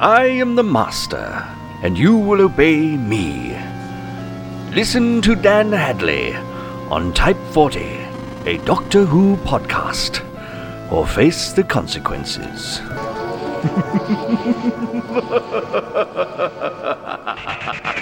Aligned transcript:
I 0.00 0.26
am 0.26 0.54
the 0.54 0.62
Master, 0.62 1.44
and 1.82 1.98
you 1.98 2.16
will 2.16 2.40
obey 2.40 2.96
me. 2.96 3.58
Listen 4.72 5.20
to 5.22 5.34
Dan 5.34 5.72
Hadley 5.72 6.36
on 6.88 7.12
Type 7.14 7.36
40, 7.50 7.80
a 8.46 8.58
Doctor 8.58 9.04
Who 9.04 9.36
podcast, 9.38 10.22
or 10.92 11.04
face 11.04 11.52
the 11.52 11.64
consequences. 11.64 12.80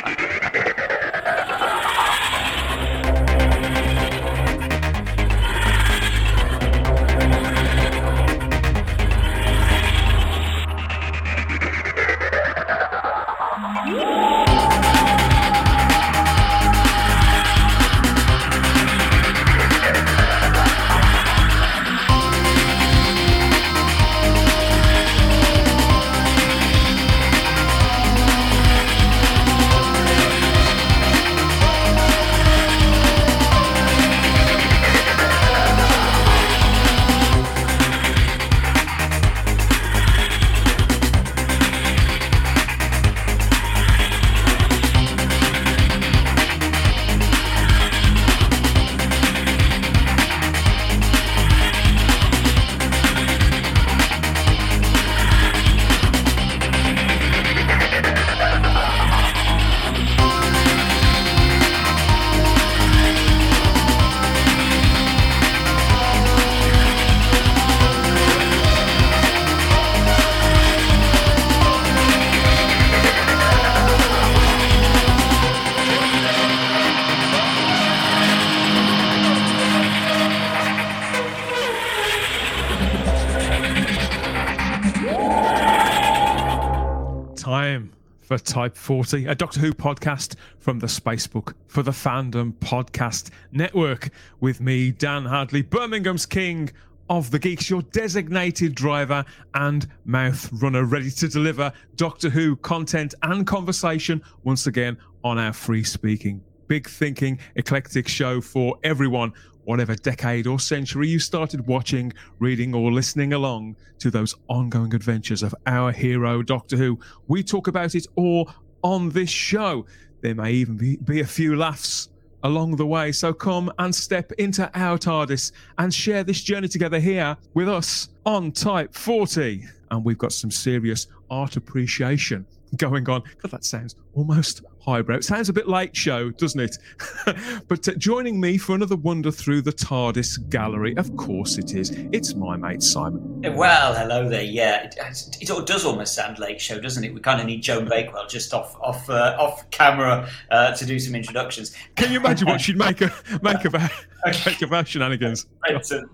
Type 88.46 88.76
40, 88.76 89.26
a 89.26 89.34
Doctor 89.34 89.58
Who 89.58 89.72
podcast 89.72 90.36
from 90.60 90.78
the 90.78 90.86
Spacebook 90.86 91.54
for 91.66 91.82
the 91.82 91.90
Fandom 91.90 92.52
Podcast 92.54 93.30
Network. 93.50 94.10
With 94.38 94.60
me, 94.60 94.92
Dan 94.92 95.24
Hadley, 95.24 95.62
Birmingham's 95.62 96.26
King 96.26 96.70
of 97.10 97.32
the 97.32 97.40
Geeks, 97.40 97.68
your 97.68 97.82
designated 97.82 98.76
driver 98.76 99.24
and 99.54 99.88
mouth 100.04 100.48
runner, 100.52 100.84
ready 100.84 101.10
to 101.10 101.26
deliver 101.26 101.72
Doctor 101.96 102.30
Who 102.30 102.54
content 102.54 103.14
and 103.24 103.44
conversation 103.44 104.22
once 104.44 104.68
again 104.68 104.96
on 105.24 105.38
our 105.38 105.52
free 105.52 105.82
speaking, 105.82 106.40
big 106.68 106.88
thinking, 106.88 107.40
eclectic 107.56 108.06
show 108.06 108.40
for 108.40 108.78
everyone 108.84 109.32
whatever 109.66 109.94
decade 109.94 110.46
or 110.46 110.58
century 110.58 111.08
you 111.08 111.18
started 111.18 111.66
watching, 111.66 112.12
reading, 112.38 112.74
or 112.74 112.90
listening 112.90 113.34
along 113.34 113.76
to 113.98 114.10
those 114.10 114.34
ongoing 114.48 114.94
adventures 114.94 115.42
of 115.42 115.54
our 115.66 115.92
hero, 115.92 116.42
Doctor 116.42 116.76
Who. 116.76 116.98
We 117.28 117.42
talk 117.42 117.66
about 117.68 117.94
it 117.94 118.06
all 118.16 118.50
on 118.82 119.10
this 119.10 119.28
show. 119.28 119.84
There 120.22 120.34
may 120.34 120.52
even 120.52 120.76
be, 120.76 120.96
be 120.96 121.20
a 121.20 121.26
few 121.26 121.56
laughs 121.56 122.08
along 122.44 122.76
the 122.76 122.86
way. 122.86 123.10
So 123.12 123.32
come 123.32 123.72
and 123.78 123.94
step 123.94 124.32
into 124.32 124.70
our 124.78 124.98
TARDIS 124.98 125.52
and 125.78 125.92
share 125.92 126.22
this 126.22 126.40
journey 126.40 126.68
together 126.68 127.00
here 127.00 127.36
with 127.54 127.68
us 127.68 128.08
on 128.24 128.52
Type 128.52 128.94
40. 128.94 129.66
And 129.90 130.04
we've 130.04 130.18
got 130.18 130.32
some 130.32 130.50
serious 130.50 131.08
art 131.28 131.56
appreciation 131.56 132.46
going 132.76 133.08
on. 133.08 133.22
God, 133.42 133.50
that 133.50 133.64
sounds 133.64 133.96
almost 134.14 134.62
highbrow. 134.86 135.16
It 135.16 135.24
sounds 135.24 135.48
a 135.48 135.52
bit 135.52 135.68
late 135.68 135.94
show, 135.94 136.30
doesn't 136.30 136.60
it? 136.60 136.78
but 137.68 137.88
uh, 137.88 137.94
joining 137.94 138.40
me 138.40 138.56
for 138.56 138.74
another 138.74 138.96
wander 138.96 139.30
through 139.30 139.62
the 139.62 139.72
TARDIS 139.72 140.48
gallery, 140.48 140.96
of 140.96 141.14
course 141.16 141.58
it 141.58 141.74
is. 141.74 141.90
It's 142.12 142.34
my 142.34 142.56
mate 142.56 142.82
Simon. 142.82 143.42
Well, 143.54 143.94
hello 143.94 144.28
there. 144.28 144.42
Yeah, 144.42 144.84
it, 144.84 144.96
it, 145.40 145.50
it 145.50 145.66
does 145.66 145.84
almost 145.84 146.14
sound 146.14 146.38
late 146.38 146.60
show, 146.60 146.80
doesn't 146.80 147.02
it? 147.02 147.12
We 147.12 147.20
kind 147.20 147.40
of 147.40 147.46
need 147.46 147.62
Joan 147.62 147.88
Bakewell 147.88 148.26
just 148.26 148.54
off 148.54 148.76
off 148.80 149.08
uh, 149.10 149.36
off 149.38 149.68
camera 149.70 150.28
uh, 150.50 150.74
to 150.74 150.86
do 150.86 150.98
some 150.98 151.14
introductions. 151.14 151.74
Can 151.96 152.12
you 152.12 152.18
imagine 152.18 152.48
what 152.48 152.60
she'd 152.60 152.78
make 152.78 153.00
a 153.00 153.12
make 153.42 153.64
of 153.64 153.74
our, 153.74 153.90
make 154.46 154.62
of 154.62 154.72
our 154.72 154.84
shenanigans? 154.84 155.46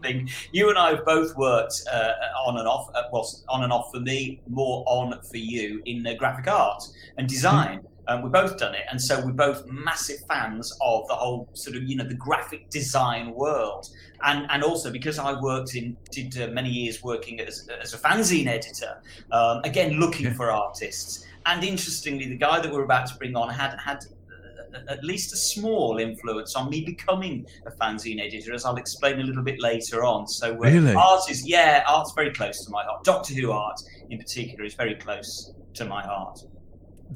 thing. 0.03 0.29
You 0.53 0.71
and 0.71 0.79
I 0.79 0.91
have 0.95 1.05
both 1.05 1.37
worked 1.37 1.83
uh, 1.93 2.13
on 2.47 2.59
and 2.59 2.67
off. 2.67 2.91
Uh, 2.95 3.03
well, 3.13 3.29
on 3.49 3.65
and 3.65 3.73
off 3.73 3.91
for 3.93 4.01
me, 4.01 4.41
more 4.49 4.85
on 4.87 5.21
for 5.23 5.37
you 5.37 5.83
in 5.85 6.07
uh, 6.07 6.15
graphic 6.15 6.49
art 6.49 6.85
and 7.19 7.29
design. 7.29 7.81
Um, 8.09 8.23
we've 8.23 8.33
both 8.33 8.59
done 8.59 8.75
it, 8.75 8.83
and 8.91 9.01
so 9.01 9.25
we're 9.25 9.33
both 9.33 9.65
massive 9.67 10.19
fans 10.29 10.77
of 10.81 11.07
the 11.07 11.15
whole 11.15 11.49
sort 11.53 11.77
of 11.77 11.85
you 11.85 11.97
know 11.97 12.05
the 12.05 12.15
graphic 12.15 12.69
design 12.69 13.33
world, 13.33 13.89
and 14.25 14.51
and 14.51 14.65
also 14.65 14.91
because 14.91 15.19
I 15.19 15.41
worked 15.41 15.77
in 15.77 15.97
did 16.11 16.41
uh, 16.41 16.49
many 16.49 16.69
years 16.69 17.03
working 17.03 17.41
as, 17.41 17.69
as 17.81 17.95
a 17.95 17.99
fanzine 17.99 18.49
editor, 18.49 19.01
um, 19.31 19.61
again 19.65 20.01
looking 20.01 20.35
for 20.35 20.51
artists, 20.51 21.25
and 21.47 21.63
interestingly, 21.63 22.29
the 22.29 22.37
guy 22.37 22.61
that 22.61 22.73
we're 22.73 22.85
about 22.85 23.07
to 23.07 23.17
bring 23.17 23.37
on 23.37 23.49
had 23.51 23.79
had 23.79 24.05
uh, 24.75 24.79
at 24.89 25.05
least 25.05 25.33
a 25.33 25.37
small 25.37 25.99
influence 25.99 26.57
on 26.57 26.71
me 26.71 26.85
becoming 26.85 27.47
a 27.67 27.71
fanzine 27.71 28.21
editor, 28.21 28.53
as 28.53 28.65
I'll 28.65 28.77
explain 28.77 29.21
a 29.21 29.23
little 29.23 29.45
bit 29.45 29.61
later 29.61 30.05
on. 30.05 30.27
So, 30.27 30.55
uh, 30.55 30.59
really? 30.59 30.95
art 30.95 31.31
is, 31.31 31.47
yeah, 31.47 31.85
art's 31.87 32.13
very 32.15 32.33
close 32.33 32.65
to 32.65 32.71
my 32.73 32.83
heart. 32.85 33.05
Doctor 33.05 33.35
Who 33.35 33.53
art, 33.53 33.81
in 34.11 34.19
particular, 34.19 34.65
is 34.65 34.75
very 34.75 34.97
close 34.97 35.53
to 35.75 35.85
my 35.85 36.03
heart 36.03 36.43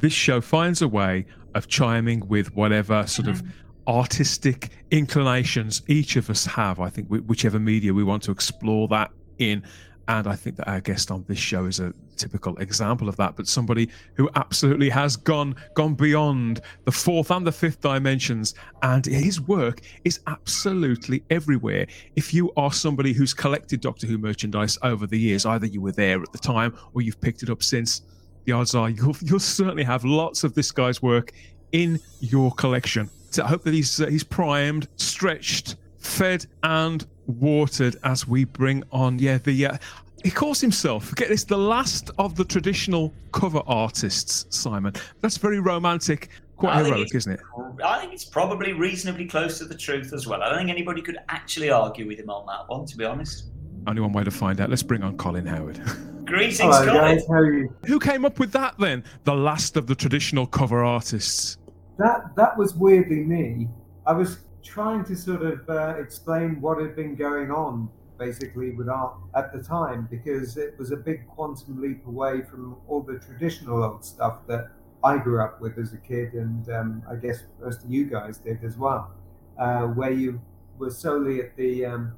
this 0.01 0.13
show 0.13 0.41
finds 0.41 0.83
a 0.83 0.89
way 0.89 1.27
of 1.55 1.69
chiming 1.69 2.27
with 2.29 2.55
whatever 2.55 3.07
sort 3.07 3.29
of 3.29 3.43
mm. 3.43 3.51
artistic 3.89 4.71
inclinations 4.91 5.83
each 5.87 6.17
of 6.17 6.29
us 6.31 6.45
have. 6.45 6.81
I 6.81 6.91
think 6.91 7.09
whichever 7.09 7.59
media 7.59 7.95
we 7.95 8.05
want 8.05 8.23
to 8.25 8.31
explore 8.31 8.89
that 8.89 9.11
in. 9.39 9.63
And 10.09 10.29
I 10.29 10.37
think 10.37 10.57
that 10.57 10.69
our 10.69 10.81
guest 10.81 11.11
on 11.11 11.25
this 11.27 11.39
show 11.39 11.65
is 11.65 11.81
a 11.81 11.93
typical 12.17 12.57
example 12.59 13.09
of 13.09 13.17
that, 13.17 13.35
but 13.35 13.49
somebody 13.49 13.89
who 14.15 14.31
absolutely 14.37 14.89
has 14.91 15.17
gone 15.17 15.57
gone 15.75 15.95
beyond 15.95 16.61
the 16.85 16.93
fourth 16.93 17.33
and 17.33 17.45
the 17.45 17.51
fifth 17.51 17.81
dimensions, 17.81 18.55
and 18.83 19.05
his 19.05 19.41
work 19.41 19.81
is 20.05 20.21
absolutely 20.29 21.25
everywhere. 21.31 21.87
If 22.15 22.33
you 22.33 22.53
are 22.57 22.73
somebody 22.73 23.13
who's 23.13 23.35
collected 23.35 23.81
Doctor 23.81 24.07
Who 24.07 24.17
merchandise 24.17 24.79
over 24.83 25.09
the 25.09 25.19
years, 25.19 25.45
either 25.45 25.67
you 25.67 25.81
were 25.81 25.93
there 25.93 26.23
at 26.23 26.31
the 26.31 26.39
time 26.39 26.77
or 26.95 27.03
you've 27.03 27.21
picked 27.21 27.43
it 27.43 27.51
up 27.51 27.65
since, 27.65 28.03
the 28.47 28.53
odds 28.53 28.75
are 28.75 28.89
you'll, 28.89 29.17
you'll 29.21 29.39
certainly 29.39 29.85
have 29.85 30.05
lots 30.05 30.45
of 30.45 30.55
this 30.55 30.73
guy's 30.73 31.03
work 31.03 31.33
in 31.73 32.01
your 32.21 32.53
collection. 32.53 33.11
So 33.31 33.45
I 33.45 33.49
hope 33.49 33.65
that 33.65 33.75
he's 33.75 34.01
uh, 34.01 34.07
he's 34.07 34.25
primed, 34.25 34.89
stretched, 34.97 35.77
fed, 35.99 36.47
and 36.63 37.07
watered 37.27 37.97
as 38.05 38.27
we 38.27 38.45
bring 38.45 38.83
on. 38.93 39.19
Yeah, 39.19 39.39
the 39.39 39.67
uh, 39.67 39.79
he 40.25 40.31
calls 40.31 40.61
himself 40.61 41.15
get 41.17 41.29
this 41.29 41.45
the 41.45 41.59
last 41.59 42.11
of 42.19 42.37
the 42.37 42.45
traditional 42.45 43.13
cover 43.33 43.63
artists. 43.67 44.47
Simon, 44.49 44.95
that's 45.21 45.37
very 45.37 45.61
romantic. 45.61 46.31
Quite 46.57 46.77
I 46.77 46.85
heroic, 46.85 47.15
isn't 47.15 47.33
it? 47.33 47.41
I 47.85 48.01
think 48.01 48.15
it's 48.15 48.25
probably 48.25 48.73
reasonably 48.73 49.27
close 49.27 49.59
to 49.59 49.67
the 49.67 49.75
truth 49.77 50.15
as 50.15 50.27
well. 50.27 50.43
I 50.43 50.49
don't 50.49 50.59
think 50.59 50.71
anybody 50.71 51.03
could 51.03 51.19
actually 51.29 51.69
argue 51.69 52.07
with 52.07 52.19
him 52.19 52.31
on 52.31 52.47
that 52.47 52.67
one, 52.69 52.87
to 52.87 52.97
be 52.97 53.05
honest. 53.05 53.49
Only 53.87 54.03
one 54.03 54.13
way 54.13 54.25
to 54.25 54.31
find 54.31 54.61
out. 54.61 54.69
Let's 54.71 54.83
bring 54.83 55.03
on 55.03 55.17
Colin 55.17 55.47
Howard. 55.47 55.81
Greetings, 56.25 56.59
Hello, 56.59 56.85
Colin. 56.85 57.17
guys. 57.19 57.27
How 57.29 57.35
are 57.35 57.53
you? 57.53 57.75
Who 57.87 58.01
came 58.01 58.25
up 58.25 58.39
with 58.41 58.51
that 58.53 58.77
then? 58.79 59.05
The 59.25 59.35
last 59.35 59.77
of 59.77 59.87
the 59.87 59.95
traditional 59.95 60.47
cover 60.47 60.85
artists. 60.85 61.59
That 61.99 62.35
that 62.37 62.57
was 62.59 62.75
weirdly 62.75 63.23
me. 63.23 63.69
I 64.07 64.13
was 64.13 64.39
trying 64.63 65.05
to 65.05 65.17
sort 65.17 65.43
of 65.43 65.69
uh, 65.71 65.95
explain 65.99 66.61
what 66.61 66.81
had 66.81 66.97
been 66.97 67.15
going 67.15 67.51
on 67.51 67.89
basically 68.19 68.71
with 68.71 68.89
art 68.89 69.15
at 69.35 69.53
the 69.53 69.63
time 69.63 70.09
because 70.11 70.57
it 70.57 70.75
was 70.79 70.91
a 70.91 70.97
big 70.97 71.27
quantum 71.29 71.81
leap 71.81 72.07
away 72.07 72.43
from 72.43 72.77
all 72.89 73.03
the 73.03 73.19
traditional 73.19 73.85
old 73.85 74.05
stuff 74.05 74.39
that 74.49 74.71
I 75.05 75.19
grew 75.19 75.41
up 75.41 75.61
with 75.61 75.79
as 75.79 75.93
a 75.93 75.99
kid, 75.99 76.33
and 76.33 76.69
um, 76.71 77.03
I 77.09 77.15
guess 77.17 77.45
most 77.63 77.85
of 77.85 77.91
you 77.91 78.07
guys 78.07 78.39
did 78.39 78.65
as 78.65 78.77
well, 78.77 79.13
uh, 79.59 79.83
where 79.83 80.11
you 80.11 80.41
were 80.79 80.91
solely 80.91 81.41
at 81.41 81.57
the 81.57 81.85
um, 81.85 82.13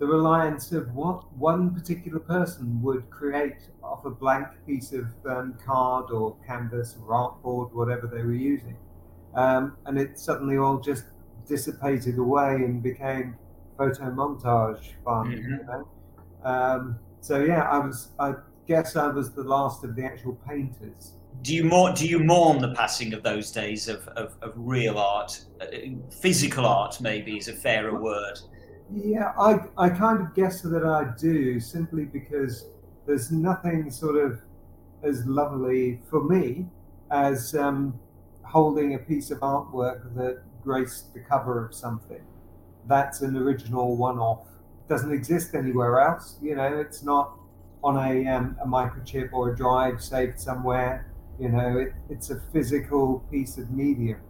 the 0.00 0.06
reliance 0.06 0.72
of 0.72 0.92
what 0.94 1.30
one 1.36 1.74
particular 1.74 2.18
person 2.18 2.80
would 2.82 3.08
create 3.10 3.68
off 3.84 4.06
a 4.06 4.10
blank 4.10 4.48
piece 4.66 4.92
of 4.94 5.06
um, 5.26 5.54
card 5.64 6.10
or 6.10 6.36
canvas 6.46 6.96
or 7.06 7.12
artboard, 7.12 7.70
whatever 7.74 8.06
they 8.06 8.22
were 8.22 8.32
using. 8.32 8.76
Um, 9.34 9.76
and 9.84 9.98
it 9.98 10.18
suddenly 10.18 10.56
all 10.56 10.80
just 10.80 11.04
dissipated 11.46 12.16
away 12.16 12.54
and 12.54 12.82
became 12.82 13.36
photo 13.76 14.10
montage 14.10 14.94
fun. 15.04 15.32
Mhm. 15.32 15.42
You 15.42 15.66
know? 15.66 15.88
um, 16.44 16.98
so 17.20 17.44
yeah, 17.44 17.68
I 17.70 17.78
was. 17.78 18.08
I 18.18 18.34
guess 18.66 18.96
I 18.96 19.08
was 19.08 19.32
the 19.32 19.42
last 19.42 19.84
of 19.84 19.96
the 19.96 20.04
actual 20.04 20.38
painters. 20.48 21.14
Do 21.42 21.54
you 21.54 21.64
more 21.64 21.92
do 21.92 22.08
you 22.08 22.18
mourn 22.18 22.58
the 22.58 22.72
passing 22.74 23.12
of 23.12 23.22
those 23.22 23.50
days 23.50 23.88
of, 23.88 24.08
of, 24.08 24.36
of 24.40 24.54
real 24.56 24.96
art? 24.96 25.44
Uh, 25.60 25.66
physical 26.22 26.64
art, 26.64 27.00
maybe, 27.00 27.36
is 27.36 27.48
a 27.48 27.52
fairer 27.52 28.00
word. 28.00 28.40
Yeah, 28.92 29.32
I, 29.38 29.60
I 29.78 29.88
kind 29.88 30.20
of 30.20 30.34
guess 30.34 30.62
that 30.62 30.84
I 30.84 31.14
do 31.16 31.60
simply 31.60 32.04
because 32.04 32.66
there's 33.06 33.30
nothing 33.30 33.90
sort 33.90 34.16
of 34.16 34.40
as 35.02 35.24
lovely 35.26 36.00
for 36.10 36.24
me 36.24 36.66
as 37.10 37.54
um, 37.54 37.98
holding 38.42 38.94
a 38.94 38.98
piece 38.98 39.30
of 39.30 39.38
artwork 39.40 40.14
that 40.16 40.42
graced 40.62 41.14
the 41.14 41.20
cover 41.20 41.64
of 41.64 41.74
something. 41.74 42.20
That's 42.86 43.20
an 43.20 43.36
original 43.36 43.96
one 43.96 44.18
off. 44.18 44.46
Doesn't 44.88 45.12
exist 45.12 45.54
anywhere 45.54 46.00
else. 46.00 46.36
You 46.42 46.56
know, 46.56 46.78
it's 46.78 47.02
not 47.04 47.38
on 47.84 47.96
a, 47.96 48.26
um, 48.26 48.56
a 48.62 48.66
microchip 48.66 49.32
or 49.32 49.52
a 49.52 49.56
drive 49.56 50.02
saved 50.02 50.40
somewhere. 50.40 51.06
You 51.38 51.50
know, 51.50 51.78
it, 51.78 51.94
it's 52.08 52.30
a 52.30 52.40
physical 52.52 53.20
piece 53.30 53.56
of 53.56 53.70
medium 53.70 54.20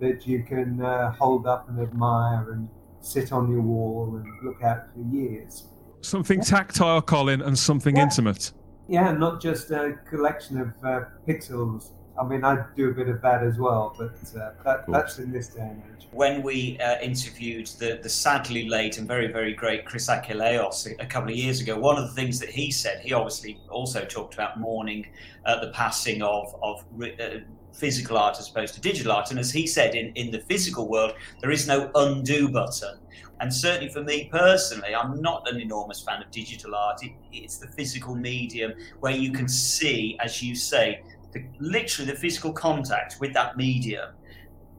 that 0.00 0.26
you 0.26 0.44
can 0.44 0.80
uh, 0.80 1.10
hold 1.12 1.46
up 1.46 1.68
and 1.68 1.80
admire 1.80 2.52
and 2.52 2.68
sit 3.04 3.32
on 3.32 3.50
your 3.50 3.60
wall 3.60 4.16
and 4.16 4.26
look 4.42 4.62
at 4.62 4.88
for 4.92 5.00
years. 5.14 5.64
Something 6.00 6.40
tactile, 6.40 7.02
Colin, 7.02 7.42
and 7.42 7.58
something 7.58 7.96
Yeah. 7.96 8.04
intimate. 8.04 8.52
Yeah, 8.88 9.12
not 9.12 9.40
just 9.40 9.70
a 9.70 9.98
collection 10.08 10.60
of 10.60 10.68
uh, 10.84 11.04
pixels. 11.26 11.90
I 12.20 12.24
mean, 12.24 12.44
I 12.44 12.64
do 12.76 12.90
a 12.90 12.92
bit 12.92 13.08
of 13.08 13.20
that 13.22 13.42
as 13.42 13.58
well, 13.58 13.94
but 13.98 14.14
uh, 14.38 14.50
that, 14.64 14.84
that's 14.88 15.18
in 15.18 15.32
this 15.32 15.48
day 15.48 15.62
and 15.62 15.82
age. 15.96 16.06
When 16.12 16.42
we 16.42 16.78
uh, 16.78 17.00
interviewed 17.00 17.66
the, 17.78 17.98
the 18.02 18.08
sadly 18.08 18.68
late 18.68 18.98
and 18.98 19.08
very, 19.08 19.32
very 19.32 19.52
great 19.52 19.84
Chris 19.84 20.08
Achilleos 20.08 20.86
a, 20.86 21.02
a 21.02 21.06
couple 21.06 21.30
of 21.30 21.36
years 21.36 21.60
ago, 21.60 21.76
one 21.78 21.96
of 21.96 22.04
the 22.08 22.14
things 22.14 22.38
that 22.38 22.50
he 22.50 22.70
said, 22.70 23.00
he 23.00 23.12
obviously 23.12 23.58
also 23.68 24.04
talked 24.04 24.34
about 24.34 24.60
mourning 24.60 25.06
uh, 25.44 25.58
the 25.60 25.72
passing 25.72 26.22
of, 26.22 26.54
of 26.62 26.84
uh, 27.02 27.38
physical 27.74 28.16
art 28.16 28.38
as 28.38 28.48
opposed 28.48 28.74
to 28.74 28.80
digital 28.80 29.12
art. 29.12 29.30
And 29.30 29.38
as 29.38 29.50
he 29.50 29.66
said, 29.66 29.94
in, 29.94 30.12
in 30.14 30.30
the 30.30 30.40
physical 30.40 30.88
world, 30.88 31.14
there 31.40 31.50
is 31.50 31.66
no 31.66 31.90
undo 31.94 32.48
button. 32.48 32.98
And 33.40 33.52
certainly 33.52 33.92
for 33.92 34.02
me 34.02 34.28
personally, 34.32 34.94
I'm 34.94 35.20
not 35.20 35.48
an 35.50 35.60
enormous 35.60 36.02
fan 36.02 36.22
of 36.22 36.30
digital 36.30 36.74
art. 36.74 37.02
It, 37.02 37.12
it's 37.32 37.58
the 37.58 37.66
physical 37.68 38.14
medium 38.14 38.72
where 39.00 39.12
you 39.12 39.32
can 39.32 39.48
see, 39.48 40.16
as 40.22 40.42
you 40.42 40.54
say, 40.54 41.02
the, 41.32 41.44
literally 41.58 42.10
the 42.10 42.16
physical 42.16 42.52
contact 42.52 43.16
with 43.20 43.34
that 43.34 43.56
medium 43.56 44.10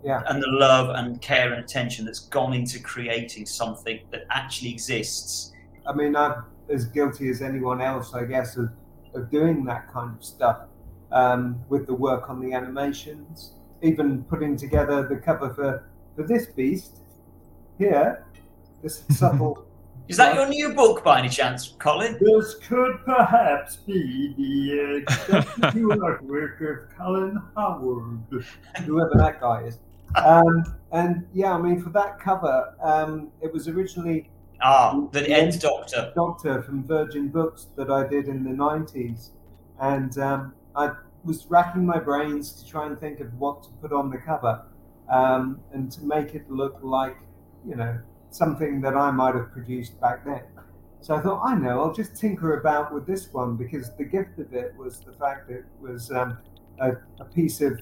Yeah. 0.04 0.24
and 0.28 0.42
the 0.42 0.48
love 0.48 0.90
and 0.96 1.22
care 1.22 1.52
and 1.54 1.64
attention 1.64 2.06
that's 2.06 2.22
gone 2.22 2.54
into 2.54 2.80
creating 2.80 3.46
something 3.46 4.00
that 4.12 4.24
actually 4.30 4.72
exists. 4.72 5.52
I 5.86 5.94
mean, 5.94 6.16
I'm 6.16 6.46
as 6.70 6.86
guilty 6.86 7.30
as 7.30 7.42
anyone 7.42 7.82
else, 7.82 8.14
I 8.14 8.24
guess, 8.24 8.56
of, 8.58 8.70
of 9.14 9.30
doing 9.30 9.66
that 9.66 9.92
kind 9.92 10.16
of 10.16 10.24
stuff 10.24 10.60
um, 11.16 11.60
with 11.70 11.88
the 11.88 11.94
work 11.94 12.30
on 12.30 12.40
the 12.40 12.54
animations, 12.54 13.54
even 13.82 14.24
putting 14.26 14.56
together 14.56 15.08
the 15.08 15.16
cover 15.16 15.52
for, 15.54 15.90
for 16.16 16.28
this 16.28 16.48
beast 16.48 16.98
here, 17.80 18.26
this 18.84 19.04
subtle. 19.10 19.66
Is 20.08 20.18
that 20.18 20.36
your 20.36 20.48
new 20.48 20.76
book 20.76 21.04
by 21.04 21.18
any 21.18 21.30
chance, 21.30 21.74
Colin? 21.80 22.20
This 22.22 22.56
could 22.56 23.04
perhaps 23.06 23.78
be 23.78 24.36
the 24.38 25.04
uh, 25.10 25.34
executive 25.34 26.22
work 26.22 26.62
of 26.62 26.96
Colin 26.96 27.42
Howard, 27.56 28.20
whoever 28.86 29.14
that 29.16 29.42
guy 29.42 29.64
is. 29.64 29.80
Um, 30.16 30.64
and 30.92 31.26
yeah, 31.34 31.54
I 31.54 31.58
mean, 31.60 31.82
for 31.82 31.90
that 31.90 32.20
cover, 32.20 32.76
um, 32.84 33.32
it 33.42 33.52
was 33.52 33.68
originally 33.68 34.30
Ah, 34.62 35.00
the 35.12 35.28
Nth 35.28 35.60
Doctor. 35.60 36.12
Doctor 36.16 36.62
from 36.62 36.84
Virgin 36.84 37.30
Books 37.30 37.68
that 37.76 37.90
I 37.90 38.08
did 38.08 38.28
in 38.28 38.44
the 38.44 38.52
90s. 38.52 39.32
And 39.80 40.18
um, 40.18 40.54
I 40.76 40.92
was 41.26 41.46
racking 41.48 41.86
my 41.86 42.00
brains 42.00 42.52
to 42.54 42.70
try 42.70 42.86
and 42.86 43.00
think 43.00 43.20
of 43.20 43.34
what 43.40 43.64
to 43.64 43.70
put 43.82 43.92
on 43.92 44.10
the 44.10 44.18
cover 44.18 44.64
um, 45.10 45.60
and 45.74 45.92
to 45.92 46.04
make 46.04 46.36
it 46.36 46.50
look 46.50 46.78
like, 46.82 47.18
you 47.68 47.76
know, 47.76 48.00
something 48.30 48.82
that 48.82 48.96
I 48.96 49.12
might 49.12 49.36
have 49.36 49.52
produced 49.52 50.00
back 50.00 50.24
then. 50.26 50.44
So 51.02 51.16
I 51.16 51.22
thought, 51.22 51.42
I 51.46 51.56
know, 51.56 51.82
I'll 51.82 51.94
just 51.94 52.16
tinker 52.16 52.60
about 52.60 52.94
with 52.94 53.06
this 53.06 53.32
one 53.32 53.56
because 53.56 53.96
the 53.96 54.06
gift 54.06 54.40
of 54.40 54.54
it 54.54 54.74
was 54.78 55.00
the 55.02 55.14
fact 55.14 55.48
that 55.50 55.58
it 55.60 55.66
was 55.80 56.12
um, 56.12 56.38
a, 56.80 56.94
a 57.20 57.26
piece 57.26 57.62
of 57.62 57.80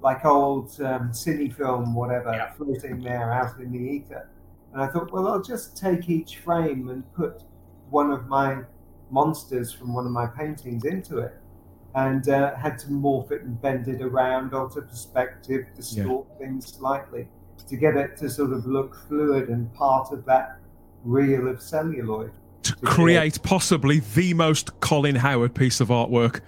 like 0.00 0.24
old 0.24 0.68
um, 0.82 1.10
cine 1.10 1.54
film, 1.54 1.94
whatever, 1.94 2.32
Yeah. 2.32 2.52
floating 2.52 3.00
there 3.02 3.32
out 3.32 3.58
in 3.58 3.72
the 3.72 3.78
ether. 3.78 4.28
And 4.72 4.82
I 4.82 4.86
thought, 4.88 5.10
well, 5.12 5.26
I'll 5.28 5.42
just 5.42 5.76
take 5.76 6.08
each 6.08 6.38
frame 6.38 6.90
and 6.90 7.02
put 7.14 7.42
one 7.90 8.10
of 8.10 8.28
my 8.28 8.62
monsters 9.10 9.72
from 9.72 9.94
one 9.94 10.04
of 10.04 10.12
my 10.12 10.26
paintings 10.26 10.84
into 10.84 11.18
it. 11.18 11.34
And 12.06 12.28
uh, 12.28 12.54
had 12.54 12.78
to 12.80 12.88
morph 12.88 13.32
it 13.32 13.42
and 13.42 13.60
bend 13.60 13.88
it 13.88 14.00
around, 14.02 14.54
alter 14.54 14.82
perspective, 14.82 15.66
distort 15.74 16.26
things 16.38 16.66
slightly 16.66 17.26
to 17.68 17.76
get 17.76 17.96
it 17.96 18.16
to 18.18 18.30
sort 18.30 18.52
of 18.52 18.66
look 18.66 18.94
fluid 19.08 19.48
and 19.48 19.72
part 19.74 20.12
of 20.12 20.24
that 20.26 20.58
reel 21.04 21.48
of 21.48 21.60
celluloid. 21.60 22.32
To 22.62 22.76
create 22.76 23.42
possibly 23.42 24.00
the 24.14 24.32
most 24.34 24.78
Colin 24.80 25.16
Howard 25.16 25.54
piece 25.54 25.80
of 25.80 25.88
artwork 25.88 26.40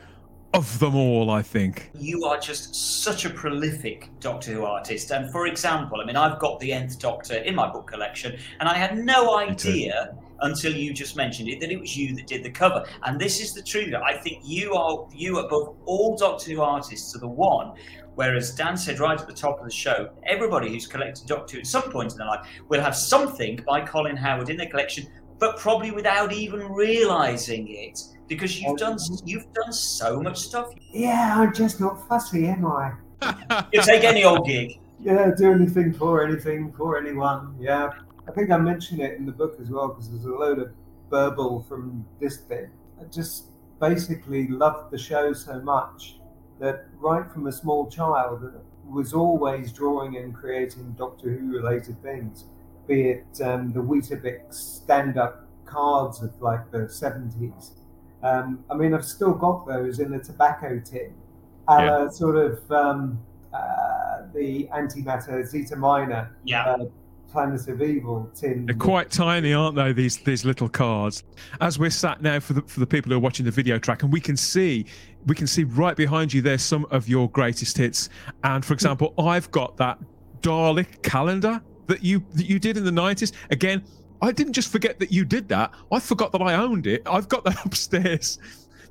of 0.52 0.79
them 0.79 0.97
all, 0.97 1.31
I 1.31 1.43
think. 1.43 1.91
You 1.94 2.25
are 2.25 2.38
just 2.38 2.75
such 3.03 3.25
a 3.25 3.31
prolific 3.31 4.11
Doctor 4.20 4.53
Who 4.53 4.64
artist. 4.64 5.11
And 5.11 5.31
for 5.31 5.46
example, 5.46 6.00
I 6.00 6.05
mean, 6.05 6.17
I've 6.17 6.38
got 6.38 6.58
the 6.61 6.73
Nth 6.73 6.99
Doctor 6.99 7.35
in 7.35 7.55
my 7.55 7.70
book 7.70 7.87
collection, 7.87 8.38
and 8.58 8.69
I 8.69 8.76
had 8.76 8.99
no 8.99 9.37
Me 9.38 9.55
too. 9.55 9.69
idea 9.70 10.17
until 10.42 10.72
you 10.75 10.92
just 10.92 11.16
mentioned 11.16 11.48
it 11.48 11.60
that 11.60 11.70
it 11.70 11.81
was 11.81 11.96
you 11.96 12.14
that 12.16 12.26
did 12.26 12.42
the 12.42 12.50
cover. 12.50 12.84
And 13.04 13.20
this 13.20 13.40
is 13.40 13.54
the 13.54 13.62
truth. 13.62 13.94
I 13.94 14.14
think 14.14 14.40
you 14.44 14.75
are 14.75 15.06
you 15.12 15.38
above 15.38 15.76
all 15.84 16.16
Doctor 16.16 16.52
Who 16.52 16.62
artists 16.62 17.14
are 17.14 17.19
the 17.20 17.28
one. 17.28 17.72
Whereas 18.14 18.54
Dan 18.54 18.76
said 18.76 18.98
right 18.98 19.19
at 19.19 19.26
the 19.26 19.32
top 19.32 19.58
of 19.60 19.64
the 19.64 19.70
show, 19.70 20.10
everybody 20.25 20.69
who's 20.69 20.87
collected 20.87 21.26
Doctor 21.26 21.56
Who 21.56 21.60
at 21.60 21.66
some 21.66 21.90
point 21.90 22.12
in 22.12 22.19
their 22.19 22.26
life 22.26 22.46
will 22.69 22.81
have 22.81 22.96
something 22.96 23.60
by 23.66 23.81
Colin 23.81 24.16
Howard 24.16 24.50
in 24.50 24.56
their 24.56 24.69
collection, 24.69 25.06
but 25.38 25.56
probably 25.58 25.90
without 25.90 26.32
even 26.32 26.70
realizing 26.70 27.69
it, 27.69 28.02
because 28.28 28.60
you've 28.60 28.78
done 28.78 28.98
you've 29.25 29.50
done 29.54 29.72
so 29.72 30.20
much 30.20 30.38
stuff. 30.38 30.72
Yeah, 30.93 31.34
I'm 31.36 31.54
just 31.54 31.81
not 31.81 32.06
fussy, 32.08 32.46
am 32.46 32.67
I? 32.67 32.93
You 33.72 33.82
take 33.82 34.05
any 34.05 34.24
old 34.24 34.46
gig. 34.46 34.79
Yeah, 35.03 35.31
do 35.34 35.50
anything 35.50 35.94
for 35.94 36.22
anything 36.22 36.74
for 36.76 36.98
anyone. 36.98 37.56
Yeah, 37.58 37.88
I 38.31 38.32
think 38.32 38.53
I 38.53 38.58
mentioned 38.58 39.01
it 39.01 39.19
in 39.19 39.27
the 39.27 39.32
book 39.32 39.56
as 39.60 39.70
well 39.70 39.89
because 39.89 40.08
there's 40.08 40.25
a 40.25 40.29
load 40.29 40.60
of 40.60 40.70
burble 41.10 41.65
from 41.69 42.06
this 42.20 42.37
bit. 42.37 42.69
I 43.01 43.05
just 43.05 43.46
basically 43.81 44.46
loved 44.46 44.93
the 44.93 44.99
show 44.99 45.32
so 45.32 45.60
much 45.60 46.20
that 46.60 46.87
right 46.99 47.29
from 47.32 47.49
a 47.49 47.53
small 47.53 47.91
child 47.91 48.44
was 48.89 49.13
always 49.15 49.72
drawing 49.72 50.17
and 50.17 50.32
creating 50.32 50.94
Doctor 50.96 51.31
Who 51.31 51.51
related 51.51 52.01
things, 52.03 52.44
be 52.87 53.08
it 53.08 53.41
um, 53.43 53.72
the 53.72 53.81
Weetabix 53.81 54.55
stand 54.55 55.19
up 55.19 55.49
cards 55.65 56.22
of 56.22 56.41
like 56.41 56.70
the 56.70 56.87
70s. 56.87 57.70
Um, 58.22 58.63
I 58.70 58.75
mean, 58.75 58.94
I've 58.94 59.05
still 59.05 59.34
got 59.34 59.67
those 59.67 59.99
in 59.99 60.13
a 60.15 60.20
tobacco 60.22 60.79
tin, 60.79 61.15
a 61.67 61.84
la 61.84 62.08
sort 62.10 62.37
of 62.37 62.70
um, 62.70 63.19
uh, 63.53 64.22
the 64.32 64.69
antimatter 64.72 65.44
Zeta 65.44 65.75
Minor 65.75 66.37
Yeah. 66.44 66.65
uh, 66.75 66.84
Planet 67.31 67.69
of 67.69 67.82
Evil 67.82 68.31
tin. 68.34 68.67
They're 68.67 68.75
quite 68.75 69.10
tiny, 69.10 69.53
aren't 69.53 69.77
they? 69.77 69.93
These 69.93 70.19
these 70.19 70.44
little 70.44 70.69
cards. 70.69 71.22
As 71.60 71.79
we're 71.79 71.91
sat 71.91 72.22
now 72.22 72.41
for 72.41 72.55
the 72.55 72.63
for 72.63 72.81
the 72.81 72.87
people 72.87 73.10
who 73.10 73.17
are 73.17 73.20
watching 73.20 73.44
the 73.44 73.53
video 73.53 73.79
track, 73.79 74.03
and 74.03 74.13
we 74.13 74.20
can 74.20 74.37
see 74.37 74.87
we 75.27 75.34
can 75.34 75.46
see 75.46 75.65
right 75.65 75.96
behind 75.96 76.32
you 76.32 76.43
there's 76.43 76.63
some 76.63 76.87
of 76.91 77.08
your 77.08 77.29
greatest 77.31 77.77
hits. 77.77 78.08
And 78.44 78.65
for 78.65 78.75
example, 78.75 79.15
I've 79.19 79.51
got 79.51 79.77
that 79.77 79.99
Dalek 80.41 81.03
calendar 81.03 81.60
that 81.87 82.03
you 82.03 82.25
that 82.34 82.46
you 82.46 82.58
did 82.58 82.77
in 82.77 82.84
the 82.84 82.93
nineties. 82.93 83.32
Again, 83.51 83.84
I 84.22 84.32
didn't 84.32 84.53
just 84.53 84.70
forget 84.70 84.99
that 84.99 85.13
you 85.13 85.25
did 85.25 85.49
that. 85.49 85.72
I 85.93 86.01
forgot 86.01 86.32
that 86.32 86.43
I 86.43 86.55
owned 86.55 86.87
it. 86.87 87.03
I've 87.06 87.29
got 87.29 87.44
that 87.44 87.58
upstairs. 87.65 88.39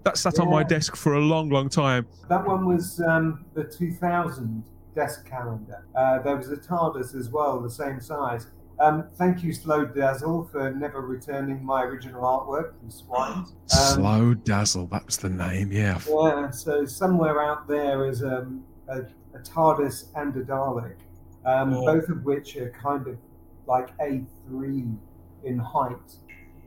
That 0.03 0.17
sat 0.17 0.39
on 0.39 0.49
my 0.49 0.63
desk 0.63 0.95
for 0.95 1.15
a 1.15 1.19
long, 1.19 1.49
long 1.49 1.67
time. 1.67 2.07
That 2.29 2.47
one 2.47 2.65
was 2.65 3.01
um, 3.01 3.43
the 3.53 3.65
2000 3.65 4.63
desk 4.95 5.25
calendar. 5.27 5.85
Uh, 5.95 6.19
there 6.19 6.35
was 6.35 6.49
a 6.51 6.57
TARDIS 6.57 7.15
as 7.15 7.29
well, 7.29 7.59
the 7.61 7.69
same 7.69 7.99
size. 8.01 8.47
Um, 8.79 9.09
thank 9.15 9.43
you, 9.43 9.51
Slow 9.51 9.83
Dazzle, 9.85 10.47
for 10.51 10.71
never 10.71 11.01
returning 11.01 11.63
my 11.65 11.83
original 11.83 12.21
artwork. 12.21 12.73
You 12.83 12.89
swines. 12.89 13.53
Um, 13.77 13.95
Slow 13.95 14.33
Dazzle, 14.33 14.87
that 14.87 15.05
was 15.05 15.17
the 15.17 15.29
name. 15.29 15.71
Yeah. 15.71 15.99
Yeah, 16.09 16.49
so 16.49 16.85
somewhere 16.85 17.41
out 17.43 17.67
there 17.67 18.05
is 18.07 18.23
um, 18.23 18.63
a, 18.87 19.01
a 19.35 19.39
TARDIS 19.43 20.05
and 20.15 20.35
a 20.37 20.41
Dalek, 20.43 20.95
um, 21.45 21.73
Oh. 21.73 21.85
both 21.85 22.09
of 22.09 22.23
which 22.23 22.55
are 22.57 22.69
kind 22.71 23.05
of 23.07 23.17
like 23.67 23.95
A3 23.99 24.95
in 25.43 25.59
height. 25.59 26.15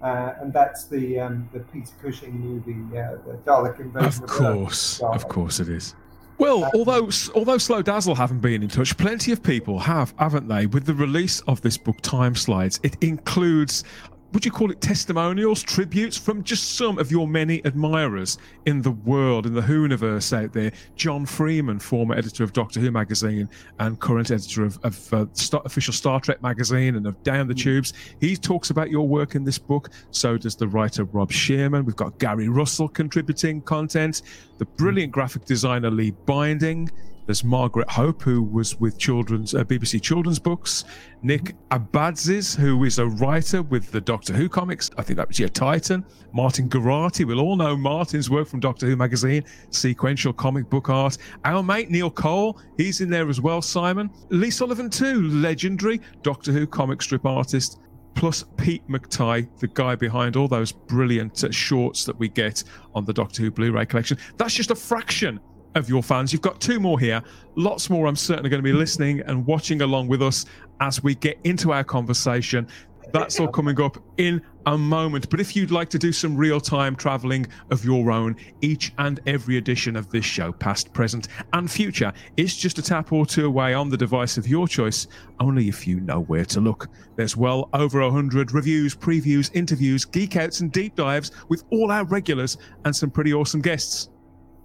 Uh, 0.03 0.35
and 0.41 0.53
that's 0.53 0.87
the 0.87 1.19
um, 1.21 1.49
the 1.53 1.61
Peter 1.61 1.93
Cushing 2.03 2.33
movie, 2.39 2.99
uh, 2.99 3.13
the 3.25 3.39
Dalek 3.47 3.79
invasion. 3.79 4.25
Of 4.25 4.29
course, 4.31 5.01
of 5.01 5.29
course, 5.29 5.61
it 5.61 5.69
is. 5.69 5.95
Well, 6.39 6.71
although 6.75 7.09
although 7.35 7.59
Slow 7.59 7.83
Dazzle 7.83 8.15
haven't 8.15 8.41
been 8.41 8.63
in 8.63 8.69
touch, 8.69 8.97
plenty 8.97 9.33
of 9.33 9.43
people 9.43 9.79
have, 9.79 10.13
haven't 10.19 10.49
they? 10.49 10.67
With 10.67 10.87
the 10.87 10.95
release 10.95 11.41
of 11.43 11.61
this 11.63 11.77
book, 11.77 12.01
Time 12.01 12.35
Slides, 12.35 12.81
it 12.83 12.97
includes 13.01 13.85
would 14.33 14.45
you 14.45 14.51
call 14.51 14.71
it 14.71 14.81
testimonials, 14.81 15.63
tributes 15.63 16.17
from 16.17 16.43
just 16.43 16.77
some 16.77 16.99
of 16.99 17.11
your 17.11 17.29
many 17.29 17.63
admirers 17.65 18.39
in 18.67 18.81
the 18.81 18.91
world, 18.91 19.47
in 19.47 19.53
the 19.53 19.61
Who 19.61 19.83
universe 19.83 20.33
out 20.33 20.53
there? 20.53 20.73
John 20.97 21.27
Freeman, 21.27 21.79
former 21.79 22.15
editor 22.15 22.43
of 22.43 22.53
Doctor 22.53 22.81
Who 22.81 22.91
magazine 22.91 23.49
and 23.79 24.01
current 24.01 24.31
editor 24.31 24.65
of, 24.65 24.79
of 24.85 25.13
uh, 25.13 25.27
Star, 25.35 25.61
official 25.65 25.93
Star 25.93 26.21
Trek 26.21 26.43
magazine 26.43 26.97
and 26.97 27.07
of 27.07 27.23
Down 27.23 27.47
the 27.47 27.55
Tubes, 27.55 27.93
he 28.21 28.37
talks 28.37 28.71
about 28.71 28.91
your 28.91 29.07
work 29.07 29.35
in 29.35 29.45
this 29.45 29.59
book. 29.59 29.91
So 30.11 30.39
does 30.39 30.57
the 30.57 30.69
writer 30.69 31.05
Rob 31.05 31.31
Shearman. 31.31 31.85
We've 31.85 31.97
got 31.97 32.19
Gary 32.19 32.49
Russell 32.49 32.89
contributing 32.89 33.61
content, 33.63 34.23
the 34.59 34.65
brilliant 34.65 35.13
graphic 35.13 35.45
designer 35.45 35.91
Lee 35.91 36.13
Binding. 36.25 36.91
There's 37.33 37.45
Margaret 37.45 37.89
Hope, 37.89 38.21
who 38.21 38.43
was 38.43 38.79
with 38.79 38.99
children's 38.99 39.55
uh, 39.55 39.65
BBC 39.65 40.03
Children's 40.03 40.39
Books. 40.39 40.85
Nick 41.23 41.57
Abadzis, 41.71 42.55
who 42.55 42.85
is 42.85 42.99
a 42.99 43.07
writer 43.07 43.63
with 43.63 43.91
the 43.91 44.03
Doctor 44.03 44.35
Who 44.35 44.51
comics. 44.51 44.91
I 44.99 45.03
think 45.03 45.17
that 45.17 45.29
was 45.29 45.39
your 45.39 45.49
Titan. 45.49 46.05
Martin 46.35 46.69
Geraghty. 46.69 47.25
We'll 47.25 47.41
all 47.41 47.57
know 47.57 47.75
Martin's 47.75 48.29
work 48.29 48.49
from 48.49 48.61
Doctor 48.61 48.85
Who 48.85 48.97
magazine, 48.97 49.45
sequential 49.71 50.35
comic 50.35 50.69
book 50.69 50.91
art. 50.91 51.17
Our 51.47 51.63
mate 51.63 51.91
Neil 51.91 52.11
Cole, 52.11 52.61
he's 52.77 53.01
in 53.01 53.09
there 53.09 53.31
as 53.31 53.41
well, 53.41 53.63
Simon. 53.63 54.11
Lee 54.29 54.51
Sullivan, 54.51 54.91
too, 54.91 55.23
legendary 55.31 56.03
Doctor 56.23 56.53
Who 56.53 56.67
comic 56.67 57.01
strip 57.01 57.25
artist 57.25 57.81
plus 58.15 58.45
Pete 58.59 58.87
McTighe, 58.89 59.49
the 59.59 59.69
guy 59.69 59.95
behind 59.95 60.37
all 60.37 60.49
those 60.49 60.71
brilliant 60.71 61.43
uh, 61.43 61.51
shorts 61.51 62.05
that 62.05 62.19
we 62.19 62.29
get 62.29 62.63
on 62.95 63.07
the 63.07 63.13
Doctor 63.15 63.43
Who 63.43 63.51
Blu-ray 63.51 63.87
collection. 63.87 64.19
That's 64.37 64.53
just 64.53 64.71
a 64.71 64.75
fraction 64.75 65.41
of 65.75 65.89
your 65.89 66.03
fans. 66.03 66.33
You've 66.33 66.43
got 66.43 66.61
two 66.61 66.81
more 66.81 66.99
here. 66.99 67.23
Lots 67.57 67.91
more, 67.91 68.07
I'm 68.07 68.17
certainly 68.17 68.51
going 68.51 68.63
to 68.63 68.65
be 68.65 68.73
listening 68.73 69.21
and 69.21 69.47
watching 69.47 69.83
along 69.83 70.09
with 70.09 70.23
us 70.23 70.47
as 70.81 71.03
we 71.03 71.15
get 71.15 71.39
into 71.45 71.73
our 71.73 71.85
conversation. 71.85 72.67
That's 73.13 73.39
all 73.39 73.49
coming 73.49 73.79
up 73.81 73.99
in 74.17 74.41
a 74.65 74.79
moment. 74.79 75.29
But 75.29 75.39
if 75.41 75.55
you'd 75.55 75.71
like 75.71 75.91
to 75.91 75.99
do 75.99 76.13
some 76.13 76.35
real 76.35 76.61
time 76.61 76.97
traveling 76.97 77.47
of 77.71 77.85
your 77.85 78.11
own, 78.11 78.37
each 78.63 78.93
and 78.99 79.21
every 79.27 79.59
edition 79.59 79.97
of 79.97 80.09
this 80.09 80.25
show, 80.25 80.51
past, 80.53 80.93
present, 80.95 81.29
and 81.53 81.71
future, 81.71 82.13
is 82.39 82.57
just 82.57 82.79
a 82.79 82.83
tap 82.83 83.13
or 83.13 83.27
two 83.27 83.47
away 83.47 83.75
on 83.75 83.91
the 83.91 83.97
device 83.97 84.39
of 84.39 84.49
your 84.49 84.67
choice, 84.67 85.09
only 85.41 85.69
if 85.69 85.87
you 85.87 86.01
know 86.01 86.21
where 86.21 86.47
to 86.47 86.61
look. 86.61 86.89
There's 87.17 87.37
well 87.37 87.69
over 87.75 88.01
a 88.01 88.07
100 88.07 88.53
reviews, 88.53 88.95
previews, 88.95 89.51
interviews, 89.55 90.07
geek 90.07 90.37
outs, 90.37 90.61
and 90.61 90.73
deep 90.73 90.95
dives 90.95 91.33
with 91.49 91.65
all 91.71 91.91
our 91.91 92.05
regulars 92.05 92.57
and 92.85 92.97
some 92.97 93.11
pretty 93.11 93.35
awesome 93.35 93.61
guests. 93.61 94.09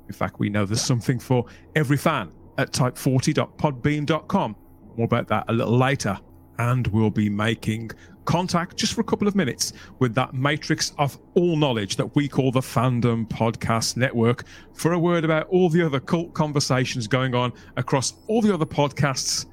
In 0.07 0.13
fact, 0.13 0.39
we 0.39 0.49
know 0.49 0.65
there's 0.65 0.81
something 0.81 1.19
for 1.19 1.45
every 1.75 1.97
fan 1.97 2.31
at 2.57 2.71
type40.podbean.com. 2.71 4.55
More 4.95 5.05
about 5.05 5.27
that 5.27 5.45
a 5.47 5.53
little 5.53 5.77
later. 5.77 6.17
And 6.59 6.87
we'll 6.87 7.11
be 7.11 7.29
making 7.29 7.91
contact 8.25 8.75
just 8.75 8.93
for 8.93 9.01
a 9.01 9.03
couple 9.03 9.27
of 9.27 9.35
minutes 9.35 9.73
with 9.99 10.13
that 10.15 10.33
matrix 10.33 10.91
of 10.97 11.17
all 11.35 11.55
knowledge 11.55 11.95
that 11.95 12.15
we 12.15 12.27
call 12.27 12.51
the 12.51 12.59
Fandom 12.59 13.27
Podcast 13.27 13.95
Network 13.95 14.43
for 14.73 14.93
a 14.93 14.99
word 14.99 15.23
about 15.23 15.47
all 15.47 15.69
the 15.69 15.85
other 15.85 15.99
cult 15.99 16.33
conversations 16.33 17.07
going 17.07 17.35
on 17.35 17.53
across 17.77 18.15
all 18.27 18.41
the 18.41 18.53
other 18.53 18.65
podcasts 18.65 19.45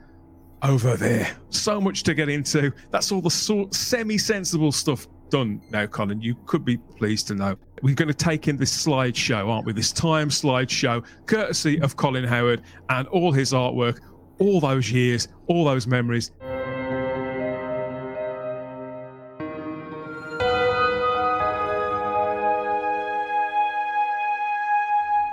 over 0.62 0.96
there. 0.96 1.36
So 1.50 1.80
much 1.80 2.02
to 2.04 2.14
get 2.14 2.28
into. 2.28 2.72
That's 2.90 3.12
all 3.12 3.20
the 3.20 3.30
sort 3.30 3.74
semi 3.74 4.18
sensible 4.18 4.72
stuff 4.72 5.06
done 5.28 5.60
now, 5.70 5.86
Colin. 5.86 6.20
You 6.20 6.36
could 6.46 6.64
be 6.64 6.78
pleased 6.78 7.28
to 7.28 7.34
know. 7.34 7.56
We're 7.84 7.94
going 7.94 8.08
to 8.08 8.14
take 8.14 8.48
in 8.48 8.56
this 8.56 8.86
slideshow, 8.86 9.46
aren't 9.46 9.66
we? 9.66 9.74
This 9.74 9.92
time 9.92 10.30
slideshow, 10.30 11.04
courtesy 11.26 11.78
of 11.82 11.96
Colin 11.96 12.24
Howard 12.24 12.62
and 12.88 13.06
all 13.08 13.30
his 13.30 13.52
artwork, 13.52 14.00
all 14.38 14.58
those 14.58 14.90
years, 14.90 15.28
all 15.48 15.66
those 15.66 15.86
memories. 15.86 16.30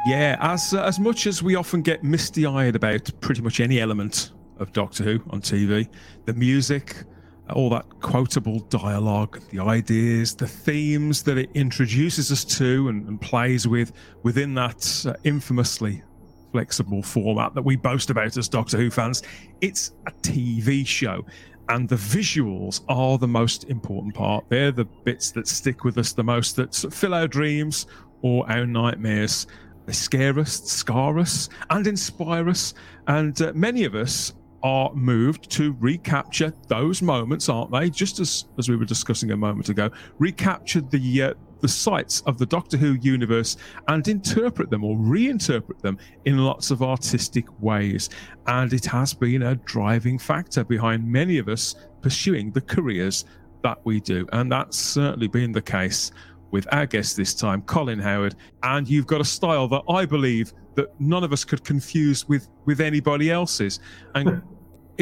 Yeah, 0.05 0.35
as 0.41 0.73
uh, 0.73 0.83
as 0.83 0.99
much 0.99 1.27
as 1.27 1.41
we 1.41 1.55
often 1.55 1.81
get 1.81 2.03
misty-eyed 2.03 2.75
about 2.75 3.09
pretty 3.21 3.41
much 3.41 3.61
any 3.61 3.79
element 3.79 4.33
of 4.59 4.73
Doctor 4.73 5.05
Who 5.05 5.23
on 5.29 5.39
TV, 5.39 5.87
the 6.25 6.33
music, 6.33 7.05
all 7.51 7.69
that 7.69 7.85
quotable 8.01 8.59
dialogue, 8.59 9.41
the 9.49 9.59
ideas, 9.59 10.35
the 10.35 10.47
themes 10.47 11.23
that 11.23 11.37
it 11.37 11.49
introduces 11.53 12.31
us 12.31 12.43
to 12.43 12.89
and, 12.89 13.07
and 13.07 13.21
plays 13.21 13.67
with 13.67 13.93
within 14.23 14.53
that 14.55 15.05
uh, 15.07 15.13
infamously 15.23 16.03
flexible 16.51 17.01
format 17.01 17.53
that 17.53 17.61
we 17.61 17.75
boast 17.75 18.09
about 18.09 18.35
as 18.37 18.49
Doctor 18.49 18.77
Who 18.77 18.89
fans. 18.89 19.23
It's 19.61 19.93
a 20.07 20.11
TV 20.11 20.85
show, 20.85 21.25
and 21.69 21.87
the 21.87 21.95
visuals 21.95 22.81
are 22.89 23.17
the 23.17 23.27
most 23.27 23.65
important 23.65 24.13
part. 24.13 24.45
They're 24.49 24.71
the 24.71 24.85
bits 24.85 25.31
that 25.31 25.47
stick 25.47 25.83
with 25.83 25.97
us 25.97 26.13
the 26.13 26.23
most, 26.23 26.55
that 26.57 26.75
fill 26.75 27.13
our 27.13 27.27
dreams 27.27 27.87
or 28.21 28.49
our 28.51 28.65
nightmares. 28.65 29.47
They 29.85 29.93
scare 29.93 30.37
us, 30.39 30.53
scar 30.63 31.17
us, 31.17 31.49
and 31.69 31.87
inspire 31.87 32.49
us. 32.49 32.73
And 33.07 33.41
uh, 33.41 33.51
many 33.55 33.83
of 33.83 33.95
us 33.95 34.33
are 34.63 34.93
moved 34.93 35.49
to 35.51 35.75
recapture 35.79 36.53
those 36.67 37.01
moments, 37.01 37.49
aren't 37.49 37.71
they? 37.71 37.89
Just 37.89 38.19
as 38.19 38.45
as 38.57 38.69
we 38.69 38.75
were 38.75 38.85
discussing 38.85 39.31
a 39.31 39.37
moment 39.37 39.69
ago, 39.69 39.89
recapture 40.19 40.81
the 40.81 41.23
uh, 41.23 41.33
the 41.61 41.67
sites 41.67 42.21
of 42.21 42.37
the 42.37 42.45
Doctor 42.45 42.75
Who 42.75 42.93
universe 42.93 43.57
and 43.87 44.07
interpret 44.07 44.69
them 44.69 44.83
or 44.83 44.95
reinterpret 44.97 45.79
them 45.79 45.97
in 46.25 46.39
lots 46.39 46.71
of 46.71 46.81
artistic 46.81 47.45
ways. 47.61 48.09
And 48.47 48.73
it 48.73 48.85
has 48.85 49.13
been 49.13 49.43
a 49.43 49.55
driving 49.55 50.17
factor 50.17 50.63
behind 50.63 51.07
many 51.07 51.37
of 51.37 51.47
us 51.47 51.75
pursuing 52.01 52.51
the 52.51 52.61
careers 52.61 53.25
that 53.63 53.79
we 53.85 53.99
do. 53.99 54.27
And 54.33 54.51
that's 54.51 54.77
certainly 54.77 55.27
been 55.27 55.51
the 55.51 55.61
case 55.61 56.11
with 56.49 56.67
our 56.73 56.85
guest 56.85 57.15
this 57.15 57.33
time, 57.33 57.61
Colin 57.61 57.99
Howard. 57.99 58.35
And 58.63 58.89
you've 58.89 59.07
got 59.07 59.21
a 59.21 59.25
style 59.25 59.67
that 59.69 59.83
I 59.87 60.05
believe 60.05 60.53
that 60.75 60.99
none 60.99 61.23
of 61.23 61.33
us 61.33 61.43
could 61.43 61.63
confuse 61.63 62.27
with 62.27 62.47
with 62.65 62.81
anybody 62.81 63.31
else's. 63.31 63.79
And 64.15 64.41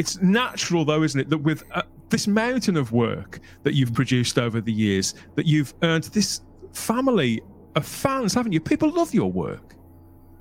it's 0.00 0.18
natural, 0.22 0.86
though, 0.86 1.02
isn't 1.02 1.20
it, 1.20 1.28
that 1.28 1.38
with 1.38 1.62
uh, 1.72 1.82
this 2.08 2.26
mountain 2.26 2.78
of 2.78 2.90
work 2.90 3.38
that 3.64 3.74
you've 3.74 3.92
produced 3.92 4.38
over 4.38 4.58
the 4.58 4.72
years, 4.72 5.14
that 5.34 5.44
you've 5.44 5.74
earned 5.82 6.04
this 6.04 6.40
family 6.72 7.42
of 7.76 7.84
fans, 7.84 8.32
haven't 8.32 8.52
you? 8.52 8.60
People 8.60 8.90
love 8.90 9.12
your 9.12 9.30
work. 9.30 9.76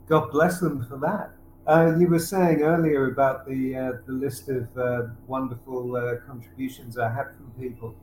God 0.07 0.31
bless 0.31 0.61
them 0.61 0.85
for 0.85 0.97
that. 0.99 1.31
Uh, 1.67 1.97
you 1.99 2.07
were 2.07 2.19
saying 2.19 2.61
earlier 2.61 3.11
about 3.11 3.45
the 3.45 3.75
uh, 3.75 3.91
the 4.07 4.13
list 4.13 4.47
of 4.47 4.65
uh, 4.77 5.07
wonderful 5.27 5.93
uh, 5.93 6.15
contributions 6.25 6.97
I 6.97 7.13
had 7.13 7.27
from 7.35 7.51
people. 7.59 7.93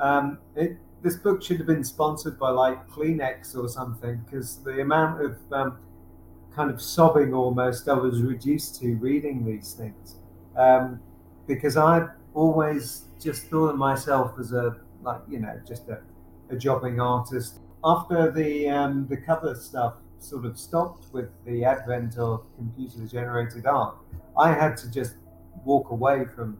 Um, 0.00 0.38
it, 0.56 0.76
this 1.02 1.16
book 1.16 1.40
should 1.40 1.58
have 1.58 1.68
been 1.68 1.84
sponsored 1.84 2.36
by 2.36 2.50
like 2.50 2.88
Kleenex 2.88 3.56
or 3.56 3.68
something 3.68 4.20
because 4.24 4.60
the 4.64 4.80
amount 4.80 5.24
of 5.24 5.36
um, 5.52 5.78
kind 6.52 6.68
of 6.68 6.82
sobbing 6.82 7.32
almost 7.32 7.88
I 7.88 7.94
was 7.94 8.22
reduced 8.22 8.80
to 8.80 8.96
reading 8.96 9.46
these 9.46 9.72
things 9.72 10.16
um, 10.56 11.00
because 11.46 11.76
I 11.76 12.08
always 12.34 13.04
just 13.20 13.44
thought 13.46 13.70
of 13.70 13.76
myself 13.76 14.32
as 14.38 14.52
a 14.52 14.76
like 15.02 15.20
you 15.28 15.38
know 15.38 15.58
just 15.66 15.88
a, 15.88 16.00
a 16.50 16.56
jobbing 16.56 17.00
artist. 17.00 17.60
After 17.84 18.30
the 18.30 18.68
um, 18.68 19.06
the 19.08 19.16
cover 19.16 19.54
stuff 19.54 19.94
sort 20.18 20.44
of 20.44 20.58
stopped 20.58 21.12
with 21.12 21.28
the 21.44 21.64
advent 21.64 22.18
of 22.18 22.44
computer 22.56 23.06
generated 23.06 23.66
art, 23.66 23.96
I 24.38 24.52
had 24.52 24.76
to 24.78 24.90
just 24.90 25.16
walk 25.64 25.90
away 25.90 26.24
from 26.34 26.58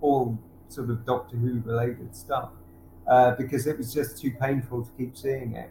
all 0.00 0.38
sort 0.68 0.90
of 0.90 1.04
Doctor 1.04 1.36
Who 1.36 1.60
related 1.64 2.14
stuff 2.16 2.50
uh, 3.06 3.32
because 3.32 3.66
it 3.66 3.78
was 3.78 3.92
just 3.92 4.20
too 4.20 4.32
painful 4.40 4.84
to 4.84 4.90
keep 4.96 5.16
seeing 5.16 5.54
it. 5.54 5.70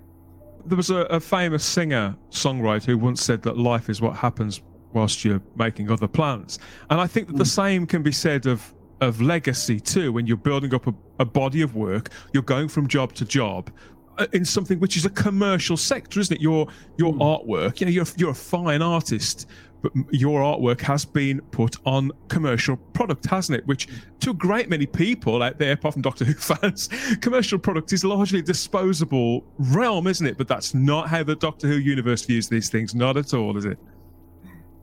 There 0.65 0.77
was 0.77 0.89
a, 0.89 1.01
a 1.05 1.19
famous 1.19 1.65
singer 1.65 2.15
songwriter 2.31 2.85
who 2.85 2.97
once 2.97 3.21
said 3.21 3.41
that 3.43 3.57
life 3.57 3.89
is 3.89 3.99
what 3.99 4.15
happens 4.15 4.61
whilst 4.93 5.23
you're 5.23 5.41
making 5.55 5.91
other 5.91 6.07
plans. 6.07 6.59
And 6.89 6.99
I 6.99 7.07
think 7.07 7.27
that 7.27 7.37
the 7.37 7.43
mm. 7.43 7.47
same 7.47 7.87
can 7.87 8.03
be 8.03 8.11
said 8.11 8.45
of 8.45 8.73
of 9.01 9.21
legacy 9.21 9.79
too. 9.79 10.13
When 10.13 10.25
you're 10.27 10.37
building 10.37 10.73
up 10.73 10.87
a, 10.87 10.93
a 11.19 11.25
body 11.25 11.61
of 11.61 11.75
work, 11.75 12.09
you're 12.33 12.43
going 12.43 12.69
from 12.69 12.87
job 12.87 13.13
to 13.15 13.25
job 13.25 13.69
uh, 14.17 14.27
in 14.33 14.45
something 14.45 14.79
which 14.79 14.95
is 14.95 15.05
a 15.05 15.09
commercial 15.09 15.77
sector, 15.77 16.19
isn't 16.19 16.35
it? 16.35 16.41
Your 16.41 16.67
your 16.97 17.13
mm. 17.13 17.19
artwork, 17.19 17.79
you 17.79 17.85
know, 17.85 17.91
you're 17.91 18.05
you're 18.15 18.31
a 18.31 18.35
fine 18.35 18.81
artist, 18.81 19.47
but 19.81 19.91
your 20.11 20.41
artwork 20.41 20.81
has 20.81 21.03
been 21.03 21.41
put 21.51 21.75
on 21.85 22.11
commercial 22.29 22.77
product, 22.77 23.25
hasn't 23.25 23.59
it? 23.59 23.67
Which, 23.67 23.89
to 24.21 24.29
a 24.29 24.33
great 24.33 24.69
many 24.69 24.85
people 24.85 25.43
out 25.43 25.59
there, 25.59 25.73
apart 25.73 25.93
from 25.93 26.01
Doctor 26.01 26.25
Who 26.25 26.33
fans, 26.55 26.89
commercial 27.21 27.59
product 27.59 27.91
is 27.91 28.05
largely 28.05 28.39
a 28.39 28.43
disposable 28.43 29.43
realm, 29.57 30.07
isn't 30.07 30.25
it? 30.25 30.37
But 30.37 30.47
that's 30.47 30.73
not 30.73 31.09
how 31.09 31.23
the 31.23 31.35
Doctor 31.35 31.67
Who 31.67 31.75
universe 31.75 32.23
views 32.23 32.47
these 32.47 32.69
things. 32.69 32.95
Not 32.95 33.17
at 33.17 33.33
all, 33.33 33.57
is 33.57 33.65
it? 33.65 33.77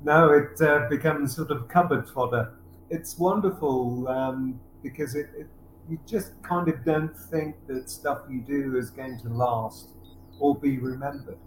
No, 0.03 0.33
it 0.33 0.61
uh, 0.63 0.89
becomes 0.89 1.37
sort 1.37 1.51
of 1.51 1.69
cupboard 1.69 2.09
fodder. 2.09 2.55
It's 2.89 3.19
wonderful 3.19 4.09
um, 4.09 4.59
because 4.83 5.15
it, 5.15 5.29
it, 5.37 5.47
you 5.89 5.99
just 6.07 6.43
kind 6.43 6.69
of 6.69 6.85
don't 6.85 7.17
think 7.17 7.55
that 7.67 7.91
stuff 7.91 8.23
you 8.29 8.41
do 8.41 8.77
is 8.77 8.91
going 8.91 9.21
to 9.21 9.29
last 9.29 9.91
or 10.39 10.55
be 10.55 10.79
remembered. 10.79 11.39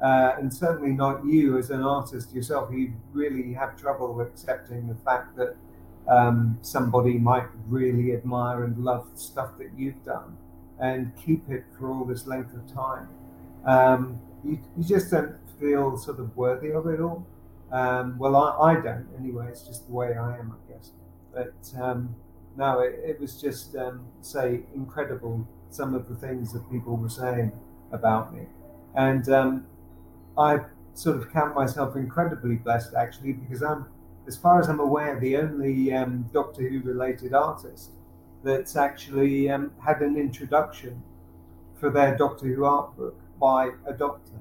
Uh, 0.00 0.32
and 0.38 0.52
certainly 0.52 0.92
not 0.92 1.24
you 1.24 1.58
as 1.58 1.70
an 1.70 1.82
artist 1.82 2.32
yourself. 2.32 2.70
You 2.72 2.92
really 3.12 3.52
have 3.54 3.76
trouble 3.76 4.20
accepting 4.20 4.86
the 4.88 4.94
fact 4.94 5.36
that 5.36 5.56
um, 6.06 6.58
somebody 6.62 7.18
might 7.18 7.48
really 7.66 8.12
admire 8.12 8.64
and 8.64 8.78
love 8.78 9.08
stuff 9.14 9.58
that 9.58 9.70
you've 9.76 10.04
done 10.04 10.36
and 10.78 11.12
keep 11.16 11.48
it 11.48 11.64
for 11.78 11.90
all 11.90 12.04
this 12.04 12.26
length 12.26 12.54
of 12.54 12.72
time. 12.72 13.08
Um, 13.64 14.20
you, 14.44 14.58
you 14.76 14.84
just 14.84 15.10
don't 15.10 15.34
feel 15.58 15.96
sort 15.96 16.20
of 16.20 16.36
worthy 16.36 16.70
of 16.70 16.86
it 16.86 17.00
all. 17.00 17.26
Um, 17.72 18.18
well, 18.18 18.36
I, 18.36 18.72
I 18.72 18.74
don't 18.74 19.08
anyway. 19.18 19.48
It's 19.48 19.62
just 19.62 19.86
the 19.86 19.92
way 19.92 20.16
I 20.16 20.38
am, 20.38 20.54
I 20.54 20.72
guess. 20.72 20.92
But 21.32 21.54
um, 21.80 22.14
no, 22.56 22.80
it, 22.80 23.00
it, 23.04 23.20
was 23.20 23.40
just, 23.40 23.76
um, 23.76 24.06
say, 24.22 24.60
incredible 24.74 25.46
some 25.70 25.94
of 25.94 26.08
the 26.08 26.14
things 26.14 26.52
that 26.52 26.70
people 26.70 26.96
were 26.96 27.08
saying 27.08 27.52
about 27.92 28.34
me. 28.34 28.46
And 28.94 29.28
um, 29.28 29.66
I 30.38 30.60
sort 30.94 31.16
of 31.16 31.30
count 31.32 31.54
myself 31.54 31.96
incredibly 31.96 32.56
blessed, 32.56 32.94
actually, 32.94 33.34
because 33.34 33.62
I'm, 33.62 33.86
as 34.26 34.36
far 34.36 34.60
as 34.60 34.68
I'm 34.68 34.80
aware, 34.80 35.18
the 35.20 35.36
only 35.36 35.92
um, 35.92 36.28
Doctor 36.32 36.68
Who 36.68 36.80
related 36.80 37.34
artist 37.34 37.90
that's 38.42 38.76
actually 38.76 39.50
um, 39.50 39.72
had 39.84 40.00
an 40.00 40.16
introduction 40.16 41.02
for 41.78 41.90
their 41.90 42.16
Doctor 42.16 42.46
Who 42.46 42.64
art 42.64 42.96
book 42.96 43.20
by 43.38 43.72
a 43.86 43.92
doctor. 43.92 44.32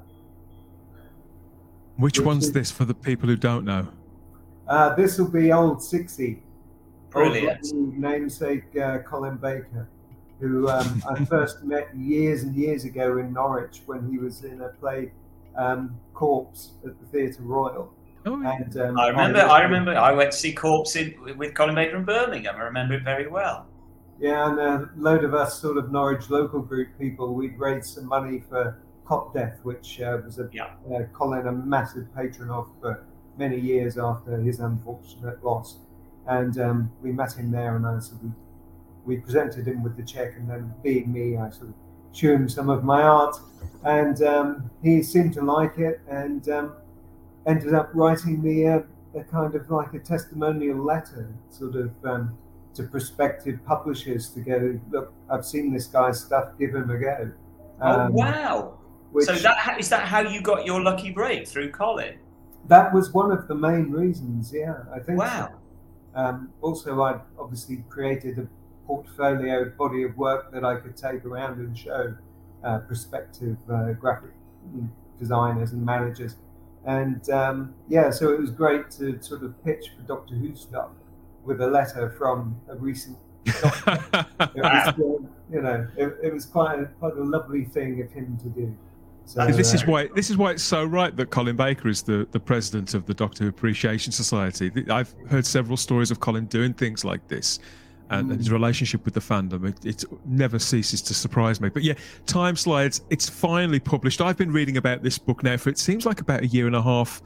Which, 1.97 2.19
Which 2.19 2.25
one's 2.25 2.45
is, 2.45 2.51
this 2.51 2.71
for 2.71 2.85
the 2.85 2.93
people 2.93 3.29
who 3.29 3.37
don't 3.37 3.65
know? 3.65 3.87
Uh, 4.67 4.95
this 4.95 5.17
will 5.17 5.31
be 5.31 5.51
old 5.51 5.81
Sixie. 5.81 6.43
Brilliant. 7.09 7.65
Old 7.73 7.97
namesake 7.97 8.75
uh, 8.77 8.99
Colin 8.99 9.37
Baker, 9.37 9.87
who 10.39 10.67
um, 10.67 11.01
I 11.09 11.23
first 11.29 11.63
met 11.63 11.95
years 11.95 12.43
and 12.43 12.53
years 12.55 12.83
ago 12.83 13.17
in 13.19 13.31
Norwich 13.31 13.81
when 13.85 14.09
he 14.09 14.17
was 14.17 14.43
in 14.43 14.61
a 14.61 14.69
play 14.69 15.13
um, 15.57 15.97
Corpse 16.13 16.71
at 16.85 16.99
the 16.99 17.05
Theatre 17.07 17.43
Royal. 17.43 17.93
Oh, 18.25 18.41
yeah. 18.41 18.57
and, 18.57 18.77
um, 18.77 18.99
I 18.99 19.07
remember. 19.07 19.39
I, 19.39 19.59
I 19.59 19.61
remember. 19.61 19.95
I 19.95 20.11
went 20.11 20.31
to 20.31 20.37
see 20.37 20.53
Corpse 20.53 20.95
in, 20.95 21.15
with 21.37 21.53
Colin 21.53 21.75
Baker 21.75 21.95
in 21.95 22.03
Birmingham. 22.03 22.55
I 22.55 22.63
remember 22.63 22.95
it 22.95 23.03
very 23.03 23.27
well. 23.27 23.67
Yeah, 24.19 24.49
and 24.49 24.59
a 24.59 24.89
load 24.97 25.23
of 25.23 25.33
us 25.33 25.61
sort 25.61 25.77
of 25.77 25.91
Norwich 25.91 26.29
local 26.29 26.61
group 26.61 26.89
people, 26.97 27.33
we'd 27.33 27.59
raised 27.59 27.93
some 27.93 28.07
money 28.07 28.43
for 28.49 28.81
Cot 29.05 29.33
Death, 29.33 29.59
which 29.63 30.01
uh, 30.01 30.17
was 30.25 30.39
a 30.39 30.49
yeah. 30.51 30.73
uh, 30.93 31.03
Colin 31.13 31.47
a 31.47 31.51
massive 31.51 32.13
patron 32.15 32.49
of 32.49 32.67
for 32.81 33.05
many 33.37 33.59
years 33.59 33.97
after 33.97 34.37
his 34.37 34.59
unfortunate 34.59 35.43
loss. 35.43 35.77
And 36.27 36.59
um, 36.59 36.91
we 37.01 37.11
met 37.11 37.33
him 37.33 37.51
there, 37.51 37.75
and 37.75 37.85
I 37.85 37.99
sort 37.99 38.23
of, 38.23 38.31
we 39.05 39.17
presented 39.17 39.67
him 39.67 39.83
with 39.83 39.95
the 39.95 40.03
check, 40.03 40.35
and 40.37 40.49
then 40.49 40.73
being 40.83 41.13
me, 41.13 41.37
I 41.37 41.51
sort 41.51 41.69
of 41.69 41.75
showed 42.11 42.35
him 42.35 42.49
some 42.49 42.69
of 42.69 42.83
my 42.83 43.03
art, 43.03 43.37
and 43.83 44.21
um, 44.23 44.71
he 44.81 45.03
seemed 45.03 45.33
to 45.33 45.41
like 45.41 45.77
it, 45.77 46.01
and 46.09 46.47
um, 46.49 46.75
ended 47.45 47.75
up 47.75 47.91
writing 47.93 48.41
me 48.41 48.63
a, 48.63 48.83
a, 49.15 49.23
kind 49.23 49.53
of 49.53 49.69
like 49.69 49.93
a 49.93 49.99
testimonial 49.99 50.83
letter, 50.83 51.29
sort 51.51 51.75
of 51.75 51.91
um, 52.05 52.35
to 52.73 52.83
prospective 52.83 53.63
publishers 53.65 54.29
to 54.29 54.39
go, 54.39 54.79
look, 54.89 55.13
I've 55.29 55.45
seen 55.45 55.71
this 55.71 55.85
guy's 55.85 56.23
stuff, 56.23 56.57
give 56.57 56.73
him 56.73 56.89
a 56.89 56.97
go. 56.97 57.31
oh 57.81 57.87
um, 57.87 58.13
wow! 58.13 58.79
Which, 59.15 59.27
so 59.27 59.35
that 59.35 59.79
is 59.79 59.87
that 59.89 60.05
how 60.05 60.19
you 60.19 60.41
got 60.41 60.65
your 60.65 60.81
lucky 60.81 61.09
break 61.09 61.47
through 61.47 61.71
Colin? 61.71 62.17
That 62.67 62.93
was 62.93 63.13
one 63.13 63.31
of 63.31 63.47
the 63.47 63.55
main 63.55 63.89
reasons. 63.89 64.51
Yeah, 64.53 64.75
I 64.93 64.99
think. 64.99 65.19
Wow. 65.19 65.51
So. 66.13 66.19
Um, 66.19 66.49
also, 66.61 67.01
I 67.01 67.19
obviously 67.39 67.85
created 67.89 68.39
a 68.39 68.47
portfolio 68.85 69.69
body 69.69 70.03
of 70.03 70.17
work 70.17 70.51
that 70.51 70.65
I 70.65 70.75
could 70.75 70.97
take 70.97 71.23
around 71.23 71.59
and 71.59 71.77
show 71.77 72.13
uh, 72.65 72.79
prospective 72.79 73.55
uh, 73.71 73.93
graphic 73.93 74.31
designers 75.17 75.71
and 75.71 75.85
managers. 75.85 76.35
And 76.85 77.29
um, 77.29 77.73
yeah, 77.87 78.09
so 78.09 78.33
it 78.33 78.39
was 78.39 78.51
great 78.51 78.91
to 78.91 79.21
sort 79.21 79.43
of 79.43 79.63
pitch 79.63 79.91
for 79.95 80.03
Doctor 80.03 80.35
Who 80.35 80.55
stuff 80.55 80.89
with 81.45 81.61
a 81.61 81.67
letter 81.67 82.09
from 82.17 82.59
a 82.69 82.75
recent. 82.75 83.17
It 83.47 84.61
was, 84.61 84.87
uh, 84.87 84.93
you 85.51 85.61
know, 85.61 85.87
it, 85.95 86.17
it 86.21 86.33
was 86.33 86.45
quite 86.45 86.79
a, 86.79 86.85
quite 86.99 87.13
a 87.13 87.23
lovely 87.23 87.63
thing 87.63 88.01
of 88.01 88.11
him 88.11 88.37
to 88.41 88.49
do. 88.49 88.75
This 89.33 89.73
uh, 89.73 89.75
is 89.75 89.85
why 89.87 90.09
this 90.15 90.29
is 90.29 90.37
why 90.37 90.51
it's 90.51 90.63
so 90.63 90.85
right 90.85 91.15
that 91.15 91.29
Colin 91.29 91.55
Baker 91.55 91.87
is 91.89 92.03
the, 92.03 92.27
the 92.31 92.39
president 92.39 92.93
of 92.93 93.05
the 93.05 93.13
Doctor 93.13 93.47
Appreciation 93.47 94.11
Society. 94.11 94.71
I've 94.89 95.13
heard 95.29 95.45
several 95.45 95.77
stories 95.77 96.11
of 96.11 96.19
Colin 96.19 96.45
doing 96.45 96.73
things 96.73 97.03
like 97.03 97.27
this, 97.27 97.59
and, 98.11 98.27
mm. 98.27 98.31
and 98.31 98.39
his 98.39 98.51
relationship 98.51 99.03
with 99.03 99.13
the 99.13 99.19
fandom. 99.19 99.67
It, 99.67 99.85
it, 99.85 100.03
never 100.25 100.59
ceases 100.59 101.01
to 101.03 101.13
surprise 101.13 101.59
me. 101.59 101.69
But 101.69 101.83
yeah, 101.83 101.95
Time 102.27 102.55
Slides. 102.55 103.01
It's 103.09 103.27
finally 103.27 103.79
published. 103.79 104.21
I've 104.21 104.37
been 104.37 104.51
reading 104.51 104.77
about 104.77 105.01
this 105.01 105.17
book 105.17 105.43
now 105.43 105.57
for 105.57 105.69
it 105.69 105.79
seems 105.79 106.05
like 106.05 106.21
about 106.21 106.41
a 106.41 106.47
year 106.47 106.67
and 106.67 106.75
a 106.75 106.81
half. 106.81 107.21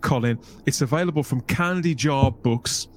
Colin, 0.00 0.38
it's 0.66 0.80
available 0.82 1.22
from 1.22 1.40
Candy 1.42 1.94
Jar 1.94 2.30
Books. 2.30 2.88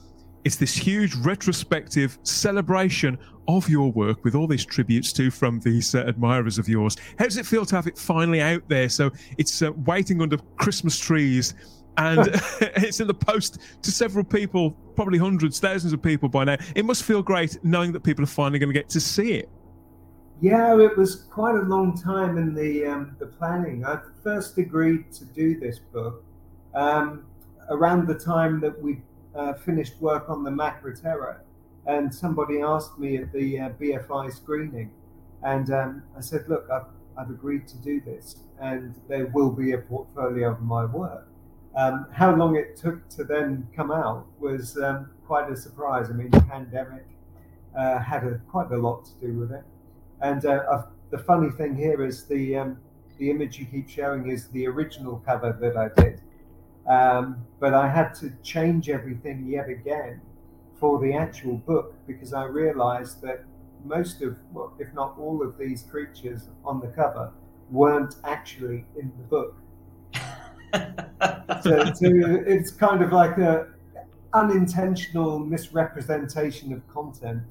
It's 0.48 0.56
this 0.56 0.74
huge 0.74 1.14
retrospective 1.16 2.18
celebration 2.24 3.18
of 3.50 3.68
your 3.68 3.92
work 3.92 4.24
with 4.24 4.34
all 4.34 4.48
these 4.48 4.64
tributes 4.64 5.12
to 5.12 5.30
from 5.30 5.60
these 5.60 5.94
uh, 5.94 6.06
admirers 6.08 6.58
of 6.58 6.70
yours. 6.70 6.96
How 7.20 7.26
does 7.26 7.36
it 7.36 7.46
feel 7.46 7.66
to 7.66 7.76
have 7.76 7.86
it 7.86 7.98
finally 7.98 8.40
out 8.40 8.64
there? 8.70 8.88
So 8.88 9.12
it's 9.38 9.62
uh, 9.62 9.74
waiting 9.86 10.22
under 10.22 10.38
Christmas 10.56 10.98
trees 10.98 11.54
and 11.98 12.30
it's 12.62 13.02
in 13.02 13.08
the 13.08 13.14
post 13.14 13.60
to 13.82 13.92
several 13.92 14.24
people, 14.24 14.72
probably 14.96 15.18
hundreds, 15.18 15.60
thousands 15.60 15.92
of 15.92 16.02
people 16.02 16.30
by 16.30 16.46
now. 16.46 16.56
It 16.76 16.86
must 16.86 17.04
feel 17.04 17.22
great 17.22 17.58
knowing 17.66 17.92
that 17.92 18.06
people 18.06 18.24
are 18.24 18.28
finally 18.28 18.58
going 18.58 18.72
to 18.72 18.80
get 18.80 18.88
to 18.92 19.02
see 19.02 19.34
it. 19.34 19.50
Yeah, 20.40 20.80
it 20.80 20.96
was 20.96 21.26
quite 21.30 21.56
a 21.56 21.64
long 21.64 21.94
time 21.98 22.38
in 22.38 22.54
the 22.54 22.86
um, 22.86 23.18
the 23.20 23.26
planning. 23.26 23.86
I 23.86 24.00
first 24.24 24.58
agreed 24.58 25.12
to 25.12 25.26
do 25.26 25.60
this 25.60 25.80
book 25.80 26.24
um, 26.74 27.26
around 27.70 28.08
the 28.08 28.16
time 28.16 28.62
that 28.62 28.82
we 28.82 29.02
uh, 29.38 29.54
finished 29.54 30.00
work 30.02 30.30
on 30.30 30.44
the 30.44 30.52
Macra 30.52 31.00
Terror 31.00 31.44
and 31.88 32.14
somebody 32.14 32.62
asked 32.62 33.00
me 33.00 33.18
at 33.18 33.32
the 33.32 33.60
uh, 33.60 33.70
BFI 33.70 34.34
screening, 34.34 34.92
and 35.42 35.72
um, 35.72 36.04
I 36.16 36.22
said, 36.22 36.48
"Look, 36.48 36.70
I've, 36.70 36.88
I've 37.18 37.30
agreed 37.30 37.68
to 37.70 37.78
do 37.78 38.02
this, 38.02 38.36
and 38.62 38.94
there 39.08 39.28
will 39.28 39.52
be 39.52 39.72
a 39.72 39.78
portfolio 39.78 40.52
of 40.52 40.62
my 40.62 40.86
work." 40.86 41.28
Um, 41.76 42.08
how 42.12 42.36
long 42.36 42.56
it 42.56 42.76
took 42.76 43.08
to 43.10 43.24
then 43.24 43.68
come 43.76 43.92
out 43.92 44.26
was 44.40 44.78
um, 44.78 45.12
quite 45.26 45.50
a 45.50 45.56
surprise. 45.56 46.10
I 46.10 46.14
mean, 46.14 46.30
the 46.30 46.42
pandemic 46.42 47.06
uh, 47.78 48.00
had 48.00 48.24
a, 48.24 48.42
quite 48.50 48.72
a 48.72 48.78
lot 48.78 49.06
to 49.06 49.12
do 49.26 49.34
with 49.40 49.52
it, 49.52 49.64
and 50.22 50.46
uh, 50.46 50.84
the 51.10 51.18
funny 51.18 51.50
thing 51.52 51.76
here 51.76 52.04
is 52.04 52.26
the 52.26 52.58
um, 52.58 52.78
the 53.18 53.32
image 53.32 53.58
you 53.58 53.66
keep 53.66 53.90
showing 53.90 54.30
is 54.30 54.50
the 54.50 54.68
original 54.68 55.24
cover 55.26 55.58
that 55.62 55.78
I 55.78 55.90
did, 56.02 56.22
um, 56.88 57.46
but 57.60 57.74
I 57.74 57.90
had 57.90 58.14
to 58.16 58.32
change 58.44 58.90
everything 58.90 59.48
yet 59.48 59.70
again 59.70 60.22
for 60.80 61.00
the 61.00 61.14
actual 61.14 61.58
book 61.58 61.96
because 62.06 62.34
I 62.34 62.46
realized 62.46 63.22
that 63.22 63.44
most 63.84 64.22
of, 64.22 64.38
well, 64.52 64.74
if 64.80 64.94
not 64.94 65.16
all 65.18 65.42
of 65.42 65.58
these 65.58 65.84
creatures 65.84 66.50
on 66.64 66.80
the 66.80 66.88
cover 66.88 67.32
weren't 67.70 68.16
actually 68.24 68.86
in 68.98 69.12
the 69.18 69.24
book. 69.24 69.56
so, 71.64 71.84
so, 71.94 72.12
it's 72.46 72.72
kind 72.72 73.02
of 73.02 73.12
like 73.12 73.38
a 73.38 73.68
unintentional 74.34 75.40
misrepresentation 75.40 76.74
of 76.74 76.88
content. 76.88 77.44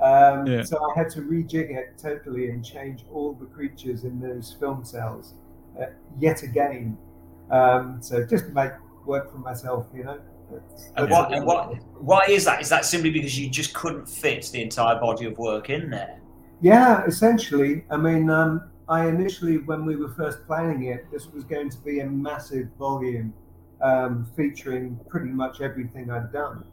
Um, 0.00 0.46
yeah. 0.46 0.62
So 0.62 0.78
I 0.90 0.98
had 0.98 1.10
to 1.10 1.22
rejig 1.22 1.76
it 1.76 1.98
totally 1.98 2.50
and 2.50 2.64
change 2.64 3.04
all 3.12 3.34
the 3.34 3.46
creatures 3.46 4.04
in 4.04 4.20
those 4.20 4.56
film 4.58 4.84
cells 4.84 5.34
uh, 5.80 5.86
yet 6.18 6.42
again. 6.42 6.96
Um, 7.50 7.98
so 8.00 8.24
just 8.24 8.46
to 8.46 8.52
make 8.52 8.72
work 9.06 9.30
for 9.30 9.38
myself, 9.38 9.86
you 9.94 10.04
know. 10.04 10.20
And 10.96 11.10
what, 11.10 11.32
and 11.32 11.44
what, 11.44 11.74
why 12.00 12.24
is 12.28 12.44
that? 12.44 12.60
Is 12.60 12.68
that 12.68 12.84
simply 12.84 13.10
because 13.10 13.38
you 13.38 13.48
just 13.48 13.74
couldn't 13.74 14.06
fit 14.06 14.50
the 14.52 14.62
entire 14.62 15.00
body 15.00 15.26
of 15.26 15.38
work 15.38 15.70
in 15.70 15.90
there? 15.90 16.20
Yeah, 16.60 17.04
essentially. 17.06 17.84
I 17.90 17.96
mean, 17.96 18.30
um, 18.30 18.70
I 18.88 19.08
initially, 19.08 19.58
when 19.58 19.84
we 19.84 19.96
were 19.96 20.10
first 20.10 20.46
planning 20.46 20.84
it, 20.84 21.10
this 21.10 21.26
was 21.32 21.44
going 21.44 21.70
to 21.70 21.78
be 21.78 22.00
a 22.00 22.06
massive 22.06 22.68
volume 22.78 23.32
um, 23.80 24.26
featuring 24.36 24.98
pretty 25.08 25.30
much 25.30 25.60
everything 25.60 26.10
I'd 26.10 26.32
done. 26.32 26.64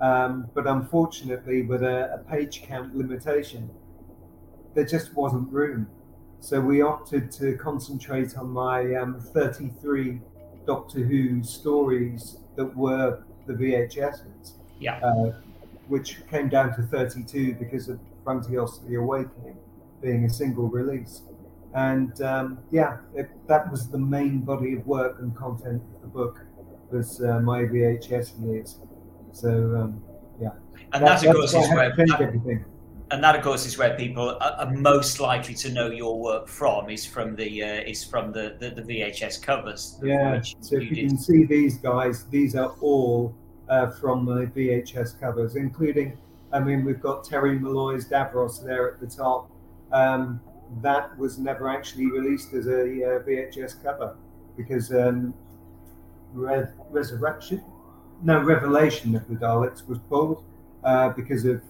Um, 0.00 0.48
but 0.54 0.66
unfortunately, 0.66 1.62
with 1.62 1.82
a, 1.82 2.14
a, 2.14 2.30
page 2.30 2.62
count 2.62 2.96
limitation, 2.96 3.68
there 4.74 4.84
just 4.84 5.14
wasn't 5.14 5.52
room. 5.52 5.88
So 6.40 6.60
we 6.60 6.82
opted 6.82 7.30
to 7.32 7.56
concentrate 7.56 8.36
on 8.36 8.50
my 8.50 8.94
um, 8.94 9.20
33 9.20 10.20
Doctor 10.66 11.00
Who 11.00 11.42
stories 11.42 12.38
that 12.56 12.76
were 12.76 13.22
the 13.46 13.54
VHSs. 13.54 14.52
Yeah. 14.78 14.98
Uh, 14.98 15.32
which 15.88 16.18
came 16.30 16.48
down 16.48 16.76
to 16.76 16.82
32 16.82 17.54
because 17.54 17.88
of 17.88 17.98
Frontios 18.24 18.86
The 18.86 18.96
Awakening 18.96 19.56
being 20.02 20.24
a 20.26 20.30
single 20.30 20.68
release. 20.68 21.22
And 21.74 22.20
um, 22.22 22.58
yeah, 22.70 22.98
it, 23.14 23.30
that 23.48 23.70
was 23.70 23.88
the 23.88 23.98
main 23.98 24.40
body 24.40 24.74
of 24.74 24.86
work 24.86 25.18
and 25.20 25.34
content 25.36 25.82
of 25.94 26.02
the 26.02 26.06
book 26.06 26.40
was 26.90 27.22
uh, 27.22 27.40
my 27.40 27.62
VHS 27.62 28.44
years. 28.44 28.78
So 29.32 29.48
um, 29.48 30.02
yeah. 30.40 30.50
And 30.92 31.04
that, 31.04 31.20
that's, 31.20 31.24
of 31.24 31.34
course 31.34 31.54
is 31.54 31.68
where 31.70 31.94
that, 31.94 32.20
everything. 32.20 32.64
And 33.10 33.24
that, 33.24 33.34
of 33.34 33.42
course, 33.42 33.64
is 33.64 33.78
where 33.78 33.96
people 33.96 34.36
are, 34.40 34.52
are 34.52 34.70
most 34.70 35.18
likely 35.18 35.54
to 35.54 35.72
know 35.72 35.90
your 35.90 36.20
work 36.20 36.46
from. 36.46 36.90
Is 36.90 37.06
from 37.06 37.36
the 37.36 37.64
uh, 37.64 37.80
is 37.86 38.04
from 38.04 38.32
the, 38.32 38.56
the, 38.58 38.70
the 38.70 38.82
VHS 38.82 39.42
covers. 39.42 39.98
Yeah. 40.02 40.42
So 40.60 40.76
if 40.76 40.82
you 40.84 40.90
did. 40.90 41.08
can 41.08 41.18
see 41.18 41.44
these 41.44 41.78
guys, 41.78 42.24
these 42.24 42.54
are 42.54 42.74
all 42.80 43.34
uh, 43.68 43.90
from 43.90 44.24
the 44.24 44.46
VHS 44.46 45.18
covers, 45.20 45.56
including, 45.56 46.18
I 46.52 46.60
mean, 46.60 46.84
we've 46.84 47.00
got 47.00 47.24
Terry 47.24 47.58
Molloy's 47.58 48.08
Davros 48.08 48.64
there 48.64 48.92
at 48.92 49.00
the 49.00 49.06
top. 49.06 49.50
Um, 49.92 50.40
that 50.82 51.16
was 51.18 51.38
never 51.38 51.68
actually 51.68 52.10
released 52.10 52.52
as 52.52 52.66
a 52.66 52.82
uh, 52.82 53.22
VHS 53.24 53.82
cover 53.82 54.16
because 54.56 54.92
um, 54.92 55.32
Re- 56.32 56.66
Resurrection, 56.90 57.64
no, 58.22 58.42
Revelation 58.42 59.16
of 59.16 59.26
the 59.28 59.34
Daleks 59.34 59.86
was 59.88 59.98
pulled 60.10 60.44
uh, 60.84 61.10
because 61.10 61.44
of 61.44 61.62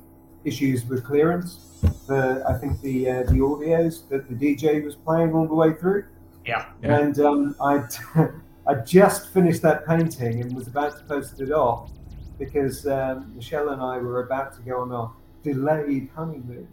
issues 0.45 0.85
with 0.87 1.05
clearance. 1.05 1.65
For, 2.07 2.45
I 2.49 2.55
think 2.59 2.81
the 2.81 3.09
uh, 3.11 3.23
the 3.25 3.39
audios 3.39 4.09
that 4.09 4.29
the 4.29 4.35
DJ 4.35 4.85
was 4.85 4.97
playing 4.97 5.33
all 5.33 5.47
the 5.47 5.55
way 5.55 5.73
through. 5.75 6.05
Yeah. 6.45 6.67
Yeah. 6.83 6.99
And 6.99 7.21
um, 7.21 7.55
I 7.61 7.85
I 8.67 8.75
just 8.85 9.33
finished 9.33 9.63
that 9.63 9.87
painting 9.87 10.41
and 10.43 10.55
was 10.55 10.67
about 10.67 10.97
to 10.99 11.05
post 11.05 11.41
it 11.41 11.53
off 11.53 11.91
because 12.39 12.87
um, 12.87 13.33
Michelle 13.35 13.71
and 13.71 13.81
I 13.83 13.99
were 13.99 14.23
about 14.25 14.55
to 14.57 14.63
go 14.63 14.81
on 14.81 14.93
a 14.93 15.11
delayed 15.43 16.09
honeymoon 16.15 16.69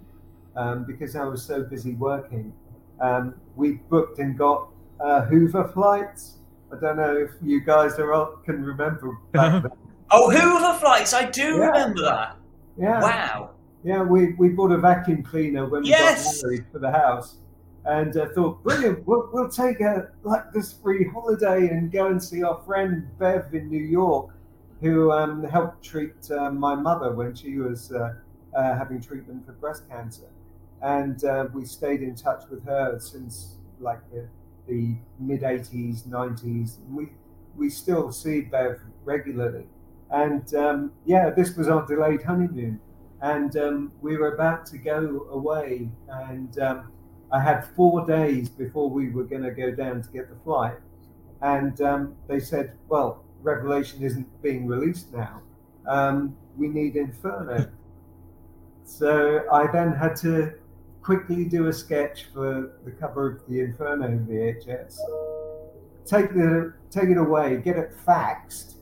um, 0.55 0.83
because 0.85 1.15
I 1.15 1.23
was 1.25 1.43
so 1.43 1.63
busy 1.63 1.93
working. 1.93 2.53
Um, 2.99 3.35
we 3.55 3.73
booked 3.89 4.19
and 4.19 4.37
got 4.37 4.69
uh, 4.99 5.21
Hoover 5.25 5.67
flights. 5.73 6.37
I 6.71 6.79
don't 6.79 6.97
know 6.97 7.15
if 7.15 7.31
you 7.41 7.61
guys 7.61 7.99
are 7.99 8.13
all, 8.13 8.37
can 8.45 8.63
remember 8.63 9.17
back 9.33 9.63
then. 9.63 9.71
Oh, 10.11 10.29
Hoover 10.31 10.77
flights! 10.79 11.13
I 11.13 11.25
do 11.29 11.41
Yeah. 11.41 11.65
remember 11.67 12.01
that. 12.03 12.37
Yeah, 12.77 13.01
Wow. 13.01 13.51
Yeah. 13.85 14.01
We, 14.01 14.33
we 14.33 14.49
bought 14.49 14.71
a 14.71 14.77
vacuum 14.77 15.23
cleaner 15.23 15.69
when 15.69 15.83
we 15.83 15.89
Yes! 15.89 16.41
got 16.41 16.47
married 16.47 16.65
for 16.71 16.79
the 16.79 16.91
house, 16.91 17.35
and 17.85 18.17
uh, 18.17 18.29
thought, 18.33 18.63
brilliant. 18.63 19.05
We'll, 19.07 19.29
we'll 19.31 19.49
take 19.49 19.79
a 19.79 20.09
like 20.23 20.51
this 20.51 20.73
free 20.73 21.07
holiday 21.07 21.69
and 21.69 21.91
go 21.91 22.07
and 22.07 22.21
see 22.21 22.43
our 22.43 22.61
friend 22.65 23.07
Bev 23.19 23.53
in 23.53 23.69
New 23.69 23.83
York, 23.83 24.31
who 24.81 25.11
um, 25.11 25.43
helped 25.43 25.83
treat 25.83 26.29
uh, 26.31 26.49
my 26.49 26.73
mother 26.75 27.13
when 27.13 27.35
she 27.35 27.57
was 27.57 27.91
uh, 27.91 28.15
uh, 28.57 28.75
having 28.75 28.99
treatment 28.99 29.45
for 29.45 29.51
breast 29.53 29.87
cancer, 29.87 30.29
and 30.81 31.23
uh, 31.23 31.45
we 31.53 31.63
stayed 31.63 32.01
in 32.01 32.15
touch 32.15 32.43
with 32.49 32.65
her 32.65 32.99
since 32.99 33.57
like 33.79 33.99
the, 34.11 34.27
the 34.67 34.95
mid 35.19 35.41
'80s, 35.41 36.07
'90s. 36.07 36.77
We 36.89 37.09
we 37.55 37.69
still 37.69 38.11
see 38.11 38.41
Bev 38.41 38.79
regularly, 39.03 39.67
and 40.09 40.53
um, 40.55 40.91
yeah, 41.05 41.29
this 41.29 41.55
was 41.55 41.67
our 41.67 41.85
delayed 41.85 42.23
honeymoon 42.23 42.79
and 43.25 43.57
um, 43.57 43.91
we 44.01 44.17
were 44.17 44.35
about 44.35 44.67
to 44.67 44.77
go 44.77 45.27
away 45.31 45.89
and 46.09 46.59
um, 46.59 46.91
i 47.31 47.39
had 47.41 47.65
four 47.75 48.05
days 48.05 48.49
before 48.49 48.87
we 48.87 49.09
were 49.09 49.23
going 49.23 49.41
to 49.41 49.51
go 49.51 49.71
down 49.71 50.01
to 50.01 50.09
get 50.09 50.29
the 50.29 50.39
flight. 50.43 50.77
And 51.41 51.79
um, 51.81 52.15
they 52.27 52.39
said 52.39 52.77
well 52.87 53.23
revelation 53.41 54.01
isn't 54.03 54.27
being 54.41 54.65
released 54.65 55.13
now. 55.13 55.41
Um, 55.87 56.35
we 56.57 56.67
need 56.67 56.95
inferno. 56.95 57.67
So 58.83 59.43
i 59.51 59.71
then 59.71 59.93
had 59.93 60.15
to 60.17 60.53
quickly 61.01 61.45
do 61.45 61.67
a 61.67 61.73
sketch 61.73 62.27
for 62.33 62.73
the 62.85 62.91
cover 62.91 63.23
of 63.31 63.47
the 63.47 63.59
inferno 63.59 64.07
vhs 64.27 64.97
take 66.05 66.33
the 66.33 66.73
take 66.89 67.09
it 67.09 67.17
away 67.17 67.57
get 67.57 67.77
it 67.77 67.91
faxed 68.07 68.74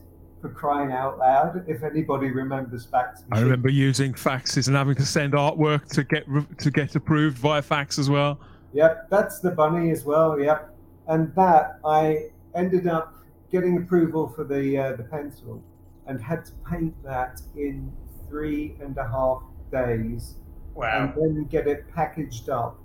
for 0.44 0.50
crying 0.50 0.92
out 0.92 1.18
loud 1.18 1.64
if 1.66 1.82
anybody 1.82 2.30
remembers 2.30 2.84
fax 2.84 3.24
I 3.32 3.40
remember 3.40 3.70
using 3.70 4.12
faxes 4.12 4.66
and 4.66 4.76
having 4.76 4.94
to 4.96 5.06
send 5.06 5.32
artwork 5.32 5.88
to 5.94 6.04
get 6.04 6.26
to 6.58 6.70
get 6.70 6.94
approved 6.94 7.38
via 7.38 7.62
fax 7.62 7.98
as 7.98 8.10
well. 8.10 8.38
Yep, 8.74 9.08
that's 9.08 9.40
the 9.40 9.50
bunny 9.52 9.90
as 9.90 10.04
well. 10.04 10.38
Yep, 10.38 10.76
and 11.08 11.34
that 11.34 11.78
I 11.82 12.26
ended 12.54 12.86
up 12.86 13.14
getting 13.50 13.78
approval 13.78 14.28
for 14.28 14.44
the 14.44 14.76
uh, 14.76 14.92
the 14.96 15.04
pencil, 15.04 15.62
and 16.06 16.20
had 16.20 16.44
to 16.44 16.52
paint 16.70 16.94
that 17.04 17.40
in 17.56 17.90
three 18.28 18.76
and 18.82 18.98
a 18.98 19.08
half 19.08 19.42
days, 19.72 20.34
Wow. 20.74 21.14
and 21.16 21.36
then 21.38 21.44
get 21.44 21.66
it 21.66 21.90
packaged 21.94 22.50
up 22.50 22.78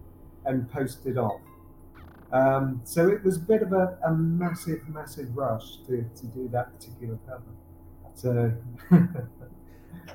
and 0.46 0.72
posted 0.72 1.18
off. 1.18 1.42
Um, 2.32 2.82
so 2.84 3.08
it 3.10 3.24
was 3.24 3.38
a 3.38 3.40
bit 3.40 3.62
of 3.62 3.74
a, 3.74 3.98
a 4.06 4.14
massive, 4.14 4.88
massive 4.88 5.36
rush 5.36 5.78
to, 5.88 6.06
to 6.16 6.26
do 6.28 6.48
that 6.52 6.72
particular 6.78 7.18
cover. 7.28 7.42
So 8.14 8.54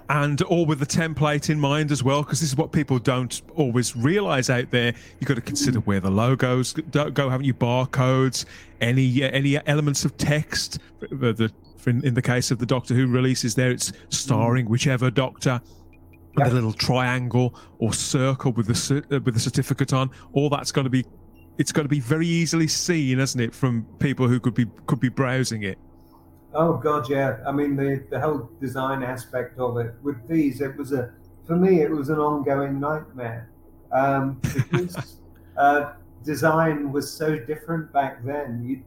and 0.08 0.42
all 0.42 0.66
with 0.66 0.78
the 0.78 0.86
template 0.86 1.48
in 1.50 1.58
mind 1.58 1.90
as 1.90 2.02
well 2.02 2.22
because 2.22 2.40
this 2.40 2.50
is 2.50 2.56
what 2.56 2.72
people 2.72 2.98
don't 2.98 3.40
always 3.54 3.96
realize 3.96 4.50
out 4.50 4.70
there 4.70 4.94
you've 5.18 5.28
got 5.28 5.34
to 5.34 5.40
consider 5.40 5.80
where 5.80 6.00
the 6.00 6.10
logos 6.10 6.72
go 6.72 7.10
go, 7.10 7.30
haven't 7.30 7.46
you 7.46 7.54
barcodes 7.54 8.44
any 8.80 9.24
uh, 9.24 9.28
any 9.30 9.58
elements 9.66 10.04
of 10.04 10.16
text 10.18 10.78
the, 11.00 11.32
the 11.32 11.50
for 11.78 11.90
in, 11.90 12.04
in 12.04 12.12
the 12.14 12.22
case 12.22 12.50
of 12.50 12.58
the 12.58 12.66
doctor 12.66 12.92
who 12.94 13.06
releases 13.06 13.54
there 13.54 13.70
it's 13.70 13.92
starring 14.10 14.68
whichever 14.68 15.10
doctor 15.10 15.60
Yeah. 16.36 16.48
the 16.48 16.54
little 16.54 16.72
triangle 16.72 17.54
or 17.78 17.92
circle 17.94 18.52
with 18.52 18.66
the 18.66 19.04
uh, 19.10 19.20
with 19.20 19.34
the 19.34 19.40
certificate 19.40 19.92
on 19.94 20.10
all 20.32 20.50
that's 20.50 20.72
going 20.72 20.84
to 20.84 20.90
be 20.90 21.04
it's 21.58 21.72
got 21.72 21.82
to 21.82 21.88
be 21.88 22.00
very 22.00 22.26
easily 22.26 22.66
seen 22.68 23.18
isn't 23.20 23.40
it 23.40 23.54
from 23.54 23.84
people 23.98 24.28
who 24.28 24.40
could 24.40 24.54
be 24.54 24.66
could 24.86 25.00
be 25.00 25.08
browsing 25.08 25.62
it 25.62 25.78
Oh 26.56 26.74
God, 26.74 27.10
yeah. 27.10 27.38
I 27.44 27.50
mean, 27.50 27.74
the 27.74 28.04
the 28.10 28.20
whole 28.20 28.48
design 28.60 29.02
aspect 29.02 29.58
of 29.58 29.76
it 29.78 29.94
with 30.02 30.16
these, 30.28 30.60
it 30.60 30.76
was 30.76 30.92
a 30.92 31.12
for 31.46 31.56
me, 31.56 31.82
it 31.82 31.90
was 31.90 32.10
an 32.10 32.18
ongoing 32.18 32.78
nightmare 32.78 33.50
um, 33.92 34.40
because 34.54 35.18
uh, 35.56 35.92
design 36.24 36.92
was 36.92 37.12
so 37.12 37.36
different 37.36 37.92
back 37.92 38.24
then. 38.24 38.64
You'd 38.64 38.84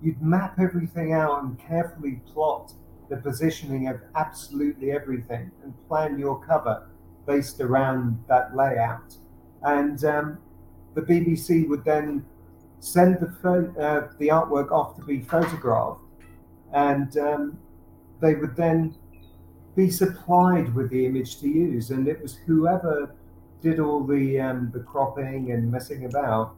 you'd 0.00 0.22
map 0.22 0.58
everything 0.58 1.12
out 1.12 1.42
and 1.42 1.58
carefully 1.58 2.22
plot 2.32 2.72
the 3.10 3.18
positioning 3.18 3.88
of 3.88 4.00
absolutely 4.16 4.90
everything 4.92 5.50
and 5.62 5.74
plan 5.88 6.18
your 6.18 6.42
cover 6.42 6.88
based 7.26 7.60
around 7.60 8.18
that 8.28 8.56
layout. 8.56 9.14
And 9.62 10.02
um, 10.06 10.38
the 10.94 11.02
BBC 11.02 11.68
would 11.68 11.84
then 11.84 12.24
send 12.80 13.20
the 13.20 13.30
pho- 13.42 13.74
uh, 13.78 14.12
the 14.18 14.28
artwork 14.28 14.70
off 14.70 14.96
to 14.96 15.02
be 15.02 15.20
photographed 15.20 16.02
and 16.72 17.16
um, 17.18 17.58
they 18.20 18.34
would 18.34 18.56
then 18.56 18.94
be 19.76 19.90
supplied 19.90 20.74
with 20.74 20.90
the 20.90 21.06
image 21.06 21.40
to 21.40 21.48
use, 21.48 21.90
and 21.90 22.08
it 22.08 22.20
was 22.20 22.36
whoever 22.46 23.14
did 23.62 23.78
all 23.78 24.04
the 24.04 24.40
um, 24.40 24.70
the 24.72 24.80
cropping 24.80 25.52
and 25.52 25.70
messing 25.70 26.04
about 26.06 26.54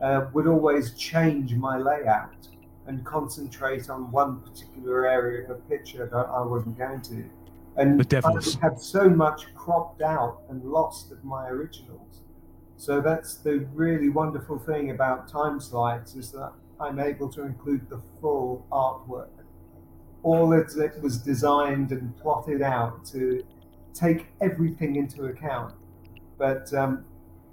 uh, 0.00 0.26
would 0.32 0.46
always 0.46 0.94
change 0.94 1.54
my 1.54 1.76
layout 1.76 2.48
and 2.86 3.04
concentrate 3.04 3.88
on 3.88 4.10
one 4.10 4.40
particular 4.40 5.06
area 5.06 5.44
of 5.44 5.50
a 5.50 5.54
picture 5.68 6.06
that 6.06 6.26
I 6.28 6.42
wasn't 6.42 6.76
going 6.78 7.00
to. 7.02 7.24
And. 7.76 7.96
I 8.60 8.66
had 8.66 8.80
so 8.80 9.08
much 9.08 9.54
cropped 9.54 10.02
out 10.02 10.42
and 10.50 10.62
lost 10.64 11.12
of 11.12 11.22
my 11.24 11.48
originals. 11.48 12.21
So 12.76 13.00
that's 13.00 13.36
the 13.36 13.66
really 13.74 14.08
wonderful 14.08 14.58
thing 14.58 14.90
about 14.90 15.28
time 15.28 15.60
slides 15.60 16.16
is 16.16 16.32
that 16.32 16.52
I'm 16.80 16.98
able 16.98 17.28
to 17.30 17.42
include 17.42 17.88
the 17.88 18.00
full 18.20 18.66
artwork. 18.72 19.28
All 20.22 20.52
of 20.52 20.68
it 20.76 21.00
was 21.02 21.18
designed 21.18 21.92
and 21.92 22.16
plotted 22.18 22.62
out 22.62 23.04
to 23.06 23.44
take 23.94 24.26
everything 24.40 24.96
into 24.96 25.26
account. 25.26 25.74
But 26.38 26.72
um, 26.74 27.04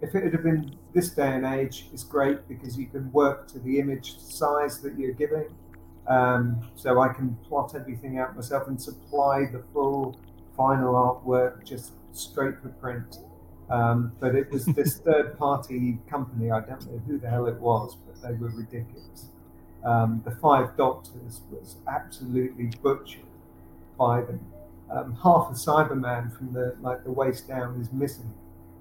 if 0.02 0.16
it 0.16 0.32
had 0.32 0.44
been 0.44 0.78
this 0.94 1.10
day 1.10 1.28
and 1.28 1.46
age, 1.46 1.88
it's 1.94 2.04
great 2.04 2.48
because 2.48 2.78
you 2.78 2.88
can 2.88 3.12
work 3.12 3.48
to 3.50 3.60
the 3.60 3.80
image 3.80 4.18
size 4.20 4.80
that 4.82 4.98
you're 4.98 5.14
giving. 5.14 5.48
Um, 6.08 6.62
so 6.76 7.00
I 7.00 7.10
can 7.10 7.36
plot 7.48 7.76
everything 7.76 8.18
out 8.18 8.36
myself 8.36 8.68
and 8.68 8.82
supply 8.82 9.46
the 9.52 9.64
full 9.74 10.20
final 10.58 10.94
artwork 10.94 11.64
just 11.64 11.94
straight 12.14 12.60
for 12.62 12.70
print. 12.70 13.20
Um, 13.70 14.14
but 14.20 14.36
it 14.36 14.52
was 14.52 14.66
this 14.66 14.98
third 14.98 15.38
party 15.38 16.00
company, 16.10 16.52
I 16.52 16.62
don't 16.62 16.86
know 16.92 17.02
who 17.08 17.20
the 17.20 17.30
hell 17.30 17.46
it 17.48 17.60
was, 17.60 17.96
but 18.08 18.22
they 18.22 18.36
were 18.36 18.50
ridiculous. 18.50 19.28
Um, 19.84 20.22
the 20.26 20.32
Five 20.32 20.76
Doctors 20.76 21.42
was 21.52 21.78
absolutely 21.88 22.72
butchered 22.82 23.22
by 23.98 24.22
them. 24.22 24.46
Um, 24.90 25.16
half 25.22 25.52
of 25.52 25.56
Cyberman 25.56 26.36
from 26.36 26.52
the 26.52 26.76
like 26.82 27.04
the 27.04 27.12
waist 27.12 27.48
down 27.48 27.80
is 27.80 27.94
missing 27.94 28.34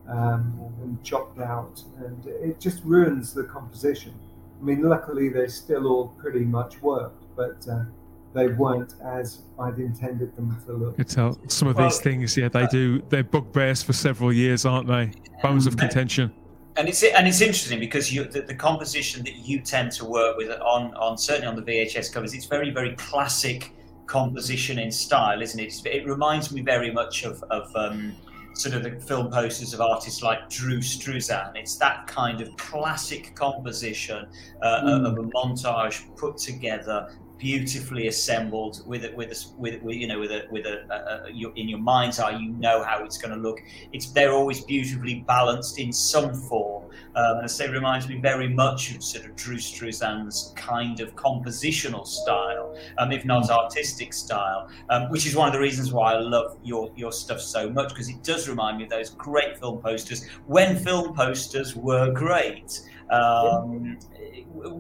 um, 0.09 0.73
and 0.83 1.03
chopped 1.05 1.39
out, 1.39 1.83
and 1.99 2.27
it 2.27 2.59
just 2.59 2.83
ruins 2.83 3.35
the 3.35 3.45
composition. 3.45 4.15
I 4.61 4.65
mean, 4.65 4.83
luckily 4.83 5.29
they 5.29 5.49
still 5.49 5.87
all 5.87 6.09
pretty 6.19 6.45
much 6.45 6.81
worked, 6.83 7.25
but 7.37 7.65
uh, 7.71 7.85
they 8.35 8.49
weren't 8.49 8.95
as 9.03 9.43
I'd 9.59 9.79
intended 9.79 10.37
them 10.37 10.57
to 10.67 10.73
look. 10.73 10.99
You 10.99 11.05
tell 11.05 11.39
some 11.49 11.69
of 11.69 11.77
Well, 11.77 11.89
these 11.89 12.01
things, 12.01 12.37
yeah, 12.37 12.49
they 12.49 12.67
do. 12.67 13.03
They're 13.09 13.25
bugbears 13.25 13.83
for 13.83 13.93
several 13.93 14.33
years, 14.33 14.65
aren't 14.65 14.87
they? 14.87 15.13
Bones 15.43 15.67
of 15.67 15.77
contention. 15.77 16.33
and 16.77 16.89
it's 16.89 17.03
and 17.03 17.27
it's 17.27 17.41
interesting 17.41 17.81
because 17.81 18.13
you 18.13 18.25
the, 18.25 18.41
the 18.43 18.55
composition 18.55 19.25
that 19.25 19.35
you 19.35 19.61
tend 19.61 19.91
to 19.93 20.05
work 20.05 20.37
with 20.37 20.51
on 20.61 20.95
on 20.95 21.19
certainly 21.19 21.49
on 21.49 21.57
the 21.57 21.63
VHS 21.63 22.13
covers 22.13 22.35
it's 22.35 22.47
very 22.47 22.71
very 22.71 22.95
classic 22.95 23.73
composition 24.07 24.79
in 24.79 24.91
style 24.91 25.43
isn't 25.43 25.59
it 25.59 25.75
it 25.87 26.07
reminds 26.07 26.53
me 26.53 26.63
very 26.63 26.93
much 26.93 27.25
of 27.25 27.43
of 27.51 27.75
um, 27.75 28.15
sort 28.59 28.75
of 28.75 28.83
the 28.83 29.01
film 29.01 29.31
posters 29.31 29.73
of 29.73 29.81
artists 29.81 30.23
like 30.23 30.49
Drew 30.51 30.79
Struzan. 30.79 31.53
It's 31.55 31.77
that 31.77 32.07
kind 32.09 32.41
of 32.41 32.57
classic 32.57 33.35
composition 33.37 34.27
uh, 34.63 34.83
mm. 34.83 35.07
of 35.07 35.19
a 35.19 35.23
montage 35.29 36.05
put 36.17 36.39
together 36.39 37.09
beautifully 37.39 38.09
assembled 38.09 38.83
with 38.87 39.05
it 39.05 39.17
with 39.17 39.31
a, 39.31 39.59
with, 39.59 39.81
with 39.83 39.97
you 39.97 40.07
know 40.07 40.19
with 40.19 40.31
a 40.31 40.47
with 40.51 40.67
a, 40.67 40.85
a, 40.91 41.29
a 41.29 41.33
your, 41.33 41.53
in 41.57 41.69
your 41.69 41.79
mind's 41.79 42.19
eye 42.19 42.37
you 42.37 42.51
know 42.51 42.83
how 42.83 43.05
it's 43.05 43.19
going 43.19 43.33
to 43.33 43.41
look. 43.41 43.61
It's 43.93 44.11
they're 44.11 44.33
always 44.33 44.63
beautifully 44.65 45.25
balanced 45.27 45.79
in 45.79 45.93
some 45.93 46.35
form 46.35 46.85
um, 47.15 47.37
and 47.37 47.45
I 47.45 47.47
say 47.47 47.67
it 47.67 47.71
reminds 47.71 48.09
me 48.09 48.19
very 48.19 48.49
much 48.49 48.95
of 48.95 49.03
sort 49.03 49.25
of 49.25 49.37
Drew 49.37 49.57
Struzan's 49.57 50.53
kind 50.57 51.01
of 51.01 51.15
compositional 51.15 52.07
style 52.07 52.77
um, 52.99 53.13
if 53.13 53.25
not 53.25 53.51
artistic 53.51 54.13
style 54.13 54.69
um, 54.91 55.09
which 55.11 55.27
is 55.27 55.37
one 55.37 55.49
of 55.49 55.55
the 55.55 55.61
reasons 55.61 55.93
why 55.93 56.15
I 56.15 56.19
love 56.19 56.59
your 56.63 56.91
your 56.97 57.13
stuff 57.13 57.41
so 57.41 57.71
much 57.71 57.91
because 57.91 58.09
it 58.09 58.23
does 58.23 58.49
remind 58.49 58.79
me 58.79 58.85
of 58.85 58.91
those 58.91 59.11
great 59.11 59.59
film 59.59 59.81
posters. 59.81 60.27
When 60.47 60.77
film 60.77 61.15
posters 61.15 61.77
were 61.77 62.13
great 62.13 62.81
um, 63.11 63.99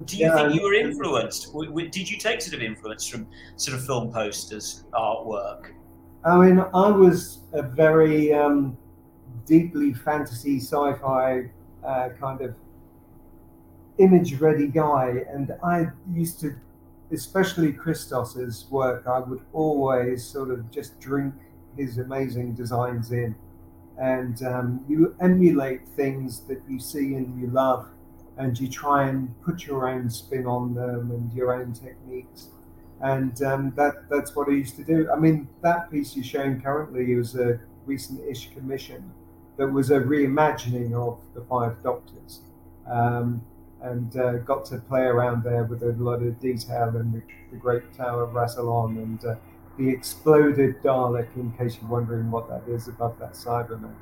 do 0.05 0.17
you 0.17 0.27
yeah, 0.27 0.35
think 0.35 0.55
you 0.55 0.63
were 0.63 0.75
influenced? 0.75 1.53
Did 1.53 2.11
you 2.11 2.19
take 2.19 2.41
sort 2.43 2.55
of 2.55 2.63
influence 2.63 3.07
from 3.07 3.27
sort 3.57 3.79
of 3.79 3.87
film 3.87 4.13
posters, 4.13 4.85
artwork? 4.93 5.73
I 6.25 6.37
mean, 6.37 6.59
I 6.59 6.91
was 6.91 7.41
a 7.53 7.63
very 7.63 8.33
um, 8.33 8.77
deeply 9.47 9.95
fantasy 9.95 10.59
sci-fi 10.59 11.51
uh, 11.85 12.09
kind 12.21 12.41
of 12.41 12.55
image-ready 13.99 14.69
guy, 14.69 15.25
and 15.31 15.55
I 15.63 15.87
used 16.13 16.41
to, 16.41 16.55
especially 17.13 17.73
Christos's 17.73 18.67
work, 18.71 19.07
I 19.07 19.21
would 19.21 19.41
always 19.53 20.25
sort 20.25 20.51
of 20.51 20.71
just 20.71 21.01
drink 21.01 21.35
his 21.77 21.99
amazing 21.99 22.55
designs 22.55 23.13
in, 23.13 23.35
and 23.99 24.43
um, 24.43 24.85
you 24.89 25.15
emulate 25.21 25.87
things 25.89 26.41
that 26.41 26.61
you 26.69 26.79
see 26.79 27.15
and 27.15 27.41
you 27.41 27.49
love 27.49 27.89
and 28.39 28.59
you 28.59 28.69
try 28.69 29.09
and 29.09 29.35
put 29.43 29.67
your 29.67 29.89
own 29.89 30.09
spin 30.09 30.47
on 30.47 30.75
them 30.75 31.11
and 31.11 31.33
your 31.33 31.53
own 31.53 31.73
techniques. 31.73 32.49
And 33.01 33.41
um, 33.43 33.73
that 33.77 34.09
that's 34.09 34.35
what 34.35 34.49
I 34.49 34.53
used 34.53 34.77
to 34.77 34.85
do. 34.85 35.11
I 35.11 35.17
mean, 35.17 35.49
that 35.63 35.91
piece 35.91 36.17
you're 36.17 36.25
showing 36.25 36.61
currently 36.61 37.15
was 37.15 37.35
a 37.37 37.61
recent-ish 37.85 38.53
commission 38.53 39.13
that 39.57 39.67
was 39.67 39.91
a 39.91 40.01
reimagining 40.01 40.93
of 40.95 41.21
the 41.35 41.43
Five 41.43 41.83
Doctors, 41.83 42.41
um, 42.89 43.43
and 43.83 44.17
uh, 44.17 44.39
got 44.39 44.65
to 44.67 44.79
play 44.79 45.03
around 45.03 45.43
there 45.43 45.65
with 45.65 45.83
a 45.83 45.93
lot 45.99 46.23
of 46.23 46.41
detail 46.41 46.89
and 46.97 47.15
the, 47.15 47.23
the 47.51 47.57
Great 47.57 47.93
Tower 47.97 48.23
of 48.23 48.31
Rassilon 48.31 48.97
and 49.03 49.25
uh, 49.25 49.35
the 49.77 49.89
exploded 49.89 50.81
Dalek. 50.83 51.29
In 51.37 51.53
case 51.53 51.79
you're 51.81 51.91
wondering 51.91 52.31
what 52.31 52.49
that 52.49 52.73
is 52.73 52.89
above 52.89 53.19
that 53.19 53.33
Cyberman. 53.33 53.95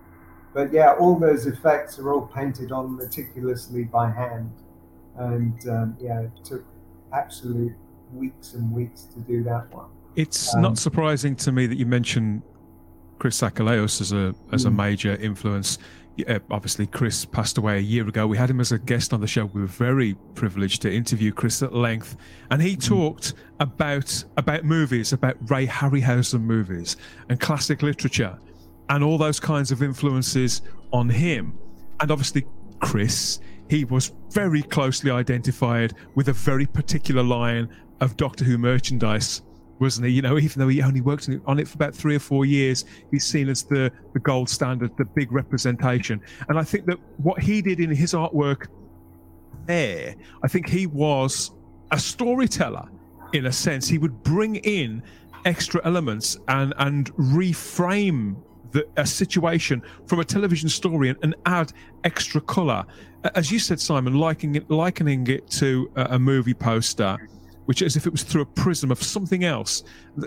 But 0.57 0.73
yeah, 0.73 0.95
all 0.99 1.19
those 1.19 1.45
effects 1.45 1.99
are 1.99 2.11
all 2.11 2.23
painted 2.23 2.73
on 2.73 2.97
meticulously 2.97 3.85
by 3.85 4.11
hand, 4.11 4.51
and 5.19 5.69
um, 5.69 5.99
yeah, 6.01 6.21
it 6.21 6.31
took 6.42 6.64
absolute 7.12 7.75
weeks 8.14 8.55
and 8.55 8.73
weeks 8.73 9.03
to 9.03 9.21
do 9.21 9.42
that 9.42 9.71
one. 9.71 9.90
It's 10.14 10.55
um, 10.55 10.62
not 10.62 10.79
surprising 10.79 11.37
to 11.37 11.53
me 11.53 11.66
that 11.66 11.77
you 11.77 11.85
mention 11.85 12.42
Chris 13.19 13.38
Achilleos 13.42 14.01
as 14.01 14.12
a 14.14 14.35
as 14.51 14.64
a 14.64 14.71
hmm. 14.71 14.77
major 14.77 15.16
influence. 15.16 15.77
Yeah, 16.16 16.38
obviously, 16.51 16.87
Chris 16.87 17.27
passed 17.27 17.59
away 17.59 17.77
a 17.77 17.83
year 17.83 18.09
ago. 18.09 18.27
We 18.27 18.38
had 18.38 18.49
him 18.49 18.61
as 18.61 18.73
a 18.73 18.79
guest 18.79 19.12
on 19.12 19.21
the 19.21 19.27
show. 19.27 19.45
We 19.45 19.61
were 19.61 19.66
very 19.66 20.14
privileged 20.35 20.81
to 20.83 20.90
interview 20.90 21.33
Chris 21.33 21.62
at 21.62 21.75
length, 21.75 22.16
and 22.51 22.62
he 22.62 22.79
mm. 22.79 22.83
talked 22.83 23.35
about 23.61 24.25
about 24.38 24.64
movies, 24.64 25.12
about 25.12 25.37
Ray 25.51 25.66
Harryhausen 25.66 26.40
movies 26.40 26.97
and 27.29 27.38
classic 27.38 27.83
literature, 27.83 28.38
and 28.88 29.03
all 29.03 29.18
those 29.18 29.40
kinds 29.40 29.72
of 29.72 29.83
influences 29.83 30.62
on 30.92 31.09
him. 31.09 31.59
And 32.01 32.11
obviously, 32.11 32.46
Chris, 32.81 33.40
he 33.68 33.85
was 33.85 34.12
very 34.31 34.62
closely 34.62 35.11
identified 35.11 35.94
with 36.14 36.29
a 36.29 36.33
very 36.33 36.66
particular 36.66 37.22
line 37.22 37.68
of 38.01 38.16
Doctor 38.16 38.44
Who 38.44 38.59
merchandise, 38.59 39.42
wasn't 39.79 40.07
he? 40.07 40.12
You 40.12 40.22
know, 40.22 40.38
even 40.38 40.61
though 40.61 40.68
he 40.68 40.83
only 40.83 41.01
worked 41.01 41.29
on 41.46 41.59
it 41.59 41.66
for 41.66 41.75
about 41.75 41.94
three 41.94 42.14
or 42.14 42.20
four 42.20 42.44
years, 42.44 42.85
he's 43.11 43.25
seen 43.25 43.49
as 43.49 43.64
the, 43.64 43.90
the 44.12 44.20
gold 44.20 44.49
standard, 44.49 44.96
the 44.96 45.05
big 45.05 45.33
representation. 45.33 46.20
And 46.49 46.59
I 46.59 46.62
think 46.62 46.87
that 46.87 46.99
what 47.18 47.42
he 47.42 47.62
did 47.62 47.81
in 47.81 47.90
his 47.90 48.12
artwork 48.12 48.66
there, 49.66 50.14
I 50.44 50.49
think 50.49 50.68
he 50.68 50.87
was 50.87 51.51
a 51.90 51.99
storyteller 51.99 52.88
in 53.33 53.46
a 53.46 53.53
sense. 53.53 53.88
He 53.88 53.99
would 53.99 54.22
bring 54.22 54.57
in 54.57 55.03
extra 55.44 55.81
elements 55.85 56.37
and 56.49 56.75
and 56.79 57.14
reframe 57.14 58.37
the, 58.72 58.87
a 58.96 59.07
situation 59.07 59.83
from 60.07 60.20
a 60.20 60.24
television 60.24 60.68
story 60.68 61.09
and, 61.09 61.18
and 61.22 61.35
add 61.46 61.72
extra 62.05 62.40
color. 62.40 62.85
As 63.35 63.50
you 63.50 63.59
said, 63.59 63.81
Simon, 63.81 64.14
likening 64.14 64.57
it, 64.57 64.70
likening 64.70 65.26
it 65.26 65.48
to 65.50 65.90
a, 65.96 66.02
a 66.11 66.18
movie 66.18 66.55
poster, 66.55 67.16
which 67.66 67.83
as 67.83 67.96
if 67.96 68.07
it 68.07 68.11
was 68.11 68.22
through 68.22 68.42
a 68.42 68.46
prism 68.46 68.90
of 68.90 69.02
something 69.02 69.44
else. 69.44 69.83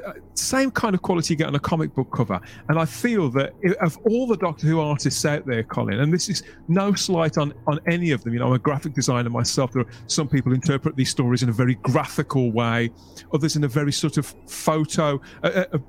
Uh, 0.05 0.11
same 0.33 0.69
kind 0.69 0.93
of 0.93 1.01
quality 1.01 1.33
you 1.33 1.37
get 1.37 1.47
on 1.47 1.55
a 1.55 1.59
comic 1.59 1.93
book 1.95 2.11
cover. 2.11 2.39
And 2.67 2.77
I 2.77 2.85
feel 2.85 3.29
that 3.31 3.53
of 3.81 3.97
all 4.09 4.27
the 4.27 4.37
Doctor 4.37 4.67
Who 4.67 4.79
artists 4.79 5.25
out 5.25 5.45
there, 5.45 5.63
Colin, 5.63 6.01
and 6.01 6.13
this 6.13 6.29
is 6.29 6.43
no 6.67 6.93
slight 6.93 7.37
on, 7.37 7.53
on 7.67 7.79
any 7.87 8.11
of 8.11 8.23
them, 8.23 8.33
you 8.33 8.39
know, 8.39 8.47
I'm 8.47 8.53
a 8.53 8.59
graphic 8.59 8.93
designer 8.93 9.29
myself. 9.29 9.71
There 9.71 9.83
are 9.83 9.91
some 10.07 10.27
people 10.27 10.53
interpret 10.53 10.95
these 10.95 11.09
stories 11.09 11.41
in 11.41 11.49
a 11.49 11.53
very 11.53 11.75
graphical 11.75 12.51
way, 12.51 12.91
others 13.33 13.55
in 13.55 13.63
a 13.63 13.69
very 13.69 13.93
sort 13.93 14.17
of 14.17 14.35
photo, 14.47 15.21
a, 15.43 15.65
a, 15.71 15.79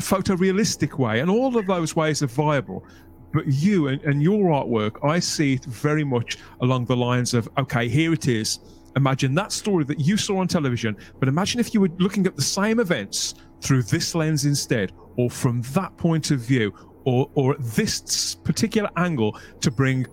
photorealistic 0.00 0.98
way, 0.98 1.20
and 1.20 1.30
all 1.30 1.56
of 1.56 1.66
those 1.66 1.96
ways 1.96 2.22
are 2.22 2.26
viable. 2.26 2.84
But 3.32 3.46
you 3.46 3.88
and, 3.88 4.02
and 4.02 4.22
your 4.22 4.50
artwork, 4.50 5.04
I 5.08 5.20
see 5.20 5.54
it 5.54 5.64
very 5.64 6.04
much 6.04 6.38
along 6.60 6.86
the 6.86 6.96
lines 6.96 7.34
of 7.34 7.48
okay, 7.58 7.88
here 7.88 8.12
it 8.12 8.26
is. 8.26 8.58
Imagine 8.96 9.34
that 9.36 9.52
story 9.52 9.84
that 9.84 10.00
you 10.00 10.16
saw 10.16 10.38
on 10.38 10.48
television, 10.48 10.96
but 11.20 11.28
imagine 11.28 11.60
if 11.60 11.72
you 11.72 11.80
were 11.80 11.90
looking 11.98 12.26
at 12.26 12.34
the 12.34 12.42
same 12.42 12.80
events 12.80 13.34
through 13.60 13.84
this 13.84 14.14
lens 14.14 14.44
instead, 14.44 14.92
or 15.16 15.30
from 15.30 15.62
that 15.74 15.96
point 15.96 16.32
of 16.32 16.40
view, 16.40 16.74
or 17.04 17.30
or 17.34 17.56
this 17.58 18.34
particular 18.34 18.90
angle 18.96 19.38
to 19.60 19.70
bring 19.70 20.06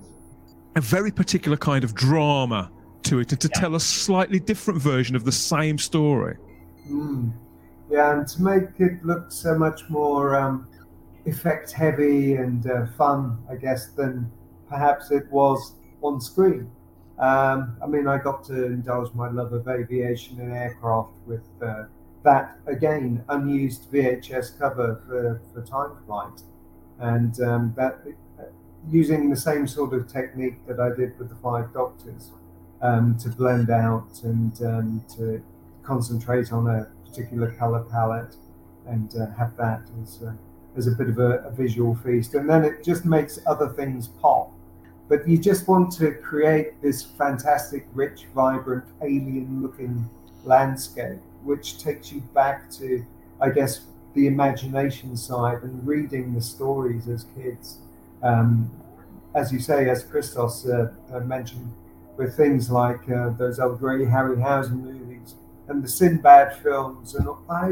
a 0.76 0.82
very 0.82 1.12
particular 1.12 1.58
kind 1.58 1.84
of 1.84 1.96
drama 1.96 2.72
to 3.04 3.20
it 3.20 3.32
and 3.32 3.42
to 3.42 3.50
yeah. 3.54 3.62
tell 3.62 3.76
a 3.76 3.80
slightly 3.80 4.40
different 4.40 4.80
version 4.80 5.16
of 5.16 5.26
the 5.26 5.32
same 5.32 5.78
story. 5.78 6.38
Mm. 6.88 7.34
Yeah, 7.90 8.18
and 8.18 8.28
to 8.28 8.42
make 8.42 8.80
it 8.80 9.06
look 9.06 9.32
so 9.32 9.58
much 9.58 9.90
more 9.90 10.36
um, 10.36 10.68
effect 11.26 11.72
heavy 11.72 12.36
and 12.36 12.70
uh, 12.70 12.88
fun, 12.98 13.38
I 13.50 13.56
guess, 13.56 13.88
than 13.88 14.30
perhaps 14.68 15.12
it 15.12 15.30
was 15.32 15.74
on 16.02 16.20
screen. 16.20 16.70
Um, 17.18 17.78
I 17.82 17.88
mean, 17.88 18.08
I 18.08 18.18
got 18.18 18.44
to 18.46 18.66
indulge 18.66 19.14
my 19.14 19.30
love 19.30 19.54
of 19.54 19.68
aviation 19.68 20.40
and 20.40 20.54
aircraft 20.54 21.14
with 21.26 21.48
uh, 21.62 21.86
that, 22.24 22.58
again, 22.68 23.24
unused 23.30 23.92
VHS 23.92 24.60
cover 24.60 25.02
for, 25.08 25.42
for 25.54 25.66
Time 25.66 25.98
Flight. 26.06 26.42
And 27.00 27.40
um, 27.42 27.74
that 27.78 28.00
uh, 28.40 28.44
using 28.90 29.30
the 29.30 29.38
same 29.38 29.68
sort 29.68 29.94
of 29.94 30.12
technique 30.12 30.66
that 30.68 30.80
I 30.80 30.90
did 30.90 31.18
with 31.18 31.30
the 31.30 31.36
Five 31.36 31.74
Doctors 31.74 32.32
um, 32.82 33.18
to 33.20 33.30
blend 33.30 33.70
out 33.70 34.10
and 34.24 34.62
um, 34.62 35.06
to 35.16 35.42
concentrate 35.84 36.52
on 36.52 36.68
a 36.68 36.88
particular 37.08 37.52
color 37.52 37.84
palette 37.84 38.36
and 38.88 39.16
uh, 39.16 39.28
have 39.38 39.56
that 39.58 39.82
as 40.02 40.22
a, 40.22 40.38
as 40.76 40.88
a 40.88 40.92
bit 40.92 41.10
of 41.10 41.20
a, 41.20 41.40
a, 41.40 41.52
visual 41.52 41.96
feast. 41.96 42.34
And 42.36 42.50
then 42.50 42.64
it 42.64 42.84
just 42.84 43.06
makes 43.06 43.40
other 43.46 43.70
things 43.70 44.08
pop. 44.08 44.52
But 45.10 45.28
you 45.28 45.38
just 45.38 45.68
want 45.68 45.92
to 45.94 46.12
create 46.12 46.82
this 46.82 47.02
fantastic, 47.02 47.88
rich, 47.94 48.26
vibrant, 48.36 48.86
alien 49.02 49.62
looking 49.62 50.10
landscape, 50.44 51.20
which 51.44 51.80
takes 51.80 52.12
you 52.12 52.22
back 52.34 52.70
to, 52.72 53.06
I 53.42 53.50
guess, 53.50 53.82
the 54.14 54.28
imagination 54.28 55.16
side 55.16 55.64
and 55.64 55.86
reading 55.86 56.34
the 56.34 56.42
stories 56.42 57.08
as 57.08 57.26
kids. 57.36 57.78
Um, 58.24 58.70
as 59.36 59.52
you 59.54 59.60
say, 59.60 59.90
as 59.90 60.04
Christos 60.04 60.66
uh, 60.66 60.92
uh 61.14 61.20
mentioned, 61.20 61.72
with 62.18 62.36
things 62.36 62.72
like 62.72 63.08
uh, 63.10 63.30
those 63.30 63.60
old 63.60 63.82
Ray 63.82 64.00
Harryhausen 64.00 64.82
movies 64.82 65.36
and 65.68 65.84
the 65.84 65.88
Sinbad 65.88 66.58
films, 66.58 67.16
and 67.16 67.28
I, 67.50 67.70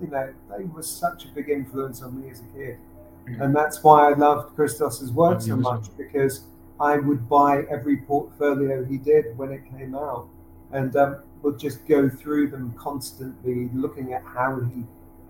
you 0.00 0.08
know, 0.08 0.32
they 0.56 0.64
were 0.64 0.82
such 0.82 1.24
a 1.24 1.28
big 1.28 1.48
influence 1.48 2.02
on 2.02 2.20
me 2.20 2.30
as 2.30 2.40
a 2.40 2.56
kid, 2.56 2.78
mm-hmm. 3.26 3.42
and 3.42 3.54
that's 3.54 3.82
why 3.82 4.10
I 4.10 4.14
loved 4.14 4.54
Christos's 4.54 5.10
work 5.10 5.40
so 5.40 5.56
much 5.56 5.86
because 5.96 6.44
I 6.80 6.96
would 6.96 7.28
buy 7.28 7.62
every 7.70 7.98
portfolio 7.98 8.84
he 8.84 8.98
did 8.98 9.36
when 9.36 9.52
it 9.52 9.62
came 9.76 9.94
out, 9.94 10.28
and 10.72 10.94
um, 10.96 11.16
would 11.42 11.58
just 11.58 11.86
go 11.86 12.08
through 12.08 12.48
them 12.50 12.74
constantly, 12.76 13.68
looking 13.74 14.12
at 14.12 14.22
how 14.24 14.60
he 14.60 14.84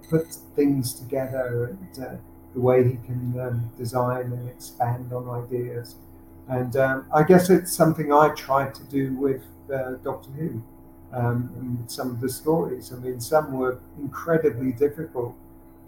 put 0.09 0.33
things 0.55 0.93
together 0.93 1.65
and 1.67 2.05
uh, 2.05 2.15
the 2.55 2.61
way 2.61 2.85
he 2.85 2.99
can 3.07 3.39
um, 3.41 3.71
design 3.79 4.27
and 4.33 4.49
expand 4.49 5.13
on 5.13 5.29
ideas. 5.45 5.97
And 6.49 6.77
um, 6.77 7.07
I 7.15 7.23
guess 7.23 7.49
it's 7.51 7.73
something 7.73 8.13
I 8.13 8.29
tried 8.35 8.75
to 8.75 8.85
do 8.85 9.15
with 9.15 9.43
uh, 9.73 9.93
Doctor 10.03 10.31
Who 10.33 10.63
um, 11.13 11.51
and 11.57 11.91
some 11.91 12.11
of 12.11 12.21
the 12.21 12.29
stories. 12.29 12.93
I 12.93 12.97
mean, 12.97 13.21
some 13.21 13.53
were 13.53 13.79
incredibly 13.99 14.73
difficult 14.73 15.35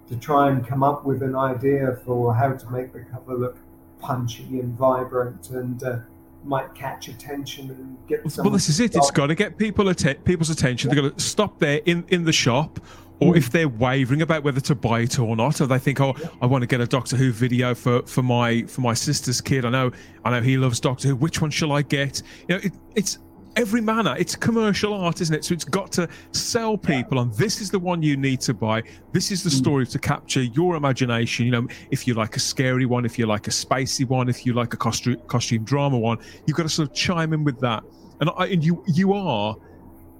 to 0.08 0.16
try 0.16 0.50
and 0.50 0.66
come 0.66 0.82
up 0.82 1.04
with 1.04 1.22
an 1.22 1.34
idea 1.34 1.98
for 2.04 2.34
how 2.34 2.52
to 2.52 2.70
make 2.70 2.92
the 2.92 3.00
cover 3.00 3.34
look 3.34 3.56
punchy 4.00 4.60
and 4.60 4.76
vibrant 4.76 5.50
and 5.50 5.82
uh, 5.82 5.98
might 6.44 6.74
catch 6.74 7.08
attention 7.08 7.70
and 7.70 7.96
get. 8.06 8.30
Some 8.30 8.44
well, 8.44 8.52
this 8.52 8.68
is 8.68 8.80
it. 8.80 8.94
It's 8.94 9.10
got 9.10 9.28
to 9.28 9.34
get 9.34 9.56
people 9.56 9.92
people's 10.24 10.50
attention. 10.50 10.90
Yeah. 10.90 10.94
They've 10.94 11.10
got 11.10 11.18
to 11.18 11.24
stop 11.24 11.58
there 11.58 11.80
in, 11.86 12.04
in 12.08 12.24
the 12.24 12.32
shop, 12.32 12.80
or 13.20 13.32
mm. 13.32 13.36
if 13.38 13.50
they're 13.50 13.68
wavering 13.68 14.22
about 14.22 14.44
whether 14.44 14.60
to 14.60 14.74
buy 14.74 15.00
it 15.00 15.18
or 15.18 15.34
not, 15.36 15.60
or 15.60 15.66
they 15.66 15.78
think, 15.78 16.00
"Oh, 16.00 16.14
yeah. 16.20 16.28
I 16.42 16.46
want 16.46 16.62
to 16.62 16.66
get 16.66 16.80
a 16.80 16.86
Doctor 16.86 17.16
Who 17.16 17.32
video 17.32 17.74
for, 17.74 18.02
for 18.02 18.22
my 18.22 18.62
for 18.64 18.82
my 18.82 18.94
sister's 18.94 19.40
kid. 19.40 19.64
I 19.64 19.70
know 19.70 19.90
I 20.24 20.30
know 20.30 20.42
he 20.42 20.58
loves 20.58 20.80
Doctor 20.80 21.08
Who. 21.08 21.16
Which 21.16 21.40
one 21.40 21.50
shall 21.50 21.72
I 21.72 21.82
get?" 21.82 22.22
You 22.48 22.56
know, 22.56 22.60
it, 22.62 22.72
it's 22.94 23.18
every 23.56 23.80
manner. 23.80 24.14
It's 24.18 24.34
commercial 24.34 24.94
art, 24.94 25.20
isn't 25.20 25.34
it? 25.34 25.44
So 25.44 25.54
it's 25.54 25.64
got 25.64 25.92
to 25.92 26.08
sell 26.32 26.76
people 26.76 27.18
on 27.18 27.30
this 27.32 27.60
is 27.60 27.70
the 27.70 27.78
one 27.78 28.02
you 28.02 28.16
need 28.16 28.40
to 28.42 28.54
buy. 28.54 28.82
This 29.12 29.30
is 29.30 29.42
the 29.42 29.50
mm. 29.50 29.54
story 29.54 29.86
to 29.86 29.98
capture 29.98 30.42
your 30.42 30.76
imagination. 30.76 31.46
You 31.46 31.52
know, 31.52 31.68
if 31.90 32.06
you 32.06 32.14
like 32.14 32.36
a 32.36 32.40
scary 32.40 32.86
one, 32.86 33.04
if 33.04 33.18
you 33.18 33.26
like 33.26 33.46
a 33.46 33.50
spacey 33.50 34.06
one, 34.06 34.28
if 34.28 34.44
you 34.46 34.52
like 34.52 34.74
a 34.74 34.76
costume 34.76 35.20
costume 35.26 35.64
drama 35.64 35.98
one, 35.98 36.18
you've 36.46 36.56
got 36.56 36.64
to 36.64 36.68
sort 36.68 36.88
of 36.88 36.94
chime 36.94 37.32
in 37.32 37.44
with 37.44 37.60
that. 37.60 37.82
And, 38.20 38.30
I, 38.36 38.46
and 38.46 38.64
you 38.64 38.82
you 38.86 39.12
are 39.12 39.56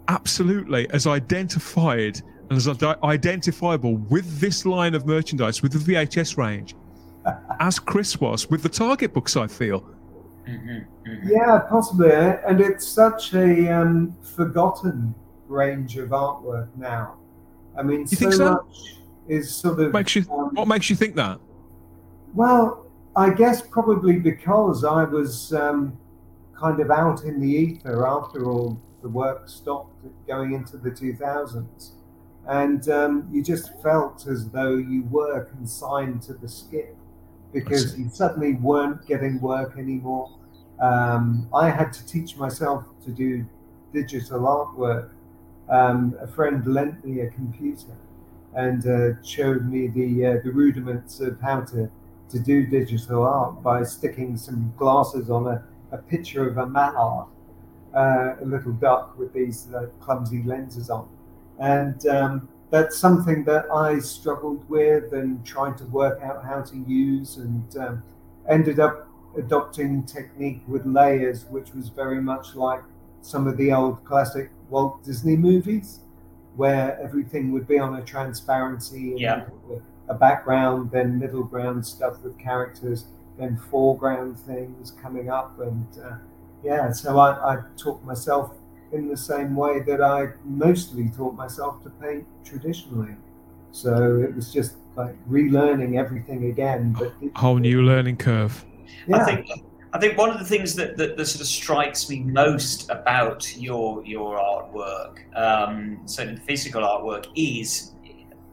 absolutely 0.09 0.89
as 0.91 1.07
identified 1.07 2.21
and 2.51 2.59
as 2.59 2.69
identifiable 2.69 3.97
with 3.97 4.39
this 4.39 4.67
line 4.67 4.95
of 4.95 5.07
merchandise 5.07 5.63
with 5.63 5.73
the 5.73 5.93
VHS 5.93 6.37
range 6.37 6.75
as 7.61 7.79
Chris 7.79 8.21
was 8.21 8.51
with 8.51 8.63
the 8.63 8.69
Target 8.69 9.15
books. 9.15 9.37
I 9.37 9.47
feel. 9.47 9.89
Mm-hmm, 10.47 11.11
mm-hmm. 11.11 11.29
Yeah, 11.29 11.61
possibly. 11.69 12.13
And 12.13 12.61
it's 12.61 12.87
such 12.87 13.35
a 13.35 13.75
um, 13.75 14.17
forgotten 14.37 15.15
range 15.49 15.97
of 15.97 16.11
artwork 16.11 16.69
now. 16.77 17.17
I 17.77 17.83
mean, 17.83 18.01
you 18.01 18.07
so, 18.07 18.31
so, 18.31 18.53
much 18.53 18.99
is 19.29 19.55
sort 19.55 19.81
of. 19.81 19.93
Makes 19.93 20.17
you, 20.17 20.25
um, 20.31 20.51
what 20.55 20.69
makes 20.69 20.91
you 20.91 20.97
think 20.97 21.17
that? 21.17 21.41
Well, 22.35 22.87
I 23.17 23.31
guess 23.31 23.63
probably 23.63 24.19
because 24.19 24.85
I 24.85 25.05
was 25.05 25.53
um, 25.53 25.99
kind 26.57 26.81
of 26.81 26.91
out 26.91 27.25
in 27.25 27.41
the 27.41 27.49
ether 27.49 28.07
after 28.07 28.51
all 28.51 28.81
the 29.03 29.09
work 29.09 29.49
stopped 29.49 30.05
going 30.27 30.53
into 30.53 30.77
the 30.77 30.91
2000s. 30.91 31.93
And 32.47 32.89
um, 32.89 33.29
you 33.33 33.43
just 33.43 33.81
felt 33.83 34.27
as 34.27 34.51
though 34.51 34.77
you 34.77 35.05
were 35.11 35.45
consigned 35.45 36.23
to 36.23 36.35
the 36.35 36.49
skip 36.49 36.97
because 37.55 37.97
you 37.97 38.11
suddenly 38.13 38.55
weren't 38.55 39.07
getting 39.07 39.41
work 39.41 39.79
anymore. 39.79 40.29
Um, 40.81 41.49
I 41.55 41.71
had 41.71 41.93
to 41.93 42.05
teach 42.05 42.37
myself 42.37 42.85
to 43.05 43.11
do 43.11 43.47
digital 43.93 44.41
artwork. 44.41 45.11
Um, 45.71 46.17
a 46.21 46.27
friend 46.27 46.67
lent 46.67 47.05
me 47.05 47.21
a 47.21 47.31
computer 47.31 47.97
and 48.55 48.87
uh, 48.87 49.23
showed 49.23 49.71
me 49.71 49.87
the 49.87 50.27
uh, 50.27 50.31
the 50.45 50.51
rudiments 50.51 51.21
of 51.21 51.41
how 51.41 51.61
to, 51.61 51.89
to 52.29 52.39
do 52.39 52.67
digital 52.67 53.23
art 53.23 53.63
by 53.63 53.85
sticking 53.85 54.37
some 54.37 54.75
glasses 54.77 55.31
on 55.31 55.47
a, 55.47 55.63
a 55.93 55.99
picture 55.99 56.49
of 56.49 56.59
a 56.59 56.67
mallard, 56.67 57.29
uh, 57.95 58.35
a 58.43 58.45
little 58.45 58.73
duck 58.73 59.17
with 59.17 59.33
these 59.33 59.73
uh, 59.73 59.87
clumsy 60.01 60.43
lenses 60.43 60.91
on. 60.91 61.09
And 61.61 62.05
um, 62.09 62.49
that's 62.75 62.99
something 62.99 63.45
that 63.45 63.71
I 63.71 64.01
struggled 64.01 64.69
with 64.69 65.13
and 65.13 65.47
tried 65.47 65.79
to 65.79 65.85
work 65.85 66.21
out 66.21 66.45
how 66.45 66.61
to 66.63 66.77
use, 66.77 67.37
and 67.37 67.77
um, 67.77 68.03
ended 68.51 68.81
up 68.81 69.07
adopting 69.39 70.03
technique 70.03 70.61
with 70.67 70.85
layers, 70.85 71.45
which 71.45 71.73
was 71.73 71.89
very 71.89 72.21
much 72.21 72.57
like 72.57 72.83
some 73.23 73.47
of 73.47 73.57
the 73.59 73.73
old 73.73 74.05
classic 74.05 74.51
Walt 74.71 75.05
Disney 75.05 75.37
movies, 75.37 76.01
where 76.57 76.99
everything 77.01 77.53
would 77.53 77.69
be 77.69 77.79
on 77.79 77.95
a 77.95 78.03
transparency, 78.03 79.15
yeah. 79.17 79.45
a 80.09 80.15
background, 80.15 80.91
then 80.91 81.17
middle 81.17 81.45
ground 81.45 81.87
stuff 81.87 82.21
with 82.25 82.37
characters, 82.41 83.07
then 83.39 83.57
foreground 83.71 84.37
things 84.37 84.91
coming 85.01 85.31
up, 85.31 85.61
and 85.61 85.87
uh, 86.05 86.17
yeah, 86.65 86.91
so 86.91 87.21
I, 87.21 87.55
I 87.55 87.57
taught 87.77 88.03
myself 88.03 88.57
in 88.95 89.09
the 89.09 89.17
same 89.17 89.55
way 89.55 89.81
that 89.81 90.01
I 90.01 90.29
mostly 90.45 91.09
taught 91.09 91.35
myself 91.35 91.83
to 91.83 91.91
paint 91.91 92.27
traditionally. 92.45 93.17
So 93.73 94.17
it 94.17 94.35
was 94.35 94.53
just 94.53 94.75
like 94.97 95.17
relearning 95.29 95.99
everything 95.99 96.47
again. 96.47 96.97
But 96.99 97.13
whole 97.35 97.59
new 97.59 97.83
learning 97.83 98.17
curve. 98.17 98.65
Yeah. 99.07 99.17
I 99.17 99.25
think 99.25 99.49
I 99.93 99.99
think 99.99 100.19
one 100.19 100.31
of 100.31 100.39
the 100.41 100.45
things 100.45 100.75
that, 100.75 100.97
that, 100.97 101.17
that 101.17 101.27
sort 101.27 101.41
of 101.41 101.47
strikes 101.47 102.09
me 102.09 102.21
most 102.21 102.91
about 102.91 103.57
your 103.57 104.05
your 104.05 104.39
artwork, 104.39 105.19
um, 105.37 106.01
certainly 106.05 106.39
the 106.41 106.47
physical 106.47 106.83
artwork, 106.83 107.27
is 107.37 107.93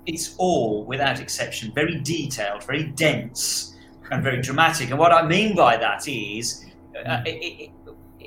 it's 0.06 0.36
all, 0.38 0.84
without 0.86 1.19
exception, 1.19 1.71
very 1.73 1.99
detailed, 1.99 2.63
very 2.63 2.84
dense, 2.84 3.75
and 4.12 4.23
very 4.23 4.41
dramatic. 4.47 4.89
And 4.89 4.99
what 4.99 5.12
I 5.12 5.25
mean 5.27 5.56
by 5.56 5.77
that 5.77 6.08
is, 6.08 6.65
uh, 7.06 7.21
it, 7.25 7.30
it, 7.30 7.71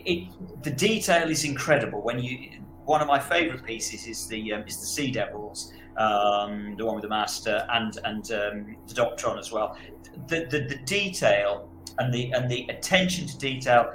the 0.04 0.70
detail 0.70 1.30
is 1.30 1.44
incredible. 1.44 2.02
When 2.02 2.18
you, 2.18 2.60
one 2.84 3.00
of 3.00 3.08
my 3.08 3.18
favourite 3.18 3.64
pieces 3.64 4.06
is 4.06 4.26
the 4.28 4.52
um, 4.52 4.64
is 4.66 4.78
the 4.80 4.86
Sea 4.86 5.10
Devils, 5.10 5.72
um, 5.96 6.74
the 6.76 6.84
one 6.84 6.96
with 6.96 7.02
the 7.02 7.08
Master 7.08 7.66
and 7.72 7.98
and 8.04 8.32
um, 8.32 8.76
the 8.86 8.94
Doctor 8.94 9.28
on 9.28 9.38
as 9.38 9.50
well. 9.52 9.76
The, 10.28 10.46
the 10.50 10.60
the 10.68 10.78
detail 10.84 11.70
and 11.98 12.12
the 12.12 12.32
and 12.32 12.50
the 12.50 12.66
attention 12.68 13.26
to 13.26 13.38
detail 13.38 13.92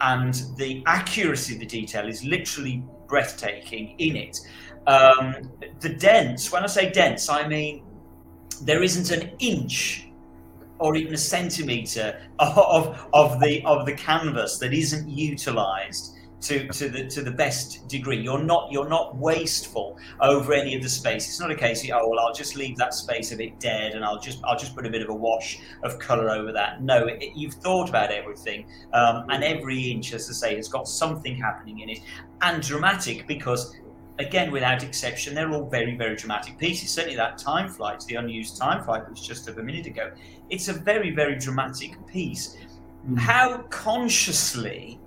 and 0.00 0.34
the 0.56 0.82
accuracy 0.86 1.54
of 1.54 1.60
the 1.60 1.66
detail 1.66 2.08
is 2.08 2.24
literally 2.24 2.84
breathtaking 3.06 3.94
in 3.98 4.16
it. 4.16 4.40
Um, 4.86 5.50
the 5.78 5.90
dense, 5.90 6.50
when 6.50 6.64
I 6.64 6.66
say 6.66 6.90
dense, 6.90 7.28
I 7.28 7.46
mean 7.46 7.84
there 8.62 8.82
isn't 8.82 9.10
an 9.10 9.30
inch 9.38 10.08
or 10.82 10.96
even 10.96 11.14
a 11.14 11.18
centimeter 11.18 12.20
of, 12.38 13.08
of 13.12 13.40
the 13.40 13.62
of 13.64 13.86
the 13.86 13.94
canvas 13.94 14.58
that 14.58 14.74
isn't 14.74 15.08
utilized 15.08 16.16
to, 16.42 16.66
to 16.68 16.88
the 16.88 17.06
to 17.06 17.22
the 17.22 17.30
best 17.30 17.86
degree. 17.88 18.20
You're 18.20 18.42
not 18.42 18.70
you're 18.72 18.88
not 18.88 19.16
wasteful 19.16 19.96
over 20.20 20.52
any 20.52 20.74
of 20.74 20.82
the 20.82 20.88
space. 20.88 21.28
It's 21.28 21.40
not 21.40 21.50
a 21.50 21.54
case 21.54 21.84
of 21.84 21.90
oh 21.94 22.08
well 22.08 22.18
I'll 22.18 22.34
just 22.34 22.56
leave 22.56 22.76
that 22.78 22.94
space 22.94 23.30
a 23.32 23.36
bit 23.36 23.60
dead 23.60 23.92
and 23.92 24.04
I'll 24.04 24.18
just 24.18 24.40
I'll 24.44 24.58
just 24.58 24.74
put 24.74 24.84
a 24.84 24.90
bit 24.90 25.02
of 25.02 25.08
a 25.08 25.14
wash 25.14 25.60
of 25.84 25.98
color 25.98 26.30
over 26.30 26.52
that. 26.52 26.82
No, 26.82 27.06
it, 27.06 27.30
you've 27.36 27.54
thought 27.54 27.88
about 27.88 28.10
everything, 28.10 28.66
um, 28.92 29.26
and 29.30 29.44
every 29.44 29.90
inch, 29.90 30.12
as 30.12 30.28
I 30.28 30.32
say, 30.32 30.56
has 30.56 30.68
got 30.68 30.88
something 30.88 31.36
happening 31.36 31.80
in 31.80 31.90
it, 31.90 32.00
and 32.42 32.60
dramatic 32.62 33.28
because 33.28 33.76
again, 34.18 34.50
without 34.50 34.82
exception, 34.82 35.34
they're 35.34 35.50
all 35.50 35.68
very, 35.68 35.96
very 35.96 36.16
dramatic 36.16 36.58
pieces. 36.58 36.90
Certainly, 36.90 37.16
that 37.16 37.38
time 37.38 37.68
flight, 37.68 38.02
the 38.06 38.16
unused 38.16 38.56
time 38.56 38.84
flight, 38.84 39.08
was 39.08 39.20
just 39.20 39.48
of 39.48 39.58
a 39.58 39.62
minute 39.62 39.86
ago. 39.86 40.10
It's 40.50 40.68
a 40.68 40.72
very, 40.72 41.10
very 41.10 41.36
dramatic 41.36 41.94
piece. 42.06 42.56
Mm. 43.08 43.18
How 43.18 43.58
consciously 43.70 45.00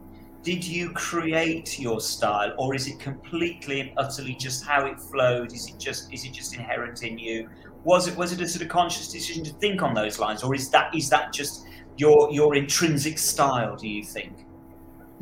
did 0.44 0.64
you 0.64 0.92
create 0.92 1.80
your 1.80 2.00
style, 2.00 2.54
or 2.58 2.76
is 2.76 2.88
it 2.88 3.00
completely 3.00 3.82
and 3.82 3.92
utterly 3.98 4.36
just 4.36 4.64
how 4.64 4.86
it 4.86 5.00
flowed? 5.00 5.54
Is 5.54 5.70
it 5.70 5.80
just 5.80 6.14
is 6.14 6.26
it 6.26 6.34
just 6.34 6.56
inherent 6.56 7.04
in 7.04 7.18
you? 7.18 7.50
Was 7.84 8.08
it 8.08 8.16
was 8.16 8.32
it 8.32 8.42
a 8.42 8.48
sort 8.48 8.64
of 8.64 8.70
conscious 8.70 9.12
decision 9.12 9.44
to 9.44 9.54
think 9.54 9.82
on 9.82 9.94
those 9.94 10.20
lines, 10.20 10.44
or 10.44 10.54
is 10.54 10.70
that 10.70 10.94
is 10.96 11.10
that 11.10 11.34
just 11.34 11.66
your 11.98 12.32
your 12.32 12.56
intrinsic 12.56 13.18
style? 13.18 13.76
Do 13.76 13.88
you 13.88 14.04
think? 14.04 14.46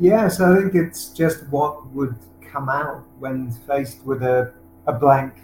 Yes, 0.00 0.40
I 0.40 0.56
think 0.56 0.74
it's 0.74 1.10
just 1.10 1.48
what 1.48 1.86
would 1.92 2.16
come 2.54 2.68
out 2.68 3.04
when 3.18 3.50
faced 3.66 4.04
with 4.06 4.22
a, 4.22 4.52
a 4.86 4.92
blank 4.92 5.34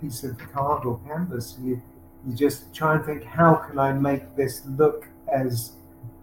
piece 0.00 0.24
of 0.24 0.38
card 0.38 0.86
or 0.86 0.98
canvas. 1.06 1.56
You, 1.62 1.80
you 2.26 2.34
just 2.34 2.74
try 2.74 2.96
and 2.96 3.04
think, 3.04 3.22
how 3.24 3.54
can 3.56 3.78
I 3.78 3.92
make 3.92 4.34
this 4.34 4.62
look 4.66 5.06
as 5.30 5.72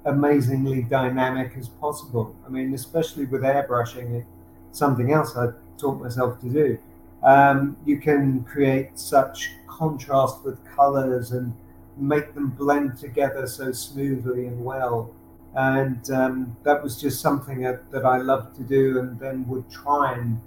amazingly 0.06 0.82
dynamic 0.82 1.54
as 1.58 1.70
possible? 1.70 2.36
I 2.46 2.50
mean, 2.50 2.74
especially 2.74 3.26
with 3.26 3.42
airbrushing, 3.42 4.26
something 4.72 5.12
else 5.14 5.38
I 5.38 5.50
taught 5.78 6.02
myself 6.02 6.42
to 6.42 6.50
do. 6.50 6.80
Um, 7.24 7.78
you 7.86 8.00
can 8.00 8.44
create 8.44 8.98
such 8.98 9.52
contrast 9.68 10.44
with 10.44 10.58
colors 10.76 11.32
and 11.34 11.54
make 11.98 12.34
them 12.34 12.50
blend 12.50 12.98
together 12.98 13.46
so 13.46 13.72
smoothly 13.72 14.48
and 14.48 14.66
well 14.66 15.14
and 15.56 16.10
um, 16.12 16.56
that 16.64 16.82
was 16.82 17.00
just 17.00 17.22
something 17.22 17.62
that, 17.62 17.92
that 17.92 18.06
I 18.06 18.18
loved 18.18 18.56
to 18.58 18.64
do, 18.64 19.00
and 19.00 19.20
then 19.20 19.48
would 19.48 19.70
try 19.70 20.14
and 20.14 20.40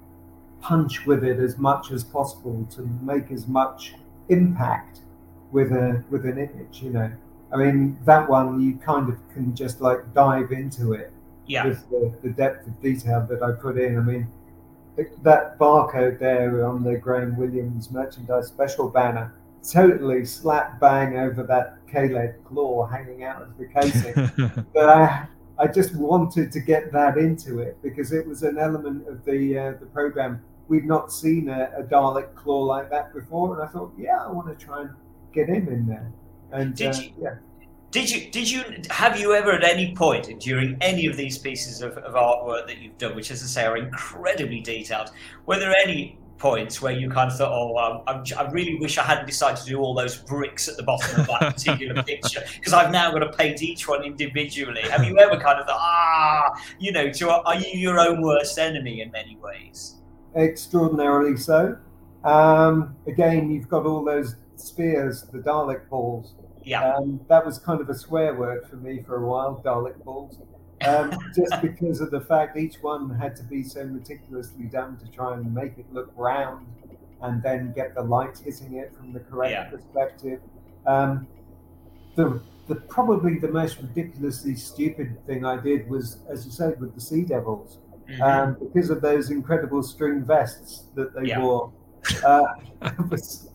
punch 0.60 1.04
with 1.04 1.24
it 1.24 1.38
as 1.38 1.58
much 1.58 1.90
as 1.90 2.02
possible 2.02 2.66
to 2.70 2.88
make 3.02 3.30
as 3.30 3.46
much 3.46 3.94
impact 4.30 5.00
with 5.52 5.72
a 5.72 6.02
with 6.10 6.24
an 6.24 6.38
image. 6.38 6.82
You 6.82 6.90
know, 6.90 7.12
I 7.52 7.56
mean 7.56 7.98
that 8.04 8.28
one 8.28 8.60
you 8.60 8.76
kind 8.76 9.08
of 9.10 9.18
can 9.32 9.54
just 9.54 9.80
like 9.80 10.12
dive 10.14 10.52
into 10.52 10.94
it 10.94 11.12
yeah. 11.46 11.66
with 11.66 11.88
the, 11.90 12.12
the 12.22 12.30
depth 12.30 12.66
of 12.66 12.80
detail 12.80 13.26
that 13.28 13.42
I 13.42 13.52
put 13.52 13.78
in. 13.78 13.98
I 13.98 14.00
mean 14.00 14.26
that 15.22 15.58
barcode 15.58 16.18
there 16.18 16.66
on 16.66 16.82
the 16.82 16.96
Graham 16.96 17.36
Williams 17.36 17.90
merchandise 17.90 18.46
special 18.46 18.88
banner 18.88 19.34
totally 19.72 20.24
slap 20.24 20.78
bang 20.80 21.18
over 21.18 21.42
that 21.44 21.78
Kaled 21.90 22.34
claw 22.44 22.86
hanging 22.86 23.24
out 23.24 23.42
of 23.42 23.56
the 23.58 23.66
casing. 23.66 24.64
but 24.74 24.88
I, 24.88 25.26
I 25.58 25.66
just 25.68 25.94
wanted 25.94 26.50
to 26.52 26.60
get 26.60 26.92
that 26.92 27.16
into 27.16 27.60
it 27.60 27.76
because 27.82 28.12
it 28.12 28.26
was 28.26 28.42
an 28.42 28.58
element 28.58 29.08
of 29.08 29.24
the 29.24 29.58
uh, 29.58 29.72
the 29.80 29.86
program. 29.86 30.42
We'd 30.68 30.86
not 30.86 31.12
seen 31.12 31.48
a, 31.48 31.70
a 31.76 31.82
Dalek 31.82 32.34
claw 32.34 32.62
like 32.62 32.90
that 32.90 33.12
before, 33.14 33.54
and 33.54 33.62
I 33.62 33.70
thought, 33.70 33.92
yeah, 33.98 34.24
I 34.24 34.30
want 34.30 34.48
to 34.58 34.64
try 34.64 34.82
and 34.82 34.90
get 35.32 35.48
him 35.48 35.68
in 35.68 35.86
there. 35.86 36.10
And 36.52 36.74
Did 36.74 36.94
uh, 36.94 36.98
you- 37.00 37.10
yeah, 37.20 37.34
Did 37.90 38.10
you 38.10 38.30
did 38.30 38.50
you 38.50 38.64
have 38.90 39.18
you 39.20 39.34
ever 39.34 39.52
at 39.52 39.62
any 39.62 39.94
point 39.94 40.40
during 40.40 40.76
any 40.80 41.06
of 41.06 41.16
these 41.16 41.38
pieces 41.38 41.80
of, 41.82 41.96
of 41.98 42.14
artwork 42.14 42.66
that 42.66 42.78
you've 42.78 42.98
done, 42.98 43.14
which 43.14 43.30
as 43.30 43.42
I 43.42 43.46
say 43.46 43.64
are 43.66 43.76
incredibly 43.76 44.60
detailed, 44.60 45.10
were 45.46 45.58
there 45.58 45.74
any 45.84 46.18
points 46.38 46.82
where 46.82 46.92
you 46.92 47.08
kind 47.08 47.30
of 47.30 47.38
thought, 47.38 47.52
oh, 47.52 47.76
I, 47.76 48.10
I'm- 48.12 48.24
I 48.36 48.50
really 48.50 48.76
wish 48.78 48.98
I 48.98 49.02
hadn't 49.04 49.26
decided 49.26 49.58
to 49.62 49.66
do 49.66 49.78
all 49.80 49.94
those 49.94 50.16
bricks 50.16 50.68
at 50.68 50.76
the 50.76 50.82
bottom 50.82 51.20
of 51.20 51.26
that 51.28 51.40
particular 51.54 52.02
picture 52.02 52.42
because 52.56 52.72
I've 52.72 52.90
now 52.90 53.12
got 53.12 53.20
to 53.20 53.32
paint 53.32 53.62
each 53.62 53.86
one 53.88 54.02
individually. 54.04 54.82
Have 54.82 55.04
you 55.04 55.16
ever 55.18 55.36
kind 55.38 55.60
of 55.60 55.66
thought, 55.66 55.78
ah, 55.78 56.52
you 56.78 56.92
know, 56.92 57.10
to, 57.10 57.30
are 57.30 57.54
you 57.56 57.78
your 57.78 57.98
own 58.00 58.20
worst 58.22 58.58
enemy 58.58 59.00
in 59.00 59.10
many 59.10 59.36
ways? 59.36 59.96
extraordinarily 60.36 61.36
so. 61.36 61.76
Um, 62.24 62.96
again, 63.06 63.50
you've 63.50 63.68
got 63.68 63.86
all 63.86 64.04
those 64.04 64.34
spheres, 64.56 65.22
the 65.32 65.38
Dalek 65.38 65.88
balls. 65.88 66.34
Yeah, 66.64 66.94
Um, 66.96 67.20
that 67.28 67.44
was 67.46 67.58
kind 67.58 67.80
of 67.80 67.88
a 67.90 67.94
swear 67.94 68.34
word 68.34 68.66
for 68.68 68.76
me 68.76 69.02
for 69.06 69.16
a 69.22 69.26
while, 69.28 69.62
Dalek 69.64 70.02
balls. 70.04 70.38
Um, 70.86 71.10
just 71.34 71.60
because 71.62 72.00
of 72.00 72.10
the 72.10 72.20
fact 72.20 72.56
each 72.56 72.76
one 72.82 73.08
had 73.10 73.36
to 73.36 73.42
be 73.44 73.62
so 73.62 73.84
meticulously 73.86 74.64
done 74.64 74.96
to 74.98 75.10
try 75.10 75.34
and 75.34 75.54
make 75.54 75.78
it 75.78 75.86
look 75.92 76.12
round 76.16 76.66
and 77.22 77.42
then 77.42 77.72
get 77.72 77.94
the 77.94 78.02
light 78.02 78.38
hitting 78.38 78.74
it 78.74 78.94
from 78.96 79.12
the 79.12 79.20
correct 79.20 79.52
Yeah. 79.52 79.64
perspective. 79.70 80.40
Um, 80.86 81.26
the, 82.16 82.40
the 82.68 82.76
probably 82.76 83.38
the 83.38 83.48
most 83.48 83.78
ridiculously 83.80 84.54
stupid 84.56 85.24
thing 85.26 85.44
I 85.44 85.56
did 85.56 85.88
was, 85.88 86.18
as 86.28 86.44
you 86.44 86.52
said, 86.52 86.80
with 86.80 86.94
the 86.94 87.00
Sea 87.00 87.22
Devils 87.24 87.78
Mhm. 88.08 88.20
um, 88.20 88.56
because 88.60 88.90
of 88.90 89.00
those 89.00 89.30
incredible 89.30 89.82
string 89.82 90.22
vests 90.24 90.84
that 90.94 91.14
they 91.14 91.28
Yeah. 91.28 91.40
wore. 91.40 91.72
Uh, 92.24 92.42
was, 93.10 93.48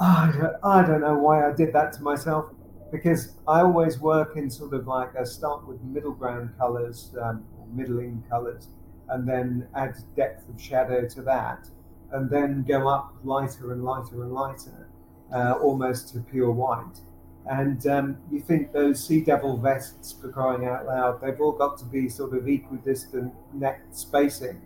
I, 0.00 0.32
don't, 0.32 0.56
I 0.64 0.86
don't 0.86 1.00
know 1.00 1.18
why 1.18 1.48
I 1.48 1.52
did 1.52 1.72
that 1.72 1.92
to 1.94 2.02
myself 2.02 2.52
because 2.90 3.36
I 3.46 3.60
always 3.60 3.98
work 3.98 4.36
in 4.36 4.50
sort 4.50 4.74
of 4.74 4.86
like 4.86 5.16
I 5.16 5.24
start 5.24 5.66
with 5.66 5.80
middle 5.82 6.12
ground 6.12 6.50
colors, 6.58 7.14
um, 7.20 7.44
middling 7.72 8.22
colors, 8.28 8.68
and 9.08 9.28
then 9.28 9.68
add 9.74 9.96
depth 10.16 10.48
of 10.48 10.60
shadow 10.60 11.06
to 11.08 11.22
that, 11.22 11.68
and 12.12 12.30
then 12.30 12.64
go 12.66 12.88
up 12.88 13.14
lighter 13.24 13.72
and 13.72 13.84
lighter 13.84 14.22
and 14.22 14.32
lighter, 14.32 14.88
uh, 15.32 15.52
almost 15.60 16.12
to 16.14 16.20
pure 16.20 16.50
white. 16.50 17.00
And 17.46 17.84
um, 17.86 18.18
you 18.30 18.40
think 18.40 18.72
those 18.72 19.06
Sea 19.06 19.22
Devil 19.22 19.56
vests, 19.56 20.12
for 20.12 20.28
crying 20.28 20.66
out 20.66 20.86
loud, 20.86 21.20
they've 21.20 21.40
all 21.40 21.52
got 21.52 21.78
to 21.78 21.84
be 21.84 22.08
sort 22.08 22.36
of 22.36 22.48
equidistant 22.48 23.32
neck 23.54 23.82
spacing. 23.92 24.60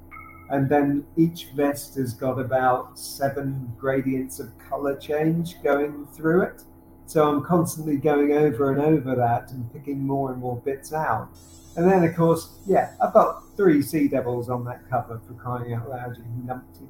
And 0.50 0.68
then 0.68 1.06
each 1.16 1.46
vest 1.56 1.94
has 1.94 2.12
got 2.12 2.38
about 2.38 2.98
seven 2.98 3.72
gradients 3.78 4.40
of 4.40 4.58
color 4.58 4.96
change 4.96 5.62
going 5.62 6.06
through 6.14 6.42
it. 6.42 6.62
So 7.06 7.28
I'm 7.28 7.42
constantly 7.42 7.96
going 7.96 8.32
over 8.32 8.72
and 8.72 8.80
over 8.80 9.14
that 9.14 9.50
and 9.52 9.70
picking 9.72 10.04
more 10.04 10.32
and 10.32 10.40
more 10.40 10.56
bits 10.56 10.92
out. 10.92 11.28
And 11.76 11.90
then, 11.90 12.04
of 12.04 12.14
course, 12.16 12.58
yeah, 12.66 12.94
I've 13.02 13.12
got 13.12 13.42
three 13.56 13.82
Sea 13.82 14.08
Devils 14.08 14.48
on 14.48 14.64
that 14.64 14.88
cover 14.88 15.20
for 15.26 15.34
crying 15.34 15.74
out 15.74 15.88
loud, 15.90 16.16
you 16.16 16.24
numpty. 16.46 16.88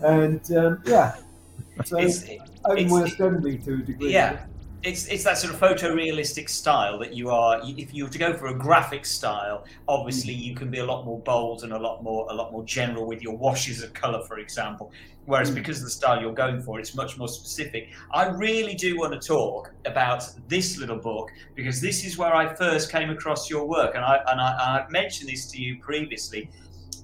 And 0.00 0.56
um, 0.56 0.82
yeah, 0.86 1.16
so 1.84 1.98
It's- 1.98 2.24
own 2.64 2.76
it's- 2.78 2.90
worst 2.90 3.20
enemy 3.20 3.58
to 3.58 3.74
a 3.74 3.76
degree. 3.78 4.12
Yeah, 4.12 4.44
it's 4.82 5.06
it's 5.06 5.24
that 5.24 5.38
sort 5.38 5.54
of 5.54 5.60
photorealistic 5.60 6.48
style 6.48 6.98
that 6.98 7.14
you 7.14 7.30
are. 7.30 7.60
If 7.64 7.94
you 7.94 8.04
were 8.04 8.10
to 8.10 8.18
go 8.18 8.36
for 8.36 8.48
a 8.48 8.54
graphic 8.54 9.06
style, 9.06 9.64
obviously 9.86 10.32
you 10.32 10.54
can 10.54 10.70
be 10.70 10.78
a 10.78 10.84
lot 10.84 11.04
more 11.04 11.20
bold 11.20 11.62
and 11.62 11.72
a 11.72 11.78
lot 11.78 12.02
more 12.02 12.26
a 12.30 12.34
lot 12.34 12.52
more 12.52 12.64
general 12.64 13.06
with 13.06 13.22
your 13.22 13.36
washes 13.36 13.82
of 13.82 13.92
color, 13.94 14.22
for 14.24 14.38
example. 14.38 14.92
Whereas 15.24 15.52
Mm. 15.52 15.54
because 15.54 15.78
of 15.78 15.84
the 15.84 15.90
style 15.90 16.20
you're 16.20 16.34
going 16.34 16.60
for, 16.62 16.80
it's 16.80 16.96
much 16.96 17.16
more 17.16 17.28
specific. 17.28 17.90
I 18.12 18.26
really 18.26 18.74
do 18.74 18.98
want 18.98 19.12
to 19.12 19.20
talk 19.24 19.72
about 19.86 20.24
this 20.48 20.78
little 20.78 20.98
book 20.98 21.30
because 21.54 21.80
this 21.80 22.04
is 22.04 22.18
where 22.18 22.34
I 22.34 22.52
first 22.52 22.90
came 22.90 23.10
across 23.10 23.48
your 23.48 23.64
work, 23.64 23.94
and 23.94 24.04
I 24.04 24.16
and 24.26 24.40
I, 24.40 24.50
and 24.52 24.82
I've 24.82 24.90
mentioned 24.90 25.30
this 25.30 25.46
to 25.52 25.62
you 25.62 25.78
previously 25.78 26.50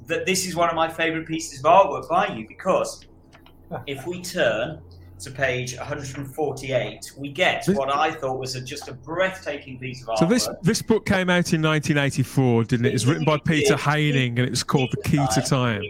that 0.07 0.27
this 0.27 0.47
is 0.47 0.57
one 0.57 0.69
of 0.69 0.75
my 0.75 0.89
favorite 0.89 1.27
pieces 1.27 1.61
of 1.61 1.67
artwork 1.67 2.09
by 2.09 2.27
you 2.29 2.49
because 2.49 3.07
if 3.87 4.07
we 4.07 4.21
turn 4.23 4.81
to 5.21 5.31
page 5.31 5.77
148, 5.77 7.13
we 7.17 7.33
get 7.33 7.65
what 7.69 7.95
I 7.95 8.13
thought 8.13 8.39
was 8.39 8.55
a, 8.55 8.61
just 8.61 8.89
a 8.89 8.93
breathtaking 8.93 9.79
piece 9.79 10.03
of 10.03 10.11
art. 10.11 10.19
So 10.19 10.27
this 10.27 10.49
this 10.63 10.83
book 10.83 11.07
came 11.07 11.29
out 11.31 11.53
in 11.53 11.63
1984, 11.63 12.65
didn't 12.65 12.87
it? 12.87 12.95
It's 12.95 13.05
written 13.05 13.25
by 13.25 13.39
Peter 13.39 13.77
Haining, 13.77 14.39
and 14.39 14.49
it's 14.49 14.63
called 14.63 14.91
The 14.93 15.09
Key 15.09 15.25
to 15.35 15.41
Time. 15.41 15.83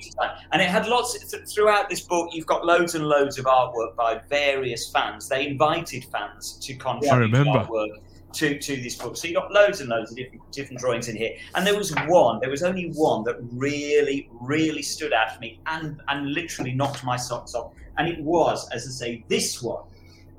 And 0.52 0.62
it 0.62 0.68
had 0.68 0.86
lots 0.86 1.18
th- 1.30 1.46
throughout 1.48 1.88
this 1.88 2.00
book. 2.00 2.30
You've 2.32 2.46
got 2.46 2.64
loads 2.64 2.94
and 2.94 3.06
loads 3.06 3.38
of 3.38 3.44
artwork 3.44 3.94
by 3.96 4.20
various 4.28 4.90
fans. 4.90 5.28
They 5.28 5.46
invited 5.46 6.04
fans 6.06 6.58
to 6.62 6.74
contribute 6.74 7.12
I 7.12 7.18
remember. 7.18 7.50
artwork 7.50 8.00
to, 8.34 8.58
to 8.58 8.76
this 8.76 8.96
book. 8.96 9.16
So 9.16 9.28
you 9.28 9.34
got 9.34 9.50
loads 9.50 9.80
and 9.80 9.88
loads 9.88 10.10
of 10.10 10.16
different 10.16 10.52
different 10.52 10.80
drawings 10.80 11.08
in 11.08 11.16
here. 11.16 11.36
And 11.54 11.66
there 11.66 11.76
was 11.76 11.94
one. 12.06 12.40
There 12.40 12.50
was 12.50 12.62
only 12.62 12.90
one 12.94 13.24
that 13.24 13.36
really, 13.52 14.28
really 14.40 14.82
stood 14.82 15.12
out 15.12 15.34
for 15.34 15.40
me 15.40 15.60
and 15.66 16.00
and 16.08 16.32
literally 16.32 16.72
knocked 16.72 17.04
my 17.04 17.16
socks 17.16 17.54
off. 17.54 17.72
And 17.98 18.08
it 18.08 18.20
was, 18.22 18.68
as 18.70 18.86
I 18.86 18.90
say, 18.90 19.24
this 19.28 19.62
one, 19.62 19.84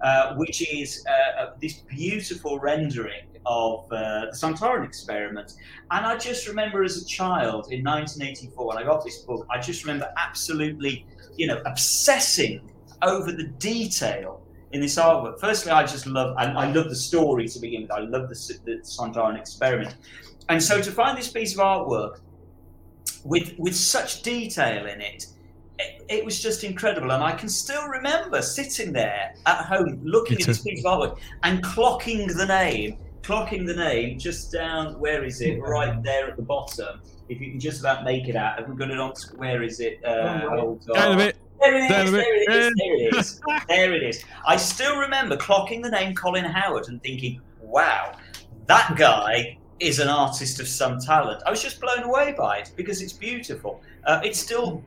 uh, 0.01 0.35
which 0.35 0.61
is 0.73 1.05
uh, 1.07 1.41
uh, 1.41 1.53
this 1.61 1.73
beautiful 1.73 2.59
rendering 2.59 3.27
of 3.45 3.85
uh, 3.91 4.25
the 4.25 4.31
Sontaran 4.33 4.85
experiment. 4.85 5.53
And 5.91 6.05
I 6.05 6.17
just 6.17 6.47
remember 6.47 6.83
as 6.83 7.01
a 7.01 7.05
child 7.05 7.71
in 7.71 7.83
1984, 7.83 8.67
when 8.67 8.77
I 8.77 8.83
got 8.83 9.03
this 9.03 9.19
book, 9.19 9.45
I 9.49 9.59
just 9.59 9.83
remember 9.83 10.11
absolutely, 10.17 11.05
you 11.35 11.47
know, 11.47 11.61
obsessing 11.65 12.69
over 13.01 13.31
the 13.31 13.47
detail 13.59 14.41
in 14.71 14.81
this 14.81 14.95
artwork. 14.97 15.39
Firstly, 15.39 15.71
I 15.71 15.85
just 15.85 16.05
love, 16.05 16.35
I, 16.37 16.45
I 16.45 16.71
love 16.71 16.89
the 16.89 16.95
story 16.95 17.47
to 17.47 17.59
begin 17.59 17.83
with. 17.83 17.91
I 17.91 17.99
love 17.99 18.29
the, 18.29 18.59
the 18.65 18.77
Sontaran 18.83 19.37
experiment. 19.37 19.95
And 20.47 20.61
so 20.61 20.81
to 20.81 20.91
find 20.91 21.17
this 21.17 21.29
piece 21.29 21.53
of 21.53 21.59
artwork 21.59 22.19
with 23.23 23.53
with 23.57 23.75
such 23.75 24.21
detail 24.21 24.85
in 24.85 25.01
it, 25.01 25.27
it, 25.79 26.03
it 26.09 26.25
was 26.25 26.41
just 26.41 26.63
incredible. 26.63 27.11
And 27.11 27.23
I 27.23 27.31
can 27.31 27.49
still 27.49 27.87
remember 27.87 28.41
sitting 28.41 28.91
there 28.93 29.33
at 29.45 29.65
home 29.65 29.99
looking 30.03 30.35
Me 30.37 30.41
at 30.43 30.47
this 30.47 30.61
too. 30.63 30.69
piece 30.69 30.85
of 30.85 30.99
artwork 30.99 31.19
and 31.43 31.63
clocking 31.63 32.35
the 32.35 32.45
name, 32.45 32.97
clocking 33.23 33.65
the 33.65 33.75
name 33.75 34.19
just 34.19 34.51
down, 34.51 34.99
where 34.99 35.23
is 35.23 35.41
it? 35.41 35.59
Right 35.59 36.01
there 36.03 36.29
at 36.29 36.35
the 36.35 36.43
bottom. 36.43 37.01
If 37.29 37.39
you 37.39 37.51
can 37.51 37.59
just 37.59 37.79
about 37.79 38.03
make 38.03 38.27
it 38.27 38.35
out. 38.35 38.59
Have 38.59 38.67
we 38.69 38.75
got 38.75 38.89
it 38.91 38.99
on? 38.99 39.13
Where 39.37 39.63
is 39.63 39.79
it? 39.79 39.99
Uh, 40.03 40.41
Oh, 40.43 40.49
hold 40.59 40.85
Down 40.87 41.07
a 41.07 41.11
on. 41.11 41.17
bit. 41.17 41.35
There 41.61 41.75
it 41.75 41.83
is, 41.83 41.89
Down 41.89 42.07
a 42.07 42.11
bit. 42.11 42.25
there 42.25 42.35
it 42.35 42.49
is, 42.49 42.73
there 42.75 42.95
it 42.95 43.15
is, 43.15 43.41
there 43.67 43.93
it 43.93 44.03
is. 44.03 44.23
I 44.47 44.55
still 44.55 44.97
remember 44.97 45.35
clocking 45.37 45.83
the 45.83 45.89
name 45.91 46.15
Colin 46.15 46.45
Howard 46.45 46.87
and 46.87 47.03
thinking, 47.03 47.41
wow, 47.61 48.13
that 48.67 48.95
guy 48.95 49.57
is 49.79 49.99
an 49.99 50.07
artist 50.07 50.59
of 50.59 50.67
some 50.67 50.99
talent. 50.99 51.41
I 51.45 51.49
was 51.51 51.61
just 51.61 51.79
blown 51.81 52.03
away 52.03 52.33
by 52.37 52.57
it 52.59 52.71
because 52.75 53.01
it's 53.01 53.13
beautiful. 53.13 53.81
Uh, 54.05 54.21
it 54.23 54.35
still 54.35 54.81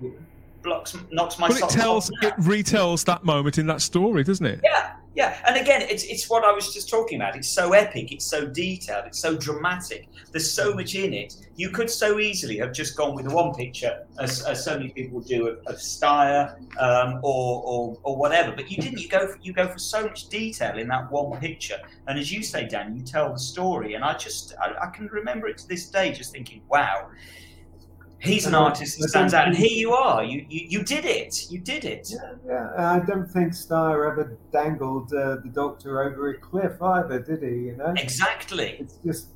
blocks, 0.63 0.97
knocks 1.11 1.39
my 1.39 1.49
But 1.49 1.59
it 1.59 1.69
tells, 1.69 2.11
it 2.23 2.35
retells 2.37 3.05
that 3.05 3.25
moment 3.25 3.59
in 3.59 3.67
that 3.67 3.81
story, 3.81 4.25
doesn't 4.25 4.47
it? 4.47 4.61
Yeah, 4.63 4.95
yeah. 5.15 5.39
And 5.47 5.57
again, 5.57 5.83
it's 5.83 6.05
it's 6.05 6.31
what 6.31 6.45
I 6.45 6.53
was 6.53 6.73
just 6.73 6.89
talking 6.89 7.21
about. 7.21 7.37
It's 7.37 7.49
so 7.49 7.73
epic, 7.73 8.13
it's 8.13 8.25
so 8.25 8.47
detailed, 8.47 9.07
it's 9.07 9.21
so 9.21 9.37
dramatic. 9.37 10.09
There's 10.31 10.51
so 10.51 10.75
much 10.75 10.95
in 10.95 11.13
it. 11.13 11.37
You 11.57 11.71
could 11.71 11.91
so 11.91 12.19
easily 12.19 12.57
have 12.59 12.73
just 12.73 12.97
gone 12.97 13.15
with 13.15 13.27
the 13.27 13.35
one 13.35 13.55
picture, 13.55 14.07
as, 14.19 14.43
as 14.45 14.65
so 14.65 14.79
many 14.79 14.89
people 14.91 15.21
do 15.21 15.49
of, 15.49 15.59
of 15.67 15.77
Styre 15.77 16.57
um, 16.81 17.21
or, 17.23 17.63
or 17.65 17.99
or 18.03 18.17
whatever. 18.17 18.53
But 18.53 18.71
you 18.71 18.79
didn't. 18.79 19.01
You 19.01 19.09
go 19.09 19.27
for, 19.27 19.39
you 19.43 19.53
go 19.53 19.69
for 19.69 19.79
so 19.79 20.03
much 20.03 20.29
detail 20.29 20.79
in 20.79 20.89
that 20.89 21.11
one 21.11 21.39
picture. 21.41 21.79
And 22.07 22.19
as 22.19 22.33
you 22.33 22.43
say, 22.43 22.67
Dan, 22.67 22.97
you 22.97 23.03
tell 23.03 23.33
the 23.33 23.39
story. 23.39 23.95
And 23.95 24.05
I 24.05 24.15
just 24.17 24.55
I, 24.61 24.87
I 24.87 24.91
can 24.91 25.09
remember 25.09 25.47
it 25.49 25.59
to 25.59 25.69
this 25.69 25.91
day, 25.91 26.13
just 26.13 26.33
thinking, 26.33 26.63
wow. 26.69 27.11
He's 28.23 28.47
an 28.47 28.55
artist 28.55 28.99
that 29.01 29.09
stands 29.09 29.35
out, 29.35 29.49
and 29.49 29.57
here 29.57 29.77
you 29.77 29.93
are. 29.93 30.23
You, 30.23 30.47
you 30.49 30.67
you 30.79 30.83
did 30.85 31.05
it. 31.05 31.51
You 31.51 31.59
did 31.59 31.85
it. 31.85 32.09
Yeah, 32.13 32.35
yeah. 32.47 32.93
I 32.95 33.01
don't 33.01 33.27
think 33.29 33.53
Styre 33.53 34.11
ever 34.11 34.39
dangled 34.53 35.13
uh, 35.13 35.37
the 35.43 35.51
Doctor 35.53 36.03
over 36.03 36.31
a 36.31 36.39
cliff 36.39 36.81
either, 36.81 37.19
did 37.19 37.43
he? 37.43 37.67
You 37.67 37.77
know, 37.77 37.93
Exactly. 37.97 38.77
it's 38.79 38.97
just 39.05 39.29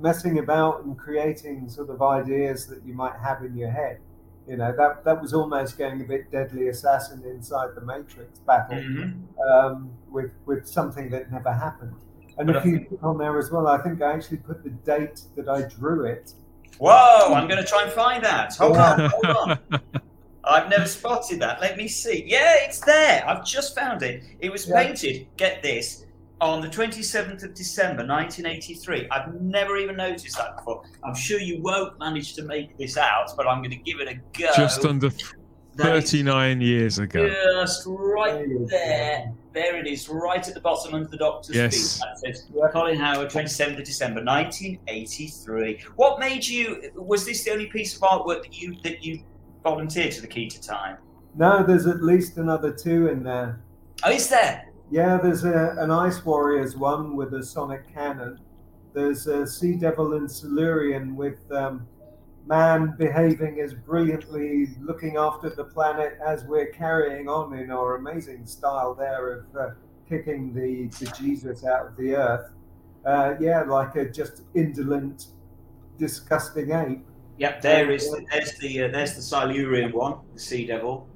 messing 0.00 0.38
about 0.38 0.84
and 0.84 0.96
creating 0.98 1.68
sort 1.68 1.88
of 1.90 2.02
ideas 2.02 2.66
that 2.66 2.84
you 2.84 2.92
might 2.94 3.16
have 3.16 3.42
in 3.42 3.56
your 3.56 3.70
head. 3.70 3.98
You 4.46 4.56
know, 4.58 4.74
that 4.76 5.04
that 5.04 5.20
was 5.22 5.32
almost 5.32 5.78
going 5.78 6.00
a 6.00 6.04
bit 6.04 6.30
Deadly 6.30 6.68
Assassin 6.68 7.22
inside 7.24 7.70
the 7.74 7.80
Matrix 7.82 8.38
battle 8.40 8.78
Mhm. 8.78 9.22
um, 9.50 9.90
with 10.10 10.32
with 10.46 10.66
something 10.66 11.08
that 11.10 11.30
never 11.32 11.52
happened. 11.52 11.94
And 12.38 12.46
But 12.46 12.56
if 12.56 12.64
I 12.64 12.68
you 12.68 12.86
look 12.90 13.02
on 13.02 13.18
there 13.18 13.38
as 13.38 13.50
well, 13.50 13.66
I 13.66 13.78
think 13.78 14.00
I 14.02 14.12
actually 14.12 14.38
put 14.38 14.62
the 14.62 14.70
date 14.70 15.22
that 15.36 15.48
I 15.48 15.62
drew 15.62 16.04
it. 16.04 16.32
Whoa, 16.78 17.34
I'm 17.34 17.48
going 17.48 17.62
to 17.62 17.68
try 17.68 17.82
and 17.84 17.92
find 17.92 18.24
that. 18.24 18.54
Hold 18.56 18.76
on, 18.76 19.10
hold 19.10 19.26
on. 19.36 19.58
I've 20.44 20.68
never 20.70 20.86
spotted 20.86 21.40
that. 21.40 21.60
Let 21.60 21.76
me 21.76 21.88
see. 21.88 22.24
Yeah, 22.26 22.54
it's 22.60 22.80
there. 22.80 23.22
I've 23.28 23.44
just 23.44 23.74
found 23.74 24.02
it. 24.02 24.22
It 24.40 24.50
was 24.50 24.66
Yeah. 24.66 24.82
painted, 24.82 25.26
get 25.36 25.62
this, 25.62 26.06
on 26.40 26.60
the 26.60 26.68
27th 26.68 27.42
of 27.42 27.52
December 27.52 28.06
1983. 28.06 29.08
I've 29.10 29.34
never 29.40 29.76
even 29.76 29.96
noticed 29.96 30.36
that 30.38 30.56
before. 30.56 30.84
I'm 31.04 31.14
sure 31.14 31.40
you 31.40 31.60
won't 31.60 31.98
manage 31.98 32.34
to 32.34 32.42
make 32.44 32.78
this 32.78 32.96
out, 32.96 33.30
but 33.36 33.46
I'm 33.46 33.58
going 33.58 33.72
to 33.72 33.76
give 33.76 34.00
it 34.00 34.08
a 34.08 34.14
go. 34.38 34.50
Just 34.56 34.84
under 34.84 35.10
39 35.76 36.60
years 36.60 36.98
ago. 36.98 37.28
Just 37.28 37.84
right 37.86 38.46
there. 38.68 39.32
There 39.58 39.76
it 39.76 39.88
is, 39.88 40.08
right 40.08 40.46
at 40.46 40.54
the 40.54 40.60
bottom 40.60 40.94
under 40.94 41.08
the 41.08 41.16
doctor's 41.16 41.56
Yes. 41.56 41.98
feet. 41.98 42.04
That 42.22 42.36
says 42.36 42.46
Colin 42.72 42.96
Howard, 42.96 43.28
27th 43.28 43.76
of 43.80 43.84
December, 43.84 44.22
1983. 44.22 45.80
What 45.96 46.20
made 46.20 46.46
you? 46.46 46.92
Was 46.94 47.26
this 47.26 47.42
the 47.42 47.50
only 47.50 47.66
piece 47.66 47.96
of 47.96 48.02
artwork 48.02 48.42
that 48.42 48.56
you 48.62 48.76
that 48.84 49.02
you 49.04 49.18
volunteered 49.64 50.12
to 50.12 50.20
the 50.20 50.28
Key 50.28 50.46
to 50.48 50.60
Time? 50.62 50.98
No, 51.34 51.64
there's 51.66 51.88
at 51.88 52.04
least 52.04 52.36
another 52.36 52.72
two 52.72 53.08
in 53.08 53.24
there. 53.24 53.58
Oh, 54.04 54.12
is 54.12 54.28
there? 54.28 54.68
Yeah, 54.92 55.18
there's 55.20 55.42
a, 55.44 55.74
an 55.80 55.90
Ice 55.90 56.24
Warriors 56.24 56.76
one 56.76 57.16
with 57.16 57.34
a 57.34 57.42
sonic 57.42 57.92
cannon. 57.92 58.38
There's 58.94 59.26
a 59.26 59.44
Sea 59.44 59.74
Devil 59.74 60.12
and 60.14 60.30
Silurian 60.30 61.16
with 61.16 61.40
um, 61.50 61.84
man 62.48 62.94
behaving 62.98 63.60
as 63.60 63.74
brilliantly, 63.74 64.68
looking 64.80 65.16
after 65.18 65.50
the 65.50 65.64
planet 65.64 66.18
as 66.26 66.44
we're 66.44 66.70
carrying 66.72 67.28
on 67.28 67.56
in 67.58 67.70
our 67.70 67.96
amazing 67.96 68.46
style 68.46 68.94
there 68.94 69.32
of 69.34 69.44
uh, 69.56 69.68
kicking 70.08 70.54
the, 70.54 70.86
the 70.98 71.12
Jesus 71.18 71.64
out 71.64 71.86
of 71.88 71.96
the 71.96 72.14
earth. 72.16 72.50
Uh, 73.04 73.34
yeah, 73.38 73.62
like 73.62 73.94
a 73.96 74.08
just 74.08 74.42
indolent, 74.54 75.26
disgusting 75.98 76.72
ape. 76.72 77.04
Yep, 77.38 77.60
there 77.62 77.90
is. 77.90 78.10
There's 78.32 78.58
the 78.58 78.84
uh, 78.84 78.88
there's 78.88 79.14
the 79.14 79.22
Silurian 79.22 79.92
one, 79.92 80.18
the 80.34 80.40
Sea 80.40 80.66
Devil. 80.66 81.06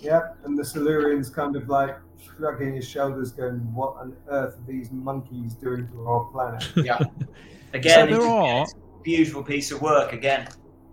Yep, 0.00 0.38
and 0.44 0.58
the 0.58 0.64
Silurian's 0.64 1.30
kind 1.30 1.56
of 1.56 1.68
like 1.68 1.96
shrugging 2.36 2.74
his 2.74 2.86
shoulders, 2.86 3.32
going, 3.32 3.60
"What 3.72 3.94
on 3.96 4.14
earth 4.28 4.58
are 4.58 4.66
these 4.66 4.90
monkeys 4.90 5.54
doing 5.54 5.88
to 5.92 6.06
our 6.06 6.24
planet?" 6.24 6.68
Yeah. 6.84 6.98
Again, 7.72 7.94
So 7.94 8.06
there 8.06 8.16
it's- 8.16 8.28
are- 8.28 8.62
it's 8.64 8.72
a 8.74 9.02
beautiful 9.02 9.42
piece 9.42 9.70
of 9.72 9.80
work. 9.80 10.12
Again, 10.12 10.46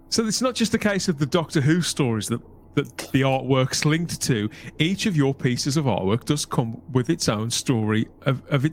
So 0.10 0.26
it's 0.26 0.42
not 0.42 0.56
just 0.56 0.74
a 0.74 0.80
case 0.80 1.08
of 1.08 1.20
the 1.20 1.26
Doctor 1.26 1.62
Who 1.62 1.82
stories 1.82 2.28
that 2.28 2.42
that 2.76 2.98
the 3.12 3.22
artwork's 3.22 3.84
linked 3.84 4.22
to. 4.22 4.50
Each 4.78 5.06
of 5.06 5.16
your 5.16 5.34
pieces 5.34 5.76
of 5.76 5.86
artwork 5.86 6.26
does 6.26 6.46
come 6.46 6.82
with 6.92 7.10
its 7.10 7.28
own 7.28 7.50
story 7.50 8.08
of, 8.22 8.42
of 8.48 8.64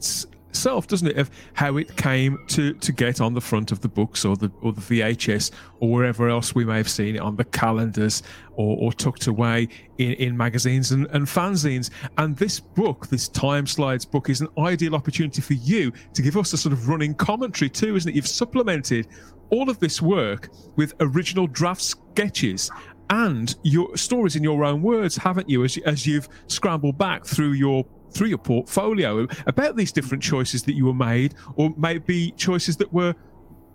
itself, 0.57 0.87
doesn't 0.87 1.09
it? 1.09 1.19
Of 1.19 1.31
how 1.53 1.77
it 1.77 1.97
came 1.97 2.39
to, 2.49 2.73
to 2.73 2.93
get 2.93 3.21
on 3.21 3.35
the 3.35 3.41
front 3.41 3.73
of 3.73 3.81
the 3.81 3.89
books 3.89 4.25
or 4.25 4.37
the 4.37 4.51
or 4.63 4.73
the 4.73 4.81
VHS 4.81 5.51
or 5.81 5.91
wherever 5.91 6.29
else 6.29 6.55
we 6.55 6.65
may 6.65 6.79
have 6.79 6.89
seen 6.89 7.17
it 7.17 7.21
on 7.21 7.37
the 7.37 7.45
calendars 7.45 8.23
or, 8.55 8.77
or 8.79 8.93
tucked 8.93 9.27
away 9.27 9.69
in, 9.99 10.13
in 10.13 10.37
magazines 10.37 10.93
and, 10.93 11.07
and 11.09 11.27
fanzines. 11.27 11.91
And 12.17 12.37
this 12.37 12.59
book, 12.59 13.09
this 13.09 13.29
Time 13.29 13.67
Slides 13.67 14.07
book, 14.07 14.31
is 14.31 14.41
an 14.41 14.49
ideal 14.59 14.95
opportunity 14.95 15.43
for 15.43 15.55
you 15.55 15.93
to 16.15 16.23
give 16.23 16.37
us 16.37 16.53
a 16.53 16.57
sort 16.57 16.73
of 16.73 16.89
running 16.89 17.15
commentary 17.15 17.69
too, 17.69 17.97
isn't 17.97 18.11
it? 18.11 18.15
You've 18.15 18.27
supplemented 18.27 19.09
all 19.51 19.69
of 19.69 19.79
this 19.79 20.01
work 20.01 20.49
with 20.77 20.95
original 21.01 21.47
draft 21.47 21.83
sketches 21.83 22.71
and 23.11 23.55
your 23.63 23.97
stories 23.97 24.35
in 24.35 24.43
your 24.43 24.65
own 24.65 24.83
words, 24.83 25.17
haven't 25.17 25.49
you? 25.49 25.63
As, 25.65 25.77
as 25.79 26.07
you've 26.07 26.29
scrambled 26.49 26.99
back 26.99 27.25
through 27.25 27.53
your 27.53 27.85
through 28.17 28.29
your 28.29 28.39
portfolio 28.39 29.27
about 29.47 29.77
these 29.77 29.93
different 29.93 30.23
choices 30.23 30.63
that 30.65 30.75
you 30.75 30.87
were 30.87 30.95
made, 30.95 31.35
or 31.57 31.73
maybe 31.77 32.33
choices 32.33 32.77
that 32.79 32.93
were 32.93 33.15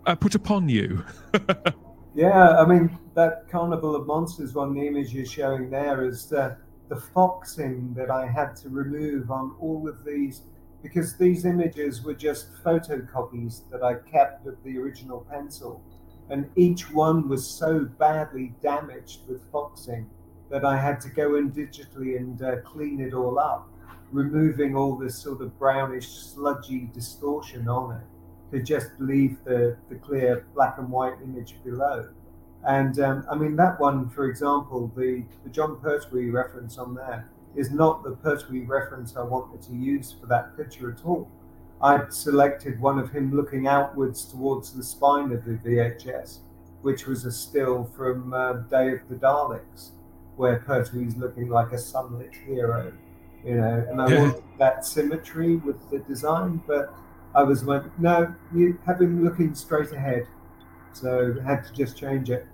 uh, 0.05 0.15
put 0.15 0.35
upon 0.35 0.67
you. 0.67 1.03
Yeah, 2.13 2.57
I 2.57 2.65
mean 2.65 2.97
that 3.13 3.47
Carnival 3.49 3.95
of 3.95 4.05
Monsters 4.05 4.53
one, 4.53 4.73
the 4.73 4.85
image 4.85 5.13
you're 5.13 5.25
showing 5.25 5.69
there 5.69 6.03
is 6.03 6.33
uh, 6.33 6.55
the 6.89 6.97
foxing 6.97 7.93
that 7.93 8.11
I 8.11 8.27
had 8.27 8.55
to 8.57 8.69
remove 8.69 9.31
on 9.31 9.55
all 9.61 9.87
of 9.87 10.03
these 10.03 10.41
because 10.83 11.15
these 11.15 11.45
images 11.45 12.03
were 12.03 12.13
just 12.13 12.53
photocopies 12.63 13.69
that 13.69 13.81
I 13.81 13.95
kept 13.95 14.45
of 14.45 14.61
the 14.65 14.77
original 14.77 15.25
pencil, 15.31 15.81
and 16.29 16.49
each 16.57 16.91
one 16.91 17.29
was 17.29 17.47
so 17.47 17.85
badly 17.85 18.53
damaged 18.61 19.21
with 19.29 19.49
foxing 19.49 20.09
that 20.49 20.65
I 20.65 20.77
had 20.77 20.99
to 21.01 21.09
go 21.09 21.35
in 21.35 21.51
digitally 21.51 22.17
and 22.17 22.41
uh, 22.41 22.57
clean 22.65 22.99
it 22.99 23.13
all 23.13 23.39
up, 23.39 23.70
removing 24.11 24.75
all 24.75 24.95
this 24.95 25.17
sort 25.17 25.41
of 25.41 25.57
brownish, 25.57 26.09
sludgy 26.09 26.89
distortion 26.93 27.67
on 27.67 27.95
it 27.95 28.55
to 28.55 28.61
just 28.61 28.89
leave 28.99 29.37
the, 29.45 29.77
the 29.89 29.95
clear 29.95 30.45
black 30.53 30.77
and 30.77 30.89
white 30.89 31.15
image 31.23 31.55
below. 31.63 32.09
And 32.67 32.99
um, 32.99 33.25
I 33.29 33.35
mean, 33.35 33.55
that 33.55 33.79
one, 33.79 34.09
for 34.09 34.29
example, 34.29 34.91
the, 34.95 35.23
the 35.43 35.49
Jon 35.49 35.79
Pertwee 35.79 36.29
reference 36.29 36.77
on 36.77 36.93
there 36.93 37.29
is 37.55 37.71
not 37.71 38.03
the 38.03 38.11
Pertwee 38.11 38.65
reference 38.65 39.15
I 39.15 39.23
wanted 39.23 39.61
to 39.63 39.73
use 39.73 40.13
for 40.19 40.27
that 40.27 40.55
picture 40.55 40.91
at 40.91 41.05
all. 41.05 41.29
I'd 41.81 42.13
selected 42.13 42.79
one 42.79 42.99
of 42.99 43.11
him 43.11 43.35
looking 43.35 43.67
outwards 43.67 44.25
towards 44.25 44.71
the 44.71 44.83
spine 44.83 45.31
of 45.31 45.43
the 45.45 45.53
VHS, 45.53 46.39
which 46.83 47.07
was 47.07 47.25
a 47.25 47.31
still 47.31 47.89
from 47.95 48.33
uh, 48.33 48.53
Day 48.53 48.91
of 48.93 48.99
the 49.09 49.15
Daleks, 49.15 49.89
where 50.35 50.59
Pertwee's 50.59 51.17
looking 51.17 51.49
like 51.49 51.71
a 51.71 51.79
sunlit 51.79 52.35
hero, 52.45 52.93
you 53.43 53.55
know, 53.55 53.85
and 53.89 54.01
I 54.01 54.07
Yeah. 54.09 54.19
wanted 54.19 54.43
that 54.59 54.85
symmetry 54.85 55.55
with 55.57 55.89
the 55.89 55.99
design, 55.99 56.61
but 56.67 56.93
I 57.33 57.43
was 57.43 57.63
like, 57.63 57.83
no, 57.99 58.35
you 58.53 58.79
have 58.85 59.01
him 59.01 59.23
looking 59.23 59.55
straight 59.55 59.91
ahead. 59.91 60.27
So 60.93 61.35
I 61.39 61.43
had 61.43 61.63
to 61.65 61.73
just 61.73 61.97
change 61.97 62.29
it. 62.29 62.47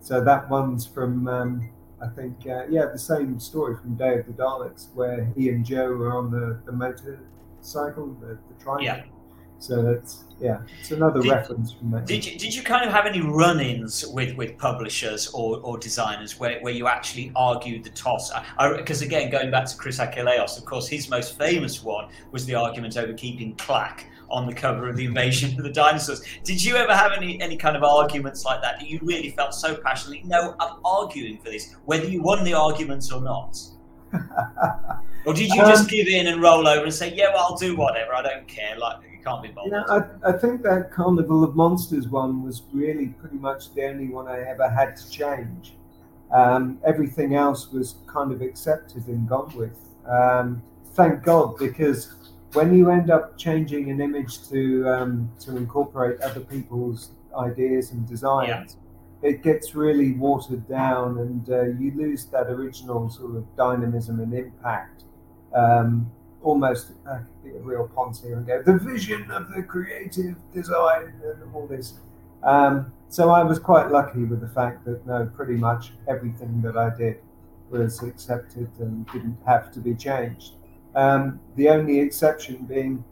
So 0.00 0.22
that 0.24 0.48
one's 0.50 0.86
from, 0.86 1.28
um, 1.28 1.70
I 2.00 2.08
think, 2.08 2.46
uh, 2.46 2.66
yeah, 2.68 2.86
the 2.86 2.98
same 2.98 3.38
story 3.40 3.76
from 3.76 3.96
Day 3.96 4.18
of 4.20 4.26
the 4.26 4.32
Daleks, 4.32 4.94
where 4.94 5.24
he 5.36 5.50
and 5.50 5.64
Jo 5.64 5.86
are 5.86 6.16
on 6.16 6.30
the, 6.30 6.60
the 6.64 6.72
motorcycle, 6.72 8.14
the, 8.20 8.38
the 8.48 8.54
triangle. 8.62 8.86
Yeah. 8.86 9.04
So 9.60 9.82
that's, 9.82 10.24
yeah, 10.40 10.60
it's 10.80 10.90
another 10.90 11.20
Did- 11.20 11.30
reference 11.32 11.72
from 11.74 11.90
that. 11.90 12.06
did 12.06 12.24
you 12.24 12.38
did 12.38 12.54
you 12.54 12.62
kind 12.62 12.82
of 12.84 12.90
have 12.92 13.04
any 13.04 13.20
run-ins 13.20 14.06
with, 14.06 14.34
with 14.38 14.56
publishers 14.56 15.28
or, 15.34 15.58
or 15.58 15.76
designers 15.76 16.40
where, 16.40 16.58
where 16.62 16.72
you 16.72 16.88
actually 16.88 17.30
argued 17.36 17.84
the 17.84 17.90
toss? 17.90 18.32
Because 18.58 19.02
again, 19.02 19.30
going 19.30 19.50
back 19.50 19.66
to 19.66 19.76
Chris 19.76 19.98
Achilleos, 19.98 20.56
of 20.56 20.64
course, 20.64 20.88
his 20.88 21.10
most 21.10 21.36
famous 21.38 21.84
one 21.84 22.08
was 22.32 22.46
the 22.46 22.54
argument 22.54 22.96
over 22.96 23.12
keeping 23.12 23.54
Clack 23.56 24.06
on 24.30 24.46
the 24.46 24.54
cover 24.54 24.88
of 24.88 24.96
the 24.96 25.04
Invasion 25.04 25.50
of 25.58 25.62
the 25.64 25.70
Dinosaurs. 25.72 26.22
Did 26.42 26.64
you 26.64 26.76
ever 26.76 26.94
have 26.94 27.12
any 27.12 27.38
any 27.42 27.58
kind 27.58 27.76
of 27.76 27.82
arguments 27.84 28.44
like 28.46 28.62
that 28.62 28.78
that 28.80 28.88
you 28.88 28.98
really 29.02 29.30
felt 29.32 29.52
so 29.54 29.76
passionately? 29.76 30.22
No, 30.26 30.54
I'm 30.58 30.76
arguing 30.86 31.36
for 31.36 31.50
this, 31.50 31.74
whether 31.84 32.06
you 32.08 32.22
won 32.22 32.44
the 32.44 32.54
arguments 32.54 33.12
or 33.12 33.20
not. 33.20 33.58
Or 35.26 35.34
did 35.34 35.50
you 35.50 35.56
just 35.60 35.82
Um, 35.82 35.86
give 35.88 36.06
in 36.08 36.28
and 36.28 36.40
roll 36.40 36.66
over 36.66 36.84
and 36.84 36.94
say, 36.94 37.12
"Yeah, 37.14 37.26
well, 37.34 37.48
I'll 37.50 37.56
do 37.58 37.76
whatever. 37.76 38.14
I 38.14 38.22
don't 38.22 38.48
care. 38.48 38.78
Like 38.78 38.96
can't 39.20 39.42
be 39.42 39.48
bothered." 39.48 39.72
Yeah, 39.72 39.84
I, 40.24 40.30
I 40.30 40.32
think 40.32 40.62
that 40.62 40.90
Carnival 40.90 41.44
of 41.44 41.54
Monsters 41.54 42.08
one 42.08 42.42
was 42.42 42.62
really 42.72 43.08
pretty 43.08 43.36
much 43.36 43.72
the 43.74 43.86
only 43.86 44.08
one 44.08 44.26
I 44.28 44.40
ever 44.40 44.68
had 44.68 44.96
to 44.96 45.10
change. 45.10 45.74
Um, 46.32 46.78
everything 46.84 47.34
else 47.34 47.72
was 47.72 47.96
kind 48.06 48.32
of 48.32 48.40
accepted 48.40 49.06
and 49.08 49.28
gone 49.28 49.52
with. 49.56 49.76
Um, 50.06 50.62
thank 50.94 51.22
God, 51.24 51.58
because 51.58 52.14
when 52.52 52.74
you 52.74 52.90
end 52.90 53.10
up 53.10 53.36
changing 53.36 53.90
an 53.90 54.00
image 54.00 54.48
to 54.48 54.88
um, 54.88 55.30
to 55.40 55.56
incorporate 55.56 56.20
other 56.20 56.40
people's 56.40 57.10
ideas 57.36 57.92
and 57.92 58.08
designs, 58.08 58.76
it 59.22 59.42
gets 59.42 59.74
really 59.74 60.12
watered 60.12 60.68
down, 60.68 61.18
and 61.18 61.50
uh, 61.50 61.62
you 61.78 61.92
lose 61.94 62.26
that 62.26 62.46
original 62.46 63.10
sort 63.10 63.36
of 63.36 63.44
dynamism 63.56 64.20
and 64.20 64.32
impact. 64.34 65.04
Um, 65.54 66.10
almost 66.42 66.92
uh, 67.08 67.18
a 67.44 67.58
real 67.60 67.90
here 68.22 68.36
and 68.36 68.46
go 68.46 68.62
the 68.62 68.78
vision 68.78 69.30
of 69.30 69.52
the 69.54 69.62
creative 69.62 70.36
design 70.52 71.12
and 71.24 71.54
all 71.54 71.66
this. 71.66 71.94
Um, 72.42 72.92
so 73.08 73.30
I 73.30 73.42
was 73.42 73.58
quite 73.58 73.90
lucky 73.90 74.24
with 74.24 74.40
the 74.40 74.48
fact 74.48 74.84
that 74.86 75.06
no, 75.06 75.30
pretty 75.34 75.54
much 75.56 75.92
everything 76.08 76.62
that 76.62 76.76
I 76.76 76.94
did 76.96 77.18
was 77.70 78.02
accepted 78.02 78.68
and 78.78 79.06
didn't 79.12 79.36
have 79.46 79.70
to 79.72 79.80
be 79.80 79.94
changed. 79.94 80.54
Um, 80.94 81.40
the 81.56 81.68
only 81.68 82.00
exception 82.00 82.64
being 82.64 83.04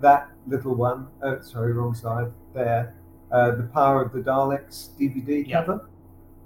that 0.00 0.30
little 0.46 0.74
one, 0.74 1.08
oh, 1.22 1.40
sorry, 1.40 1.72
wrong 1.72 1.94
side 1.94 2.32
there, 2.54 2.94
uh, 3.32 3.52
the 3.52 3.64
Power 3.64 4.02
of 4.02 4.12
the 4.12 4.20
Daleks 4.20 4.90
DVD 4.98 5.46
Yeah. 5.46 5.60
cover 5.60 5.88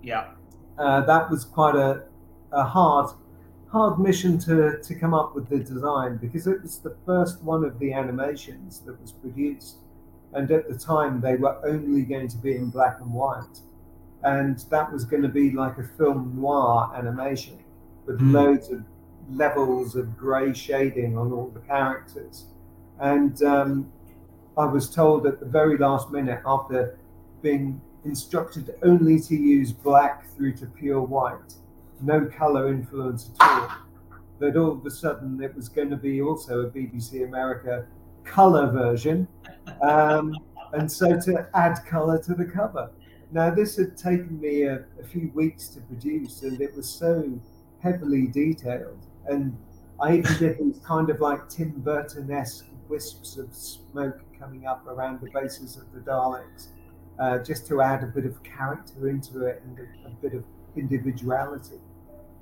yeah. 0.03 0.31
uh, 0.79 1.03
that 1.03 1.31
was 1.31 1.45
quite 1.45 1.77
a, 1.77 2.05
a 2.53 2.65
hard 2.65 3.11
hard 3.71 3.99
mission 3.99 4.39
to, 4.41 4.81
to 4.83 4.95
come 4.95 5.15
up 5.15 5.35
with 5.35 5.49
the 5.49 5.59
design 5.59 6.17
because 6.17 6.47
it 6.47 6.61
was 6.63 6.79
the 6.79 6.97
first 7.07 7.43
one 7.43 7.65
of 7.65 7.79
the 7.79 7.93
animations 7.93 8.81
that 8.81 9.01
was 9.01 9.13
produced. 9.13 9.77
And 10.33 10.51
at 10.51 10.69
the 10.69 10.79
time 10.79 11.21
they 11.21 11.37
were 11.37 11.57
only 11.67 12.03
going 12.03 12.29
to 12.29 12.37
be 12.37 12.55
in 12.57 12.71
black 12.71 13.01
and 13.01 13.13
white. 13.13 13.61
And 14.23 14.59
that 14.71 14.93
was 14.93 15.05
going 15.05 15.23
to 15.23 15.29
be 15.29 15.51
like 15.53 15.79
a 15.79 15.85
film 15.85 16.35
noir 16.41 16.93
animation 16.95 17.59
with 18.07 18.19
Hmm. 18.19 18.33
loads 18.35 18.71
of 18.71 18.83
levels 19.31 19.95
of 19.95 20.17
grey 20.17 20.53
shading 20.53 21.17
on 21.17 21.33
all 21.33 21.49
the 21.49 21.61
characters. 21.61 22.47
And 22.99 23.41
um, 23.43 23.93
I 24.57 24.65
was 24.67 24.91
told 24.91 25.27
at 25.27 25.41
the 25.41 25.47
very 25.47 25.79
last 25.79 26.11
minute 26.11 26.41
after 26.45 26.99
being 27.41 27.81
instructed 28.05 28.75
only 28.83 29.21
to 29.21 29.37
use 29.37 29.73
black 29.73 30.27
through 30.31 30.55
to 30.55 30.67
pure 30.67 31.01
white, 31.01 31.55
no 32.03 32.27
color 32.27 32.69
influence 32.69 33.31
at 33.41 33.49
all, 33.49 33.71
that 34.39 34.57
all 34.57 34.73
of 34.73 34.87
a 34.87 34.91
sudden 34.91 35.43
it 35.43 35.55
was 35.55 35.69
going 35.69 35.91
to 35.91 35.97
be 35.97 36.23
also 36.23 36.61
a 36.61 36.71
BBC 36.71 37.25
America 37.27 37.87
color 38.25 38.71
version, 38.71 39.27
um, 39.83 40.35
and 40.73 40.91
so 40.91 41.19
to 41.21 41.49
add 41.55 41.79
color 41.87 42.19
to 42.23 42.35
the 42.35 42.45
cover. 42.45 42.91
Now, 43.33 43.51
this 43.51 43.77
had 43.77 43.97
taken 43.97 44.41
me 44.41 44.63
a, 44.63 44.85
a 45.01 45.05
few 45.05 45.31
weeks 45.35 45.69
to 45.69 45.81
produce, 45.83 46.43
and 46.43 46.61
it 46.61 46.75
was 46.75 46.89
so 46.89 47.41
heavily 47.81 48.27
detailed, 48.27 49.07
and 49.27 49.57
I 50.01 50.17
even 50.17 50.37
did 50.39 50.59
these 50.59 50.81
kind 50.85 51.11
of 51.11 51.21
like 51.21 51.49
Tim 51.49 51.73
Burton-esque 51.77 52.67
wisps 52.89 53.37
of 53.37 53.55
smoke 53.55 54.21
coming 54.39 54.67
up 54.67 54.87
around 54.87 55.21
the 55.21 55.31
bases 55.31 55.77
of 55.77 55.93
the 55.93 56.01
Daleks, 56.01 56.69
uh, 57.19 57.39
just 57.39 57.67
to 57.69 57.83
add 57.83 58.03
a 58.03 58.07
bit 58.07 58.25
of 58.25 58.43
character 58.43 59.09
into 59.09 59.45
it 59.45 59.63
and 59.65 59.79
a, 59.79 60.09
a 60.09 60.11
bit 60.23 60.35
of 60.35 60.43
individuality. 60.77 61.81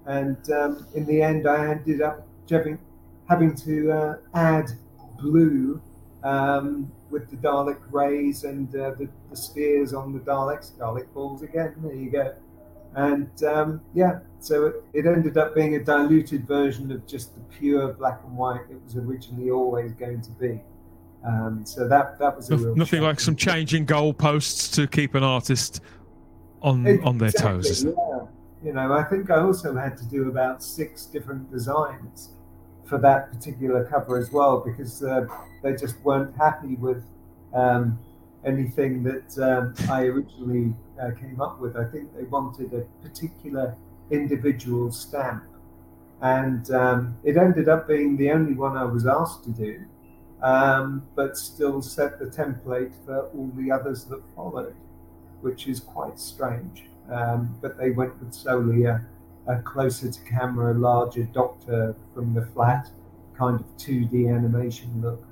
And 0.08 0.50
um, 0.50 0.86
in 0.94 1.04
the 1.04 1.20
end, 1.20 1.46
I 1.46 1.70
ended 1.70 2.00
up 2.00 2.26
having, 2.50 2.78
having 3.28 3.54
to 3.56 3.92
uh, 3.92 4.16
add 4.34 4.70
blue 5.20 5.82
um, 6.24 6.90
with 7.10 7.30
the 7.30 7.36
Dalek 7.36 7.80
rays 7.92 8.44
and 8.44 8.74
uh, 8.74 8.92
the, 8.92 9.08
the, 9.28 9.36
spheres 9.36 9.92
on 9.92 10.14
the 10.14 10.20
Daleks, 10.20 10.72
Dalek 10.72 11.12
balls 11.12 11.42
again. 11.42 11.74
There 11.82 11.94
you 11.94 12.10
go. 12.10 12.34
And 12.94 13.30
um, 13.44 13.82
yeah, 13.94 14.20
so 14.40 14.66
it, 14.66 14.74
it, 14.94 15.06
ended 15.06 15.36
up 15.36 15.54
being 15.54 15.76
a 15.76 15.84
diluted 15.84 16.48
version 16.48 16.90
of 16.90 17.06
just 17.06 17.34
the 17.34 17.40
pure 17.58 17.92
black 17.92 18.20
and 18.24 18.34
white 18.34 18.62
it 18.70 18.82
was 18.82 18.96
originally 18.96 19.50
always 19.50 19.92
going 19.92 20.22
to 20.22 20.30
be. 20.32 20.60
Um, 21.24 21.66
so 21.66 21.86
that 21.86 22.18
that 22.18 22.36
was 22.36 22.48
nothing 22.48 23.02
like 23.02 23.20
some 23.20 23.36
changing 23.36 23.84
goalposts 23.84 24.72
to 24.74 24.86
keep 24.86 25.14
an 25.14 25.22
artist 25.22 25.80
on 26.62 26.86
it, 26.86 27.02
on 27.04 27.18
their 27.18 27.28
exactly, 27.28 27.62
toes. 27.62 27.84
Yeah. 27.84 28.18
You 28.62 28.72
know, 28.72 28.92
I 28.92 29.04
think 29.04 29.30
I 29.30 29.38
also 29.38 29.74
had 29.76 29.96
to 29.98 30.04
do 30.06 30.28
about 30.28 30.62
six 30.64 31.06
different 31.06 31.50
designs 31.50 32.30
for 32.86 32.98
that 32.98 33.30
particular 33.30 33.84
cover 33.84 34.18
as 34.18 34.32
well 34.32 34.60
because 34.60 35.02
uh, 35.02 35.26
they 35.62 35.74
just 35.74 36.00
weren't 36.02 36.36
happy 36.36 36.74
with 36.74 37.04
um, 37.54 37.98
anything 38.44 39.04
that 39.04 39.38
um, 39.38 39.74
I 39.88 40.06
originally 40.06 40.74
uh, 41.00 41.10
came 41.12 41.40
up 41.40 41.60
with. 41.60 41.76
I 41.76 41.84
think 41.84 42.14
they 42.16 42.24
wanted 42.24 42.72
a 42.72 42.80
particular 43.06 43.76
individual 44.10 44.90
stamp, 44.90 45.44
and 46.20 46.68
um, 46.72 47.16
it 47.22 47.36
ended 47.36 47.68
up 47.68 47.86
being 47.86 48.16
the 48.16 48.32
only 48.32 48.54
one 48.54 48.76
I 48.76 48.84
was 48.84 49.06
asked 49.06 49.44
to 49.44 49.50
do, 49.50 49.84
um, 50.42 51.06
but 51.14 51.36
still 51.36 51.80
set 51.80 52.18
the 52.18 52.26
template 52.26 52.92
for 53.04 53.26
all 53.28 53.52
the 53.54 53.70
others 53.70 54.04
that 54.06 54.20
followed, 54.34 54.74
which 55.42 55.68
is 55.68 55.78
quite 55.78 56.18
strange. 56.18 56.87
Um, 57.10 57.56
but 57.62 57.78
they 57.78 57.90
went 57.90 58.18
with 58.20 58.34
solely 58.34 58.84
a 58.84 59.06
a 59.48 59.60
closer 59.62 60.10
to 60.10 60.20
camera, 60.24 60.74
larger 60.74 61.24
Doctor 61.24 61.96
from 62.14 62.34
the 62.34 62.46
flat, 62.46 62.90
kind 63.36 63.58
of 63.58 63.66
2D 63.78 64.28
animation 64.34 65.00
look 65.00 65.24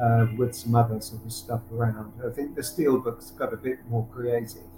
uh, 0.00 0.26
with 0.36 0.54
some 0.54 0.74
other 0.74 1.00
sort 1.00 1.24
of 1.24 1.32
stuff 1.32 1.62
around. 1.72 2.12
I 2.24 2.30
think 2.30 2.54
the 2.54 2.60
Steelbooks 2.60 3.36
got 3.36 3.52
a 3.52 3.56
bit 3.56 3.78
more 3.88 4.06
creative, 4.12 4.68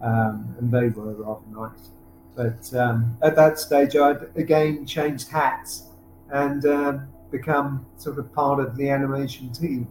um, 0.00 0.54
and 0.58 0.72
they 0.72 0.88
were 0.88 1.12
rather 1.12 1.46
nice. 1.50 1.90
But 2.34 2.74
um, 2.78 3.18
at 3.20 3.36
that 3.36 3.58
stage, 3.58 3.94
I'd 3.94 4.30
again 4.36 4.86
changed 4.86 5.28
hats 5.28 5.88
and 6.32 6.64
um, 6.64 7.08
become 7.30 7.84
sort 7.98 8.18
of 8.18 8.32
part 8.32 8.60
of 8.60 8.76
the 8.76 8.88
animation 8.88 9.52
team. 9.52 9.86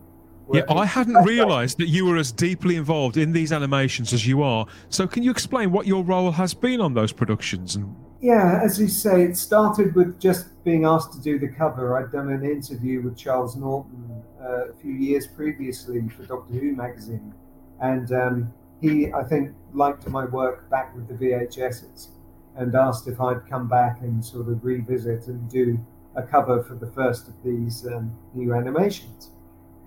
Yeah, 0.52 0.64
I 0.70 0.86
hadn't 0.86 1.16
realised 1.26 1.78
that 1.78 1.88
you 1.88 2.06
were 2.06 2.18
as 2.18 2.32
deeply 2.32 2.76
involved 2.76 3.18
in 3.18 3.32
these 3.32 3.52
animations 3.52 4.14
as 4.14 4.26
you 4.26 4.42
are. 4.42 4.66
So, 4.90 5.08
can 5.08 5.24
you 5.24 5.32
explain 5.32 5.72
what 5.72 5.86
your 5.86 6.04
role 6.04 6.32
has 6.32 6.54
been 6.54 6.82
on 6.82 6.94
those 6.94 7.12
productions 7.12 7.76
and 7.76 7.96
yeah, 8.22 8.60
as 8.62 8.78
you 8.78 8.90
say, 8.90 9.24
it 9.24 9.38
started 9.38 9.96
with 9.96 10.20
just 10.20 10.62
being 10.66 10.84
asked 10.84 11.14
to 11.14 11.22
do 11.22 11.40
the 11.40 11.48
cover. 11.48 11.98
I'd 11.98 12.12
done 12.12 12.30
an 12.30 12.44
interview 12.44 13.02
with 13.02 13.18
Charles 13.18 13.56
Norton 13.56 14.24
uh, 14.42 14.72
a 14.72 14.74
few 14.74 14.92
years 14.92 15.26
previously 15.26 16.08
for 16.10 16.24
Doctor 16.26 16.54
Who 16.54 16.76
magazine, 16.76 17.34
and 17.80 18.12
um, 18.12 18.54
he, 18.82 19.14
I 19.14 19.24
think, 19.24 19.56
liked 19.74 20.06
my 20.10 20.26
work 20.26 20.70
back 20.70 20.94
with 20.96 21.08
the 21.08 21.14
VHSs 21.14 22.10
and 22.58 22.76
asked 22.76 23.08
if 23.08 23.22
I'd 23.22 23.48
come 23.48 23.70
back 23.70 24.02
and 24.02 24.24
sort 24.24 24.50
of 24.50 24.66
revisit 24.66 25.28
and 25.28 25.50
do 25.50 25.80
a 26.16 26.24
cover 26.24 26.62
for 26.62 26.76
the 26.76 26.88
first 26.88 27.30
of 27.30 27.36
these 27.42 27.88
um, 27.88 28.14
new 28.34 28.54
animations. 28.54 29.32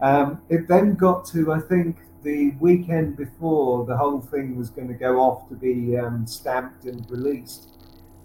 Um, 0.03 0.43
it 0.49 0.67
then 0.67 0.97
got 0.97 1.25
to, 1.27 1.53
I 1.53 1.61
think, 1.61 1.99
the 2.23 2.51
weekend 2.61 3.17
before 3.17 3.87
the 3.87 3.97
whole 3.97 4.21
thing 4.21 4.57
was 4.57 4.69
going 4.69 4.89
to 4.89 4.95
go 4.95 5.21
off 5.21 5.49
to 5.49 5.55
be 5.55 5.97
um, 5.97 6.27
stamped 6.27 6.85
and 6.85 7.09
released 7.11 7.69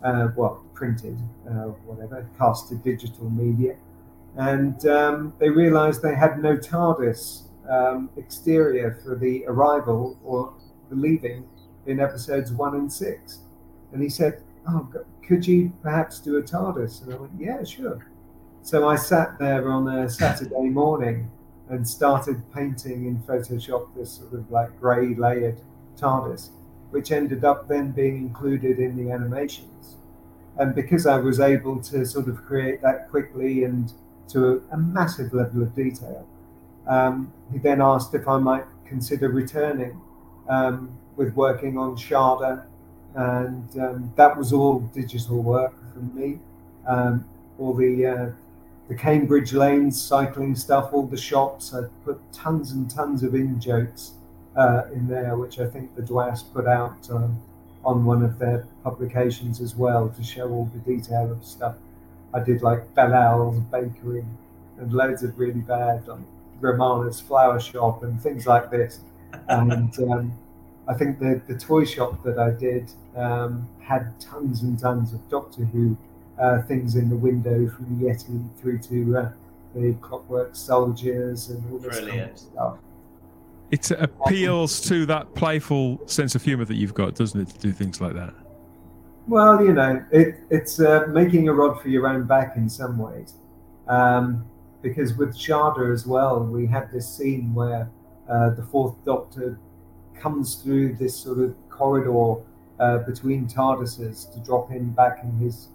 uh, 0.03 0.29
well, 0.35 0.63
printed, 0.73 1.17
uh, 1.47 1.69
whatever, 1.85 2.27
to 2.69 2.75
digital 2.75 3.29
media. 3.29 3.75
And 4.37 4.85
um, 4.87 5.33
they 5.39 5.49
realized 5.49 6.01
they 6.01 6.15
had 6.15 6.41
no 6.41 6.57
TARDIS 6.57 7.43
um, 7.69 8.09
exterior 8.17 8.99
for 9.03 9.15
the 9.15 9.45
arrival 9.47 10.19
or 10.23 10.53
the 10.89 10.95
leaving 10.95 11.47
in 11.85 11.99
episodes 11.99 12.51
one 12.51 12.75
and 12.75 12.91
six. 12.91 13.39
And 13.93 14.01
he 14.01 14.09
said, 14.09 14.43
Oh, 14.67 14.89
could 15.25 15.47
you 15.47 15.71
perhaps 15.81 16.19
do 16.19 16.37
a 16.37 16.43
TARDIS? 16.43 17.03
And 17.03 17.13
I 17.13 17.17
went, 17.17 17.31
Yeah, 17.39 17.63
sure. 17.63 18.07
So 18.61 18.87
I 18.87 18.95
sat 18.95 19.39
there 19.39 19.69
on 19.69 19.87
a 19.87 20.09
Saturday 20.09 20.69
morning 20.69 21.31
and 21.69 21.87
started 21.87 22.41
painting 22.53 23.05
in 23.05 23.19
Photoshop 23.19 23.87
this 23.95 24.11
sort 24.11 24.33
of 24.33 24.49
like 24.51 24.79
grey 24.79 25.13
layered 25.15 25.59
TARDIS, 25.97 26.49
which 26.91 27.11
ended 27.11 27.43
up 27.43 27.67
then 27.67 27.91
being 27.91 28.17
included 28.17 28.79
in 28.79 28.95
the 28.95 29.11
animations. 29.11 29.97
and 30.57 30.73
because 30.73 31.05
I 31.05 31.17
was 31.17 31.39
able 31.39 31.81
to 31.83 32.05
sort 32.05 32.27
of 32.27 32.43
create 32.45 32.81
that 32.81 33.09
quickly 33.09 33.63
and 33.63 33.91
to 34.29 34.63
a, 34.71 34.75
a 34.75 34.77
massive 34.77 35.33
level 35.33 35.61
of 35.61 35.75
detail, 35.75 36.27
um, 36.87 37.31
he 37.51 37.59
then 37.59 37.81
asked 37.81 38.13
if 38.13 38.27
I 38.27 38.37
might 38.37 38.65
consider 38.85 39.29
returning 39.29 40.01
um, 40.49 40.97
with 41.15 41.33
working 41.35 41.77
on 41.77 41.95
Shada, 41.95 42.65
and 43.15 43.79
um, 43.79 44.13
that 44.15 44.37
was 44.37 44.53
all 44.53 44.79
digital 44.79 45.41
work 45.41 45.73
for 45.93 45.99
me. 45.99 46.39
Um, 46.87 47.25
all 47.59 47.73
the 47.73 48.05
uh, 48.05 48.29
the 48.87 48.95
Cambridge 48.95 49.53
lanes, 49.53 50.01
cycling 50.01 50.55
stuff, 50.55 50.93
all 50.93 51.05
the 51.05 51.17
shops. 51.17 51.73
I 51.73 51.81
put 52.05 52.19
tons 52.31 52.71
and 52.71 52.89
tons 52.89 53.23
of 53.23 53.35
in 53.35 53.59
jokes 53.59 54.13
uh, 54.55 54.83
in 54.93 55.07
there, 55.07 55.35
which 55.35 55.59
I 55.59 55.67
think 55.67 55.95
the 55.95 56.01
DWAS 56.01 56.43
put 56.53 56.67
out 56.67 57.09
um, 57.11 57.39
on 57.83 58.05
one 58.05 58.23
of 58.23 58.39
their 58.39 58.65
publications 58.83 59.61
as 59.61 59.75
well 59.75 60.09
to 60.09 60.23
show 60.23 60.49
all 60.49 60.71
the 60.73 60.79
detail 60.79 61.31
of 61.31 61.43
stuff. 61.43 61.75
I 62.33 62.39
did 62.39 62.61
like 62.61 62.93
Belal's 62.95 63.59
bakery 63.71 64.25
and 64.79 64.93
loads 64.93 65.23
of 65.23 65.37
really 65.37 65.61
bad 65.61 66.07
like 66.07 66.19
Romana's 66.59 67.19
flower 67.19 67.59
shop 67.59 68.03
and 68.03 68.21
things 68.21 68.47
like 68.47 68.69
this. 68.71 68.99
And 69.49 69.97
um, 69.99 70.33
I 70.87 70.93
think 70.93 71.19
the, 71.19 71.41
the 71.47 71.57
toy 71.57 71.85
shop 71.85 72.23
that 72.23 72.39
I 72.39 72.51
did 72.51 72.89
um, 73.15 73.67
had 73.81 74.19
tons 74.19 74.61
and 74.61 74.79
tons 74.79 75.13
of 75.13 75.27
Doctor 75.29 75.65
Who 75.65 75.97
uh, 76.39 76.61
things 76.63 76.95
in 76.95 77.09
the 77.09 77.15
window 77.15 77.69
from 77.69 77.99
Yeti 77.99 78.47
through 78.59 78.79
to 78.79 79.17
uh, 79.17 79.31
the 79.75 79.93
Clockwork 80.01 80.55
Soldiers 80.55 81.49
and 81.49 81.63
all 81.71 81.79
this 81.79 81.99
Brilliant. 81.99 82.19
kind 82.19 82.31
of 82.31 82.39
stuff 82.39 82.77
it 83.71 83.91
appeals 83.91 84.79
to 84.81 85.05
that 85.05 85.33
playful 85.35 85.99
sense 86.07 86.35
of 86.35 86.43
humor 86.43 86.65
that 86.65 86.75
you've 86.75 86.93
got, 86.93 87.15
doesn't 87.15 87.39
it, 87.39 87.49
to 87.49 87.59
do 87.59 87.71
things 87.71 87.99
like 87.99 88.13
that? 88.13 88.33
Well, 89.27 89.61
you 89.63 89.73
know, 89.73 90.03
it, 90.11 90.35
it's 90.49 90.79
uh, 90.79 91.07
making 91.09 91.49
a 91.49 91.53
rod 91.53 91.81
for 91.81 91.89
your 91.89 92.07
own 92.07 92.25
back 92.25 92.55
in 92.55 92.69
some 92.69 92.97
ways. 92.97 93.33
Um, 93.87 94.45
because 94.81 95.15
with 95.15 95.35
Shada 95.35 95.93
as 95.93 96.07
well, 96.07 96.43
we 96.43 96.65
had 96.65 96.91
this 96.91 97.07
scene 97.09 97.53
where 97.53 97.89
uh, 98.29 98.51
the 98.51 98.63
Fourth 98.63 98.95
Doctor 99.03 99.59
comes 100.17 100.55
through 100.55 100.95
this 100.95 101.15
sort 101.15 101.39
of 101.39 101.55
corridor 101.69 102.41
uh, 102.79 102.99
between 102.99 103.47
TARDISes 103.47 104.33
to 104.33 104.39
drop 104.39 104.71
in 104.71 104.91
back 104.91 105.19
in 105.23 105.31
his 105.39 105.67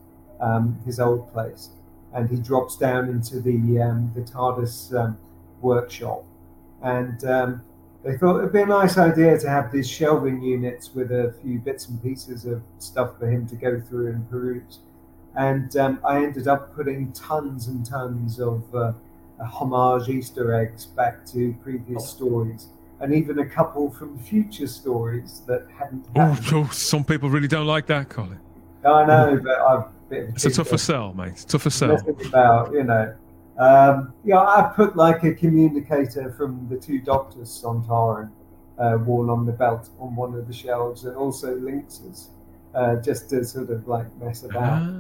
um, 0.43 0.79
his 0.85 1.01
old 1.01 1.33
place, 1.33 1.71
and 2.13 2.29
he 2.29 2.37
drops 2.37 2.77
down 2.77 3.09
into 3.09 3.41
the 3.41 3.81
um, 3.81 4.13
the 4.15 4.21
TARDIS 4.21 4.95
um, 4.95 5.17
workshop, 5.63 6.25
and 6.83 7.25
um, 7.25 7.63
they 8.05 8.17
thought 8.17 8.39
it'd 8.39 8.53
be 8.53 8.63
a 8.63 8.67
nice 8.67 8.99
idea 8.99 9.39
to 9.39 9.49
have 9.49 9.71
these 9.71 9.89
shelving 9.89 10.43
units 10.43 10.93
with 10.93 11.13
a 11.13 11.35
few 11.43 11.61
bits 11.61 11.89
and 11.89 12.03
pieces 12.03 12.45
of 12.45 12.61
stuff 12.79 13.19
for 13.19 13.31
him 13.31 13.47
to 13.47 13.57
go 13.57 13.81
through 13.81 14.09
and 14.09 14.29
peruse. 14.29 14.81
And 15.37 15.75
um, 15.77 16.01
I 16.05 16.23
ended 16.23 16.49
up 16.49 16.75
putting 16.75 17.13
tons 17.13 17.69
and 17.69 17.87
tons 17.87 18.41
of 18.41 18.63
uh, 18.75 18.93
homage 19.41 20.09
Easter 20.09 20.55
eggs 20.55 20.87
back 20.87 21.25
to 21.27 21.55
previous 21.63 22.09
stories, 22.09 22.69
and 23.01 23.15
even 23.15 23.39
a 23.39 23.47
couple 23.47 23.91
from 23.91 24.19
future 24.19 24.67
stories 24.67 25.43
that 25.47 25.67
hadn't. 25.79 26.05
Oh, 26.17 26.39
oh, 26.53 26.69
some 26.73 27.05
people 27.05 27.31
really 27.31 27.49
don't 27.49 27.67
like 27.67 27.87
that, 27.87 28.09
Colin. 28.09 28.41
I 28.85 29.07
know, 29.07 29.41
but 29.43 29.59
I've. 29.61 29.85
It's 30.13 30.45
a 30.45 30.51
tougher 30.51 30.79
sell, 30.79 31.13
mate. 31.15 31.33
It's 31.33 31.45
tougher 31.45 31.71
sell. 31.71 31.99
About 32.27 32.73
you 32.73 32.85
know, 32.85 33.15
um, 33.59 34.13
yeah, 34.25 34.39
I 34.39 34.73
put 34.75 34.97
like 34.97 35.25
a 35.25 35.35
communicator 35.35 36.33
from 36.33 36.67
the 36.69 36.77
two 36.77 37.01
Doctors 37.01 37.49
Sontaran 37.49 38.31
uh, 38.79 38.99
worn 39.05 39.31
on 39.31 39.47
the 39.47 39.53
belt 39.53 39.89
on 39.99 40.17
one 40.17 40.35
of 40.35 40.47
the 40.47 40.53
shelves, 40.53 41.05
and 41.05 41.17
also 41.17 41.57
Lynxes, 41.57 42.29
uh, 42.75 42.97
just 42.97 43.31
to 43.31 43.45
sort 43.45 43.71
of 43.71 43.87
like 43.89 44.07
mess 44.21 44.43
about. 44.43 44.83
Ah. 44.83 44.95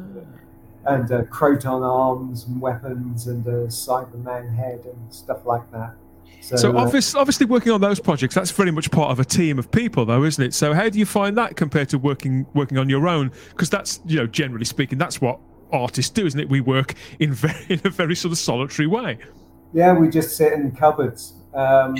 And 0.84 1.12
uh, 1.12 1.22
Kroton 1.24 1.88
arms 1.88 2.46
and 2.46 2.60
weapons 2.60 3.28
and 3.28 3.46
a 3.46 3.68
Cyberman 3.68 4.52
head 4.52 4.84
and 4.84 5.14
stuff 5.14 5.46
like 5.46 5.70
that. 5.70 5.94
So, 6.40 6.56
so 6.56 6.76
uh, 6.76 6.82
obviously, 6.82 7.20
obviously, 7.20 7.46
working 7.46 7.72
on 7.72 7.80
those 7.80 8.00
projects, 8.00 8.34
that's 8.34 8.50
very 8.50 8.70
much 8.70 8.90
part 8.90 9.10
of 9.10 9.20
a 9.20 9.24
team 9.24 9.58
of 9.58 9.70
people, 9.70 10.04
though, 10.04 10.24
isn't 10.24 10.44
it? 10.44 10.54
So, 10.54 10.74
how 10.74 10.88
do 10.88 10.98
you 10.98 11.06
find 11.06 11.36
that 11.38 11.56
compared 11.56 11.88
to 11.90 11.98
working 11.98 12.46
working 12.54 12.78
on 12.78 12.88
your 12.88 13.08
own? 13.08 13.32
Because 13.50 13.70
that's, 13.70 14.00
you 14.06 14.16
know, 14.16 14.26
generally 14.26 14.64
speaking, 14.64 14.98
that's 14.98 15.20
what 15.20 15.38
artists 15.72 16.10
do, 16.10 16.26
isn't 16.26 16.38
it? 16.38 16.48
We 16.48 16.60
work 16.60 16.94
in 17.18 17.32
very 17.34 17.66
in 17.68 17.80
a 17.84 17.90
very 17.90 18.14
sort 18.14 18.32
of 18.32 18.38
solitary 18.38 18.86
way. 18.86 19.18
Yeah, 19.72 19.94
we 19.94 20.08
just 20.08 20.36
sit 20.36 20.52
in 20.52 20.70
cupboards 20.72 21.34
um, 21.54 21.94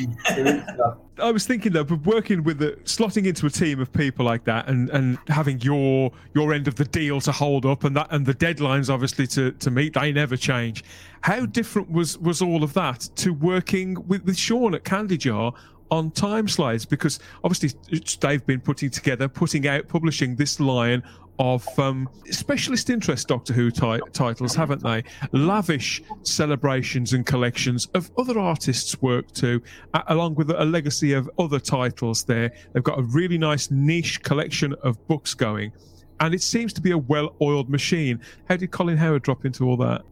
I 1.18 1.30
was 1.30 1.46
thinking 1.46 1.72
though, 1.72 1.84
but 1.84 2.04
working 2.04 2.42
with 2.42 2.58
the 2.58 2.72
slotting 2.84 3.26
into 3.26 3.46
a 3.46 3.50
team 3.50 3.80
of 3.80 3.92
people 3.92 4.24
like 4.24 4.44
that, 4.44 4.68
and 4.68 4.88
and 4.90 5.18
having 5.28 5.60
your 5.60 6.10
your 6.34 6.52
end 6.52 6.68
of 6.68 6.76
the 6.76 6.84
deal 6.84 7.20
to 7.22 7.32
hold 7.32 7.66
up, 7.66 7.84
and 7.84 7.96
that 7.96 8.08
and 8.10 8.24
the 8.24 8.34
deadlines 8.34 8.92
obviously 8.92 9.26
to 9.28 9.52
to 9.52 9.70
meet, 9.70 9.94
they 9.94 10.12
never 10.12 10.36
change. 10.36 10.84
How 11.22 11.46
different 11.46 11.90
was 11.90 12.18
was 12.18 12.40
all 12.40 12.64
of 12.64 12.72
that 12.74 13.08
to 13.16 13.32
working 13.32 14.06
with 14.06 14.24
with 14.24 14.36
Sean 14.36 14.74
at 14.74 14.84
Candy 14.84 15.18
Jar 15.18 15.52
on 15.92 16.10
time 16.10 16.48
slides 16.48 16.86
because 16.86 17.20
obviously 17.44 17.78
they've 18.20 18.44
been 18.46 18.60
putting 18.60 18.88
together, 18.88 19.28
putting 19.28 19.68
out, 19.68 19.86
publishing 19.88 20.34
this 20.34 20.58
line 20.58 21.02
of 21.38 21.66
um, 21.78 22.08
specialist 22.30 22.88
interest 22.88 23.28
Doctor 23.28 23.52
Who 23.52 23.70
ti- 23.70 24.00
titles, 24.12 24.54
haven't 24.54 24.82
they? 24.82 25.04
Lavish 25.32 26.02
celebrations 26.22 27.12
and 27.12 27.26
collections 27.26 27.88
of 27.94 28.10
other 28.16 28.38
artists' 28.38 29.00
work 29.02 29.30
too, 29.32 29.62
along 30.08 30.34
with 30.36 30.50
a 30.50 30.64
legacy 30.64 31.12
of 31.12 31.30
other 31.38 31.60
titles 31.60 32.24
there. 32.24 32.50
They've 32.72 32.82
got 32.82 32.98
a 32.98 33.02
really 33.02 33.36
nice 33.36 33.70
niche 33.70 34.22
collection 34.22 34.74
of 34.82 35.06
books 35.08 35.34
going, 35.34 35.72
and 36.20 36.34
it 36.34 36.40
seems 36.42 36.72
to 36.72 36.80
be 36.80 36.92
a 36.92 36.98
well 36.98 37.34
oiled 37.42 37.68
machine. 37.68 38.18
How 38.48 38.56
did 38.56 38.70
Colin 38.70 38.96
Howard 38.96 39.24
drop 39.24 39.44
into 39.44 39.68
all 39.68 39.76
that? 39.76 40.02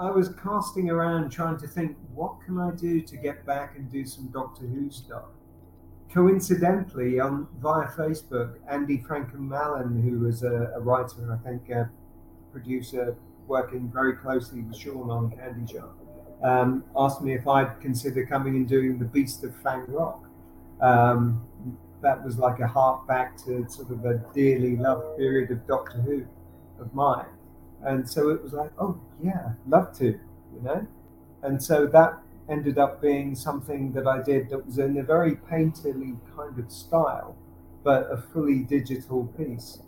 I 0.00 0.10
was 0.10 0.30
casting 0.42 0.90
around 0.90 1.30
trying 1.30 1.58
to 1.58 1.68
think, 1.68 1.96
what 2.14 2.40
can 2.44 2.58
I 2.58 2.70
do 2.70 3.00
to 3.02 3.16
get 3.16 3.44
back 3.44 3.76
and 3.76 3.90
do 3.90 4.04
some 4.06 4.28
Doctor 4.28 4.66
Who 4.66 4.90
stuff? 4.90 5.24
coincidentally, 6.12 7.20
on 7.20 7.46
via 7.60 7.86
Facebook, 7.88 8.56
Andy 8.68 8.98
Frankham-Allen, 8.98 10.02
who 10.02 10.20
was 10.20 10.42
a, 10.42 10.72
a, 10.74 10.80
writer 10.80 11.22
and 11.22 11.32
I 11.32 11.36
think 11.36 11.70
a 11.70 11.88
producer 12.52 13.16
working 13.46 13.90
very 13.92 14.14
closely 14.14 14.62
with 14.62 14.76
Sean 14.76 15.10
on 15.10 15.30
Candy 15.30 15.72
Jar, 15.72 15.90
um, 16.42 16.84
asked 16.96 17.22
me 17.22 17.34
if 17.34 17.46
I'd 17.46 17.80
consider 17.80 18.26
coming 18.26 18.56
and 18.56 18.68
doing 18.68 18.98
The 18.98 19.04
Beast 19.04 19.44
of 19.44 19.54
Fang 19.62 19.84
Rock. 19.86 20.24
Um, 20.80 21.46
that 22.02 22.24
was 22.24 22.38
like 22.38 22.60
a 22.60 22.66
hark 22.66 23.06
back 23.06 23.36
to 23.44 23.68
sort 23.68 23.90
of 23.90 24.04
a 24.04 24.14
dearly 24.34 24.76
loved 24.76 25.18
period 25.18 25.50
of 25.50 25.66
Doctor 25.66 26.00
Who 26.00 26.26
of 26.80 26.92
mine. 26.94 27.26
And 27.82 28.08
so 28.08 28.30
it 28.30 28.42
was 28.42 28.52
like, 28.52 28.72
oh, 28.78 29.00
yeah, 29.22 29.52
love 29.66 29.96
to, 29.98 30.06
you 30.06 30.62
know? 30.62 30.86
And 31.42 31.62
so 31.62 31.86
that 31.86 32.18
ended 32.48 32.78
up 32.78 33.00
being 33.00 33.34
something 33.34 33.92
that 33.92 34.06
I 34.06 34.22
did 34.22 34.50
that 34.50 34.66
was 34.66 34.78
in 34.78 34.98
a 34.98 35.02
very 35.02 35.36
painterly 35.36 36.18
kind 36.36 36.58
of 36.58 36.70
style, 36.70 37.36
but 37.82 38.10
a 38.10 38.16
fully 38.16 38.60
digital 38.60 39.26
piece. 39.38 39.78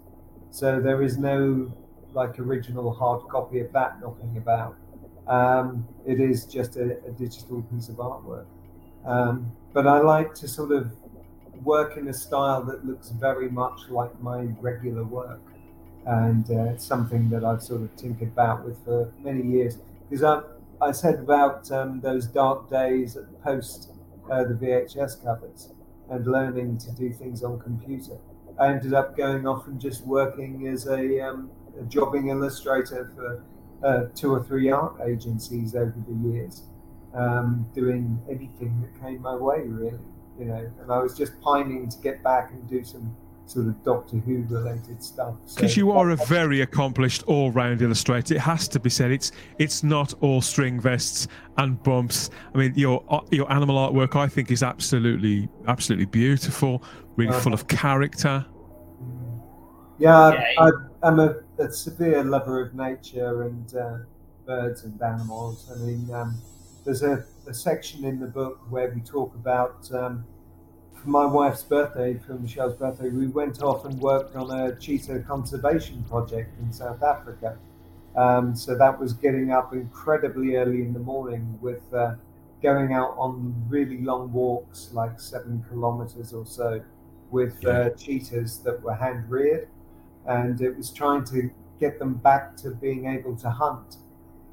So 0.51 0.80
there 0.80 1.03
is 1.03 1.18
no 1.18 1.72
like 2.14 2.38
original 2.38 2.93
hard 2.93 3.26
copy 3.28 3.61
of 3.61 3.72
that 3.72 4.01
knocking 4.01 4.36
about. 4.36 4.76
Um, 5.26 5.88
it 6.07 6.20
is 6.20 6.45
just 6.45 6.76
a, 6.76 6.99
a, 7.07 7.11
digital 7.12 7.62
piece 7.62 7.88
of 7.88 7.97
artwork. 7.97 8.45
Um, 9.05 9.53
but 9.72 9.86
I 9.86 10.01
like 10.01 10.34
to 10.34 10.49
sort 10.49 10.72
of 10.72 10.93
work 11.62 11.97
in 11.97 12.09
a 12.09 12.12
style 12.12 12.62
that 12.64 12.84
looks 12.84 13.11
very 13.11 13.49
much 13.49 13.88
like 13.88 14.20
my 14.20 14.49
regular 14.61 15.05
work. 15.05 15.40
And 16.07 16.50
uh, 16.50 16.72
it's 16.72 16.84
something 16.84 17.30
that 17.30 17.44
I've 17.44 17.62
sort 17.62 17.82
of 17.82 17.94
tinkered 17.96 18.28
about 18.28 18.64
with 18.64 18.82
for 18.84 19.12
many 19.20 19.42
years. 19.42 19.78
Because 20.09 20.24
I'm, 20.24 20.42
I 20.80 20.90
said 20.92 21.20
about 21.20 21.70
um, 21.70 22.00
those 22.00 22.26
dark 22.26 22.68
days 22.68 23.16
at 23.16 23.42
post 23.42 23.92
uh, 24.30 24.44
the 24.44 24.55
VHS 24.55 25.22
covers 25.22 25.70
and 26.11 26.26
learning 26.26 26.78
to 26.78 26.90
do 26.92 27.12
things 27.12 27.42
on 27.42 27.59
computer. 27.61 28.18
I 28.59 28.68
ended 28.68 28.94
up 28.94 29.16
going 29.16 29.46
off 29.46 29.66
and 29.66 29.80
just 29.80 30.05
working 30.07 30.68
as 30.68 30.86
a, 30.86 31.20
um, 31.20 31.50
a 31.80 31.84
jobbing 31.84 32.28
illustrator 32.28 33.11
for 33.14 33.44
uh, 33.86 34.09
two 34.14 34.32
or 34.32 34.44
three 34.44 34.70
art 34.70 35.00
agencies 35.05 35.74
over 35.74 35.94
the 36.07 36.28
years, 36.28 36.62
um, 37.14 37.66
doing 37.74 38.20
anything 38.28 38.80
that 38.82 39.00
came 39.03 39.22
my 39.22 39.34
way, 39.34 39.62
really. 39.66 39.98
You 40.38 40.46
know, 40.46 40.70
and 40.80 40.90
I 40.90 40.98
was 40.98 41.16
just 41.16 41.40
pining 41.40 41.88
to 41.88 41.98
get 41.98 42.22
back 42.22 42.53
and 42.53 42.68
do 42.68 42.84
some 42.84 43.14
sort 43.53 43.66
of 43.66 43.84
Doctor 43.84 44.16
Who 44.16 44.44
related 44.48 45.03
stuff. 45.03 45.34
Because 45.55 45.74
so, 45.74 45.78
you 45.78 45.90
are 45.92 46.11
a 46.11 46.16
very 46.16 46.62
accomplished 46.62 47.22
all 47.24 47.50
round 47.50 47.82
illustrator. 47.82 48.34
It 48.34 48.40
has 48.40 48.66
to 48.68 48.80
be 48.80 48.90
said. 48.90 49.11
It's 49.11 49.32
it's 49.59 49.82
not 49.82 50.14
all 50.20 50.40
string 50.40 50.80
vests 50.80 51.28
and 51.59 51.82
bumps. 51.82 52.30
I 52.55 52.59
mean, 52.59 52.72
your 52.74 53.05
your 53.30 53.50
animal 53.53 53.76
artwork 53.76 54.16
I 54.16 54.28
think 54.28 54.50
is 54.50 54.62
absolutely 54.62 55.48
absolutely 55.68 56.07
beautiful, 56.07 56.82
really 57.16 57.34
uh, 57.34 57.40
full 57.40 57.53
of 57.53 57.68
character. 57.68 58.44
Yeah, 59.98 60.42
I, 60.59 60.70
am 61.05 61.20
a, 61.20 61.36
a, 61.59 61.70
severe 61.70 62.24
lover 62.24 62.61
of 62.61 62.74
nature 62.74 63.42
and 63.42 63.72
uh, 63.76 63.98
birds 64.46 64.82
and 64.82 65.00
animals. 65.00 65.70
I 65.72 65.78
mean, 65.78 66.12
um, 66.12 66.42
there's 66.84 67.03
a, 67.05 67.24
a, 67.46 67.55
section 67.55 68.05
in 68.05 68.18
the 68.18 68.26
book 68.26 68.59
where 68.68 68.90
we 68.92 69.00
talk 69.03 69.32
about 69.36 69.88
um, 69.92 70.24
for 71.03 71.11
my 71.11 71.24
wife's 71.26 71.64
birthday, 71.64 72.16
for 72.24 72.34
Michelle's 72.34 72.74
birthday, 72.74 73.09
we 73.09 73.26
went 73.26 73.61
off 73.61 73.84
and 73.84 73.98
worked 74.00 74.36
on 74.36 74.50
a 74.53 74.76
cheetah 74.76 75.20
conservation 75.20 76.05
project 76.05 76.57
in 76.61 76.72
South 76.72 77.03
Africa. 77.03 77.59
Um, 78.14 78.55
so 78.55 78.76
that 78.76 79.00
was 79.00 79.12
getting 79.12 79.50
up 79.50 79.72
incredibly 79.72 80.57
early 80.57 80.82
in 80.82 80.92
the 80.92 81.00
morning 81.00 81.59
with 81.61 81.82
uh, 81.92 82.14
going 82.62 82.92
out 82.92 83.16
on 83.18 83.55
really 83.68 84.00
long 84.03 84.32
walks, 84.32 84.90
like 84.92 85.18
seven 85.18 85.64
kilometers 85.68 86.32
or 86.32 86.46
so, 86.46 86.80
with 87.32 87.66
uh, 87.66 87.90
cheetahs 87.90 88.59
that 88.59 88.80
were 88.82 88.94
hand 88.94 89.28
reared. 89.28 89.68
And 90.26 90.61
it 90.61 90.76
was 90.76 90.92
trying 90.92 91.24
to 91.24 91.50
get 91.80 91.98
them 91.98 92.14
back 92.14 92.57
to 92.59 92.70
being 92.70 93.07
able 93.07 93.34
to 93.38 93.50
hunt. 93.50 93.96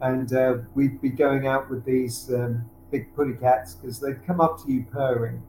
And 0.02 0.34
uh, 0.34 0.58
we'd 0.74 1.00
be 1.00 1.10
going 1.10 1.46
out 1.46 1.70
with 1.70 1.86
these 1.86 2.32
um, 2.34 2.66
big 2.90 3.14
putty 3.16 3.34
cats 3.34 3.76
because 3.76 4.00
they'd 4.00 4.26
come 4.26 4.42
up 4.42 4.64
to 4.64 4.72
you 4.72 4.86
purring 4.92 5.44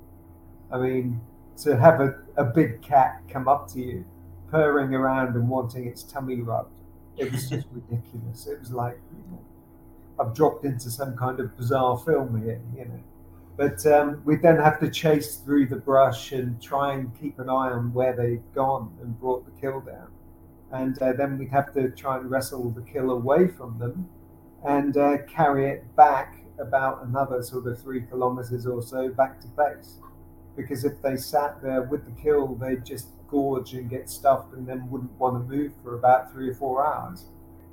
I 0.73 0.79
mean, 0.79 1.21
to 1.59 1.77
have 1.77 2.01
a, 2.01 2.15
a 2.37 2.45
big 2.45 2.83
cat 2.83 3.23
come 3.29 3.49
up 3.49 3.69
to 3.73 3.81
you, 3.81 4.05
purring 4.51 4.95
around 4.95 5.35
and 5.35 5.49
wanting 5.49 5.87
its 5.87 6.03
tummy 6.03 6.41
rubbed, 6.41 6.81
it 7.17 7.31
was 7.31 7.49
just 7.49 7.67
ridiculous. 7.73 8.47
It 8.47 8.61
was 8.61 8.73
like, 8.73 8.99
you 9.13 9.33
know, 9.33 9.41
I've 10.19 10.35
dropped 10.35 10.65
into 10.65 10.91
some 10.91 11.17
kind 11.17 11.41
of 11.41 11.57
bizarre 11.57 11.99
film 11.99 12.43
here, 12.43 12.61
you 12.77 12.85
know. 12.85 13.03
But 13.57 13.85
um, 13.87 14.23
we 14.25 14.37
then 14.37 14.57
have 14.57 14.81
to 14.81 14.91
chase 14.91 15.37
through 15.37 15.67
the 15.67 15.77
brush 15.77 16.33
and 16.33 16.61
try 16.63 16.95
and 16.95 17.11
keep 17.21 17.39
an 17.39 17.51
eye 17.51 17.71
on 17.71 17.93
where 17.93 18.15
they've 18.15 18.43
gone 18.55 18.97
and 19.03 19.19
brought 19.21 19.45
the 19.45 19.61
kill 19.61 19.81
down. 19.81 20.09
And 20.73 21.01
uh, 21.03 21.13
then 21.13 21.37
we'd 21.37 21.51
have 21.51 21.75
to 21.75 21.91
try 21.91 22.17
and 22.17 22.31
wrestle 22.31 22.71
the 22.71 22.83
kill 22.83 23.11
away 23.11 23.49
from 23.49 23.79
them 23.79 24.09
and 24.65 24.97
uh, 24.97 25.19
carry 25.29 25.69
it 25.69 25.97
back 25.97 26.37
about 26.59 27.05
another 27.05 27.43
sort 27.43 27.67
of 27.67 27.81
three 27.81 28.03
kilometers 28.03 28.67
or 28.67 28.83
so 28.83 29.09
back 29.09 29.41
to 29.41 29.49
base 29.49 29.97
because 30.61 30.85
if 30.85 31.01
they 31.03 31.17
sat 31.17 31.63
there 31.63 31.83
with 31.83 32.05
the 32.05 32.23
kill, 32.23 32.55
they'd 32.55 32.85
just 32.85 33.09
gorge 33.29 33.75
and 33.75 33.89
get 33.89 34.11
stuffed 34.11 34.53
and 34.55 34.67
then 34.67 34.89
wouldn't 34.91 35.13
want 35.13 35.35
to 35.35 35.57
move 35.57 35.73
for 35.83 35.97
about 35.97 36.33
three 36.33 36.51
or 36.51 36.55
four 36.55 36.85
hours. 36.85 37.25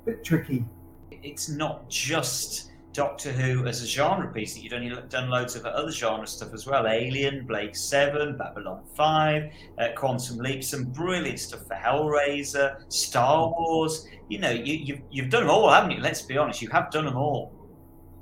Bit 0.04 0.24
tricky. 0.24 0.64
It's 1.10 1.48
not 1.48 1.88
just 1.90 2.70
Doctor 2.92 3.32
Who 3.32 3.66
as 3.66 3.82
a 3.82 3.86
genre 3.86 4.32
piece 4.32 4.54
that 4.54 4.60
you've 4.60 4.72
done, 4.72 5.08
done 5.08 5.30
loads 5.30 5.54
of 5.56 5.64
other 5.66 5.92
genre 5.92 6.26
stuff 6.26 6.54
as 6.54 6.66
well. 6.66 6.86
Alien, 6.86 7.46
Blake 7.46 7.76
Seven, 7.76 8.36
Babylon 8.36 8.82
Five, 8.94 9.52
uh, 9.78 9.88
Quantum 9.94 10.38
Leap, 10.38 10.64
some 10.64 10.84
brilliant 10.84 11.38
stuff 11.38 11.66
for 11.66 11.74
Hellraiser, 11.74 12.80
Star 12.92 13.48
Wars. 13.50 14.06
You 14.28 14.38
know, 14.38 14.50
you, 14.50 14.74
you've 14.74 15.00
you've 15.10 15.30
done 15.30 15.42
them 15.42 15.50
all, 15.50 15.70
haven't 15.70 15.92
you? 15.92 16.00
Let's 16.00 16.22
be 16.22 16.38
honest, 16.38 16.62
you 16.62 16.68
have 16.70 16.90
done 16.90 17.04
them 17.04 17.16
all. 17.16 17.52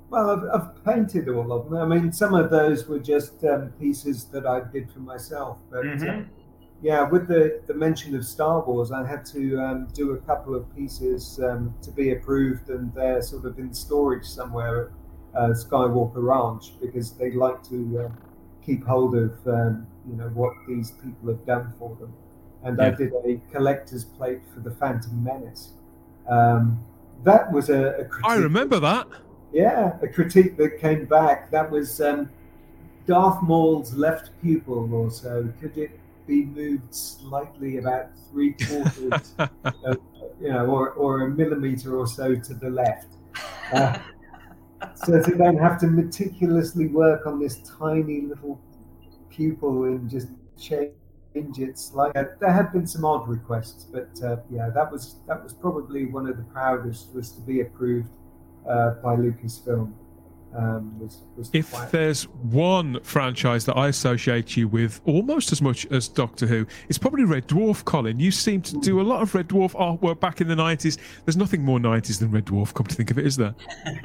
Well, 0.09 0.31
I've, 0.31 0.61
I've, 0.61 0.85
painted 0.85 1.29
all 1.29 1.53
of 1.53 1.69
them. 1.69 1.79
I 1.79 1.85
mean, 1.85 2.13
some 2.13 2.35
of 2.35 2.49
those 2.51 2.87
were 2.87 3.01
just 3.01 3.45
um, 3.45 3.71
pieces 3.81 4.25
that 4.27 4.47
I 4.47 4.61
did 4.73 4.91
for 4.93 5.01
myself. 5.01 5.59
But 5.69 5.85
mm-hmm. 5.85 6.09
um, 6.09 6.31
yeah, 6.81 7.03
with 7.03 7.27
the, 7.27 7.61
the 7.67 7.75
mention 7.75 8.15
of 8.15 8.25
Star 8.25 8.65
Wars, 8.65 8.93
I 8.93 9.05
had 9.07 9.25
to 9.27 9.61
um, 9.61 9.89
do 9.93 10.13
a 10.13 10.19
couple 10.19 10.55
of 10.55 10.75
pieces 10.77 11.41
um, 11.43 11.75
to 11.83 11.91
be 11.91 12.13
approved, 12.13 12.69
and 12.71 12.95
they're 12.95 13.23
sort 13.23 13.47
of 13.47 13.59
in 13.59 13.75
storage 13.75 14.25
somewhere 14.25 14.93
at 15.35 15.41
uh, 15.41 15.49
Skywalker 15.49 16.23
Ranch 16.23 16.79
because 16.81 17.13
they 17.13 17.33
like 17.33 17.63
to 17.65 18.07
uh, 18.07 18.27
keep 18.65 18.85
hold 18.85 19.17
of 19.17 19.33
um, 19.47 19.87
you 20.09 20.17
know 20.17 20.29
what 20.29 20.53
these 20.69 20.93
people 20.93 21.29
have 21.29 21.45
done 21.47 21.73
for 21.79 21.97
them. 21.97 22.13
And 22.63 22.79
yeah. 22.79 22.87
I 22.87 22.91
did 22.91 23.13
a 23.25 23.41
collector's 23.53 24.05
plate 24.05 24.41
for 24.53 24.61
the 24.61 24.71
Phantom 24.71 25.23
Menace. 25.23 25.73
Um, 26.29 26.85
that 27.25 27.51
was 27.53 27.71
a, 27.71 28.07
a 28.07 28.27
I 28.27 28.37
remember 28.37 28.79
that 28.81 29.07
yeah, 29.53 29.99
a 30.03 30.09
critique 30.09 30.57
that 30.57 30.79
came 30.81 31.07
back. 31.07 31.51
That 31.51 31.71
was 31.71 32.01
um, 32.01 32.31
Darth 33.07 33.43
Maul's 33.43 33.95
left 33.95 34.31
pupil 34.43 34.93
or 34.93 35.11
so. 35.11 35.53
Could 35.61 35.79
it 35.79 35.99
be 36.27 36.45
moved 36.45 36.95
slightly 36.95 37.79
about 37.79 38.09
three 38.31 38.53
quarters, 38.53 39.35
uh, 39.39 39.47
you 40.41 40.49
know, 40.49 40.67
or, 40.67 40.91
or 40.91 41.23
a 41.23 41.31
millimeter 41.31 41.97
or 41.97 42.07
so 42.07 42.35
to 42.35 42.55
the 42.55 42.69
left? 42.71 43.09
Uh, 43.73 43.99
so 44.95 45.23
to 45.23 45.35
then 45.37 45.57
have 45.57 45.79
to 45.81 45.87
meticulously 45.87 46.89
work 46.89 47.27
on 47.27 47.41
this 47.41 47.61
tiny 47.79 48.23
little 48.23 48.61
pupil 49.31 49.85
and 49.85 50.11
just 50.11 50.29
change 50.61 50.93
it 51.35 51.79
slightly. 51.79 52.23
There 52.41 52.53
have 52.53 52.73
been 52.73 52.87
some 52.87 53.05
odd 53.05 53.29
requests, 53.29 53.85
but 53.85 54.09
uh, 54.23 54.39
yeah, 54.51 54.71
that 54.71 54.91
was 54.91 55.17
that 55.29 55.43
was 55.43 55.53
probably 55.53 56.07
one 56.07 56.27
of 56.27 56.37
the 56.37 56.45
proudest 56.45 57.15
was 57.15 57.33
to 57.33 57.41
be 57.43 57.61
approved 57.61 58.09
uh, 58.69 58.91
by 59.03 59.17
Lucasfilm. 59.17 59.93
Um, 60.57 60.99
was, 60.99 61.23
was 61.37 61.51
if 61.53 61.71
quite... 61.71 61.91
there's 61.91 62.25
one 62.25 62.99
franchise 63.03 63.67
that 63.67 63.77
I 63.77 63.89
associate 63.89 64.57
you 64.57 64.69
with 64.69 65.03
almost 65.05 65.53
as 65.53 65.61
much 65.61 65.85
as 65.87 66.09
Doctor 66.09 66.47
Who, 66.47 66.67
it's 66.89 66.97
probably 66.97 67.25
Red 67.25 67.47
Dwarf, 67.47 67.85
Colin. 67.85 68.19
You 68.19 68.31
seem 68.31 68.63
to 68.63 68.79
do 68.79 69.01
a 69.01 69.03
lot 69.03 69.21
of 69.21 69.35
Red 69.35 69.49
Dwarf 69.49 69.73
artwork 69.73 70.19
back 70.19 70.41
in 70.41 70.49
the 70.49 70.55
90s. 70.55 70.99
There's 71.27 71.37
nothing 71.37 71.63
more 71.63 71.79
90s 71.79 72.21
than 72.21 72.31
Red 72.31 72.47
Dwarf, 72.47 72.73
come 72.73 72.87
to 72.87 72.95
think 72.95 73.11
of 73.11 73.19
it, 73.19 73.27
is 73.27 73.37
there? 73.37 73.55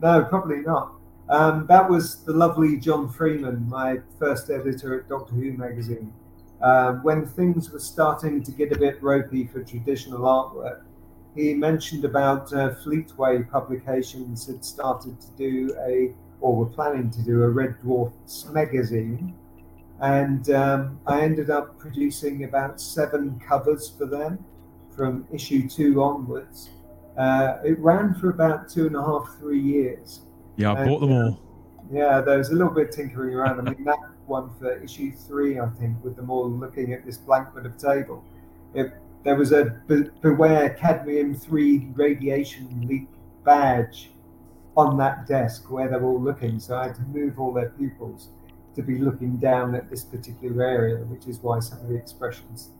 no, 0.00 0.24
probably 0.24 0.60
not. 0.60 0.92
Um, 1.28 1.66
that 1.66 1.88
was 1.88 2.22
the 2.24 2.32
lovely 2.32 2.78
John 2.78 3.08
Freeman, 3.08 3.68
my 3.68 3.98
first 4.18 4.48
editor 4.50 5.00
at 5.00 5.08
Doctor 5.08 5.34
Who 5.34 5.52
magazine. 5.54 6.12
Uh, 6.60 6.92
when 6.96 7.26
things 7.26 7.70
were 7.70 7.80
starting 7.80 8.44
to 8.44 8.52
get 8.52 8.70
a 8.70 8.78
bit 8.78 9.02
ropey 9.02 9.46
for 9.46 9.64
traditional 9.64 10.20
artwork, 10.20 10.82
he 11.34 11.54
mentioned 11.54 12.04
about 12.04 12.52
uh, 12.52 12.74
Fleetway 12.84 13.50
Publications 13.50 14.46
had 14.46 14.64
started 14.64 15.20
to 15.20 15.30
do 15.38 15.74
a, 15.86 16.12
or 16.40 16.56
were 16.56 16.66
planning 16.66 17.10
to 17.10 17.22
do 17.22 17.42
a 17.42 17.48
Red 17.48 17.80
Dwarfs 17.80 18.48
magazine. 18.50 19.34
And 20.00 20.50
um, 20.50 20.98
I 21.06 21.22
ended 21.22 21.48
up 21.48 21.78
producing 21.78 22.44
about 22.44 22.80
seven 22.80 23.40
covers 23.46 23.88
for 23.96 24.06
them 24.06 24.44
from 24.94 25.26
issue 25.32 25.68
two 25.68 26.02
onwards. 26.02 26.70
Uh, 27.16 27.58
it 27.64 27.78
ran 27.78 28.14
for 28.14 28.30
about 28.30 28.68
two 28.68 28.86
and 28.86 28.96
a 28.96 29.02
half, 29.02 29.36
three 29.38 29.60
years. 29.60 30.22
Yeah, 30.56 30.72
I 30.72 30.80
and, 30.80 30.90
bought 30.90 31.00
them 31.00 31.12
all. 31.12 31.40
Yeah, 31.90 32.20
there 32.20 32.38
was 32.38 32.50
a 32.50 32.54
little 32.54 32.72
bit 32.72 32.92
tinkering 32.92 33.34
around. 33.34 33.60
I 33.60 33.70
mean, 33.70 33.84
that 33.84 33.98
one 34.26 34.50
for 34.58 34.82
issue 34.82 35.12
three, 35.12 35.60
I 35.60 35.68
think, 35.68 36.02
with 36.02 36.16
them 36.16 36.30
all 36.30 36.50
looking 36.50 36.92
at 36.92 37.04
this 37.04 37.18
blank 37.18 37.54
bit 37.54 37.66
of 37.66 37.76
table. 37.78 38.24
It 38.74 38.94
there 39.24 39.36
was 39.36 39.52
a 39.52 39.80
be- 39.86 40.10
beware 40.20 40.70
cadmium 40.70 41.34
3 41.34 41.92
radiation 41.94 42.86
leak 42.88 43.08
badge 43.44 44.10
on 44.76 44.96
that 44.98 45.26
desk 45.26 45.70
where 45.70 45.88
they 45.88 45.96
were 45.96 46.08
all 46.08 46.20
looking. 46.20 46.58
So 46.58 46.76
I 46.76 46.88
had 46.88 46.96
to 46.96 47.02
move 47.02 47.38
all 47.38 47.52
their 47.52 47.70
pupils 47.70 48.28
to 48.74 48.82
be 48.82 48.98
looking 48.98 49.36
down 49.36 49.74
at 49.74 49.90
this 49.90 50.02
particular 50.02 50.64
area, 50.64 50.96
which 51.04 51.26
is 51.26 51.38
why 51.40 51.60
some 51.60 51.78
of 51.80 51.88
the 51.88 51.94
expressions 51.94 52.70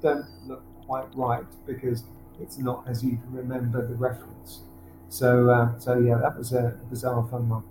don't 0.00 0.26
look 0.46 0.62
quite 0.86 1.06
right 1.14 1.44
because 1.66 2.04
it's 2.40 2.58
not 2.58 2.84
as 2.88 3.04
you 3.04 3.18
can 3.18 3.32
remember 3.32 3.86
the 3.86 3.94
reference. 3.94 4.60
So, 5.08 5.50
uh, 5.50 5.78
so 5.78 5.98
yeah, 5.98 6.16
that 6.16 6.36
was 6.36 6.52
a 6.52 6.74
bizarre 6.90 7.26
fun 7.28 7.48
one. 7.48 7.64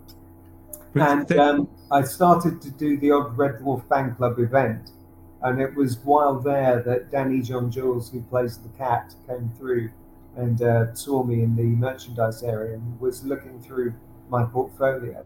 and 0.96 1.32
um, 1.40 1.70
I 1.90 2.04
started 2.04 2.62
to 2.62 2.70
do 2.70 2.98
the 2.98 3.12
odd 3.12 3.38
Red 3.38 3.60
Dwarf 3.60 3.88
Fan 3.90 4.16
Club 4.16 4.40
event 4.40 4.92
and 5.44 5.60
it 5.60 5.76
was 5.76 5.98
while 6.00 6.40
there 6.40 6.82
that 6.84 7.12
Danny 7.12 7.42
John 7.42 7.72
Jules, 7.72 8.12
who 8.12 8.22
plays 8.22 8.58
the 8.58 8.70
cat, 8.78 9.14
came 9.28 9.52
through 9.58 9.90
and 10.36 10.62
uh, 10.62 10.94
saw 10.94 11.24
me 11.24 11.44
in 11.44 11.56
the 11.56 11.64
merchandise 11.64 12.44
area 12.44 12.76
and 12.76 13.00
was 13.00 13.24
looking 13.24 13.62
through 13.62 13.94
my 14.30 14.44
portfolio. 14.44 15.26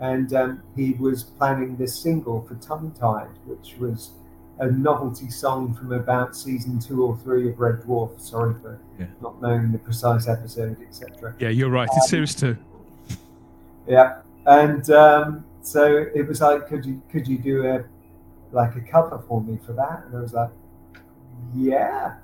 And 0.00 0.32
um, 0.32 0.62
he 0.76 0.92
was 0.92 1.24
planning 1.24 1.76
this 1.76 1.98
single 2.00 2.42
for 2.46 2.54
Tongue 2.56 2.94
Tied, 2.98 3.30
which 3.46 3.74
was 3.78 4.12
a 4.60 4.70
novelty 4.70 5.28
song 5.28 5.74
from 5.74 5.92
about 5.92 6.36
season 6.36 6.78
two 6.78 7.04
or 7.04 7.16
three 7.18 7.50
of 7.50 7.58
Red 7.58 7.80
Dwarf. 7.80 8.20
Sorry 8.20 8.54
for 8.62 8.78
yeah. 8.98 9.06
not 9.20 9.40
knowing 9.42 9.72
the 9.72 9.78
precise 9.78 10.28
episode, 10.28 10.80
etc. 10.82 11.34
Yeah, 11.38 11.48
you're 11.48 11.70
right. 11.70 11.88
It's 11.96 12.04
um, 12.04 12.08
series 12.08 12.34
two. 12.34 12.56
Yeah, 13.86 14.20
and 14.46 14.88
um, 14.90 15.44
so 15.62 16.06
it 16.14 16.26
was 16.26 16.40
like, 16.40 16.68
could 16.68 16.84
you 16.84 17.02
could 17.10 17.26
you 17.26 17.38
do 17.38 17.66
a 17.66 17.84
like 18.52 18.76
a 18.76 18.80
cover 18.80 19.22
for 19.26 19.42
me 19.42 19.58
for 19.64 19.72
that? 19.72 20.04
And 20.06 20.16
I 20.16 20.20
was 20.20 20.32
like, 20.32 20.50
yeah, 21.54 22.16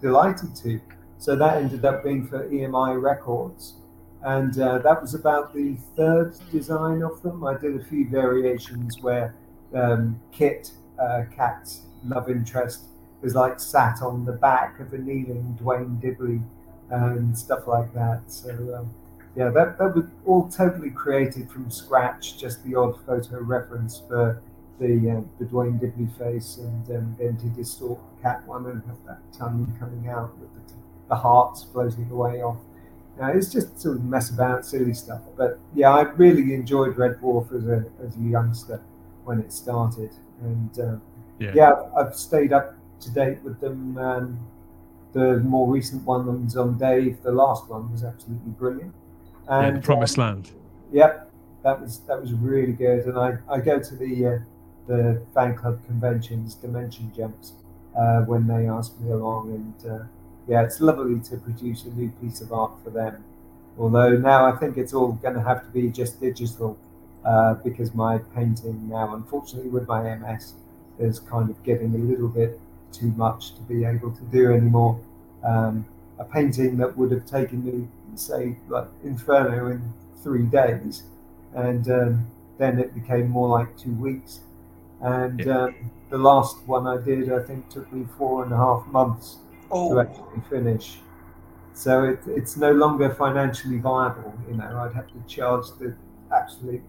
delighted 0.00 0.54
to. 0.56 0.80
So 1.18 1.36
that 1.36 1.58
ended 1.58 1.84
up 1.84 2.02
being 2.02 2.26
for 2.26 2.48
EMI 2.48 3.00
Records. 3.00 3.74
And 4.22 4.58
uh, 4.58 4.78
that 4.78 5.00
was 5.00 5.14
about 5.14 5.54
the 5.54 5.76
third 5.96 6.34
design 6.50 7.02
of 7.02 7.22
them. 7.22 7.44
I 7.44 7.56
did 7.56 7.80
a 7.80 7.84
few 7.84 8.08
variations 8.08 9.00
where 9.00 9.34
um, 9.74 10.20
Kit, 10.32 10.72
uh, 11.00 11.22
Cat's 11.34 11.82
love 12.04 12.28
interest, 12.28 12.84
was 13.22 13.34
like 13.34 13.60
sat 13.60 14.02
on 14.02 14.24
the 14.24 14.32
back 14.32 14.80
of 14.80 14.92
a 14.92 14.98
kneeling 14.98 15.56
Duane 15.58 16.00
Dibbley 16.02 16.42
and 16.90 17.36
stuff 17.36 17.66
like 17.66 17.92
that. 17.94 18.22
So, 18.26 18.50
um, 18.74 18.94
yeah, 19.36 19.50
that, 19.50 19.78
that 19.78 19.94
was 19.94 20.06
all 20.26 20.48
totally 20.48 20.90
created 20.90 21.50
from 21.50 21.70
scratch, 21.70 22.38
just 22.38 22.64
the 22.64 22.74
odd 22.74 22.98
photo 23.06 23.40
reference 23.40 24.02
for 24.08 24.42
the 24.80 25.18
uh, 25.18 25.20
the 25.38 25.44
Duane 25.44 25.78
Dibbley 25.78 26.10
face, 26.18 26.56
and 26.56 26.96
um, 26.96 27.16
then 27.18 27.36
to 27.36 27.46
distort 27.48 28.00
one 28.46 28.66
and 28.66 28.82
have 28.86 28.96
that 29.06 29.20
tongue 29.32 29.72
coming 29.78 30.08
out 30.08 30.36
with 30.38 30.52
the, 30.54 30.74
the 31.08 31.16
hearts 31.16 31.64
floating 31.72 32.10
away 32.10 32.42
off. 32.42 32.58
Now, 33.18 33.28
it's 33.28 33.52
just 33.52 33.78
sort 33.78 33.96
of 33.96 34.04
mess 34.04 34.30
about, 34.30 34.64
silly 34.64 34.94
stuff. 34.94 35.20
But 35.36 35.58
yeah, 35.74 35.90
I 35.90 36.02
really 36.02 36.54
enjoyed 36.54 36.96
Red 36.96 37.20
Dwarf 37.20 37.54
as 37.54 37.66
a 37.66 37.84
as 38.04 38.16
a 38.16 38.20
youngster 38.20 38.82
when 39.24 39.40
it 39.40 39.52
started, 39.52 40.10
and 40.42 40.80
um, 40.80 41.02
yeah. 41.38 41.52
yeah. 41.54 41.72
I've 41.96 42.16
stayed 42.16 42.52
up 42.52 42.74
to 43.00 43.10
date 43.10 43.42
with 43.42 43.60
them. 43.60 43.98
Um, 43.98 44.46
the 45.12 45.38
more 45.40 45.68
recent 45.68 46.04
one 46.04 46.44
was 46.44 46.56
on 46.56 46.78
Dave. 46.78 47.22
The 47.22 47.32
last 47.32 47.68
one 47.68 47.90
was 47.90 48.04
absolutely 48.04 48.52
brilliant. 48.52 48.94
And 49.48 49.76
yeah, 49.76 49.82
Promised 49.82 50.18
um, 50.18 50.24
Land. 50.24 50.50
Yep, 50.92 51.30
that 51.64 51.80
was 51.80 51.98
that 52.06 52.20
was 52.20 52.32
really 52.32 52.72
good. 52.72 53.06
And 53.06 53.18
I, 53.18 53.38
I 53.48 53.60
go 53.60 53.80
to 53.80 53.96
the 53.96 54.26
uh, 54.26 54.38
the 54.86 55.22
fan 55.34 55.56
club 55.56 55.80
conventions, 55.86 56.54
Dimension 56.54 57.12
Jumps, 57.16 57.52
uh, 57.96 58.22
when 58.22 58.46
they 58.46 58.68
ask 58.68 58.98
me 59.00 59.10
along. 59.10 59.52
And 59.52 59.92
uh, 59.92 60.04
yeah, 60.48 60.62
it's 60.62 60.80
lovely 60.80 61.20
to 61.20 61.36
produce 61.36 61.84
a 61.84 61.90
new 61.90 62.10
piece 62.20 62.40
of 62.40 62.52
art 62.52 62.72
for 62.82 62.90
them. 62.90 63.24
Although 63.78 64.16
now 64.16 64.46
I 64.46 64.56
think 64.56 64.76
it's 64.76 64.92
all 64.92 65.12
going 65.12 65.34
to 65.34 65.42
have 65.42 65.64
to 65.64 65.70
be 65.70 65.88
just 65.88 66.20
digital 66.20 66.76
uh, 67.24 67.54
because 67.54 67.94
my 67.94 68.18
painting 68.34 68.88
now, 68.88 69.14
unfortunately, 69.14 69.70
with 69.70 69.86
my 69.86 70.14
MS, 70.14 70.54
is 70.98 71.20
kind 71.20 71.50
of 71.50 71.62
getting 71.64 71.94
a 71.94 71.98
little 71.98 72.28
bit 72.28 72.60
too 72.92 73.12
much 73.12 73.54
to 73.54 73.60
be 73.62 73.84
able 73.84 74.10
to 74.10 74.22
do 74.24 74.52
anymore. 74.52 75.00
Um, 75.44 75.86
a 76.18 76.24
painting 76.24 76.76
that 76.78 76.96
would 76.96 77.10
have 77.12 77.24
taken 77.26 77.64
me, 77.64 77.88
say, 78.14 78.56
like 78.68 78.86
Inferno 79.04 79.68
in 79.68 79.92
three 80.22 80.44
days, 80.44 81.04
and 81.54 81.90
um, 81.90 82.26
then 82.58 82.78
it 82.78 82.94
became 82.94 83.28
more 83.28 83.48
like 83.48 83.76
two 83.78 83.92
weeks. 83.94 84.40
And 85.02 85.40
yeah. 85.40 85.64
um, 85.64 85.90
the 86.10 86.18
last 86.18 86.56
one 86.66 86.86
I 86.86 87.02
did, 87.02 87.32
I 87.32 87.42
think, 87.42 87.68
took 87.68 87.90
me 87.92 88.06
four 88.18 88.44
and 88.44 88.52
a 88.52 88.56
half 88.56 88.86
months 88.88 89.38
oh. 89.70 89.94
to 89.94 90.00
actually 90.00 90.42
finish. 90.48 90.98
So 91.72 92.04
it, 92.04 92.20
it's 92.26 92.56
no 92.56 92.72
longer 92.72 93.14
financially 93.14 93.78
viable. 93.78 94.34
You 94.48 94.56
know, 94.56 94.78
I'd 94.78 94.94
have 94.94 95.08
to 95.08 95.22
charge 95.26 95.66
the 95.78 95.96
absolute, 96.34 96.82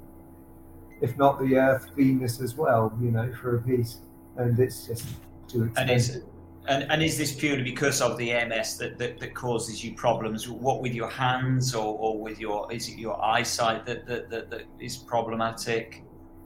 if 1.01 1.17
not 1.17 1.39
the 1.39 1.55
Earth, 1.55 1.89
Venus 1.95 2.41
as 2.41 2.55
well. 2.55 2.91
You 3.01 3.11
know, 3.11 3.31
for 3.33 3.57
a 3.57 3.61
piece, 3.61 3.99
and 4.37 4.59
it's 4.59 4.87
just 4.87 5.07
too 5.47 5.65
expensive. 5.65 5.77
And 5.77 5.89
is, 5.91 6.21
and, 6.67 6.91
and 6.91 7.01
is 7.01 7.17
this 7.17 7.33
purely 7.33 7.63
because 7.63 8.01
of 8.01 8.17
the 8.17 8.33
MS 8.33 8.77
that, 8.77 8.97
that, 8.97 9.19
that 9.19 9.33
causes 9.33 9.83
you 9.83 9.93
problems? 9.93 10.49
What 10.49 10.81
with 10.81 10.93
your 10.93 11.09
hands 11.09 11.73
or, 11.73 11.97
or 11.97 12.19
with 12.19 12.39
your 12.39 12.71
is 12.71 12.89
it 12.89 12.97
your 12.97 13.23
eyesight 13.23 13.85
that, 13.85 14.05
that, 14.07 14.29
that, 14.29 14.49
that 14.49 14.63
is 14.79 14.97
problematic? 14.97 16.03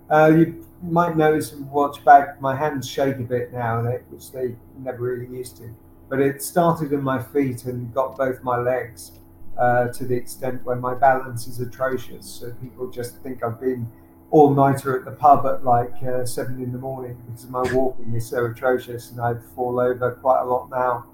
Uh, 0.09 0.31
you 0.35 0.65
might 0.81 1.17
notice 1.17 1.51
and 1.51 1.69
watch 1.71 2.03
back, 2.05 2.39
my 2.41 2.55
hands 2.55 2.87
shake 2.87 3.17
a 3.17 3.23
bit 3.23 3.51
now, 3.51 3.81
which 4.09 4.31
they 4.31 4.55
never 4.77 5.03
really 5.03 5.27
used 5.35 5.57
to. 5.57 5.75
But 6.09 6.19
it 6.19 6.43
started 6.43 6.93
in 6.93 7.01
my 7.01 7.21
feet 7.21 7.65
and 7.65 7.93
got 7.93 8.15
both 8.15 8.43
my 8.43 8.57
legs 8.57 9.11
uh, 9.57 9.87
to 9.87 10.05
the 10.05 10.15
extent 10.15 10.63
where 10.63 10.75
my 10.75 10.93
balance 10.93 11.47
is 11.47 11.59
atrocious. 11.59 12.27
So 12.27 12.51
people 12.61 12.91
just 12.91 13.17
think 13.23 13.43
I've 13.43 13.59
been 13.59 13.89
all 14.31 14.53
nighter 14.53 14.97
at 14.97 15.05
the 15.05 15.11
pub 15.11 15.45
at 15.45 15.63
like 15.63 15.93
uh, 16.03 16.25
seven 16.25 16.61
in 16.61 16.71
the 16.71 16.77
morning 16.77 17.17
because 17.25 17.47
my 17.47 17.61
walking 17.73 18.13
is 18.13 18.27
so 18.27 18.45
atrocious 18.45 19.11
and 19.11 19.21
I 19.21 19.35
fall 19.55 19.79
over 19.79 20.11
quite 20.11 20.41
a 20.41 20.45
lot 20.45 20.69
now. 20.69 21.05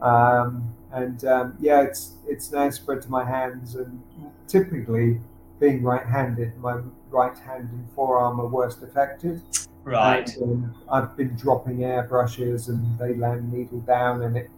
Um, 0.00 0.74
and 0.92 1.24
um, 1.24 1.56
yeah, 1.58 1.82
it's 1.82 2.12
it's 2.26 2.52
now 2.52 2.70
spread 2.70 3.02
to 3.02 3.10
my 3.10 3.24
hands 3.24 3.74
and 3.74 4.02
typically 4.46 5.20
being 5.58 5.82
right-handed, 5.82 6.56
my 6.58 6.80
right 7.10 7.36
hand 7.38 7.70
and 7.72 7.88
forearm 7.94 8.40
are 8.40 8.46
worst 8.46 8.82
affected. 8.82 9.42
Right. 9.84 10.28
And, 10.36 10.64
um, 10.64 10.74
I've 10.90 11.16
been 11.16 11.36
dropping 11.36 11.78
airbrushes 11.78 12.68
and 12.68 12.98
they 12.98 13.14
land 13.14 13.52
needle 13.52 13.80
down 13.80 14.22
and 14.22 14.36
it 14.36 14.50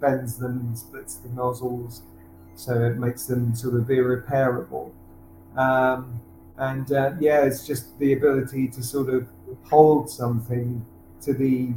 bends 0.00 0.38
them 0.38 0.60
and 0.60 0.78
splits 0.78 1.16
the 1.16 1.28
nozzles, 1.30 2.02
so 2.54 2.84
it 2.84 2.96
makes 2.96 3.26
them 3.26 3.54
sort 3.54 3.74
of 3.74 3.90
irreparable. 3.90 4.94
Um, 5.56 6.20
and 6.56 6.92
uh, 6.92 7.12
yeah, 7.18 7.44
it's 7.44 7.66
just 7.66 7.98
the 7.98 8.12
ability 8.12 8.68
to 8.68 8.82
sort 8.82 9.08
of 9.08 9.26
hold 9.64 10.08
something 10.08 10.84
to 11.22 11.34
the 11.34 11.72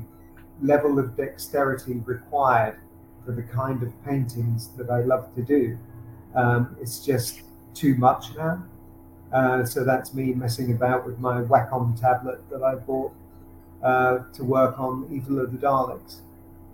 level 0.61 0.99
of 0.99 1.17
dexterity 1.17 2.01
required 2.05 2.77
for 3.25 3.31
the 3.31 3.43
kind 3.43 3.81
of 3.83 3.91
paintings 4.05 4.69
that 4.77 4.89
I 4.89 5.01
love 5.01 5.33
to 5.35 5.41
do. 5.41 5.77
Um, 6.35 6.75
it's 6.81 7.05
just 7.05 7.41
too 7.73 7.95
much 7.95 8.35
now. 8.35 8.63
Uh, 9.31 9.65
so 9.65 9.83
that's 9.83 10.13
me 10.13 10.33
messing 10.33 10.71
about 10.71 11.05
with 11.05 11.19
my 11.19 11.41
Wacom 11.41 11.99
tablet 11.99 12.47
that 12.49 12.61
I 12.61 12.75
bought 12.75 13.11
uh, 13.81 14.19
to 14.33 14.43
work 14.43 14.79
on 14.79 15.07
Evil 15.11 15.39
of 15.39 15.51
the 15.51 15.57
Daleks. 15.57 16.17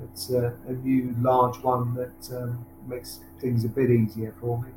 It's 0.04 0.32
uh, 0.32 0.52
a 0.68 0.74
new 0.74 1.16
large 1.22 1.58
one 1.60 1.94
that 1.96 2.38
um, 2.38 2.66
makes 2.88 3.20
things 3.40 3.64
a 3.64 3.70
bit 3.70 3.90
easier 3.90 4.34
for 4.40 4.62
me. 4.62 4.70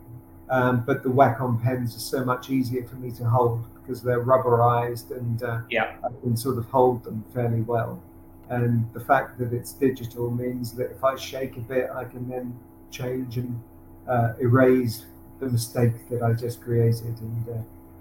Um, 0.49 0.85
but 0.85 1.03
the 1.03 1.09
Wacom 1.09 1.63
pens 1.63 1.97
are 1.97 2.01
so 2.01 2.25
much 2.25 2.51
easier 2.51 2.85
for 2.85 2.97
me 2.97 3.11
to 3.13 3.25
hold 3.25 3.65
because 3.75 4.03
they're 4.03 4.23
rubberized 4.23 5.11
and 5.11 5.43
uh, 5.43 5.61
yeah. 5.71 5.97
I 6.05 6.09
can 6.21 6.37
sort 6.37 6.59
of 6.59 6.67
hold 6.67 7.05
them 7.05 7.25
fairly 7.35 7.63
well. 7.63 8.03
And 8.49 8.87
the 8.93 9.01
fact 9.01 9.39
that 9.39 9.53
it's 9.53 9.73
digital 9.73 10.31
means 10.31 10.73
that 10.75 10.91
if 10.91 11.03
I 11.03 11.17
shake 11.17 11.57
a 11.57 11.61
bit, 11.61 11.91
I 11.91 12.05
can 12.05 12.29
then 12.29 12.59
change 12.91 13.39
and 13.39 13.61
uh, 14.07 14.35
erase 14.41 15.07
the 15.43 15.51
mistake 15.51 16.09
that 16.09 16.23
I 16.23 16.33
just 16.33 16.63
created 16.63 17.19
and 17.21 17.49
uh, 17.49 17.53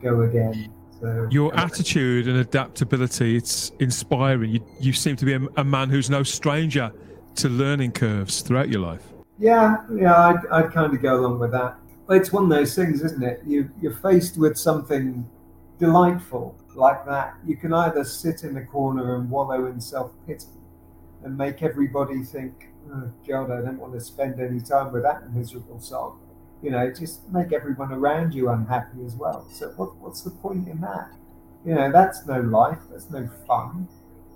go 0.01 0.21
again. 0.21 0.71
So, 0.99 1.27
Your 1.31 1.53
attitude 1.57 2.27
and 2.27 2.37
adaptability, 2.37 3.35
it's 3.35 3.71
inspiring. 3.79 4.51
You, 4.51 4.65
you 4.79 4.93
seem 4.93 5.15
to 5.15 5.25
be 5.25 5.33
a, 5.33 5.41
a, 5.57 5.63
man 5.63 5.89
who's 5.89 6.11
no 6.11 6.21
stranger 6.21 6.91
to 7.35 7.49
learning 7.49 7.93
curves 7.93 8.41
throughout 8.41 8.69
your 8.69 8.81
life. 8.81 9.01
Yeah, 9.39 9.77
yeah, 9.91 10.15
I'd, 10.15 10.45
I'd 10.51 10.71
kind 10.71 10.93
of 10.93 11.01
go 11.01 11.15
along 11.15 11.39
with 11.39 11.51
that. 11.51 11.77
It's 12.11 12.31
one 12.31 12.43
of 12.43 12.49
those 12.49 12.75
things, 12.75 13.01
isn't 13.01 13.23
it? 13.23 13.41
You, 13.47 13.71
you're 13.81 13.95
faced 13.95 14.37
with 14.37 14.55
something 14.57 15.27
delightful 15.79 16.55
like 16.75 17.03
that. 17.07 17.35
You 17.47 17.57
can 17.57 17.73
either 17.73 18.03
sit 18.03 18.43
in 18.43 18.53
the 18.53 18.61
corner 18.61 19.15
and 19.15 19.31
wallow 19.31 19.65
in 19.65 19.81
self 19.81 20.11
pity 20.27 20.45
and 21.23 21.35
make 21.35 21.63
everybody 21.63 22.21
think, 22.21 22.67
oh, 22.93 23.11
God, 23.27 23.49
I 23.49 23.61
don't 23.61 23.79
want 23.79 23.93
to 23.93 24.01
spend 24.01 24.39
any 24.39 24.59
time 24.59 24.91
with 24.91 25.01
that 25.01 25.33
miserable 25.33 25.79
song 25.79 26.20
you 26.61 26.71
know, 26.71 26.91
just 26.91 27.27
make 27.29 27.51
everyone 27.53 27.91
around 27.91 28.33
you 28.33 28.49
unhappy 28.49 29.03
as 29.05 29.15
well. 29.15 29.47
So 29.51 29.69
what, 29.77 29.95
what's 29.97 30.21
the 30.21 30.31
point 30.31 30.67
in 30.67 30.79
that? 30.81 31.11
You 31.65 31.75
know, 31.75 31.91
that's 31.91 32.25
no 32.25 32.39
life. 32.39 32.79
That's 32.91 33.09
no 33.09 33.29
fun. 33.47 33.87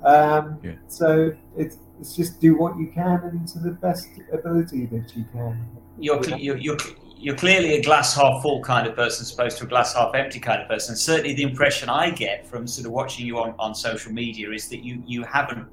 Um, 0.04 0.60
yeah. 0.64 0.74
So 0.88 1.36
it's 1.58 1.78
it's 2.00 2.16
just 2.16 2.42
do 2.42 2.58
what 2.58 2.78
you 2.78 2.88
can 2.88 3.22
and 3.24 3.48
to 3.50 3.60
the 3.60 3.72
best 3.72 4.08
ability 4.32 4.86
that 4.88 5.16
you 5.16 5.26
can. 5.32 5.66
You're 5.98 6.24
you're, 6.38 6.58
you're 6.58 6.78
you're 7.18 7.36
clearly 7.36 7.76
a 7.76 7.82
glass 7.82 8.16
half 8.16 8.42
full 8.42 8.62
kind 8.62 8.86
of 8.88 8.96
person, 8.96 9.24
as 9.24 9.34
opposed 9.34 9.58
to 9.60 9.64
a 9.64 9.68
glass 9.68 9.96
half 9.96 10.14
empty 10.14 10.40
kind 10.40 10.62
of 10.62 10.68
person. 10.68 10.96
certainly, 10.96 11.34
the 11.34 11.44
impression 11.44 11.90
I 11.90 12.12
get 12.12 12.46
from 12.46 12.68
sort 12.68 12.86
of 12.86 12.92
watching 12.92 13.26
you 13.26 13.40
on, 13.40 13.56
on 13.58 13.74
social 13.74 14.12
media 14.12 14.52
is 14.52 14.68
that 14.70 14.84
you 14.84 15.02
you 15.08 15.24
haven't 15.24 15.68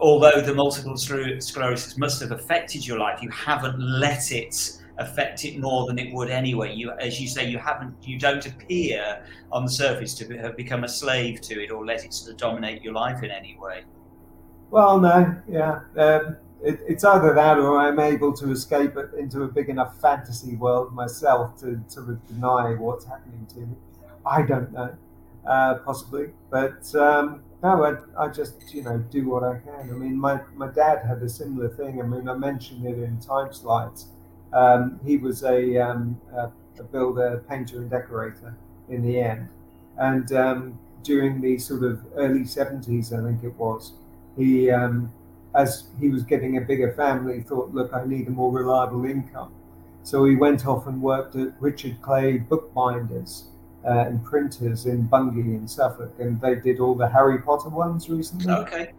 although 0.00 0.40
the 0.40 0.52
multiple 0.52 0.96
sclerosis 0.96 1.96
must 1.96 2.20
have 2.20 2.32
affected 2.32 2.84
your 2.86 2.98
life, 2.98 3.22
you 3.22 3.30
haven't 3.30 3.78
let 3.78 4.32
it 4.32 4.81
affect 4.98 5.44
it 5.44 5.58
more 5.58 5.86
than 5.86 5.98
it 5.98 6.12
would 6.12 6.30
anyway. 6.30 6.74
You, 6.74 6.92
as 6.92 7.20
you 7.20 7.28
say, 7.28 7.48
you 7.48 7.58
haven't, 7.58 7.94
you 8.02 8.18
don't 8.18 8.44
appear 8.46 9.24
on 9.50 9.64
the 9.64 9.70
surface 9.70 10.14
to 10.14 10.38
have 10.38 10.56
become 10.56 10.84
a 10.84 10.88
slave 10.88 11.40
to 11.42 11.62
it 11.62 11.70
or 11.70 11.84
let 11.84 12.04
it 12.04 12.12
sort 12.12 12.32
of 12.32 12.36
dominate 12.36 12.82
your 12.82 12.92
life 12.92 13.22
in 13.22 13.30
any 13.30 13.56
way. 13.58 13.84
Well, 14.70 15.00
no, 15.00 15.36
yeah, 15.48 15.80
um, 15.96 16.36
it, 16.62 16.80
it's 16.86 17.04
either 17.04 17.34
that 17.34 17.58
or 17.58 17.78
I'm 17.78 17.98
able 17.98 18.32
to 18.34 18.50
escape 18.50 18.96
into 19.18 19.42
a 19.42 19.48
big 19.48 19.68
enough 19.68 20.00
fantasy 20.00 20.56
world 20.56 20.94
myself 20.94 21.58
to 21.60 21.82
sort 21.88 22.08
of 22.08 22.26
deny 22.26 22.74
what's 22.74 23.04
happening 23.04 23.46
to 23.54 23.60
me. 23.60 23.76
I 24.24 24.42
don't 24.42 24.72
know, 24.72 24.94
uh, 25.46 25.74
possibly, 25.76 26.30
but. 26.50 26.94
Um, 26.94 27.42
no, 27.62 27.84
I, 27.84 28.24
I 28.24 28.28
just 28.28 28.74
you 28.74 28.82
know 28.82 28.98
do 28.98 29.28
what 29.28 29.44
I 29.44 29.56
can. 29.60 29.88
I 29.88 29.92
mean, 29.92 30.18
my, 30.18 30.40
my 30.56 30.66
dad 30.66 31.06
had 31.06 31.22
a 31.22 31.28
similar 31.28 31.68
thing. 31.68 32.02
I 32.02 32.04
mean, 32.04 32.28
I 32.28 32.34
mentioned 32.34 32.84
it 32.84 32.98
in 32.98 33.20
time 33.20 33.52
slides 33.52 34.08
um, 34.52 35.00
he 35.04 35.16
was 35.16 35.44
a, 35.44 35.78
um, 35.78 36.20
a, 36.34 36.50
a, 36.78 36.82
builder, 36.82 37.44
painter, 37.48 37.78
and 37.78 37.90
decorator 37.90 38.54
in 38.88 39.02
the 39.02 39.20
end. 39.20 39.48
And 39.98 40.32
um, 40.32 40.78
during 41.02 41.40
the 41.40 41.58
sort 41.58 41.82
of 41.82 42.00
early 42.16 42.40
70s, 42.40 43.12
I 43.12 43.24
think 43.24 43.42
it 43.44 43.56
was, 43.58 43.92
he, 44.36 44.70
um, 44.70 45.12
as 45.54 45.84
he 46.00 46.08
was 46.08 46.22
getting 46.22 46.58
a 46.58 46.60
bigger 46.60 46.92
family, 46.92 47.42
thought, 47.42 47.72
look, 47.74 47.92
I 47.92 48.04
need 48.04 48.28
a 48.28 48.30
more 48.30 48.52
reliable 48.52 49.04
income. 49.04 49.52
So 50.02 50.24
he 50.24 50.36
went 50.36 50.66
off 50.66 50.86
and 50.86 51.00
worked 51.00 51.36
at 51.36 51.52
Richard 51.60 52.00
Clay 52.02 52.38
bookbinders 52.38 53.44
uh, 53.84 54.06
and 54.06 54.24
printers 54.24 54.86
in 54.86 55.06
Bungay 55.06 55.40
in 55.40 55.68
Suffolk, 55.68 56.12
and 56.18 56.40
they 56.40 56.56
did 56.56 56.80
all 56.80 56.94
the 56.94 57.08
Harry 57.08 57.40
Potter 57.40 57.68
ones 57.68 58.08
recently. 58.08 58.52
Okay. 58.52 58.92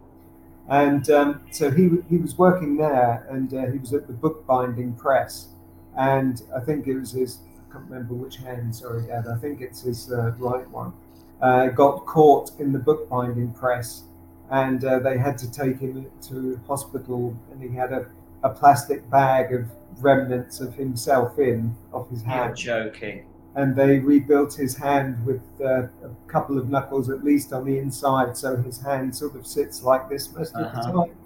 And 0.68 1.08
um, 1.10 1.40
so 1.50 1.70
he, 1.70 1.90
he 2.08 2.16
was 2.16 2.38
working 2.38 2.76
there 2.76 3.26
and 3.30 3.52
uh, 3.52 3.66
he 3.66 3.78
was 3.78 3.92
at 3.92 4.06
the 4.06 4.12
bookbinding 4.12 4.94
press. 4.94 5.48
And 5.96 6.42
I 6.56 6.60
think 6.60 6.86
it 6.86 6.98
was 6.98 7.12
his, 7.12 7.38
I 7.68 7.72
can't 7.72 7.84
remember 7.90 8.14
which 8.14 8.36
hand, 8.36 8.74
sorry, 8.74 9.06
Dad, 9.06 9.26
I 9.26 9.36
think 9.36 9.60
it's 9.60 9.82
his 9.82 10.10
uh, 10.10 10.32
right 10.38 10.68
one, 10.70 10.92
uh, 11.40 11.68
got 11.68 12.06
caught 12.06 12.50
in 12.58 12.72
the 12.72 12.78
bookbinding 12.78 13.52
press. 13.52 14.04
And 14.50 14.84
uh, 14.84 14.98
they 14.98 15.18
had 15.18 15.38
to 15.38 15.50
take 15.50 15.78
him 15.78 16.06
to 16.28 16.60
hospital, 16.66 17.36
and 17.50 17.62
he 17.62 17.74
had 17.74 17.92
a, 17.92 18.06
a 18.42 18.50
plastic 18.50 19.08
bag 19.10 19.54
of 19.54 19.66
remnants 20.00 20.60
of 20.60 20.74
himself 20.74 21.38
in, 21.38 21.74
of 21.92 22.08
his 22.10 22.22
hand. 22.22 22.62
You're 22.62 22.90
joking 22.90 23.24
and 23.56 23.76
they 23.76 23.98
rebuilt 24.00 24.54
his 24.54 24.76
hand 24.76 25.24
with 25.24 25.42
uh, 25.60 25.82
a 26.02 26.10
couple 26.26 26.58
of 26.58 26.68
knuckles 26.68 27.08
at 27.08 27.24
least 27.24 27.52
on 27.52 27.64
the 27.64 27.78
inside, 27.78 28.36
so 28.36 28.56
his 28.56 28.80
hand 28.80 29.14
sort 29.14 29.36
of 29.36 29.46
sits 29.46 29.82
like 29.82 30.08
this 30.08 30.32
most 30.32 30.54
uh-huh. 30.54 30.66
of 30.66 30.72
the 30.72 30.78
uh-huh. 30.80 31.06
time. 31.06 31.16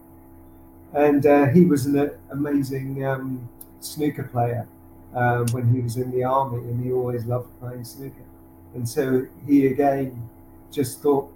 And 0.94 1.26
uh, 1.26 1.46
he 1.46 1.64
was 1.64 1.86
an 1.86 2.10
amazing 2.30 3.04
um, 3.04 3.48
snooker 3.80 4.24
player 4.24 4.66
uh, 5.14 5.44
when 5.52 5.72
he 5.72 5.80
was 5.80 5.96
in 5.96 6.10
the 6.10 6.24
army, 6.24 6.58
and 6.58 6.84
he 6.84 6.92
always 6.92 7.24
loved 7.24 7.48
playing 7.60 7.84
snooker. 7.84 8.26
And 8.74 8.86
so 8.86 9.26
he 9.46 9.66
again 9.66 10.28
just 10.70 11.00
thought, 11.00 11.32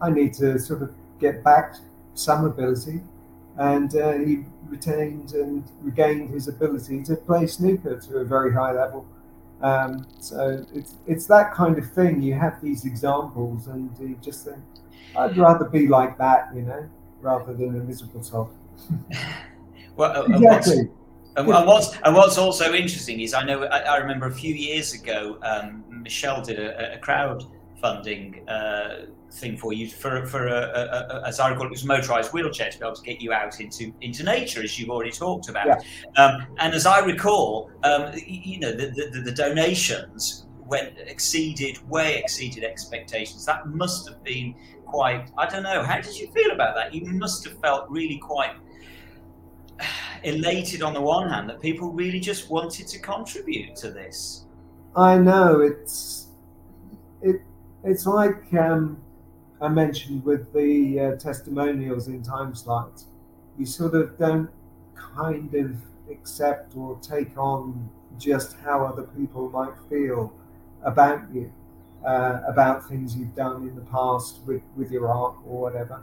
I 0.00 0.10
need 0.10 0.34
to 0.34 0.58
sort 0.58 0.82
of 0.82 0.92
get 1.20 1.44
back 1.44 1.76
some 2.14 2.44
ability. 2.44 3.00
And 3.56 3.94
uh, 3.94 4.12
he 4.14 4.44
retained 4.68 5.32
and 5.34 5.64
regained 5.82 6.30
his 6.30 6.48
ability 6.48 7.02
to 7.04 7.16
play 7.16 7.46
snooker 7.46 8.00
to 8.00 8.18
a 8.18 8.24
very 8.24 8.52
high 8.52 8.72
level 8.72 9.06
um, 9.62 10.06
so 10.20 10.64
it's 10.74 10.94
it's 11.06 11.26
that 11.26 11.52
kind 11.52 11.78
of 11.78 11.90
thing. 11.90 12.22
You 12.22 12.34
have 12.34 12.60
these 12.62 12.84
examples, 12.84 13.66
and 13.66 13.90
you 14.00 14.16
just 14.22 14.44
think, 14.44 14.58
I'd 15.16 15.36
rather 15.36 15.66
be 15.66 15.86
like 15.86 16.16
that, 16.18 16.48
you 16.54 16.62
know, 16.62 16.88
rather 17.20 17.52
than 17.52 17.80
a 17.80 17.84
miserable 17.84 18.22
sod. 18.22 18.48
well, 19.96 20.16
uh, 20.16 20.36
exactly. 20.36 20.88
And 21.36 21.46
what's, 21.46 21.58
and 21.58 21.66
what's, 21.66 21.98
and 22.04 22.16
what's 22.16 22.38
also 22.38 22.72
interesting 22.74 23.20
is 23.20 23.34
I 23.34 23.44
know 23.44 23.64
I, 23.64 23.80
I 23.80 23.96
remember 23.98 24.26
a 24.26 24.32
few 24.32 24.54
years 24.54 24.94
ago 24.94 25.38
um, 25.42 25.84
Michelle 25.88 26.42
did 26.42 26.58
a, 26.58 26.94
a 26.94 26.98
crowd 26.98 27.44
funding 27.80 28.48
uh, 28.48 29.06
thing 29.32 29.56
for 29.56 29.72
you 29.72 29.88
for 29.88 30.26
for 30.26 30.48
a, 30.48 30.52
a, 30.52 31.16
a, 31.16 31.22
as 31.26 31.40
I 31.40 31.48
recall 31.48 31.66
it 31.66 31.70
was 31.70 31.84
a 31.84 31.86
motorized 31.86 32.32
wheelchair 32.32 32.70
to 32.70 32.78
be 32.78 32.84
able 32.84 32.96
to 32.96 33.02
get 33.02 33.20
you 33.20 33.32
out 33.32 33.60
into 33.60 33.92
into 34.00 34.24
nature 34.24 34.62
as 34.62 34.78
you've 34.78 34.90
already 34.90 35.12
talked 35.12 35.48
about. 35.48 35.66
Yeah. 35.66 35.80
Um, 36.16 36.46
and 36.58 36.74
as 36.74 36.86
I 36.86 37.00
recall, 37.00 37.70
um, 37.82 38.12
you 38.26 38.60
know 38.60 38.72
the, 38.72 38.86
the, 39.12 39.20
the 39.20 39.32
donations 39.32 40.46
went 40.66 40.98
exceeded 40.98 41.78
way 41.88 42.16
exceeded 42.18 42.64
expectations. 42.64 43.44
That 43.46 43.66
must 43.68 44.08
have 44.08 44.22
been 44.22 44.54
quite. 44.86 45.30
I 45.38 45.46
don't 45.46 45.62
know. 45.62 45.82
How 45.82 46.00
did 46.00 46.18
you 46.18 46.30
feel 46.32 46.50
about 46.50 46.74
that? 46.76 46.94
You 46.94 47.04
must 47.06 47.44
have 47.44 47.58
felt 47.60 47.88
really 47.88 48.18
quite 48.18 48.54
elated 50.22 50.82
on 50.82 50.94
the 50.94 51.00
one 51.00 51.28
hand 51.28 51.48
that 51.48 51.60
people 51.60 51.92
really 51.92 52.20
just 52.20 52.50
wanted 52.50 52.86
to 52.88 52.98
contribute 52.98 53.76
to 53.76 53.90
this. 53.90 54.46
I 54.96 55.18
know 55.18 55.60
it's 55.60 56.28
it 57.22 57.42
it's 57.84 58.06
like 58.06 58.52
um, 58.54 59.00
I 59.60 59.68
mentioned 59.68 60.24
with 60.24 60.52
the 60.52 61.00
uh, 61.00 61.16
testimonials 61.16 62.08
in 62.08 62.22
time 62.22 62.54
slides, 62.54 63.06
you 63.58 63.66
sort 63.66 63.94
of 63.94 64.18
don't 64.18 64.50
kind 64.94 65.54
of 65.54 65.76
accept 66.10 66.76
or 66.76 66.98
take 67.00 67.36
on 67.36 67.88
just 68.18 68.56
how 68.64 68.84
other 68.84 69.02
people 69.02 69.48
might 69.50 69.74
feel 69.88 70.32
about 70.82 71.22
you, 71.32 71.52
uh, 72.04 72.40
about 72.46 72.88
things 72.88 73.16
you've 73.16 73.34
done 73.34 73.62
in 73.68 73.74
the 73.74 73.82
past 73.82 74.40
with, 74.46 74.62
with 74.76 74.90
your 74.90 75.08
art 75.08 75.34
or 75.46 75.60
whatever. 75.60 76.02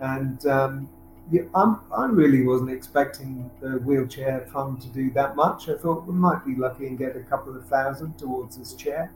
And 0.00 0.44
um, 0.46 0.88
yeah, 1.30 1.42
I'm, 1.54 1.80
I 1.96 2.06
really 2.06 2.46
wasn't 2.46 2.70
expecting 2.70 3.50
the 3.60 3.78
wheelchair 3.78 4.46
fund 4.52 4.80
to 4.82 4.88
do 4.88 5.10
that 5.12 5.36
much. 5.36 5.68
I 5.68 5.76
thought 5.76 6.06
we 6.06 6.14
might 6.14 6.44
be 6.44 6.54
lucky 6.54 6.86
and 6.86 6.98
get 6.98 7.16
a 7.16 7.20
couple 7.20 7.56
of 7.56 7.66
thousand 7.66 8.18
towards 8.18 8.56
this 8.56 8.74
chair 8.74 9.10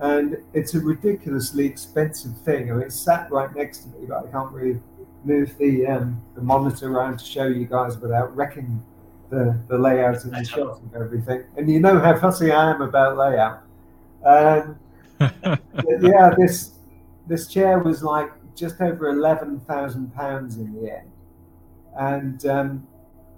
and 0.00 0.36
it's 0.52 0.74
a 0.74 0.80
ridiculously 0.80 1.66
expensive 1.66 2.36
thing. 2.42 2.70
I 2.70 2.74
mean, 2.74 2.82
it's 2.82 2.98
sat 2.98 3.30
right 3.30 3.54
next 3.54 3.78
to 3.78 3.88
me, 3.88 4.06
but 4.08 4.26
I 4.26 4.30
can't 4.30 4.52
really 4.52 4.80
move 5.24 5.56
the 5.58 5.86
um, 5.86 6.22
the 6.34 6.42
monitor 6.42 6.90
around 6.92 7.18
to 7.18 7.24
show 7.24 7.46
you 7.46 7.66
guys 7.66 7.98
without 7.98 8.34
wrecking 8.36 8.82
the, 9.30 9.58
the 9.68 9.76
layout 9.76 10.24
and 10.24 10.32
the 10.32 10.44
shot 10.44 10.80
and 10.80 10.94
everything. 10.94 11.44
And 11.56 11.70
you 11.70 11.80
know 11.80 11.98
how 11.98 12.18
fussy 12.18 12.52
I 12.52 12.70
am 12.70 12.80
about 12.80 13.16
layout. 13.16 13.62
Um, 14.24 14.78
yeah, 16.00 16.34
this 16.36 16.72
this 17.26 17.48
chair 17.48 17.80
was 17.80 18.02
like 18.02 18.30
just 18.54 18.80
over 18.80 19.08
eleven 19.08 19.60
thousand 19.60 20.14
pounds 20.14 20.56
in 20.58 20.72
the 20.74 20.96
end, 20.96 21.10
and 21.98 22.46
um, 22.46 22.86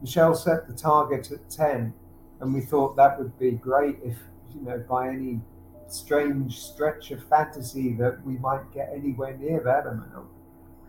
Michelle 0.03 0.35
set 0.35 0.69
the 0.69 0.75
target 0.75 1.31
at 1.33 1.49
ten, 1.49 1.95
and 2.41 2.53
we 2.53 2.61
thought 2.61 2.97
that 2.97 3.19
would 3.19 3.39
be 3.39 3.53
great 3.53 3.97
if 4.05 4.17
you 4.55 4.63
know, 4.63 4.85
by 4.89 5.09
any 5.09 5.41
strange 5.93 6.59
stretch 6.61 7.11
of 7.11 7.23
fantasy 7.25 7.93
that 7.95 8.25
we 8.25 8.37
might 8.39 8.71
get 8.73 8.91
anywhere 8.95 9.37
near 9.37 9.61
that 9.61 9.87
amount. 9.87 10.29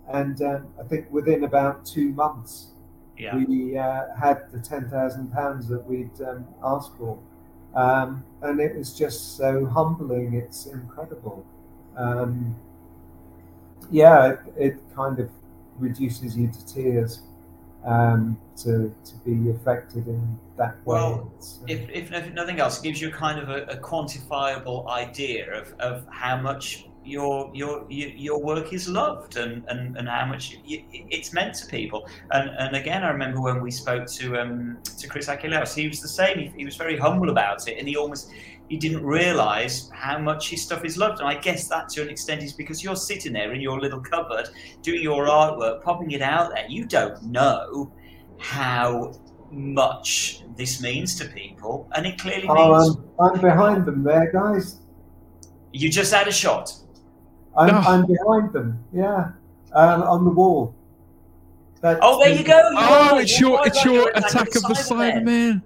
And 0.08 0.41
um, 0.41 0.68
I 0.80 0.84
think 0.84 1.12
within 1.12 1.43
about 1.43 1.86
two 1.86 2.10
months, 2.14 2.72
Yeah. 3.18 3.36
we 3.36 3.78
uh, 3.78 4.14
had 4.20 4.52
the 4.52 4.60
ten 4.60 4.89
thousand 4.89 5.32
pounds 5.32 5.68
that 5.68 5.86
we'd 5.86 6.20
um, 6.22 6.45
asked 6.64 6.97
for, 6.97 7.18
um, 7.76 8.24
and 8.41 8.60
it 8.60 8.76
was 8.76 8.93
just 8.97 9.38
so 9.38 9.66
humbling. 9.66 10.34
It's 10.34 10.66
incredible. 10.66 11.45
Um, 11.95 12.56
yeah, 13.91 14.32
it, 14.32 14.39
it 14.58 14.78
kind 14.95 15.20
of 15.20 15.30
reduces 15.78 16.38
you 16.38 16.47
to 16.47 16.66
tears 16.66 17.22
um, 17.86 18.38
to 18.58 18.94
to 19.04 19.16
be 19.26 19.50
affected 19.52 20.08
in 20.08 20.40
that 20.58 20.76
way. 20.86 20.96
Well, 20.96 21.32
uh, 21.40 21.66
if, 21.68 21.90
if, 21.90 22.12
if 22.12 22.34
nothing 22.34 22.60
else, 22.60 22.80
it 22.80 22.84
gives 22.84 23.02
you 23.02 23.12
kind 23.12 23.40
of 23.40 23.50
a, 23.50 23.64
a 23.64 23.78
quantifiable 23.78 24.88
idea 24.90 25.52
of, 25.60 25.74
of 25.80 26.06
how 26.10 26.38
much 26.38 26.86
your 27.04 27.50
your 27.54 27.86
your 27.90 28.40
work 28.40 28.74
is 28.74 28.88
loved 28.88 29.38
and, 29.38 29.64
and, 29.70 29.98
and 29.98 30.08
how 30.08 30.26
much 30.26 30.60
it's 30.66 31.34
meant 31.34 31.56
to 31.56 31.66
people. 31.66 32.08
And 32.32 32.50
and 32.60 32.76
again, 32.76 33.04
I 33.04 33.10
remember 33.10 33.42
when 33.42 33.62
we 33.62 33.72
spoke 33.72 34.06
to 34.08 34.40
um 34.40 34.78
to 35.00 35.08
Chris 35.08 35.28
Achilleos, 35.28 35.74
he 35.74 35.88
was 35.88 36.00
the 36.00 36.08
same. 36.08 36.38
He, 36.38 36.52
he 36.56 36.66
was 36.66 36.76
very 36.76 36.98
humble 36.98 37.30
about 37.30 37.68
it, 37.68 37.78
and 37.80 37.88
he 37.88 37.96
almost 37.96 38.32
he 38.72 38.78
didn't 38.78 39.06
realise 39.06 39.90
how 39.94 40.18
much 40.18 40.50
his 40.50 40.62
stuff 40.62 40.86
is 40.86 40.98
loved. 40.98 41.20
And 41.20 41.28
I 41.28 41.36
guess 41.36 41.68
that 41.68 41.90
to 41.90 42.02
an 42.04 42.08
extent 42.08 42.42
is 42.42 42.54
because 42.54 42.82
you're 42.82 42.96
sitting 42.96 43.34
there 43.34 43.52
in 43.52 43.60
your 43.60 43.82
little 43.82 44.00
cupboard 44.00 44.48
doing 44.82 45.02
your 45.02 45.26
artwork, 45.28 45.84
popping 45.84 46.12
it 46.12 46.22
out 46.22 46.52
there. 46.54 46.66
You 46.70 46.86
don't 46.86 47.22
know 47.22 47.92
how 48.38 49.12
much 49.52 50.44
this 50.56 50.82
means 50.82 51.16
to 51.20 51.26
people, 51.26 51.90
and 51.98 52.06
it 52.06 52.18
clearly 52.18 52.48
oh, 52.48 52.56
means 52.56 52.96
I'm, 53.20 53.36
I'm 53.36 53.42
behind 53.42 53.86
them 53.86 54.06
there, 54.06 54.32
guys. 54.32 54.80
you 55.74 55.90
just 55.90 56.14
had 56.14 56.30
a 56.30 56.32
shot. 56.32 56.72
I'm, 57.58 57.68
No. 57.68 57.78
I'm 57.80 58.06
behind 58.08 58.54
them. 58.54 58.82
Yeah, 58.94 59.32
um, 59.74 60.04
on 60.04 60.24
the 60.24 60.32
wall. 60.32 60.74
That's 61.82 62.00
Oh, 62.02 62.24
there 62.24 62.34
you 62.34 62.46
go. 62.46 62.58
Oh, 62.78 63.10
You're- 63.10 63.24
it's 63.24 63.38
your 63.38 63.68
it's 63.68 63.84
your 63.84 63.96
you're 63.96 64.10
attack 64.12 64.56
of 64.56 64.62
the 64.62 64.76
Cybermen. 64.76 65.62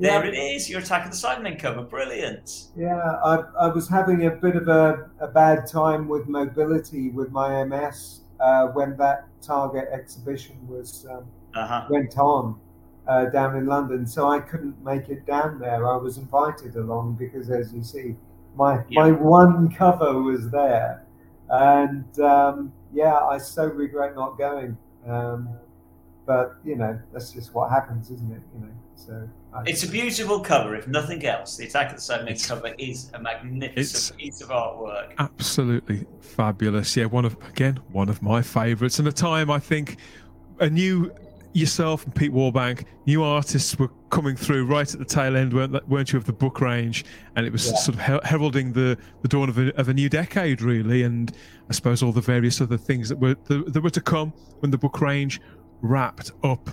There 0.00 0.24
it 0.24 0.34
is. 0.34 0.68
Your 0.70 0.80
Attack 0.80 1.04
of 1.04 1.10
the 1.10 1.16
Cybermen 1.16 1.58
cover. 1.58 1.82
Brilliant. 1.82 2.68
Yeah, 2.74 2.96
I, 2.96 3.42
I 3.60 3.66
was 3.68 3.86
having 3.88 4.26
a 4.26 4.30
bit 4.30 4.56
of 4.56 4.68
a, 4.68 5.10
a 5.20 5.28
bad 5.28 5.66
time 5.66 6.08
with 6.08 6.26
mobility 6.26 7.10
with 7.10 7.30
my 7.30 7.62
MS 7.64 8.22
uh, 8.40 8.68
when 8.68 8.96
that 8.96 9.26
Target 9.42 9.88
exhibition 9.92 10.56
was 10.66 11.06
um, 11.10 11.26
Uh 11.54 11.66
huh. 11.66 11.86
went 11.90 12.16
on 12.18 12.58
uh, 13.06 13.26
down 13.26 13.56
in 13.56 13.66
London, 13.66 14.06
so 14.06 14.28
I 14.28 14.40
couldn't 14.40 14.82
make 14.82 15.08
it 15.10 15.26
down 15.26 15.58
there. 15.58 15.86
I 15.86 15.96
was 15.96 16.16
invited 16.16 16.76
along 16.76 17.16
because, 17.18 17.50
as 17.50 17.72
you 17.74 17.82
see, 17.82 18.16
my 18.56 18.82
Yeah. 18.88 19.02
my 19.02 19.12
one 19.12 19.70
cover 19.70 20.22
was 20.22 20.50
there, 20.50 21.04
and 21.50 22.20
um, 22.20 22.72
yeah, 22.92 23.16
I 23.18 23.36
so 23.38 23.66
regret 23.66 24.14
not 24.14 24.38
going. 24.38 24.76
Um, 25.06 25.48
but 26.26 26.56
you 26.64 26.76
know, 26.76 26.98
that's 27.12 27.32
just 27.32 27.54
what 27.54 27.70
happens, 27.70 28.10
isn't 28.10 28.32
it? 28.32 28.42
You 28.54 28.60
know, 28.66 28.72
so 28.94 29.28
It's 29.66 29.82
a 29.82 29.88
beautiful 29.88 30.40
cover, 30.40 30.76
if 30.76 30.86
nothing 30.86 31.24
else. 31.26 31.56
The 31.56 31.66
Attack 31.66 31.90
of 31.90 31.96
the 31.96 32.02
Cybermen 32.02 32.46
cover 32.46 32.72
is 32.78 33.10
a 33.14 33.20
magnificent 33.20 34.18
piece 34.18 34.40
of 34.40 34.48
artwork. 34.50 35.12
Absolutely 35.18 36.06
fabulous. 36.20 36.96
Yeah, 36.96 37.06
one 37.06 37.24
of 37.24 37.36
again 37.48 37.78
one 37.90 38.08
of 38.08 38.22
my 38.22 38.42
favourites. 38.42 38.98
And 38.98 39.08
a 39.08 39.12
time 39.12 39.50
I 39.50 39.58
think 39.58 39.96
a 40.60 40.70
new 40.70 41.12
yourself 41.52 42.04
and 42.04 42.14
Pete 42.14 42.32
Warbank, 42.32 42.84
new 43.06 43.24
artists 43.24 43.76
were 43.76 43.88
coming 44.10 44.36
through 44.36 44.66
right 44.66 44.92
at 44.92 45.00
the 45.00 45.04
tail 45.04 45.36
end, 45.36 45.52
weren't, 45.52 45.88
weren't 45.88 46.12
you, 46.12 46.16
of 46.16 46.24
the 46.24 46.32
book 46.32 46.60
range? 46.60 47.04
And 47.34 47.44
it 47.44 47.50
was 47.50 47.66
Yeah. 47.66 47.74
sort 47.76 47.96
of 47.96 48.00
her- 48.02 48.20
heralding 48.22 48.72
the, 48.72 48.96
the 49.22 49.28
dawn 49.28 49.48
of 49.48 49.58
a, 49.58 49.74
of 49.76 49.88
a 49.88 49.94
new 49.94 50.08
decade, 50.08 50.62
really. 50.62 51.02
And 51.02 51.32
I 51.68 51.72
suppose 51.72 52.04
all 52.04 52.12
the 52.12 52.20
various 52.20 52.60
other 52.60 52.76
things 52.76 53.08
that 53.08 53.18
were 53.18 53.34
that, 53.46 53.72
that 53.72 53.80
were 53.82 53.90
to 53.90 54.00
come 54.00 54.32
when 54.60 54.70
the 54.70 54.78
book 54.78 55.00
range 55.00 55.40
wrapped 55.82 56.30
up. 56.44 56.70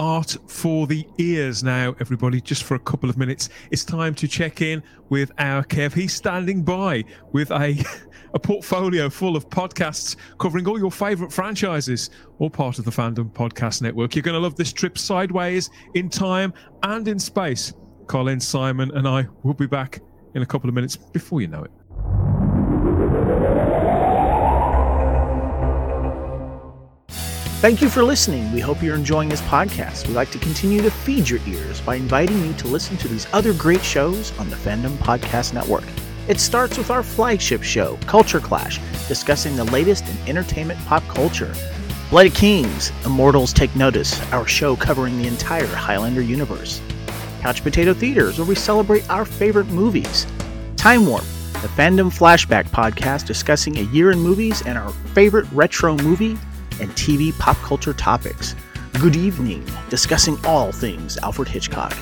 Art 0.00 0.34
for 0.46 0.86
the 0.86 1.06
ears 1.18 1.62
now, 1.62 1.94
everybody, 2.00 2.40
just 2.40 2.64
for 2.64 2.74
a 2.74 2.78
couple 2.78 3.10
of 3.10 3.18
minutes. 3.18 3.50
It's 3.70 3.84
time 3.84 4.14
to 4.14 4.26
check 4.26 4.62
in 4.62 4.82
with 5.10 5.30
our 5.38 5.62
Kev. 5.62 5.92
He's 5.92 6.14
standing 6.14 6.62
by 6.62 7.04
with 7.32 7.50
a, 7.50 7.76
a 8.34 8.38
portfolio 8.38 9.10
full 9.10 9.36
of 9.36 9.50
podcasts 9.50 10.16
covering 10.38 10.66
all 10.66 10.78
your 10.78 10.90
favourite 10.90 11.30
franchises, 11.30 12.08
all 12.38 12.48
part 12.48 12.78
of 12.78 12.86
the 12.86 12.90
Fandom 12.90 13.30
Podcast 13.30 13.82
Network. 13.82 14.16
You're 14.16 14.22
going 14.22 14.32
to 14.32 14.40
love 14.40 14.56
this 14.56 14.72
trip 14.72 14.96
sideways 14.96 15.68
in 15.92 16.08
time 16.08 16.54
and 16.82 17.06
in 17.06 17.18
space. 17.18 17.74
Colin, 18.06 18.40
Simon, 18.40 18.90
and 18.96 19.06
I 19.06 19.26
will 19.42 19.52
be 19.52 19.66
back 19.66 20.00
in 20.34 20.40
a 20.40 20.46
couple 20.46 20.70
of 20.70 20.74
minutes 20.74 20.96
before 20.96 21.42
you 21.42 21.48
know 21.48 21.64
it. 21.64 21.70
Thank 27.60 27.82
you 27.82 27.90
for 27.90 28.02
listening. 28.02 28.50
We 28.52 28.60
hope 28.60 28.82
you're 28.82 28.96
enjoying 28.96 29.28
this 29.28 29.42
podcast. 29.42 30.08
We'd 30.08 30.14
like 30.14 30.30
to 30.30 30.38
continue 30.38 30.80
to 30.80 30.90
feed 30.90 31.28
your 31.28 31.40
ears 31.46 31.78
by 31.82 31.96
inviting 31.96 32.42
you 32.42 32.54
to 32.54 32.68
listen 32.68 32.96
to 32.96 33.06
these 33.06 33.26
other 33.34 33.52
great 33.52 33.84
shows 33.84 34.32
on 34.38 34.48
the 34.48 34.56
Fandom 34.56 34.96
Podcast 34.96 35.52
Network. 35.52 35.84
It 36.26 36.40
starts 36.40 36.78
with 36.78 36.90
our 36.90 37.02
flagship 37.02 37.62
show, 37.62 37.98
Culture 38.06 38.40
Clash, 38.40 38.78
discussing 39.08 39.56
the 39.56 39.64
latest 39.64 40.08
in 40.08 40.16
entertainment 40.26 40.80
pop 40.86 41.06
culture. 41.08 41.52
Bloody 42.08 42.30
Kings, 42.30 42.92
Immortals 43.04 43.52
Take 43.52 43.76
Notice, 43.76 44.18
our 44.32 44.46
show 44.46 44.74
covering 44.74 45.18
the 45.18 45.28
entire 45.28 45.66
Highlander 45.66 46.22
universe. 46.22 46.80
Couch 47.42 47.62
Potato 47.62 47.92
Theaters, 47.92 48.38
where 48.38 48.48
we 48.48 48.54
celebrate 48.54 49.06
our 49.10 49.26
favorite 49.26 49.66
movies. 49.66 50.26
Time 50.78 51.04
Warp, 51.04 51.24
the 51.52 51.68
fandom 51.68 52.10
flashback 52.10 52.64
podcast 52.70 53.26
discussing 53.26 53.76
a 53.76 53.92
year 53.92 54.12
in 54.12 54.18
movies 54.18 54.62
and 54.64 54.78
our 54.78 54.88
favorite 55.12 55.44
retro 55.52 55.94
movie 55.98 56.38
and 56.80 56.90
TV 56.92 57.36
pop 57.38 57.56
culture 57.58 57.92
topics. 57.92 58.54
Good 58.94 59.16
Evening, 59.16 59.64
discussing 59.88 60.36
all 60.44 60.72
things 60.72 61.16
Alfred 61.18 61.48
Hitchcock. 61.48 61.96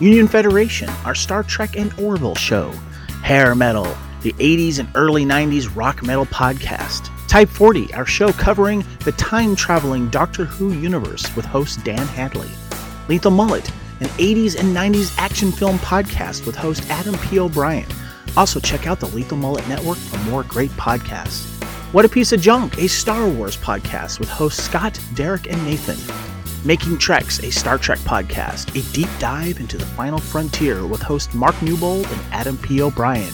Union 0.00 0.28
Federation, 0.28 0.88
our 1.04 1.14
Star 1.14 1.42
Trek 1.42 1.76
and 1.76 1.92
Orville 1.98 2.34
show. 2.34 2.70
Hair 3.22 3.54
Metal, 3.54 3.96
the 4.22 4.32
80s 4.34 4.78
and 4.78 4.88
early 4.94 5.24
90s 5.24 5.74
rock 5.74 6.02
metal 6.02 6.26
podcast. 6.26 7.10
Type 7.28 7.48
40, 7.48 7.92
our 7.94 8.06
show 8.06 8.32
covering 8.32 8.84
the 9.04 9.12
time 9.12 9.54
traveling 9.54 10.08
Doctor 10.08 10.44
Who 10.44 10.72
universe 10.72 11.34
with 11.36 11.44
host 11.44 11.84
Dan 11.84 12.06
Hadley. 12.06 12.48
Lethal 13.08 13.30
Mullet, 13.30 13.68
an 14.00 14.08
80s 14.18 14.58
and 14.58 14.74
90s 14.74 15.16
action 15.18 15.50
film 15.50 15.78
podcast 15.78 16.46
with 16.46 16.56
host 16.56 16.88
Adam 16.90 17.18
P. 17.18 17.38
O'Brien. 17.38 17.86
Also, 18.36 18.60
check 18.60 18.86
out 18.86 19.00
the 19.00 19.08
Lethal 19.08 19.36
Mullet 19.36 19.66
Network 19.68 19.98
for 19.98 20.18
more 20.30 20.44
great 20.44 20.70
podcasts. 20.72 21.57
What 21.92 22.04
a 22.04 22.08
Piece 22.08 22.32
of 22.34 22.42
Junk, 22.42 22.76
a 22.76 22.86
Star 22.86 23.26
Wars 23.26 23.56
podcast 23.56 24.20
with 24.20 24.28
hosts 24.28 24.62
Scott, 24.62 25.00
Derek, 25.14 25.50
and 25.50 25.64
Nathan. 25.64 25.96
Making 26.62 26.98
Treks, 26.98 27.38
a 27.38 27.50
Star 27.50 27.78
Trek 27.78 27.98
podcast, 28.00 28.78
a 28.78 28.92
deep 28.92 29.08
dive 29.18 29.58
into 29.58 29.78
the 29.78 29.86
final 29.86 30.18
frontier 30.18 30.86
with 30.86 31.00
host 31.00 31.34
Mark 31.34 31.60
Newbold 31.62 32.04
and 32.04 32.20
Adam 32.30 32.58
P. 32.58 32.82
O'Brien. 32.82 33.32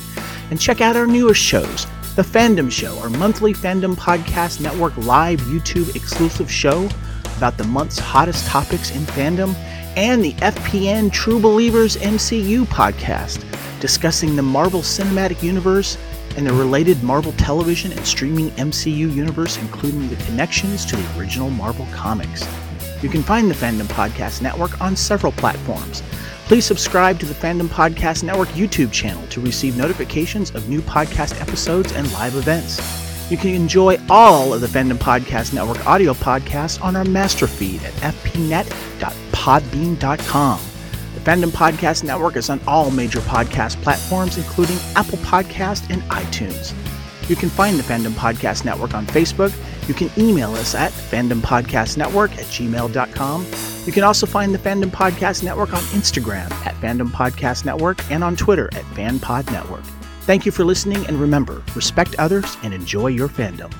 And 0.52 0.60
check 0.60 0.80
out 0.80 0.94
our 0.94 1.08
newest 1.08 1.40
shows 1.40 1.88
The 2.14 2.22
Fandom 2.22 2.70
Show, 2.70 2.96
our 3.00 3.10
monthly 3.10 3.54
Fandom 3.54 3.96
Podcast 3.96 4.60
Network 4.60 4.96
live 4.98 5.40
YouTube 5.40 5.96
exclusive 5.96 6.48
show 6.48 6.88
about 7.36 7.58
the 7.58 7.64
month's 7.64 7.98
hottest 7.98 8.46
topics 8.46 8.94
in 8.94 9.02
fandom, 9.02 9.56
and 9.96 10.24
the 10.24 10.34
FPN 10.34 11.10
True 11.10 11.40
Believers 11.40 11.96
MCU 11.96 12.66
podcast, 12.66 13.44
discussing 13.80 14.36
the 14.36 14.42
Marvel 14.42 14.82
Cinematic 14.82 15.42
Universe 15.42 15.98
and 16.36 16.46
the 16.46 16.52
related 16.52 17.02
Marvel 17.02 17.32
television 17.32 17.92
and 17.92 18.06
streaming 18.06 18.50
MCU 18.52 19.12
universe, 19.12 19.58
including 19.58 20.08
the 20.08 20.16
connections 20.24 20.84
to 20.86 20.96
the 20.96 21.18
original 21.18 21.50
Marvel 21.50 21.86
comics. 21.92 22.46
You 23.02 23.08
can 23.08 23.22
find 23.22 23.50
the 23.50 23.54
Fandom 23.54 23.86
Podcast 23.86 24.42
Network 24.42 24.80
on 24.80 24.96
several 24.96 25.32
platforms. 25.32 26.02
Please 26.46 26.66
subscribe 26.66 27.18
to 27.20 27.26
the 27.26 27.34
Fandom 27.34 27.68
Podcast 27.68 28.22
Network 28.22 28.48
YouTube 28.50 28.92
channel 28.92 29.26
to 29.28 29.40
receive 29.40 29.76
notifications 29.76 30.54
of 30.54 30.68
new 30.68 30.80
podcast 30.80 31.40
episodes 31.40 31.92
and 31.92 32.10
live 32.12 32.36
events. 32.36 32.80
You 33.30 33.38
can 33.38 33.54
enjoy 33.54 33.98
all 34.10 34.52
of 34.52 34.60
the 34.60 34.66
Fandom 34.66 34.98
Podcast 34.98 35.54
Network 35.54 35.86
audio 35.86 36.12
podcasts 36.12 36.82
on 36.82 36.96
our 36.96 37.04
master 37.04 37.46
feed 37.46 37.82
at 37.82 37.92
fpnet.podbean.com. 37.94 40.73
Fandom 41.24 41.48
Podcast 41.48 42.04
Network 42.04 42.36
is 42.36 42.50
on 42.50 42.60
all 42.66 42.90
major 42.90 43.20
podcast 43.20 43.80
platforms, 43.82 44.36
including 44.36 44.76
Apple 44.94 45.16
Podcast 45.18 45.88
and 45.90 46.02
iTunes. 46.10 46.74
You 47.30 47.34
can 47.34 47.48
find 47.48 47.78
the 47.78 47.82
Fandom 47.82 48.12
Podcast 48.12 48.66
Network 48.66 48.92
on 48.92 49.06
Facebook. 49.06 49.50
You 49.88 49.94
can 49.94 50.10
email 50.18 50.52
us 50.52 50.74
at 50.74 50.92
fandompodcastnetwork 50.92 52.32
at 52.32 52.44
gmail.com. 52.44 53.46
You 53.86 53.92
can 53.92 54.04
also 54.04 54.26
find 54.26 54.54
the 54.54 54.58
Fandom 54.58 54.90
Podcast 54.90 55.42
Network 55.42 55.72
on 55.72 55.80
Instagram 55.94 56.52
at 56.66 56.74
Fandom 56.82 57.08
Podcast 57.08 57.64
Network 57.64 57.98
and 58.10 58.22
on 58.22 58.36
Twitter 58.36 58.66
at 58.74 58.84
FanPod 58.92 59.50
Network. 59.50 59.84
Thank 60.24 60.44
you 60.44 60.52
for 60.52 60.64
listening, 60.64 61.06
and 61.06 61.18
remember, 61.18 61.62
respect 61.74 62.16
others 62.18 62.58
and 62.62 62.74
enjoy 62.74 63.06
your 63.06 63.28
fandom. 63.28 63.72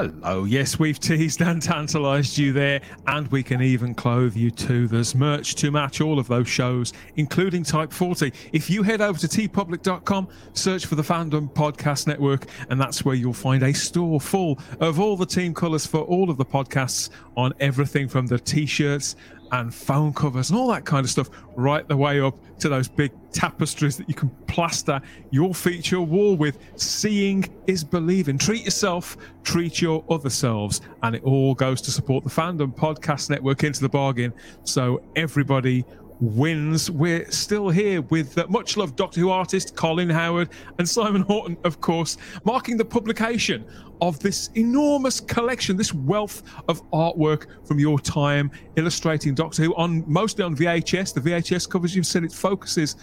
Hello. 0.00 0.44
Yes, 0.44 0.78
we've 0.78 0.98
teased 0.98 1.42
and 1.42 1.60
tantalised 1.60 2.38
you 2.38 2.54
there, 2.54 2.80
and 3.06 3.28
we 3.28 3.42
can 3.42 3.60
even 3.60 3.94
clothe 3.94 4.34
you 4.34 4.50
too. 4.50 4.88
There's 4.88 5.14
merch 5.14 5.56
to 5.56 5.70
match 5.70 6.00
all 6.00 6.18
of 6.18 6.26
those 6.26 6.48
shows, 6.48 6.94
including 7.16 7.64
Type 7.64 7.92
40. 7.92 8.32
If 8.50 8.70
you 8.70 8.82
head 8.82 9.02
over 9.02 9.18
to 9.18 9.28
teepublic.com, 9.28 10.28
search 10.54 10.86
for 10.86 10.94
the 10.94 11.02
Fandom 11.02 11.52
Podcast 11.52 12.06
Network, 12.06 12.46
and 12.70 12.80
that's 12.80 13.04
where 13.04 13.14
you'll 13.14 13.34
find 13.34 13.62
a 13.62 13.74
store 13.74 14.22
full 14.22 14.58
of 14.80 14.98
all 14.98 15.18
the 15.18 15.26
team 15.26 15.52
colours 15.52 15.84
for 15.84 16.00
all 16.00 16.30
of 16.30 16.38
the 16.38 16.46
podcasts 16.46 17.10
on 17.36 17.52
everything 17.60 18.08
from 18.08 18.26
the 18.26 18.38
t 18.38 18.64
shirts 18.64 19.16
and 19.52 19.74
phone 19.74 20.12
covers 20.12 20.50
and 20.50 20.58
all 20.58 20.68
that 20.68 20.84
kind 20.84 21.04
of 21.04 21.10
stuff, 21.10 21.30
right 21.56 21.86
the 21.88 21.96
way 21.96 22.20
up 22.20 22.36
to 22.58 22.68
those 22.68 22.88
big 22.88 23.12
tapestries 23.32 23.96
that 23.96 24.08
you 24.08 24.14
can 24.14 24.28
plaster 24.46 25.00
your 25.30 25.54
feature 25.54 26.00
wall 26.00 26.36
with. 26.36 26.58
Seeing 26.76 27.44
is 27.66 27.84
believing. 27.84 28.38
Treat 28.38 28.64
yourself, 28.64 29.16
treat 29.44 29.80
your 29.80 30.04
other 30.10 30.30
selves, 30.30 30.80
and 31.02 31.14
it 31.14 31.22
all 31.24 31.54
goes 31.54 31.80
to 31.82 31.90
support 31.90 32.24
the 32.24 32.30
Fandom 32.30 32.74
Podcast 32.74 33.30
Network 33.30 33.64
into 33.64 33.80
the 33.80 33.88
bargain. 33.88 34.32
So 34.64 35.02
everybody 35.16 35.84
wins. 36.20 36.90
We're 36.90 37.30
still 37.30 37.68
here 37.68 38.02
with 38.02 38.36
uh, 38.36 38.46
much 38.48 38.76
loved 38.76 38.96
Doctor 38.96 39.20
Who 39.20 39.30
artist 39.30 39.74
Colin 39.76 40.10
Howard 40.10 40.50
and 40.78 40.88
Simon 40.88 41.22
Horton, 41.22 41.56
of 41.64 41.80
course, 41.80 42.16
marking 42.44 42.76
the 42.76 42.84
publication 42.84 43.64
of 44.00 44.18
this 44.20 44.50
enormous 44.54 45.20
collection, 45.20 45.76
this 45.76 45.92
wealth 45.92 46.42
of 46.68 46.88
artwork 46.90 47.66
from 47.66 47.78
your 47.78 47.98
time 47.98 48.50
illustrating 48.76 49.34
Doctor 49.34 49.64
Who 49.64 49.74
on 49.74 50.04
mostly 50.06 50.44
on 50.44 50.56
VHS. 50.56 51.14
The 51.14 51.20
VHS 51.20 51.68
covers 51.68 51.94
you've 51.94 52.06
said 52.06 52.24
it 52.24 52.32
focuses 52.32 52.96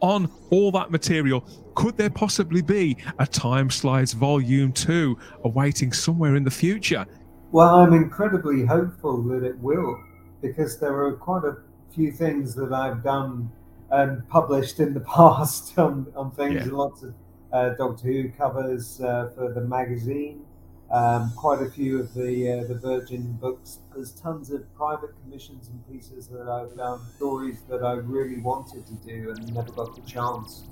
on 0.00 0.30
all 0.50 0.70
that 0.72 0.90
material. 0.90 1.40
Could 1.74 1.96
there 1.96 2.10
possibly 2.10 2.62
be 2.62 2.96
a 3.18 3.26
Time 3.26 3.70
Slides 3.70 4.12
Volume 4.12 4.72
2 4.72 5.16
awaiting 5.44 5.92
somewhere 5.92 6.36
in 6.36 6.44
the 6.44 6.50
future? 6.50 7.06
Well, 7.52 7.76
I'm 7.76 7.92
incredibly 7.92 8.66
hopeful 8.66 9.22
that 9.28 9.44
it 9.44 9.58
will, 9.60 9.98
because 10.42 10.78
there 10.78 11.04
are 11.04 11.12
quite 11.12 11.44
a 11.44 11.56
few 11.94 12.12
things 12.12 12.54
that 12.56 12.72
I've 12.72 13.02
done 13.02 13.50
and 13.90 14.26
published 14.28 14.80
in 14.80 14.94
the 14.94 15.00
past 15.16 15.78
on, 15.78 16.06
on 16.16 16.30
things, 16.32 16.66
Yeah. 16.66 16.72
lots 16.72 17.02
of 17.02 17.14
uh, 17.52 17.70
Doctor 17.70 18.08
Who 18.08 18.28
covers 18.30 19.00
uh, 19.00 19.30
for 19.34 19.52
the 19.52 19.60
magazine, 19.60 20.44
um, 20.90 21.30
quite 21.36 21.62
a 21.62 21.70
few 21.70 22.00
of 22.00 22.12
the 22.14 22.52
uh, 22.52 22.64
the 22.68 22.74
Virgin 22.74 23.32
books. 23.40 23.78
There's 23.94 24.12
tons 24.12 24.50
of 24.50 24.62
private 24.74 25.10
commissions 25.22 25.68
and 25.68 25.78
pieces 25.88 26.26
that 26.28 26.48
I've 26.48 26.76
done, 26.76 27.00
stories 27.16 27.58
that 27.68 27.82
I 27.84 27.92
really 27.94 28.40
wanted 28.40 28.86
to 28.86 28.94
do 29.06 29.30
and 29.30 29.54
never 29.54 29.70
got 29.72 29.94
the 29.94 30.02
chance 30.02 30.64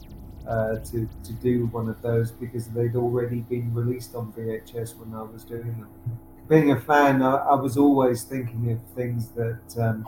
uh, 0.47 0.77
to 0.91 1.09
to 1.25 1.33
do 1.35 1.67
one 1.67 1.89
of 1.89 2.03
those 2.03 2.33
because 2.33 2.67
they'd 2.69 2.97
already 2.97 3.41
been 3.43 3.73
released 3.73 4.15
on 4.17 4.33
VHS 4.33 4.97
when 4.99 5.15
I 5.15 5.23
was 5.23 5.45
doing 5.45 5.79
them. 5.79 5.89
Being 6.49 6.73
a 6.73 6.81
fan, 6.81 7.23
I, 7.23 7.37
I 7.37 7.55
was 7.55 7.77
always 7.77 8.25
thinking 8.25 8.73
of 8.73 8.81
things 8.97 9.29
that 9.31 9.63
um, 9.81 10.05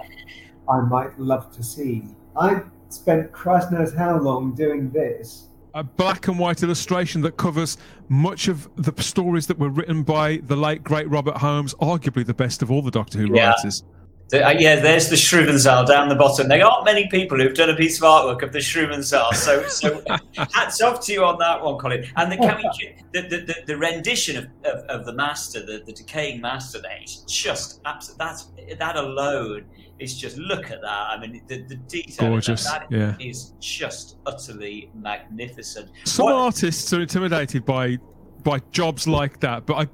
I 0.69 0.81
might 0.81 1.19
love 1.19 1.51
to 1.57 1.63
see. 1.63 2.05
I 2.37 2.63
spent 2.89 3.33
Christ 3.33 3.71
knows 3.73 3.93
how 3.95 4.19
long 4.19 4.55
doing 4.55 4.91
this. 4.91 5.49
a 5.77 5.83
black 5.83 6.29
and 6.29 6.39
white 6.39 6.63
illustration 6.63 7.21
that 7.21 7.37
covers 7.37 7.77
much 8.09 8.47
of 8.47 8.69
the 8.77 8.93
stories 9.03 9.49
that 9.49 9.59
were 9.59 9.69
written 9.71 10.05
by 10.05 10.37
the 10.45 10.55
late 10.55 10.85
great 10.85 11.09
Robert 11.11 11.37
Holmes, 11.37 11.75
arguably 11.81 12.25
the 12.25 12.33
best 12.33 12.63
of 12.63 12.71
all 12.71 12.81
the 12.81 12.93
Doctor 12.93 13.19
Who 13.19 13.35
Yeah. 13.35 13.49
writers. 13.49 13.83
The- 14.31 14.47
uh, 14.47 14.51
yeah, 14.59 14.81
there's 14.81 15.09
the 15.09 15.17
Shrivenzale 15.17 15.87
down 15.87 16.09
the 16.09 16.15
bottom. 16.15 16.49
There 16.49 16.65
aren't 16.65 16.85
many 16.85 17.09
people 17.09 17.39
who've 17.39 17.55
done 17.55 17.71
a 17.71 17.77
piece 17.77 17.99
of 17.99 18.05
artwork 18.05 18.43
of 18.43 18.53
the 18.53 18.59
Shrivenzale, 18.59 19.35
so 19.35 19.63
so 19.69 20.03
hats 20.53 20.81
off 20.81 21.05
to 21.07 21.13
you 21.13 21.25
on 21.25 21.39
that 21.39 21.63
one, 21.63 21.79
Colin. 21.79 22.05
And 22.17 22.33
the 22.33 22.37
can 22.37 22.57
we- 22.59 22.97
the, 23.13 23.23
the, 23.29 23.55
the, 23.67 23.77
rendition 23.77 24.37
of, 24.37 24.45
of, 24.65 24.85
of 24.87 25.07
the 25.07 25.13
Master, 25.13 25.65
the, 25.65 25.83
the 25.87 25.93
decaying 25.93 26.41
Master, 26.41 26.81
there 26.81 26.99
is 27.05 27.25
just 27.29 27.81
absolute. 27.85 28.19
That's 28.19 28.49
that 28.79 28.97
alone 28.97 29.67
is 29.99 30.17
just 30.19 30.37
look 30.39 30.71
at 30.71 30.81
that. 30.81 30.89
I 31.11 31.21
mean, 31.21 31.43
the, 31.47 31.63
the 31.63 31.77
detail 31.77 32.27
of 32.27 32.33
Gorgeous, 32.33 32.65
that, 32.65 32.87
yeah. 32.91 33.13
that 33.13 33.23
is 33.23 33.53
just 33.61 34.17
utterly 34.27 34.91
magnificent. 34.95 35.91
Some 36.05 36.27
What- 36.27 36.35
artists 36.35 36.93
are 36.93 37.03
intimidated 37.03 37.65
by 37.65 37.99
by 38.43 38.59
jobs 38.73 39.07
like 39.09 39.41
that, 39.41 39.65
but 39.67 39.75
I 39.75 39.87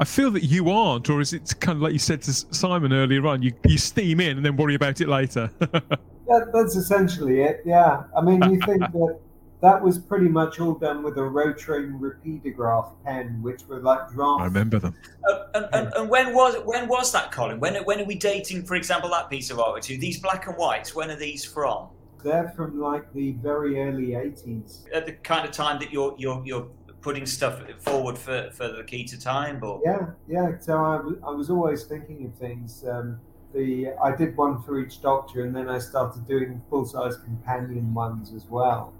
I 0.00 0.04
feel 0.04 0.30
that 0.32 0.44
you 0.44 0.70
aren't, 0.70 1.08
or 1.10 1.20
is 1.20 1.32
it 1.32 1.54
kind 1.60 1.76
of 1.76 1.82
like 1.82 1.92
you 1.92 1.98
said 1.98 2.22
to 2.22 2.32
Simon 2.32 2.92
earlier 2.92 3.26
on? 3.26 3.42
You 3.42 3.52
you 3.66 3.78
steam 3.78 4.20
in 4.20 4.36
and 4.36 4.44
then 4.44 4.56
worry 4.56 4.74
about 4.74 5.00
it 5.00 5.08
later. 5.08 5.50
That, 6.28 6.50
that's 6.52 6.74
essentially 6.74 7.42
it. 7.42 7.62
Yeah, 7.64 8.02
I 8.16 8.20
mean, 8.20 8.42
you 8.50 8.58
think 8.66 8.80
that 8.92 9.20
that 9.62 9.82
was 9.82 9.98
pretty 9.98 10.28
much 10.28 10.60
all 10.60 10.74
done 10.74 11.02
with 11.02 11.16
a 11.16 11.20
Rotring 11.20 11.98
Rapidograph 11.98 12.92
pen, 13.04 13.40
which 13.42 13.66
were 13.66 13.80
like 13.80 14.10
draft. 14.10 14.40
I 14.40 14.44
remember 14.44 14.78
them. 14.78 14.94
Uh, 15.28 15.44
and, 15.54 15.68
and, 15.72 15.94
and 15.94 16.10
when 16.10 16.34
was 16.34 16.56
when 16.64 16.88
was 16.88 17.12
that, 17.12 17.32
Colin? 17.32 17.58
When 17.60 17.76
when 17.84 18.00
are 18.00 18.04
we 18.04 18.16
dating, 18.16 18.64
for 18.64 18.74
example, 18.74 19.10
that 19.10 19.30
piece 19.30 19.50
of 19.50 19.58
artwork? 19.58 19.82
To 19.82 19.96
these 19.96 20.20
black 20.20 20.46
and 20.46 20.56
whites, 20.56 20.94
when 20.94 21.10
are 21.10 21.16
these 21.16 21.44
from? 21.44 21.88
They're 22.22 22.52
from 22.56 22.80
like 22.80 23.12
the 23.12 23.32
very 23.32 23.80
early 23.80 24.08
'80s. 24.08 24.84
At 24.92 25.06
the 25.06 25.12
kind 25.12 25.46
of 25.46 25.52
time 25.52 25.78
that 25.80 25.92
you're 25.92 26.14
you're 26.18 26.42
you're 26.44 26.68
putting 27.06 27.24
stuff 27.24 27.62
forward 27.78 28.18
for, 28.18 28.50
for 28.52 28.66
the 28.66 28.82
key 28.82 29.04
to 29.04 29.16
time, 29.20 29.62
or 29.62 29.80
Yeah, 29.84 30.06
yeah. 30.26 30.58
So 30.58 30.84
I, 30.84 30.96
w- 30.96 31.22
I 31.24 31.30
was 31.30 31.48
always 31.50 31.84
thinking 31.84 32.26
of 32.26 32.34
things. 32.36 32.84
Um, 32.84 33.20
the 33.54 33.92
I 34.02 34.10
did 34.16 34.36
one 34.36 34.60
for 34.64 34.80
each 34.80 35.00
Doctor, 35.00 35.44
and 35.44 35.54
then 35.54 35.68
I 35.68 35.78
started 35.78 36.26
doing 36.26 36.60
full-size 36.68 37.16
companion 37.18 37.94
ones 37.94 38.32
as 38.34 38.46
well. 38.46 38.92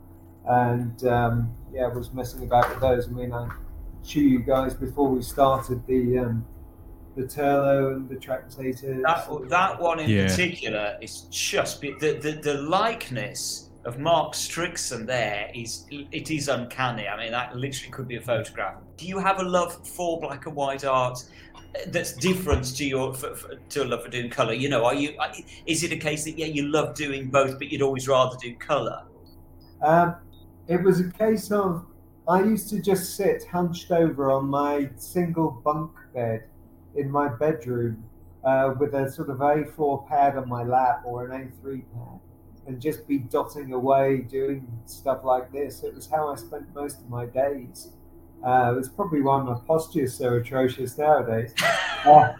And 0.49 1.05
um, 1.05 1.53
yeah, 1.73 1.87
I 1.87 1.89
was 1.89 2.12
messing 2.12 2.45
about 2.45 2.70
with 2.70 2.81
those. 2.81 3.09
I 3.09 3.11
mean, 3.11 3.33
I 3.33 3.49
show 4.05 4.20
you 4.20 4.39
guys 4.39 4.73
before 4.74 5.09
we 5.09 5.20
started 5.23 5.85
the 5.89 6.19
um, 6.20 6.47
the 7.16 7.23
Turlough 7.24 7.97
and 7.97 8.09
the 8.09 8.15
Tractator. 8.15 9.03
that 9.03 9.28
that 9.49 9.81
one 9.81 9.99
in 9.99 10.09
Yeah. 10.09 10.28
particular 10.28 10.97
is 11.01 11.23
just 11.33 11.81
the, 11.81 11.91
the 11.99 12.39
the 12.41 12.55
likeness 12.55 13.66
of 13.87 14.01
Mark 14.01 14.33
Strickson 14.33 15.07
there 15.07 15.49
is 15.55 15.87
it 15.91 16.31
is 16.31 16.49
uncanny. 16.49 17.07
I 17.07 17.17
mean, 17.17 17.31
that 17.31 17.57
literally 17.57 17.91
could 17.93 18.09
be 18.09 18.17
a 18.17 18.21
photograph. 18.21 18.75
Do 18.97 19.07
you 19.07 19.19
have 19.19 19.39
a 19.39 19.45
love 19.45 19.87
for 19.87 20.21
black 20.21 20.47
and 20.47 20.57
white 20.57 20.85
art? 20.85 21.25
That's 21.89 22.13
different 22.15 22.65
to 22.77 22.85
your 22.85 23.15
for, 23.15 23.35
for, 23.37 23.55
to 23.55 23.85
a 23.85 23.87
love 23.87 24.03
for 24.03 24.11
doing 24.11 24.29
color. 24.29 24.55
You 24.55 24.69
know, 24.69 24.85
are 24.85 24.95
you 24.95 25.17
is 25.67 25.85
it 25.85 25.93
a 25.93 25.97
case 25.97 26.25
that 26.25 26.37
yeah, 26.37 26.47
you 26.47 26.67
love 26.67 26.95
doing 26.95 27.31
both, 27.31 27.59
but 27.59 27.71
you'd 27.71 27.83
always 27.83 28.09
rather 28.09 28.37
do 28.41 28.55
color? 28.57 29.05
Um, 29.83 30.17
it 30.67 30.83
was 30.83 31.01
a 31.01 31.11
case 31.11 31.53
of 31.53 31.87
I 32.29 32.43
used 32.43 32.69
to 32.71 32.81
just 32.81 33.15
sit 33.17 33.45
hunched 33.47 33.93
over 33.93 34.33
on 34.33 34.49
my 34.49 34.91
single 34.97 35.63
bunk 35.65 35.93
bed 36.13 36.45
in 36.97 37.09
my 37.09 37.29
bedroom 37.29 38.03
uh, 38.43 38.75
with 38.81 38.95
a 38.95 39.11
sort 39.13 39.29
of 39.29 39.39
A4 39.39 40.09
pad 40.09 40.37
on 40.37 40.49
my 40.49 40.65
lap 40.65 41.03
or 41.05 41.31
an 41.31 41.53
A3 41.63 41.83
pad 41.93 42.21
and 42.67 42.81
just 42.81 43.07
be 43.07 43.19
dotting 43.19 43.73
away 43.73 44.19
doing 44.19 44.67
stuff 44.87 45.25
like 45.25 45.53
this. 45.53 45.83
It 45.83 45.95
was 45.95 46.09
how 46.11 46.33
I 46.33 46.37
spent 46.37 46.75
most 46.75 47.01
of 47.01 47.09
my 47.09 47.27
days. 47.27 47.93
Uh, 48.45 48.75
it's 48.79 48.89
probably 48.89 49.23
why 49.23 49.43
my 49.43 49.59
posture 49.67 50.03
is 50.03 50.15
so 50.15 50.35
atrocious 50.35 50.99
nowadays. 50.99 51.55
Uh, 52.07 52.35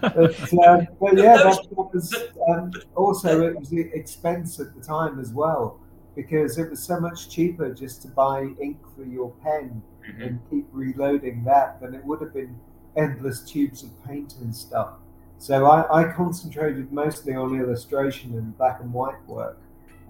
but, 0.00 0.14
uh, 0.14 0.80
but 1.00 1.16
yeah, 1.16 1.36
that, 1.36 1.66
was 1.76 2.14
um, 2.48 2.70
also 2.94 3.48
it 3.48 3.58
was 3.58 3.70
the 3.70 3.90
expense 3.92 4.60
at 4.60 4.72
the 4.74 4.80
time 4.80 5.18
as 5.18 5.32
well 5.32 5.80
because 6.14 6.58
it 6.58 6.68
was 6.70 6.82
so 6.82 7.00
much 7.00 7.28
cheaper 7.28 7.72
just 7.72 8.02
to 8.02 8.08
buy 8.08 8.48
ink 8.60 8.78
for 8.94 9.04
your 9.04 9.30
pen 9.42 9.82
and 10.20 10.40
keep 10.50 10.66
reloading 10.72 11.42
that 11.44 11.80
than 11.80 11.94
it 11.94 12.04
would 12.04 12.20
have 12.20 12.34
been 12.34 12.58
endless 12.96 13.40
tubes 13.42 13.82
of 13.82 13.90
paint 14.04 14.34
and 14.40 14.54
stuff. 14.54 14.94
So 15.38 15.66
I, 15.66 16.00
I 16.02 16.12
concentrated 16.12 16.92
mostly 16.92 17.34
on 17.34 17.58
illustration 17.58 18.34
and 18.34 18.56
black 18.58 18.80
and 18.80 18.92
white 18.92 19.24
work 19.28 19.58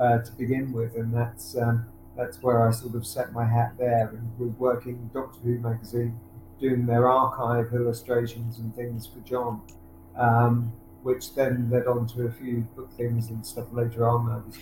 uh, 0.01 0.19
to 0.19 0.33
begin 0.33 0.73
with, 0.73 0.97
and 0.97 1.13
that's 1.15 1.57
um, 1.57 1.87
that's 2.17 2.43
where 2.43 2.67
I 2.67 2.71
sort 2.73 2.95
of 2.95 3.07
set 3.07 3.33
my 3.33 3.45
hat 3.45 3.75
there 3.79 4.09
and 4.09 4.39
was 4.39 4.51
working 4.59 5.11
Doctor 5.13 5.39
Who 5.45 5.59
magazine, 5.59 6.19
doing 6.59 6.87
their 6.87 7.09
archive 7.09 7.73
illustrations 7.75 8.59
and 8.59 8.75
things 8.75 9.07
for 9.07 9.21
John, 9.21 9.61
um, 10.17 10.73
which 11.03 11.35
then 11.35 11.69
led 11.71 11.87
on 11.87 12.07
to 12.09 12.27
a 12.27 12.31
few 12.33 12.63
book 12.75 12.91
things 12.93 13.29
and 13.29 13.45
stuff 13.47 13.67
later 13.73 14.09
on. 14.09 14.31
I 14.31 14.37
was 14.47 14.59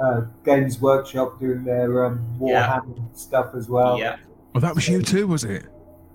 uh, 0.00 0.26
Games 0.44 0.80
Workshop 0.80 1.40
doing 1.40 1.64
their 1.64 2.04
um, 2.04 2.24
Yeah. 2.40 2.80
Warhammer 2.80 3.16
stuff 3.18 3.54
as 3.54 3.68
well. 3.68 3.98
Yeah. 3.98 4.16
Well, 4.52 4.60
that 4.60 4.74
was 4.74 4.86
you 4.88 5.02
too, 5.02 5.26
was 5.26 5.44
it? 5.44 5.64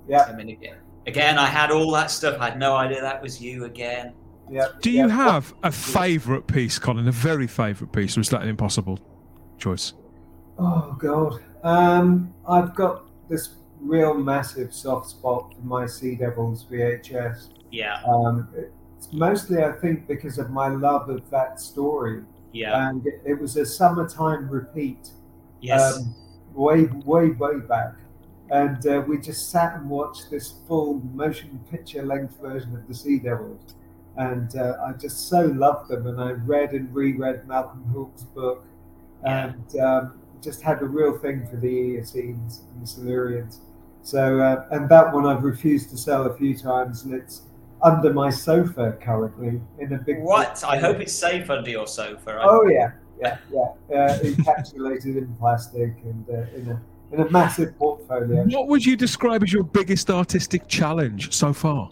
yeah, 0.08 0.24
I 0.24 0.34
mean, 0.34 0.50
again, 0.50 0.78
again, 1.08 1.40
I 1.40 1.48
had 1.48 1.72
all 1.72 1.92
that 1.94 2.12
stuff. 2.12 2.38
I 2.40 2.50
had 2.50 2.60
no 2.60 2.76
idea 2.76 3.02
that 3.02 3.22
was 3.22 3.42
you 3.42 3.66
again. 3.66 4.14
yeah. 4.50 4.68
Do 4.82 4.92
you 4.92 5.08
yeah. 5.08 5.16
have 5.16 5.54
a 5.64 5.72
favourite 5.72 6.46
piece, 6.48 6.78
Colin? 6.78 7.08
A 7.08 7.12
very 7.12 7.48
favourite 7.48 7.92
piece, 7.92 8.18
or 8.18 8.22
is 8.22 8.30
that 8.30 8.42
an 8.44 8.50
impossible 8.50 9.00
choice? 9.58 9.94
Oh 10.60 10.96
god. 11.00 11.42
Um, 11.64 12.34
I've 12.48 12.76
got 12.76 13.08
this 13.30 13.56
real 13.80 14.14
massive 14.14 14.74
soft 14.74 15.10
spot 15.10 15.54
for 15.56 15.66
my 15.66 15.86
Sea 15.86 16.16
Devils 16.16 16.66
VHS. 16.72 17.50
Yeah, 17.72 18.02
Um, 18.08 18.48
it's 18.96 19.12
mostly, 19.12 19.62
I 19.64 19.74
think, 19.74 20.08
because 20.08 20.38
of 20.38 20.50
my 20.50 20.70
love 20.70 21.10
of 21.10 21.30
that 21.30 21.60
story, 21.60 22.24
yeah, 22.54 22.90
and 22.90 23.06
it, 23.06 23.22
it 23.26 23.40
was 23.40 23.58
a 23.58 23.66
summertime 23.66 24.50
repeat. 24.50 25.10
yes. 25.62 25.98
Um, 25.98 26.16
way, 26.54 26.86
way, 27.06 27.30
way 27.32 27.60
back, 27.60 27.94
and 28.52 28.86
uh, 28.88 29.04
we 29.08 29.18
just 29.20 29.50
sat 29.52 29.76
and 29.76 29.90
watched 29.90 30.30
this 30.32 30.54
full 30.68 30.96
motion 31.14 31.60
picture 31.72 32.04
length 32.04 32.36
version 32.42 32.76
of 32.76 32.88
the 32.88 32.94
Sea 32.94 33.20
Devils. 33.20 33.76
And 34.18 34.56
uh, 34.56 34.78
I 34.86 34.94
just 34.94 35.30
so 35.30 35.42
loved 35.46 35.90
them, 35.90 36.08
and 36.08 36.20
I 36.20 36.32
read 36.32 36.72
and 36.72 36.94
reread 36.94 37.48
Malcolm 37.48 37.84
Hulke's 37.94 38.24
book, 38.24 38.66
and 39.24 39.64
um, 39.80 40.14
just 40.42 40.62
had 40.62 40.82
a 40.82 40.86
real 40.86 41.18
thing 41.20 41.46
for 41.48 41.58
the 41.58 41.68
Eocenes 41.68 42.62
and 42.72 42.82
the 42.82 42.86
Silurians. 42.88 43.58
So, 44.02 44.40
uh, 44.40 44.66
and 44.72 44.90
that 44.90 45.14
one 45.14 45.26
I've 45.28 45.44
refused 45.44 45.90
to 45.92 45.98
sell 45.98 46.26
a 46.26 46.36
few 46.36 46.58
times, 46.58 47.04
and 47.04 47.14
it's 47.14 47.44
under 47.84 48.12
my 48.12 48.30
sofa 48.32 48.98
currently 49.02 49.62
in 49.80 49.94
a 49.94 49.98
big. 50.00 50.20
What? 50.22 50.64
I 50.68 50.80
hope 50.80 51.00
it's 51.00 51.14
safe 51.14 51.50
under 51.52 51.70
your 51.70 51.86
sofa. 51.86 52.40
I- 52.42 52.46
Oh 52.48 52.66
yeah, 52.68 52.94
yeah, 53.22 53.38
yeah. 53.54 53.96
Uh, 53.96 54.18
encapsulated 54.20 55.18
in 55.18 55.36
plastic 55.40 55.94
and 56.04 56.26
uh, 56.30 56.46
in 56.56 56.70
a 56.72 56.82
in 57.12 57.22
a 57.22 57.30
massive 57.30 57.78
portfolio. 57.78 58.44
What 58.46 58.68
would 58.68 58.86
you 58.86 58.96
describe 58.98 59.44
as 59.44 59.52
your 59.54 59.64
biggest 59.64 60.10
artistic 60.10 60.68
challenge 60.68 61.34
so 61.34 61.54
far? 61.54 61.90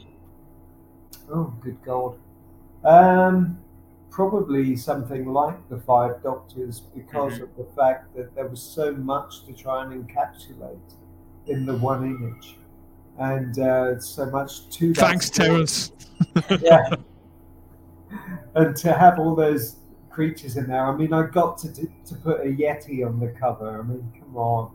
Oh, 1.31 1.53
good 1.61 1.77
God. 1.83 2.17
Um, 2.83 3.57
probably 4.11 4.75
something 4.75 5.25
like 5.31 5.57
the 5.69 5.77
Five 5.79 6.21
Doctors 6.23 6.79
because 6.79 7.33
Mhm. 7.39 7.43
of 7.43 7.55
the 7.57 7.63
fact 7.75 8.15
that 8.15 8.35
there 8.35 8.47
was 8.47 8.61
so 8.61 8.91
much 8.93 9.45
to 9.45 9.53
try 9.53 9.83
and 9.83 9.91
encapsulate 10.07 10.77
in 11.47 11.65
the 11.65 11.77
one 11.77 12.03
image, 12.05 12.57
and 13.17 13.57
uh, 13.59 13.99
so 13.99 14.25
much 14.27 14.69
to 14.69 14.93
Thanks. 14.93 15.29
Terence. 15.29 15.91
yeah. 16.61 16.95
and 18.55 18.75
to 18.77 18.93
have 18.93 19.19
all 19.19 19.35
those 19.35 19.77
creatures 20.09 20.55
in 20.55 20.67
there. 20.67 20.85
I 20.85 20.95
mean, 20.95 21.11
I 21.13 21.23
got 21.27 21.57
to 21.59 21.73
to, 21.73 21.87
to 22.05 22.15
put 22.15 22.41
a 22.41 22.45
yeti 22.45 23.05
on 23.05 23.19
the 23.19 23.27
cover. 23.29 23.79
I 23.79 23.81
mean, 23.83 24.11
come 24.17 24.37
on, 24.37 24.71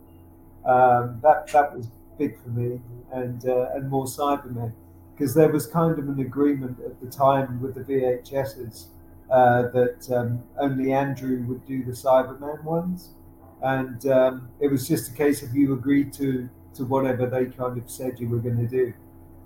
um, 0.64 1.20
that 1.22 1.48
that 1.52 1.74
was 1.76 1.88
big 2.18 2.40
for 2.42 2.50
me, 2.50 2.80
and 3.12 3.46
uh, 3.48 3.68
and 3.74 3.88
more 3.88 4.06
Cybermen 4.06 4.72
because 5.20 5.34
there 5.34 5.50
was 5.50 5.66
kind 5.66 5.98
of 5.98 6.08
an 6.08 6.18
agreement 6.20 6.78
at 6.80 6.98
the 7.00 7.06
time 7.06 7.60
with 7.60 7.74
the 7.74 7.82
VHSs 7.82 8.86
uh, 9.30 9.68
that 9.68 10.10
um, 10.10 10.42
only 10.58 10.92
Andrew 10.92 11.42
would 11.46 11.64
do 11.66 11.84
the 11.84 11.92
Cyberman 11.92 12.64
ones, 12.64 13.10
and 13.62 14.06
um, 14.06 14.48
it 14.60 14.68
was 14.68 14.88
just 14.88 15.10
a 15.12 15.14
case 15.14 15.42
of 15.42 15.54
you 15.54 15.72
agreed 15.74 16.12
to 16.14 16.48
to 16.74 16.84
whatever 16.84 17.26
they 17.26 17.46
kind 17.46 17.76
of 17.76 17.90
said 17.90 18.18
you 18.18 18.28
were 18.28 18.38
going 18.38 18.56
to 18.56 18.66
do. 18.66 18.92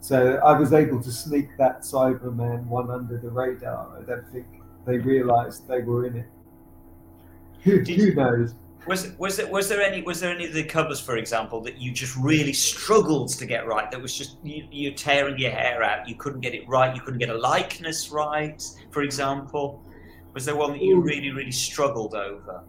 So 0.01 0.37
I 0.45 0.57
was 0.59 0.73
able 0.73 1.03
to 1.03 1.11
sneak 1.11 1.57
that 1.57 1.81
Cyberman 1.81 2.67
one 2.67 2.91
under 2.91 3.17
the 3.19 3.31
radar. 3.31 3.99
I 3.99 4.03
don't 4.03 4.29
think 4.31 4.47
they 4.87 4.99
realised 4.99 5.67
they 5.67 5.81
were 5.81 6.07
in 6.07 6.17
it. 6.17 6.27
Who, 7.63 7.79
who 7.81 8.15
knows? 8.15 8.55
Was 8.87 9.13
was 9.19 9.37
there 9.37 9.51
was 9.51 9.69
there 9.69 9.81
any 9.81 10.03
was 10.03 10.21
there 10.21 10.35
any 10.35 10.47
of 10.47 10.53
the 10.53 10.65
covers, 10.65 11.01
for 11.01 11.17
example, 11.17 11.61
that 11.63 11.79
you 11.79 11.91
just 11.93 12.17
really 12.17 12.53
struggled 12.53 13.31
to 13.31 13.47
get 13.47 13.67
right? 13.67 13.91
That 13.91 14.01
was 14.01 14.17
just 14.17 14.37
you, 14.43 14.67
you 14.71 14.93
tearing 14.93 15.39
your 15.39 15.51
hair 15.51 15.83
out. 15.83 16.09
You 16.09 16.17
couldn't 16.17 16.41
get 16.41 16.55
it 16.55 16.69
right. 16.69 16.95
You 16.95 17.01
couldn't 17.01 17.21
get 17.21 17.31
a 17.31 17.39
likeness 17.39 18.11
right, 18.11 18.63
for 18.91 19.03
example. 19.03 19.83
Was 20.35 20.45
there 20.45 20.57
one 20.57 20.73
that 20.73 20.83
you 20.83 21.01
really 21.01 21.31
really 21.31 21.53
struggled 21.53 22.15
over? 22.15 22.63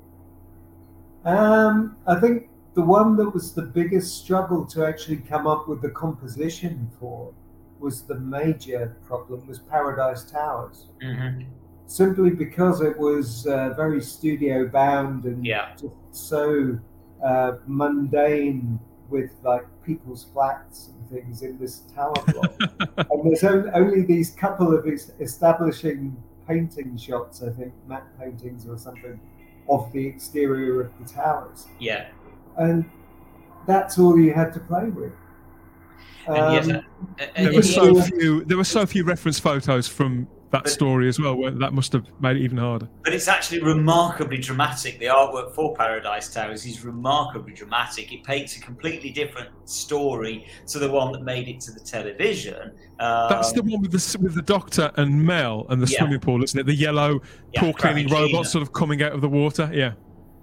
Um, 1.25 1.97
I 2.07 2.19
think 2.19 2.49
the 2.75 2.81
one 2.81 3.17
that 3.17 3.29
was 3.29 3.53
the 3.53 3.63
biggest 3.63 4.23
struggle 4.23 4.65
to 4.67 4.85
actually 4.85 5.17
come 5.17 5.47
up 5.47 5.67
with 5.67 5.81
the 5.81 5.89
composition 5.89 6.89
for 6.99 7.33
was 7.79 8.03
the 8.03 8.19
major 8.19 8.95
problem 9.05 9.45
was 9.47 9.59
Paradise 9.59 10.23
Towers. 10.23 10.87
Mm-hmm. 11.03 11.41
Simply 11.87 12.31
because 12.31 12.81
it 12.81 12.97
was 12.97 13.45
uh, 13.47 13.73
very 13.75 14.01
studio 14.01 14.67
bound 14.67 15.25
and 15.25 15.45
Yeah. 15.45 15.69
just 15.79 15.93
so 16.11 16.79
uh, 17.23 17.53
mundane 17.67 18.79
with 19.09 19.31
like 19.43 19.65
people's 19.85 20.23
flats 20.33 20.89
and 20.89 21.09
things 21.09 21.43
in 21.43 21.57
this 21.59 21.81
tower 21.95 22.13
block. 22.27 22.53
and 22.97 23.23
there's 23.23 23.43
on- 23.43 23.69
only 23.75 24.01
these 24.01 24.31
couple 24.31 24.75
of 24.75 24.87
es- 24.87 25.11
establishing 25.19 26.15
painting 26.47 26.97
shots, 26.97 27.43
I 27.43 27.49
think, 27.51 27.73
matte 27.87 28.07
paintings 28.19 28.67
or 28.67 28.77
something, 28.77 29.19
of 29.69 29.91
the 29.93 30.05
exterior 30.07 30.81
of 30.81 30.91
the 30.99 31.11
towers. 31.13 31.67
Yeah. 31.79 32.07
And 32.57 32.85
that's 33.67 33.97
all 33.99 34.19
you 34.19 34.33
had 34.33 34.53
to 34.53 34.59
play 34.59 34.85
with. 34.89 35.13
And 36.27 36.67
yet, 36.67 36.75
Um, 36.77 37.15
uh, 37.19 37.25
and 37.35 37.45
There 37.47 37.53
were 37.53 37.61
so 37.61 38.01
few. 38.01 38.43
There 38.45 38.57
were 38.57 38.63
so 38.63 38.85
few 38.87 39.03
reference 39.03 39.39
photos 39.39 39.87
from 39.87 40.27
that 40.51 40.63
But- 40.63 40.71
story 40.71 41.07
as 41.09 41.19
well. 41.19 41.35
That 41.51 41.73
must 41.73 41.91
have 41.93 42.05
made 42.21 42.37
it 42.37 42.41
even 42.43 42.57
harder. 42.57 42.87
But 43.03 43.13
it's 43.13 43.27
actually 43.27 43.61
remarkably 43.61 44.37
dramatic. 44.37 44.99
The 44.99 45.05
artwork 45.07 45.53
for 45.53 45.75
Paradise 45.75 46.33
Towers 46.33 46.65
is 46.65 46.85
remarkably 46.85 47.53
dramatic. 47.53 48.13
It 48.13 48.23
paints 48.23 48.55
a 48.55 48.61
completely 48.61 49.09
different 49.09 49.49
story 49.65 50.45
to 50.67 50.79
the 50.79 50.89
one 50.89 51.11
that 51.13 51.23
made 51.23 51.47
it 51.47 51.59
to 51.61 51.71
the 51.71 51.79
television. 51.79 52.71
Um, 52.99 53.27
That's 53.29 53.51
the 53.51 53.63
one 53.63 53.81
with 53.81 53.91
the 53.91 54.17
with 54.21 54.35
the 54.35 54.41
doctor 54.41 54.91
and 54.95 55.25
Mel 55.25 55.65
and 55.69 55.81
the 55.81 55.87
Yeah. 55.91 55.99
swimming 55.99 56.19
pool, 56.19 56.43
isn't 56.43 56.57
it? 56.59 56.65
The 56.65 56.73
yellow 56.75 57.19
yeah, 57.53 57.59
pool 57.59 57.73
cleaning 57.73 58.07
Gravity 58.07 58.33
robot 58.33 58.47
sort 58.47 58.61
of 58.61 58.71
coming 58.71 59.01
out 59.03 59.11
of 59.11 59.21
the 59.21 59.29
water. 59.29 59.69
Yeah, 59.73 59.93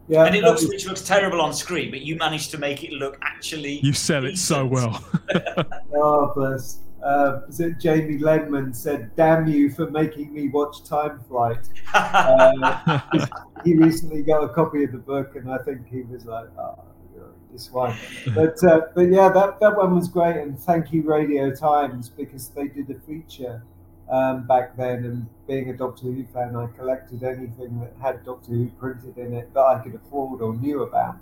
yeah, 0.09 0.25
and 0.27 0.35
it 0.35 0.43
looks 0.43 0.67
which 0.69 0.87
looks 0.87 1.01
terrible 1.03 1.41
on 1.41 1.55
screen, 1.55 1.91
but 1.91 2.03
you 2.03 2.17
managed 2.17 2.51
to 2.51 2.59
make 2.59 2.85
it 2.85 2.93
look 2.93 3.17
actually. 3.23 3.81
you 3.83 3.93
sell 3.95 4.27
it 4.27 4.37
so 4.37 4.67
well. 4.67 5.03
Oh, 5.95 6.33
bless. 6.35 6.81
Uh, 7.03 7.41
Jamie 7.79 8.19
Lenman 8.19 8.75
said, 8.75 9.15
"Damn 9.17 9.47
you 9.49 9.71
for 9.71 9.91
making 9.91 10.33
me 10.33 10.49
watch 10.49 10.85
Time 10.85 11.21
Flight." 11.29 11.69
Uh, 11.95 13.01
he 13.65 13.77
recently 13.77 14.23
got 14.23 14.43
a 14.43 14.49
copy 14.49 14.85
of 14.85 14.93
the 14.93 14.99
book, 14.99 15.37
and 15.37 15.51
I 15.51 15.59
think 15.59 15.87
he 15.89 16.03
was 16.03 16.25
like, 16.25 16.47
"Oh, 16.59 16.79
this 17.51 17.71
one." 17.71 17.95
But 18.35 18.63
uh, 18.65 18.83
but 18.95 19.09
yeah, 19.09 19.29
that 19.29 19.61
that 19.61 19.77
one 19.77 19.95
was 19.95 20.09
great, 20.09 20.37
and 20.37 20.59
thank 20.59 20.93
you 20.93 21.03
Radio 21.03 21.55
Times 21.55 22.09
because 22.09 22.49
they 22.49 22.69
did 22.69 22.91
a 22.91 22.99
feature 23.01 23.63
um, 24.11 24.47
back 24.47 24.77
then. 24.77 25.05
And 25.05 25.27
being 25.47 25.71
a 25.71 25.77
Doctor 25.77 26.07
Who 26.07 26.25
fan, 26.27 26.57
I 26.57 26.67
collected 26.77 27.23
anything 27.23 27.81
that 27.81 27.95
had 28.01 28.25
Doctor 28.25 28.53
Who 28.53 28.69
printed 28.79 29.19
in 29.19 29.35
it 29.35 29.53
that 29.55 29.61
I 29.61 29.79
could 29.81 29.95
afford 29.95 30.41
or 30.41 30.55
knew 30.55 30.83
about. 30.83 31.19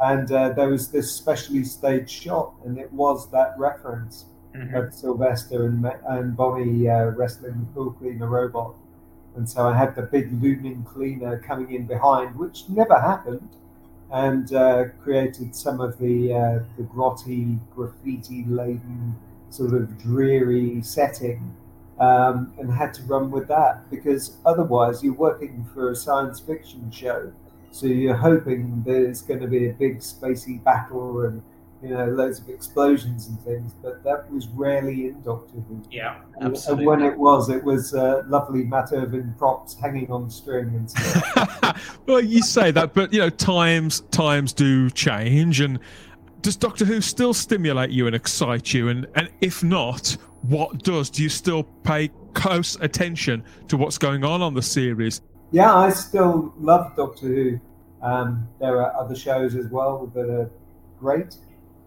And 0.00 0.30
uh, 0.32 0.50
there 0.50 0.68
was 0.68 0.90
this 0.90 1.12
specially 1.12 1.64
staged 1.64 2.10
shot, 2.10 2.54
and 2.64 2.78
it 2.78 2.92
was 2.92 3.30
that 3.30 3.54
reference 3.56 4.26
Mhm. 4.54 4.74
of 4.74 4.92
Sylvester 4.94 5.66
and, 5.66 5.90
and 6.06 6.36
Bonnie 6.36 6.88
uh, 6.88 7.06
wrestling 7.10 7.54
the 7.60 7.66
pool 7.74 7.92
cleaner 7.92 8.26
robot. 8.28 8.74
And 9.34 9.48
so 9.48 9.66
I 9.66 9.74
had 9.76 9.94
the 9.96 10.02
big 10.02 10.30
looming 10.42 10.84
cleaner 10.84 11.38
coming 11.38 11.72
in 11.72 11.86
behind, 11.86 12.36
which 12.36 12.68
never 12.68 13.00
happened, 13.00 13.48
and 14.10 14.52
uh, 14.52 14.84
created 15.02 15.56
some 15.56 15.80
of 15.80 15.98
the 15.98 16.34
uh, 16.34 16.58
the 16.76 16.82
grotty, 16.84 17.58
graffiti 17.74 18.44
laden, 18.44 19.16
sort 19.48 19.72
of 19.72 19.96
dreary 19.98 20.82
setting, 20.82 21.54
um, 21.98 22.52
and 22.58 22.70
had 22.72 22.92
to 22.94 23.02
run 23.04 23.30
with 23.30 23.48
that 23.48 23.88
because 23.90 24.36
otherwise 24.44 25.02
you're 25.02 25.14
working 25.14 25.64
for 25.72 25.90
a 25.90 25.96
science 25.96 26.40
fiction 26.40 26.90
show, 26.90 27.32
so 27.70 27.86
you're 27.86 28.16
hoping 28.16 28.82
there's 28.84 29.22
going 29.22 29.40
to 29.40 29.46
be 29.48 29.68
a 29.70 29.72
big 29.72 30.00
spacey 30.00 30.62
battle 30.62 31.22
and 31.22 31.42
you 31.82 31.88
know 31.88 32.06
loads 32.06 32.38
of 32.38 32.48
explosions 32.48 33.26
and 33.28 33.40
things, 33.40 33.72
but 33.82 34.02
that 34.04 34.30
was 34.32 34.46
rarely 34.48 35.06
in 35.08 35.20
Doctor 35.22 35.54
Who. 35.68 35.82
yeah, 35.90 36.20
And- 36.36 36.50
absolutely. 36.52 36.84
And 36.84 37.02
when 37.02 37.02
it 37.12 37.18
was, 37.18 37.48
it 37.48 37.62
was 37.64 37.94
uh, 37.94 38.22
lovely 38.26 38.64
Mat 38.64 38.90
Irvine 38.92 39.34
props 39.36 39.74
hanging 39.74 40.10
on 40.10 40.30
string 40.30 40.68
and 40.68 40.90
stuff. 40.90 41.98
well, 42.06 42.20
you 42.20 42.42
say 42.42 42.70
that, 42.70 42.94
but 42.94 43.12
you 43.12 43.18
know, 43.20 43.30
times 43.30 44.00
times 44.10 44.52
do 44.52 44.90
change, 44.90 45.60
and 45.60 45.78
does 46.40 46.56
Doctor 46.56 46.84
Who 46.84 47.00
still 47.00 47.34
stimulate 47.34 47.90
you 47.90 48.06
and 48.06 48.14
excite 48.16 48.72
you? 48.72 48.88
And 48.88 49.06
and 49.14 49.28
if 49.40 49.64
not, 49.64 50.16
what 50.42 50.82
does? 50.82 51.10
Do 51.10 51.22
you 51.22 51.28
still 51.28 51.64
pay 51.64 52.10
close 52.34 52.76
attention 52.80 53.44
to 53.68 53.76
what's 53.76 53.98
going 53.98 54.24
on 54.24 54.40
on 54.42 54.54
the 54.54 54.62
series? 54.62 55.20
yeah, 55.54 55.74
I 55.74 55.90
still 55.90 56.54
love 56.58 56.96
Doctor 56.96 57.26
Who. 57.26 57.60
Um, 58.02 58.48
there 58.58 58.80
are 58.82 58.96
other 58.96 59.14
shows 59.14 59.54
as 59.54 59.66
well 59.68 60.10
that 60.14 60.28
are 60.30 60.50
great, 60.98 61.36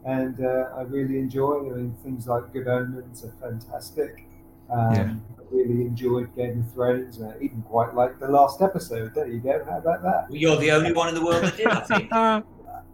and 0.05 0.39
uh, 0.43 0.69
I 0.77 0.81
really 0.83 1.19
enjoy. 1.19 1.59
I 1.67 1.75
mean, 1.77 1.95
things 2.03 2.27
like 2.27 2.53
Good 2.53 2.67
Omens 2.67 3.25
are 3.25 3.33
fantastic. 3.41 4.27
Um, 4.69 4.93
Yeah. 4.93 5.13
I 5.39 5.55
really 5.55 5.81
enjoyed 5.81 6.35
Game 6.35 6.61
of 6.61 6.73
Thrones. 6.73 7.21
I 7.21 7.35
even 7.39 7.61
quite 7.63 7.93
like 7.93 8.19
the 8.19 8.27
last 8.27 8.61
episode. 8.61 9.13
There 9.13 9.27
you 9.27 9.39
go. 9.39 9.63
How 9.69 9.77
about 9.77 10.01
that? 10.03 10.27
You're 10.31 10.57
the 10.57 10.71
only 10.71 10.91
one 10.91 11.07
in 11.09 11.15
the 11.15 11.23
world 11.23 11.43
that 11.43 11.55
did, 11.57 11.67
I 11.67 11.79
think. 11.81 12.11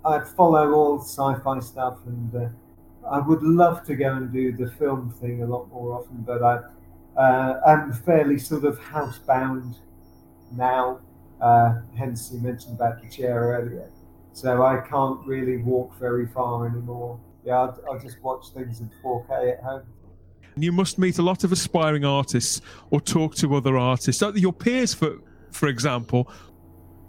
I 0.04 0.20
follow 0.36 0.72
all 0.74 1.00
sci-fi 1.00 1.60
stuff, 1.60 2.00
and 2.08 2.36
uh, 2.36 3.08
I 3.10 3.20
would 3.20 3.44
love 3.44 3.84
to 3.86 3.96
go 3.96 4.14
and 4.16 4.32
do 4.34 4.52
the 4.52 4.72
film 4.72 5.14
thing 5.22 5.44
a 5.44 5.46
lot 5.46 5.70
more 5.72 5.94
often. 6.00 6.18
But 6.26 6.42
I, 6.44 6.60
uh, 7.20 7.62
I'm 7.66 7.94
fairly 7.94 8.38
sort 8.40 8.64
of 8.66 8.80
housebound 8.80 9.76
now. 10.56 11.00
Uh, 11.40 11.82
hence, 11.98 12.32
you 12.34 12.40
mentioned 12.40 12.76
about 12.76 13.02
the 13.02 13.10
chair 13.10 13.40
earlier, 13.40 13.90
so 14.34 14.64
I 14.64 14.82
can't 14.88 15.26
really 15.26 15.58
walk 15.58 15.98
very 16.00 16.28
far 16.28 16.68
anymore. 16.68 17.20
Yeah, 17.44 17.60
I'll, 17.60 17.80
I'll 17.90 18.00
just 18.00 18.22
watch 18.22 18.46
things 18.54 18.82
in 18.82 18.90
4K 19.04 19.54
at 19.54 19.64
home. 19.64 19.84
you 20.56 20.72
must 20.72 20.98
meet 20.98 21.18
a 21.18 21.22
lot 21.22 21.44
of 21.44 21.52
aspiring 21.52 22.06
artists 22.06 22.62
or 22.92 23.02
talk 23.02 23.36
to 23.36 23.56
other 23.56 23.78
artists. 23.78 24.22
Your 24.36 24.54
peers, 24.54 24.94
for 24.94 25.18
for 25.52 25.68
example, 25.68 26.32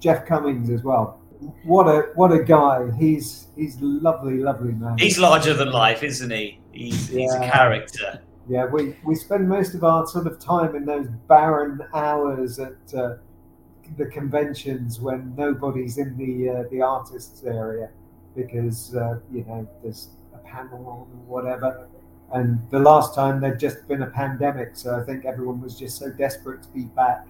Jeff 0.01 0.27
Cummins 0.27 0.69
as 0.71 0.83
well. 0.83 1.21
what 1.65 1.87
a 1.87 2.11
what 2.15 2.33
a 2.33 2.43
guy. 2.43 2.91
He's 2.99 3.49
he's 3.57 3.81
lovely, 3.81 4.39
lovely 4.39 4.73
man. 4.73 4.99
He's 4.99 5.19
larger 5.19 5.55
than 5.55 5.71
life, 5.71 6.03
isn't 6.03 6.31
he? 6.31 6.61
He's, 6.73 7.09
he's 7.09 7.33
a 7.35 7.39
character. 7.41 8.21
Yeah, 8.49 8.67
we, 8.67 8.97
we 9.05 9.15
spend 9.15 9.49
most 9.49 9.75
of 9.75 9.85
our 9.85 10.07
sort 10.07 10.27
of 10.27 10.39
time 10.41 10.75
in 10.75 10.85
those 10.85 11.07
barren 11.29 11.81
hours 11.95 12.59
at 12.59 12.75
uh, 12.95 13.15
the 13.97 14.07
conventions 14.07 15.01
when 15.01 15.35
nobody's 15.37 15.99
in 15.99 16.17
the 16.17 16.49
uh, 16.49 16.65
the 16.71 16.81
artists 16.83 17.45
area 17.45 17.91
because 18.35 18.95
uh, 18.95 19.19
you 19.33 19.45
know 19.45 19.69
there's 19.83 20.09
a 20.35 20.39
panel 20.39 20.85
or 20.87 21.07
whatever. 21.27 21.89
And 22.33 22.59
the 22.71 22.79
last 22.79 23.15
time 23.15 23.41
there'd 23.41 23.61
just 23.61 23.87
been 23.89 24.03
a 24.03 24.07
pandemic, 24.07 24.71
so 24.75 24.99
I 24.99 25.05
think 25.05 25.27
everyone 25.27 25.61
was 25.61 25.79
just 25.79 25.99
so 25.99 26.11
desperate 26.11 26.63
to 26.63 26.69
be 26.71 26.85
back 26.85 27.27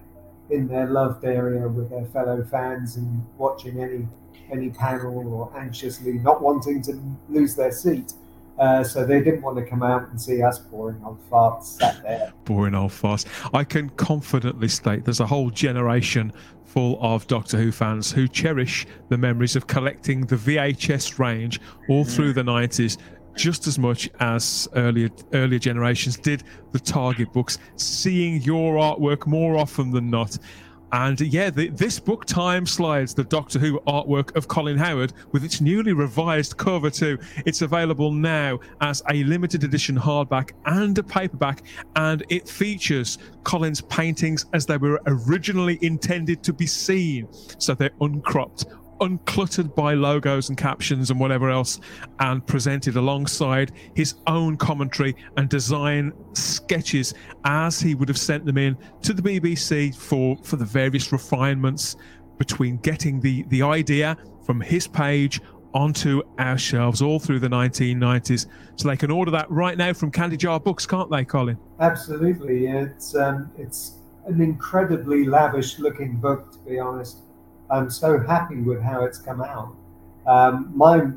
in 0.49 0.67
their 0.67 0.87
loved 0.87 1.25
area 1.25 1.67
with 1.67 1.89
their 1.89 2.05
fellow 2.05 2.43
fans 2.43 2.95
and 2.95 3.25
watching 3.37 3.81
any 3.81 4.07
any 4.51 4.69
panel 4.69 5.27
or 5.33 5.57
anxiously 5.57 6.13
not 6.13 6.41
wanting 6.41 6.81
to 6.83 7.01
lose 7.29 7.55
their 7.55 7.71
seat. 7.71 8.13
Uh, 8.57 8.83
so 8.83 9.05
they 9.05 9.19
didn't 9.21 9.41
want 9.41 9.57
to 9.57 9.65
come 9.65 9.81
out 9.81 10.09
and 10.09 10.21
see 10.21 10.43
us 10.43 10.59
boring 10.59 11.01
old 11.03 11.19
farts 11.29 11.63
sat 11.63 12.01
there. 12.03 12.31
boring 12.45 12.75
old 12.75 12.91
farce. 12.91 13.25
I 13.53 13.63
can 13.63 13.89
confidently 13.91 14.67
state 14.67 15.05
there's 15.05 15.19
a 15.19 15.25
whole 15.25 15.49
generation 15.49 16.31
full 16.63 16.97
of 17.01 17.25
Doctor 17.27 17.57
Who 17.57 17.71
fans 17.71 18.11
who 18.11 18.27
cherish 18.27 18.85
the 19.09 19.17
memories 19.17 19.55
of 19.55 19.67
collecting 19.67 20.25
the 20.25 20.35
VHS 20.35 21.19
range 21.19 21.61
all 21.89 22.03
through 22.03 22.33
the 22.33 22.41
90s 22.43 22.97
just 23.35 23.65
as 23.67 23.79
much 23.79 24.09
as 24.19 24.67
earlier 24.75 25.09
earlier 25.33 25.59
generations 25.59 26.17
did 26.17 26.43
the 26.71 26.79
target 26.79 27.31
books 27.33 27.57
seeing 27.75 28.41
your 28.41 28.75
artwork 28.75 29.25
more 29.25 29.57
often 29.57 29.91
than 29.91 30.09
not 30.09 30.37
and 30.93 31.19
yeah, 31.19 31.49
the, 31.49 31.69
this 31.69 31.99
book 31.99 32.23
time 32.25 32.67
slides 32.67 33.15
the 33.15 33.23
Doctor 33.23 33.57
Who 33.57 33.79
artwork 33.81 34.35
of 34.35 34.47
Colin 34.47 34.77
Howard 34.77 35.11
with 35.31 35.43
its 35.43 35.59
newly 35.59 35.91
revised 35.91 36.55
cover 36.57 36.91
too. 36.91 37.17
It's 37.47 37.63
available 37.63 38.11
now 38.11 38.59
as 38.79 39.01
a 39.09 39.23
limited 39.23 39.63
edition 39.63 39.97
hardback 39.97 40.51
and 40.67 40.95
a 40.99 41.03
paperback, 41.03 41.63
and 41.95 42.23
it 42.29 42.47
features 42.47 43.17
Colin's 43.43 43.81
paintings 43.81 44.45
as 44.53 44.67
they 44.67 44.77
were 44.77 45.01
originally 45.07 45.79
intended 45.81 46.43
to 46.43 46.53
be 46.53 46.67
seen. 46.67 47.27
So 47.57 47.73
they're 47.73 47.89
uncropped, 47.99 48.65
uncluttered 49.03 49.75
by 49.75 49.93
logos 49.93 50.49
and 50.49 50.57
captions 50.57 51.11
and 51.11 51.19
whatever 51.19 51.49
else, 51.49 51.79
and 52.19 52.45
presented 52.47 52.95
alongside 52.95 53.71
his 53.95 54.15
own 54.27 54.57
commentary 54.57 55.15
and 55.37 55.49
design 55.49 56.13
sketches 56.33 57.13
as 57.45 57.79
he 57.79 57.95
would 57.95 58.07
have 58.07 58.17
sent 58.17 58.45
them 58.45 58.57
in 58.57 58.77
to 59.01 59.13
the 59.13 59.21
BBC 59.21 59.95
for, 59.95 60.37
for 60.43 60.55
the 60.55 60.65
various 60.65 61.11
refinements 61.11 61.97
between 62.37 62.77
getting 62.77 63.19
the, 63.19 63.43
the 63.43 63.61
idea 63.61 64.17
from 64.45 64.61
his 64.61 64.87
page 64.87 65.41
onto 65.73 66.21
our 66.37 66.57
shelves 66.57 67.01
all 67.01 67.19
through 67.19 67.39
the 67.39 67.47
1990s. 67.47 68.47
So 68.75 68.87
they 68.87 68.97
can 68.97 69.11
order 69.11 69.31
that 69.31 69.49
right 69.49 69.77
now 69.77 69.93
from 69.93 70.11
Candy 70.11 70.37
Jar 70.37 70.59
Books, 70.59 70.85
can't 70.85 71.09
they, 71.09 71.25
Colin? 71.25 71.57
Absolutely, 71.79 72.67
it's 72.67 73.15
um, 73.15 73.51
it's 73.57 73.97
an 74.25 74.41
incredibly 74.41 75.25
lavish 75.25 75.79
looking 75.79 76.15
book. 76.17 76.51
To 76.51 76.59
be 76.59 76.79
honest, 76.79 77.22
I'm 77.73 77.89
so 77.89 78.19
happy 78.19 78.61
with 78.61 78.81
how 78.83 79.03
it's 79.03 79.17
come 79.17 79.41
out. 79.41 79.75
Um, 80.27 80.71
my 80.75 81.09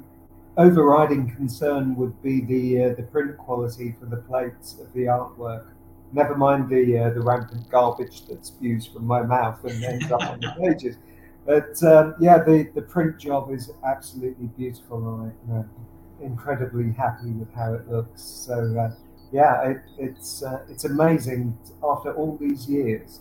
overriding 0.57 1.35
concern 1.37 1.95
would 1.97 2.21
be 2.23 2.41
the 2.41 2.85
uh, 2.85 2.95
the 2.95 3.03
print 3.03 3.37
quality 3.37 3.95
for 4.01 4.07
the 4.07 4.17
plates 4.17 4.79
of 4.81 4.91
the 4.95 5.05
artwork. 5.05 5.67
Never 6.13 6.35
mind 6.35 6.71
the 6.71 6.99
uh, 6.99 7.11
the 7.11 7.21
rampant 7.21 7.69
garbage 7.69 8.25
that 8.27 8.47
spews 8.47 8.87
from 8.87 9.07
my 9.07 9.23
mouth 9.23 9.63
and 9.65 9.85
ends 9.85 10.11
up 10.11 10.23
on 10.23 10.41
the 10.41 10.55
pages. 10.61 10.97
But 11.45 11.81
um, 11.85 12.15
yeah, 12.19 12.39
the, 12.39 12.71
the 12.75 12.83
print 12.83 13.19
job 13.19 13.53
is 13.53 13.71
absolutely 13.85 14.47
beautiful. 14.47 15.33
I'm 15.51 15.59
uh, 15.59 16.25
incredibly 16.25 16.91
happy 16.93 17.33
with 17.33 17.53
how 17.55 17.75
it 17.75 17.87
looks. 17.89 18.23
So 18.23 18.55
uh, 18.79 18.95
yeah, 19.31 19.63
it, 19.63 19.83
it's 19.99 20.43
uh, 20.43 20.65
it's 20.71 20.87
amazing 20.87 21.57
after 21.85 22.15
all 22.15 22.39
these 22.41 22.67
years, 22.67 23.21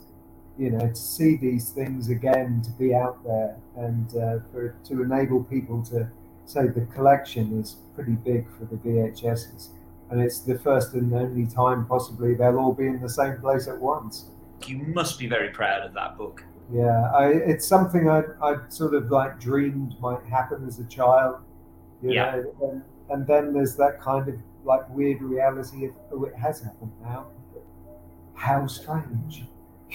you 0.58 0.72
know, 0.72 0.88
to 0.88 0.96
see 0.96 1.36
these 1.38 1.70
things 1.72 2.10
again, 2.10 2.62
to 2.64 2.72
be 2.72 2.94
out 2.96 3.24
there, 3.24 3.58
and 3.76 4.08
uh, 4.16 4.40
for 4.52 4.76
to 4.86 5.02
enable 5.04 5.44
people 5.44 5.84
to 5.86 6.10
say 6.46 6.68
the 6.68 6.86
collection 6.94 7.60
is 7.60 7.78
pretty 7.96 8.14
big 8.14 8.48
for 8.58 8.66
the 8.66 8.76
VHSs, 8.78 9.70
and 10.10 10.22
it's 10.22 10.40
the 10.40 10.58
first 10.60 10.94
and 10.94 11.14
only 11.14 11.46
time 11.46 11.86
possibly 11.86 12.36
they'll 12.36 12.58
all 12.58 12.74
be 12.74 12.88
in 12.88 13.02
the 13.02 13.10
same 13.10 13.38
place 13.38 13.68
at 13.68 13.80
once. 13.80 14.26
You 14.66 14.78
must 14.78 15.20
be 15.20 15.28
very 15.28 15.50
proud 15.50 15.82
of 15.86 15.94
that 15.94 16.18
book. 16.18 16.44
Yeah, 16.72 17.12
I, 17.12 17.28
it's 17.30 17.68
something 17.68 18.10
I 18.10 18.24
I 18.42 18.58
sort 18.70 18.94
of 18.96 19.12
like 19.12 19.40
dreamed 19.40 20.00
might 20.00 20.24
happen 20.24 20.66
as 20.68 20.80
a 20.80 20.86
child, 20.86 21.38
you 22.02 22.12
Yeah. 22.14 22.32
know, 22.38 22.56
and, 22.70 22.84
and 23.10 23.28
then 23.28 23.54
there's 23.54 23.76
that 23.76 24.00
kind 24.02 24.28
of 24.30 24.36
like 24.64 24.88
weird 24.90 25.22
reality 25.22 25.86
of 25.86 25.92
oh, 26.12 26.24
it 26.24 26.36
has 26.36 26.62
happened 26.62 26.92
now. 27.04 27.28
How 28.34 28.68
strange. 28.68 29.44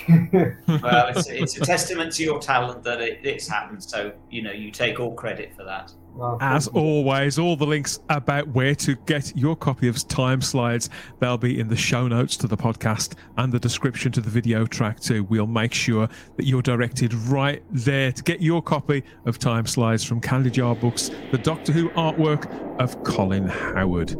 Well, 0.08 1.08
it's, 1.08 1.28
it's 1.28 1.56
a 1.56 1.60
testament 1.60 2.12
to 2.14 2.24
your 2.24 2.38
talent 2.38 2.82
that 2.84 3.00
it, 3.00 3.20
it's 3.22 3.46
happened. 3.46 3.82
So, 3.82 4.12
you 4.30 4.42
know, 4.42 4.52
you 4.52 4.70
take 4.70 5.00
all 5.00 5.14
credit 5.14 5.54
for 5.54 5.64
that. 5.64 5.92
Well, 6.14 6.38
As 6.40 6.66
you. 6.66 6.80
always, 6.80 7.38
all 7.38 7.56
the 7.56 7.66
links 7.66 8.00
about 8.08 8.48
where 8.48 8.74
to 8.76 8.96
get 9.06 9.36
your 9.36 9.56
copy 9.56 9.88
of 9.88 10.06
Time 10.08 10.40
Slides, 10.40 10.90
they'll 11.18 11.38
be 11.38 11.60
in 11.60 11.68
the 11.68 11.76
show 11.76 12.08
notes 12.08 12.36
to 12.38 12.46
the 12.46 12.56
podcast 12.56 13.14
and 13.36 13.52
the 13.52 13.60
description 13.60 14.10
to 14.12 14.20
the 14.20 14.30
video 14.30 14.66
track 14.66 15.00
too. 15.00 15.24
We'll 15.24 15.46
make 15.46 15.72
sure 15.72 16.08
that 16.36 16.46
you're 16.46 16.62
directed 16.62 17.14
right 17.14 17.62
there 17.70 18.12
to 18.12 18.22
get 18.22 18.40
your 18.40 18.62
copy 18.62 19.04
of 19.26 19.38
Time 19.38 19.66
Slides 19.66 20.04
from 20.04 20.20
Candy 20.20 20.50
Jar 20.50 20.74
Books, 20.74 21.10
the 21.30 21.38
Doctor 21.38 21.72
Who 21.72 21.90
artwork 21.90 22.50
of 22.80 23.02
Colin 23.04 23.46
Howard. 23.46 24.16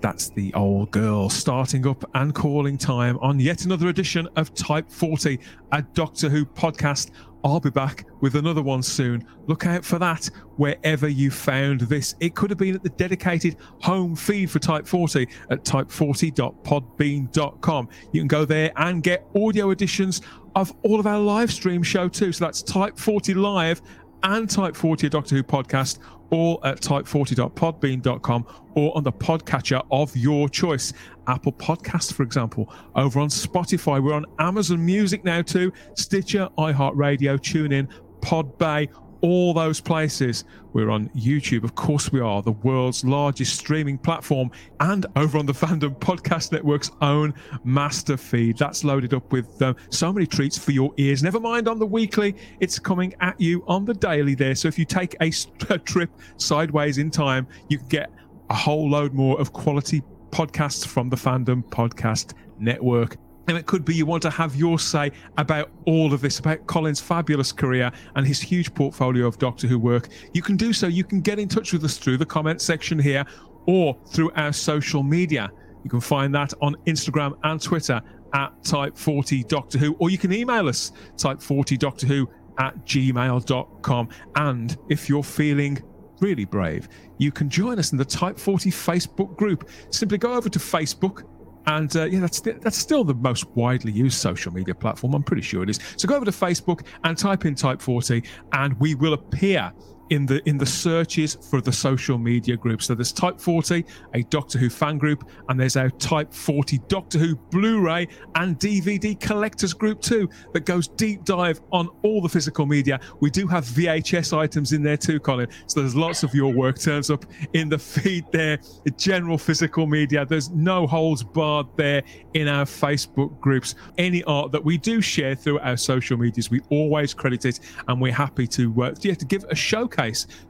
That's 0.00 0.30
the 0.30 0.52
old 0.54 0.90
girl 0.90 1.28
starting 1.28 1.86
up 1.86 2.04
and 2.14 2.34
calling 2.34 2.76
time 2.78 3.18
on 3.18 3.38
yet 3.38 3.64
another 3.64 3.86
edition 3.88 4.28
of 4.36 4.52
Type 4.54 4.90
40, 4.90 5.38
a 5.72 5.82
Doctor 5.82 6.28
Who 6.28 6.44
podcast. 6.44 7.10
I'll 7.44 7.60
be 7.60 7.70
back 7.70 8.06
with 8.20 8.34
another 8.36 8.62
one 8.62 8.82
soon. 8.82 9.24
Look 9.46 9.66
out 9.66 9.84
for 9.84 9.98
that 9.98 10.30
wherever 10.56 11.08
you 11.08 11.30
found 11.30 11.82
this. 11.82 12.14
It 12.20 12.34
could 12.34 12.48
have 12.50 12.58
been 12.58 12.74
at 12.74 12.82
the 12.82 12.88
dedicated 12.90 13.56
home 13.82 14.16
feed 14.16 14.50
for 14.50 14.58
Type 14.58 14.86
40 14.86 15.28
at 15.50 15.62
type40.podbean.com. 15.64 17.88
You 18.12 18.20
can 18.20 18.28
go 18.28 18.46
there 18.46 18.72
and 18.76 19.02
get 19.02 19.26
audio 19.36 19.72
editions 19.72 20.22
of 20.54 20.72
all 20.82 20.98
of 20.98 21.06
our 21.06 21.20
live 21.20 21.52
stream 21.52 21.82
show 21.82 22.08
too. 22.08 22.32
So 22.32 22.46
that's 22.46 22.62
Type 22.62 22.98
40 22.98 23.34
Live 23.34 23.82
and 24.24 24.48
Type 24.48 24.74
40 24.74 25.06
a 25.06 25.10
Doctor 25.10 25.36
Who 25.36 25.42
podcast, 25.42 25.98
all 26.30 26.60
at 26.64 26.80
type40.podbean.com 26.80 28.46
or 28.74 28.96
on 28.96 29.02
the 29.02 29.12
podcatcher 29.12 29.84
of 29.90 30.16
your 30.16 30.48
choice. 30.48 30.92
Apple 31.26 31.52
Podcasts, 31.52 32.12
for 32.12 32.22
example, 32.22 32.72
over 32.94 33.20
on 33.20 33.28
Spotify. 33.28 34.02
We're 34.02 34.14
on 34.14 34.26
Amazon 34.38 34.84
Music 34.84 35.24
now 35.24 35.42
too, 35.42 35.72
Stitcher, 35.94 36.48
iHeartRadio, 36.58 37.38
TuneIn, 37.38 37.88
Podbay, 38.20 38.88
all 39.24 39.54
those 39.54 39.80
places. 39.80 40.44
We're 40.74 40.90
on 40.90 41.08
YouTube, 41.16 41.64
of 41.64 41.74
course, 41.74 42.12
we 42.12 42.20
are 42.20 42.42
the 42.42 42.52
world's 42.52 43.06
largest 43.06 43.58
streaming 43.58 43.96
platform, 43.96 44.50
and 44.80 45.06
over 45.16 45.38
on 45.38 45.46
the 45.46 45.52
Fandom 45.64 45.98
Podcast 45.98 46.52
Network's 46.52 46.90
own 47.00 47.32
master 47.64 48.18
feed. 48.18 48.58
That's 48.58 48.84
loaded 48.84 49.14
up 49.14 49.32
with 49.32 49.62
um, 49.62 49.76
so 49.88 50.12
many 50.12 50.26
treats 50.26 50.58
for 50.58 50.72
your 50.72 50.92
ears. 50.98 51.22
Never 51.22 51.40
mind 51.40 51.68
on 51.68 51.78
the 51.78 51.86
weekly, 51.86 52.36
it's 52.60 52.78
coming 52.78 53.14
at 53.20 53.40
you 53.40 53.64
on 53.66 53.86
the 53.86 53.94
daily 53.94 54.34
there. 54.34 54.54
So 54.54 54.68
if 54.68 54.78
you 54.78 54.84
take 54.84 55.16
a 55.22 55.30
trip 55.86 56.10
sideways 56.36 56.98
in 56.98 57.10
time, 57.10 57.46
you 57.70 57.78
can 57.78 57.88
get 57.88 58.10
a 58.50 58.54
whole 58.54 58.90
load 58.90 59.14
more 59.14 59.40
of 59.40 59.54
quality 59.54 60.02
podcasts 60.32 60.86
from 60.86 61.08
the 61.08 61.16
Fandom 61.16 61.62
Podcast 61.70 62.34
Network. 62.58 63.16
And 63.46 63.58
it 63.58 63.66
could 63.66 63.84
be 63.84 63.94
you 63.94 64.06
want 64.06 64.22
to 64.22 64.30
have 64.30 64.56
your 64.56 64.78
say 64.78 65.12
about 65.36 65.70
all 65.86 66.12
of 66.14 66.20
this, 66.20 66.38
about 66.38 66.66
Colin's 66.66 67.00
fabulous 67.00 67.52
career 67.52 67.90
and 68.16 68.26
his 68.26 68.40
huge 68.40 68.72
portfolio 68.74 69.26
of 69.26 69.38
Doctor 69.38 69.66
Who 69.66 69.78
work. 69.78 70.08
You 70.32 70.42
can 70.42 70.56
do 70.56 70.72
so. 70.72 70.86
You 70.86 71.04
can 71.04 71.20
get 71.20 71.38
in 71.38 71.48
touch 71.48 71.72
with 71.72 71.84
us 71.84 71.98
through 71.98 72.18
the 72.18 72.26
comment 72.26 72.62
section 72.62 72.98
here 72.98 73.24
or 73.66 73.96
through 74.08 74.30
our 74.32 74.52
social 74.52 75.02
media. 75.02 75.50
You 75.82 75.90
can 75.90 76.00
find 76.00 76.34
that 76.34 76.54
on 76.62 76.76
Instagram 76.86 77.36
and 77.44 77.60
Twitter 77.60 78.00
at 78.34 78.62
Type40 78.62 79.46
Doctor 79.46 79.78
Who, 79.78 79.94
or 79.98 80.10
you 80.10 80.18
can 80.18 80.32
email 80.32 80.68
us 80.68 80.92
Type40 81.16 81.78
Doctor 81.78 82.06
Who 82.06 82.28
at 82.58 82.84
gmail.com. 82.86 84.08
And 84.36 84.76
if 84.88 85.08
you're 85.08 85.22
feeling 85.22 85.82
really 86.20 86.44
brave, 86.44 86.88
you 87.18 87.30
can 87.30 87.48
join 87.48 87.78
us 87.78 87.92
in 87.92 87.98
the 87.98 88.04
Type 88.04 88.38
40 88.38 88.70
Facebook 88.70 89.36
group. 89.36 89.68
Simply 89.90 90.18
go 90.18 90.34
over 90.34 90.48
to 90.48 90.58
Facebook. 90.58 91.24
And 91.66 91.94
uh, 91.96 92.04
yeah, 92.04 92.20
that's 92.20 92.40
that's 92.40 92.76
still 92.76 93.04
the 93.04 93.14
most 93.14 93.46
widely 93.56 93.92
used 93.92 94.18
social 94.18 94.52
media 94.52 94.74
platform. 94.74 95.14
I'm 95.14 95.22
pretty 95.22 95.42
sure 95.42 95.62
it 95.62 95.70
is. 95.70 95.78
So 95.96 96.06
go 96.06 96.16
over 96.16 96.24
to 96.24 96.30
Facebook 96.30 96.82
and 97.04 97.16
type 97.16 97.44
in 97.46 97.54
Type 97.54 97.80
40, 97.80 98.22
and 98.52 98.78
we 98.80 98.94
will 98.94 99.14
appear 99.14 99.72
in 100.10 100.26
the 100.26 100.46
in 100.48 100.58
the 100.58 100.66
searches 100.66 101.34
for 101.34 101.60
the 101.60 101.72
social 101.72 102.18
media 102.18 102.56
groups. 102.56 102.86
So 102.86 102.94
there's 102.94 103.12
Type 103.12 103.40
40, 103.40 103.84
a 104.14 104.22
Doctor 104.24 104.58
Who 104.58 104.68
fan 104.68 104.98
group, 104.98 105.28
and 105.48 105.58
there's 105.58 105.76
our 105.76 105.90
Type 105.90 106.32
40 106.32 106.78
Doctor 106.88 107.18
Who 107.18 107.36
Blu-ray 107.36 108.08
and 108.34 108.58
DVD 108.58 109.18
collectors 109.18 109.72
group 109.72 110.00
too 110.00 110.28
that 110.52 110.66
goes 110.66 110.88
deep 110.88 111.24
dive 111.24 111.60
on 111.72 111.88
all 112.02 112.20
the 112.20 112.28
physical 112.28 112.66
media. 112.66 113.00
We 113.20 113.30
do 113.30 113.46
have 113.46 113.64
VHS 113.64 114.36
items 114.36 114.72
in 114.72 114.82
there 114.82 114.96
too, 114.96 115.20
Colin. 115.20 115.48
So 115.66 115.80
there's 115.80 115.96
lots 115.96 116.22
of 116.22 116.34
your 116.34 116.52
work 116.52 116.78
turns 116.78 117.10
up 117.10 117.24
in 117.54 117.68
the 117.68 117.78
feed 117.94 118.24
there. 118.32 118.58
The 118.84 118.90
general 118.92 119.38
physical 119.38 119.86
media. 119.86 120.26
There's 120.26 120.50
no 120.50 120.86
holds 120.86 121.22
barred 121.22 121.66
there 121.76 122.02
in 122.34 122.48
our 122.48 122.64
Facebook 122.64 123.38
groups. 123.40 123.74
Any 123.98 124.22
art 124.24 124.52
that 124.52 124.64
we 124.64 124.76
do 124.78 125.00
share 125.00 125.34
through 125.34 125.60
our 125.60 125.76
social 125.76 126.16
medias, 126.16 126.50
we 126.50 126.60
always 126.70 127.14
credit 127.14 127.44
it, 127.44 127.60
and 127.88 128.00
we're 128.00 128.12
happy 128.12 128.46
to 128.48 128.82
uh, 128.82 128.90
to 128.92 129.14
give 129.14 129.44
a 129.44 129.54
showcase 129.54 129.93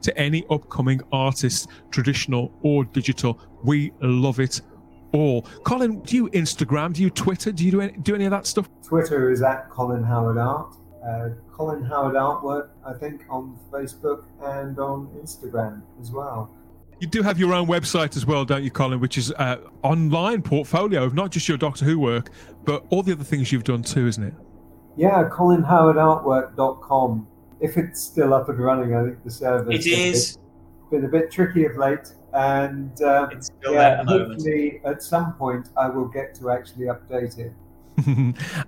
to 0.01 0.17
any 0.17 0.45
upcoming 0.49 1.01
artists, 1.11 1.67
traditional 1.91 2.51
or 2.61 2.85
digital. 2.85 3.39
We 3.63 3.91
love 4.01 4.39
it 4.39 4.61
all. 5.13 5.43
Colin, 5.63 6.01
do 6.01 6.15
you 6.15 6.29
Instagram? 6.29 6.93
Do 6.93 7.01
you 7.01 7.09
Twitter? 7.09 7.51
Do 7.51 7.65
you 7.65 7.71
do 7.71 7.81
any, 7.81 7.93
do 7.93 8.15
any 8.15 8.25
of 8.25 8.31
that 8.31 8.45
stuff? 8.45 8.69
Twitter 8.83 9.31
is 9.31 9.41
at 9.41 9.69
Colin 9.69 10.03
Howard 10.03 10.37
Art. 10.37 10.75
Uh, 11.07 11.29
Colin 11.51 11.83
Howard 11.85 12.15
Artwork, 12.15 12.69
I 12.85 12.93
think, 12.93 13.25
on 13.29 13.57
Facebook 13.71 14.25
and 14.41 14.77
on 14.79 15.07
Instagram 15.21 15.81
as 16.01 16.11
well. 16.11 16.51
You 16.99 17.07
do 17.07 17.21
have 17.21 17.37
your 17.37 17.53
own 17.53 17.67
website 17.67 18.15
as 18.15 18.25
well, 18.25 18.45
don't 18.45 18.63
you, 18.63 18.71
Colin? 18.71 18.99
Which 18.99 19.17
is 19.17 19.31
uh, 19.33 19.57
online 19.83 20.41
portfolio 20.41 21.03
of 21.03 21.13
not 21.13 21.29
just 21.31 21.47
your 21.47 21.57
Doctor 21.57 21.85
Who 21.85 21.99
work, 21.99 22.31
but 22.63 22.85
all 22.89 23.03
the 23.03 23.11
other 23.11 23.23
things 23.23 23.51
you've 23.51 23.65
done 23.65 23.83
too, 23.83 24.07
isn't 24.07 24.23
it? 24.23 24.33
Yeah, 24.97 25.29
colinhowardartwork.com. 25.29 27.27
If 27.65 27.77
it's 27.77 28.01
still 28.01 28.33
up 28.33 28.47
and 28.49 28.59
running, 28.59 28.95
I 28.95 29.03
think 29.05 29.23
the 29.23 29.31
server 29.31 29.71
It 29.71 29.85
is. 29.87 30.37
been 30.91 31.05
a 31.05 31.07
bit 31.17 31.31
tricky 31.31 31.65
of 31.65 31.75
late. 31.77 32.07
And 32.33 32.91
uh, 33.01 33.27
It's 33.31 33.47
still 33.47 33.73
there 33.73 33.81
yeah, 33.81 33.99
at 34.01 34.05
the 34.05 34.11
moment. 34.11 34.29
hopefully 34.33 34.81
at 34.85 35.01
some 35.01 35.33
point 35.33 35.69
I 35.77 35.87
will 35.89 36.07
get 36.07 36.35
to 36.35 36.49
actually 36.51 36.87
update 36.87 37.37
it. 37.39 37.53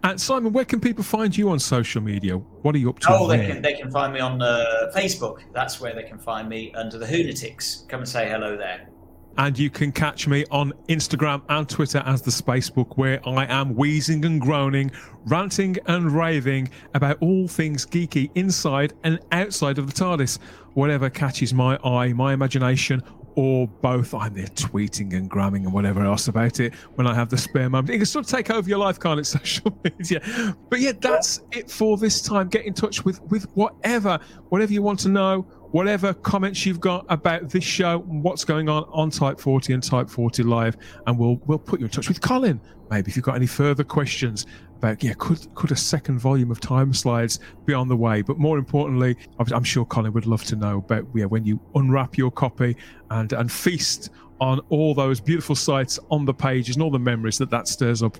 and 0.04 0.20
Simon, 0.28 0.54
where 0.54 0.64
can 0.66 0.80
people 0.80 1.04
find 1.04 1.36
you 1.36 1.50
on 1.50 1.60
social 1.60 2.02
media? 2.02 2.38
What 2.64 2.74
are 2.76 2.78
you 2.78 2.90
up 2.90 3.00
to? 3.00 3.08
Oh, 3.12 3.28
they 3.28 3.46
can 3.46 3.62
they 3.62 3.74
can 3.74 3.92
find 3.92 4.14
me 4.14 4.22
on 4.22 4.42
uh, 4.42 4.90
Facebook. 4.96 5.40
That's 5.54 5.82
where 5.82 5.94
they 5.94 6.04
can 6.04 6.18
find 6.18 6.48
me 6.48 6.72
under 6.74 6.98
the 6.98 7.06
Hoonatics. 7.06 7.88
Come 7.90 8.00
and 8.02 8.10
say 8.10 8.30
hello 8.30 8.56
there. 8.56 8.88
And 9.38 9.58
you 9.58 9.70
can 9.70 9.92
catch 9.92 10.28
me 10.28 10.46
on 10.50 10.74
Instagram 10.90 11.44
and 11.50 11.70
Twitter 11.70 12.02
as 12.06 12.22
the 12.22 12.32
Spacebook, 12.32 12.98
where 12.98 13.20
I 13.28 13.46
am 13.46 13.76
wheezing 13.76 14.26
and 14.26 14.42
groaning, 14.42 14.92
ranting 15.26 15.78
and 15.86 16.12
raving 16.12 16.70
about 16.96 17.18
all 17.22 17.48
things 17.48 17.86
geeky 17.86 18.32
inside 18.36 18.94
and 19.04 19.20
outside 19.32 19.78
of 19.78 19.88
the 19.88 19.94
TARDIS. 19.94 20.40
Whatever 20.74 21.10
catches 21.10 21.54
my 21.54 21.78
eye, 21.84 22.14
my 22.14 22.34
imagination, 22.34 23.04
or 23.38 23.68
both. 23.68 24.16
I'm 24.16 24.34
there 24.34 24.48
tweeting 24.48 25.14
and 25.14 25.30
gramming 25.30 25.64
and 25.64 25.74
whatever 25.74 26.04
else 26.04 26.28
about 26.28 26.60
it 26.60 26.74
when 26.96 27.06
I 27.06 27.14
have 27.14 27.30
the 27.30 27.38
spare 27.38 27.70
moment. 27.70 27.92
It 27.92 27.98
can 27.98 28.06
sort 28.08 28.26
of 28.26 28.32
take 28.32 28.50
over 28.50 28.68
your 28.68 28.80
life, 28.80 29.00
can't 29.00 29.20
it? 29.20 29.26
Social 29.26 29.80
media. 29.84 30.56
But 30.70 30.80
yeah, 30.80 30.94
that's 31.00 31.42
it 31.52 31.70
for 31.70 31.98
this 31.98 32.20
time. 32.20 32.50
Get 32.50 32.66
in 32.66 32.74
touch 32.74 33.06
with 33.06 33.22
with 33.30 33.44
whatever, 33.54 34.20
whatever 34.50 34.74
you 34.74 34.82
want 34.82 35.00
to 35.02 35.10
know 35.10 35.46
whatever 35.72 36.14
comments 36.14 36.66
you've 36.66 36.80
got 36.80 37.06
about 37.10 37.50
this 37.50 37.64
show, 37.64 38.00
what's 38.00 38.44
going 38.46 38.70
on 38.70 38.86
on 38.92 39.10
Type 39.10 39.40
40 39.40 39.74
and 39.74 39.84
Type 39.84 40.10
40 40.10 40.44
Live, 40.44 40.78
and 41.06 41.18
we'll 41.18 41.40
we'll 41.46 41.60
put 41.60 41.80
you 41.80 41.86
in 41.86 41.92
touch 41.92 42.08
with 42.08 42.22
Colin. 42.22 42.60
Maybe 42.90 43.10
if 43.10 43.16
you've 43.16 43.26
got 43.26 43.36
any 43.36 43.48
further 43.48 43.84
questions 43.84 44.46
about 44.78 45.04
yeah, 45.04 45.14
could 45.18 45.54
could 45.56 45.72
a 45.72 45.76
second 45.76 46.20
volume 46.20 46.52
of 46.52 46.60
Time 46.60 46.94
Slides 46.94 47.40
be 47.66 47.74
on 47.74 47.88
the 47.88 47.98
way? 47.98 48.22
But 48.22 48.38
more 48.38 48.58
importantly, 48.58 49.16
I'm- 49.40 49.64
sure 49.64 49.86
Colin 49.86 50.14
would 50.14 50.26
love 50.26 50.44
to 50.46 50.56
know 50.56 50.78
about 50.78 51.06
yeah 51.14 51.26
when 51.26 51.46
you 51.46 51.60
unwrap 51.76 52.18
your 52.18 52.32
copy 52.32 52.76
and 53.12 53.34
and 53.34 53.52
feast 53.52 54.10
on 54.40 54.60
all 54.70 54.94
those 54.94 55.20
beautiful 55.20 55.56
sights 55.56 56.00
on 56.12 56.24
the 56.24 56.34
pages 56.34 56.76
and 56.76 56.84
all 56.84 56.92
the 56.92 57.00
memories 57.00 57.38
that 57.40 57.50
that 57.50 57.68
stirs 57.68 58.04
up 58.04 58.18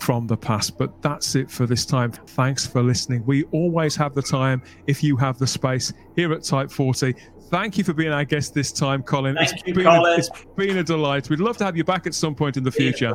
from 0.00 0.26
the 0.26 0.36
past. 0.36 0.78
But 0.78 1.00
that's 1.02 1.34
it 1.34 1.50
for 1.50 1.66
this 1.66 1.84
time. 1.84 2.12
Thanks 2.12 2.66
for 2.66 2.82
listening. 2.82 3.24
We 3.26 3.44
always 3.44 3.94
have 3.96 4.14
the 4.14 4.22
time 4.22 4.62
if 4.86 5.02
you 5.02 5.16
have 5.16 5.38
the 5.38 5.46
space 5.46 5.92
here 6.16 6.32
at 6.32 6.42
Type 6.42 6.70
40. 6.70 7.14
Thank 7.50 7.78
you 7.78 7.84
for 7.84 7.92
being 7.92 8.12
our 8.12 8.24
guest 8.24 8.54
this 8.54 8.70
time, 8.70 9.02
Colin. 9.02 9.34
Thank 9.34 9.52
It's 9.52 9.66
you, 9.66 9.74
been 9.74 9.84
Colin. 9.84 10.12
A, 10.12 10.16
it's 10.16 10.30
been 10.56 10.78
a 10.78 10.84
delight. 10.84 11.28
We'd 11.28 11.40
love 11.40 11.56
to 11.58 11.64
have 11.64 11.76
you 11.76 11.84
back 11.84 12.06
at 12.06 12.14
some 12.14 12.34
point 12.34 12.56
in 12.56 12.62
the 12.62 12.70
future. 12.70 13.12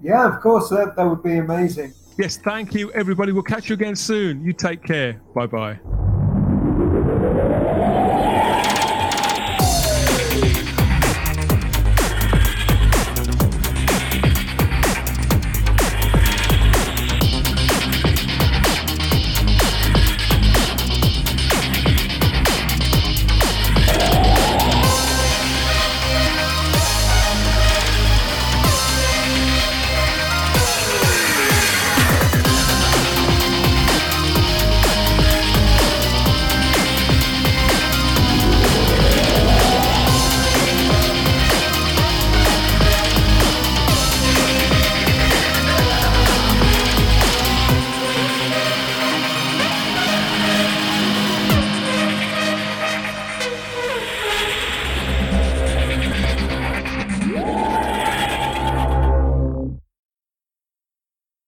Yeah, 0.00 0.26
of 0.26 0.40
course, 0.40 0.68
that, 0.70 0.96
that 0.96 1.04
would 1.04 1.22
be 1.22 1.36
amazing. 1.36 1.92
Yes, 2.18 2.36
thank 2.36 2.74
you, 2.74 2.90
everybody. 2.92 3.32
We'll 3.32 3.42
catch 3.42 3.68
you 3.68 3.74
again 3.74 3.96
soon. 3.96 4.44
You 4.44 4.52
take 4.52 4.82
care. 4.82 5.20
Bye 5.34 5.46
bye. 5.46 6.11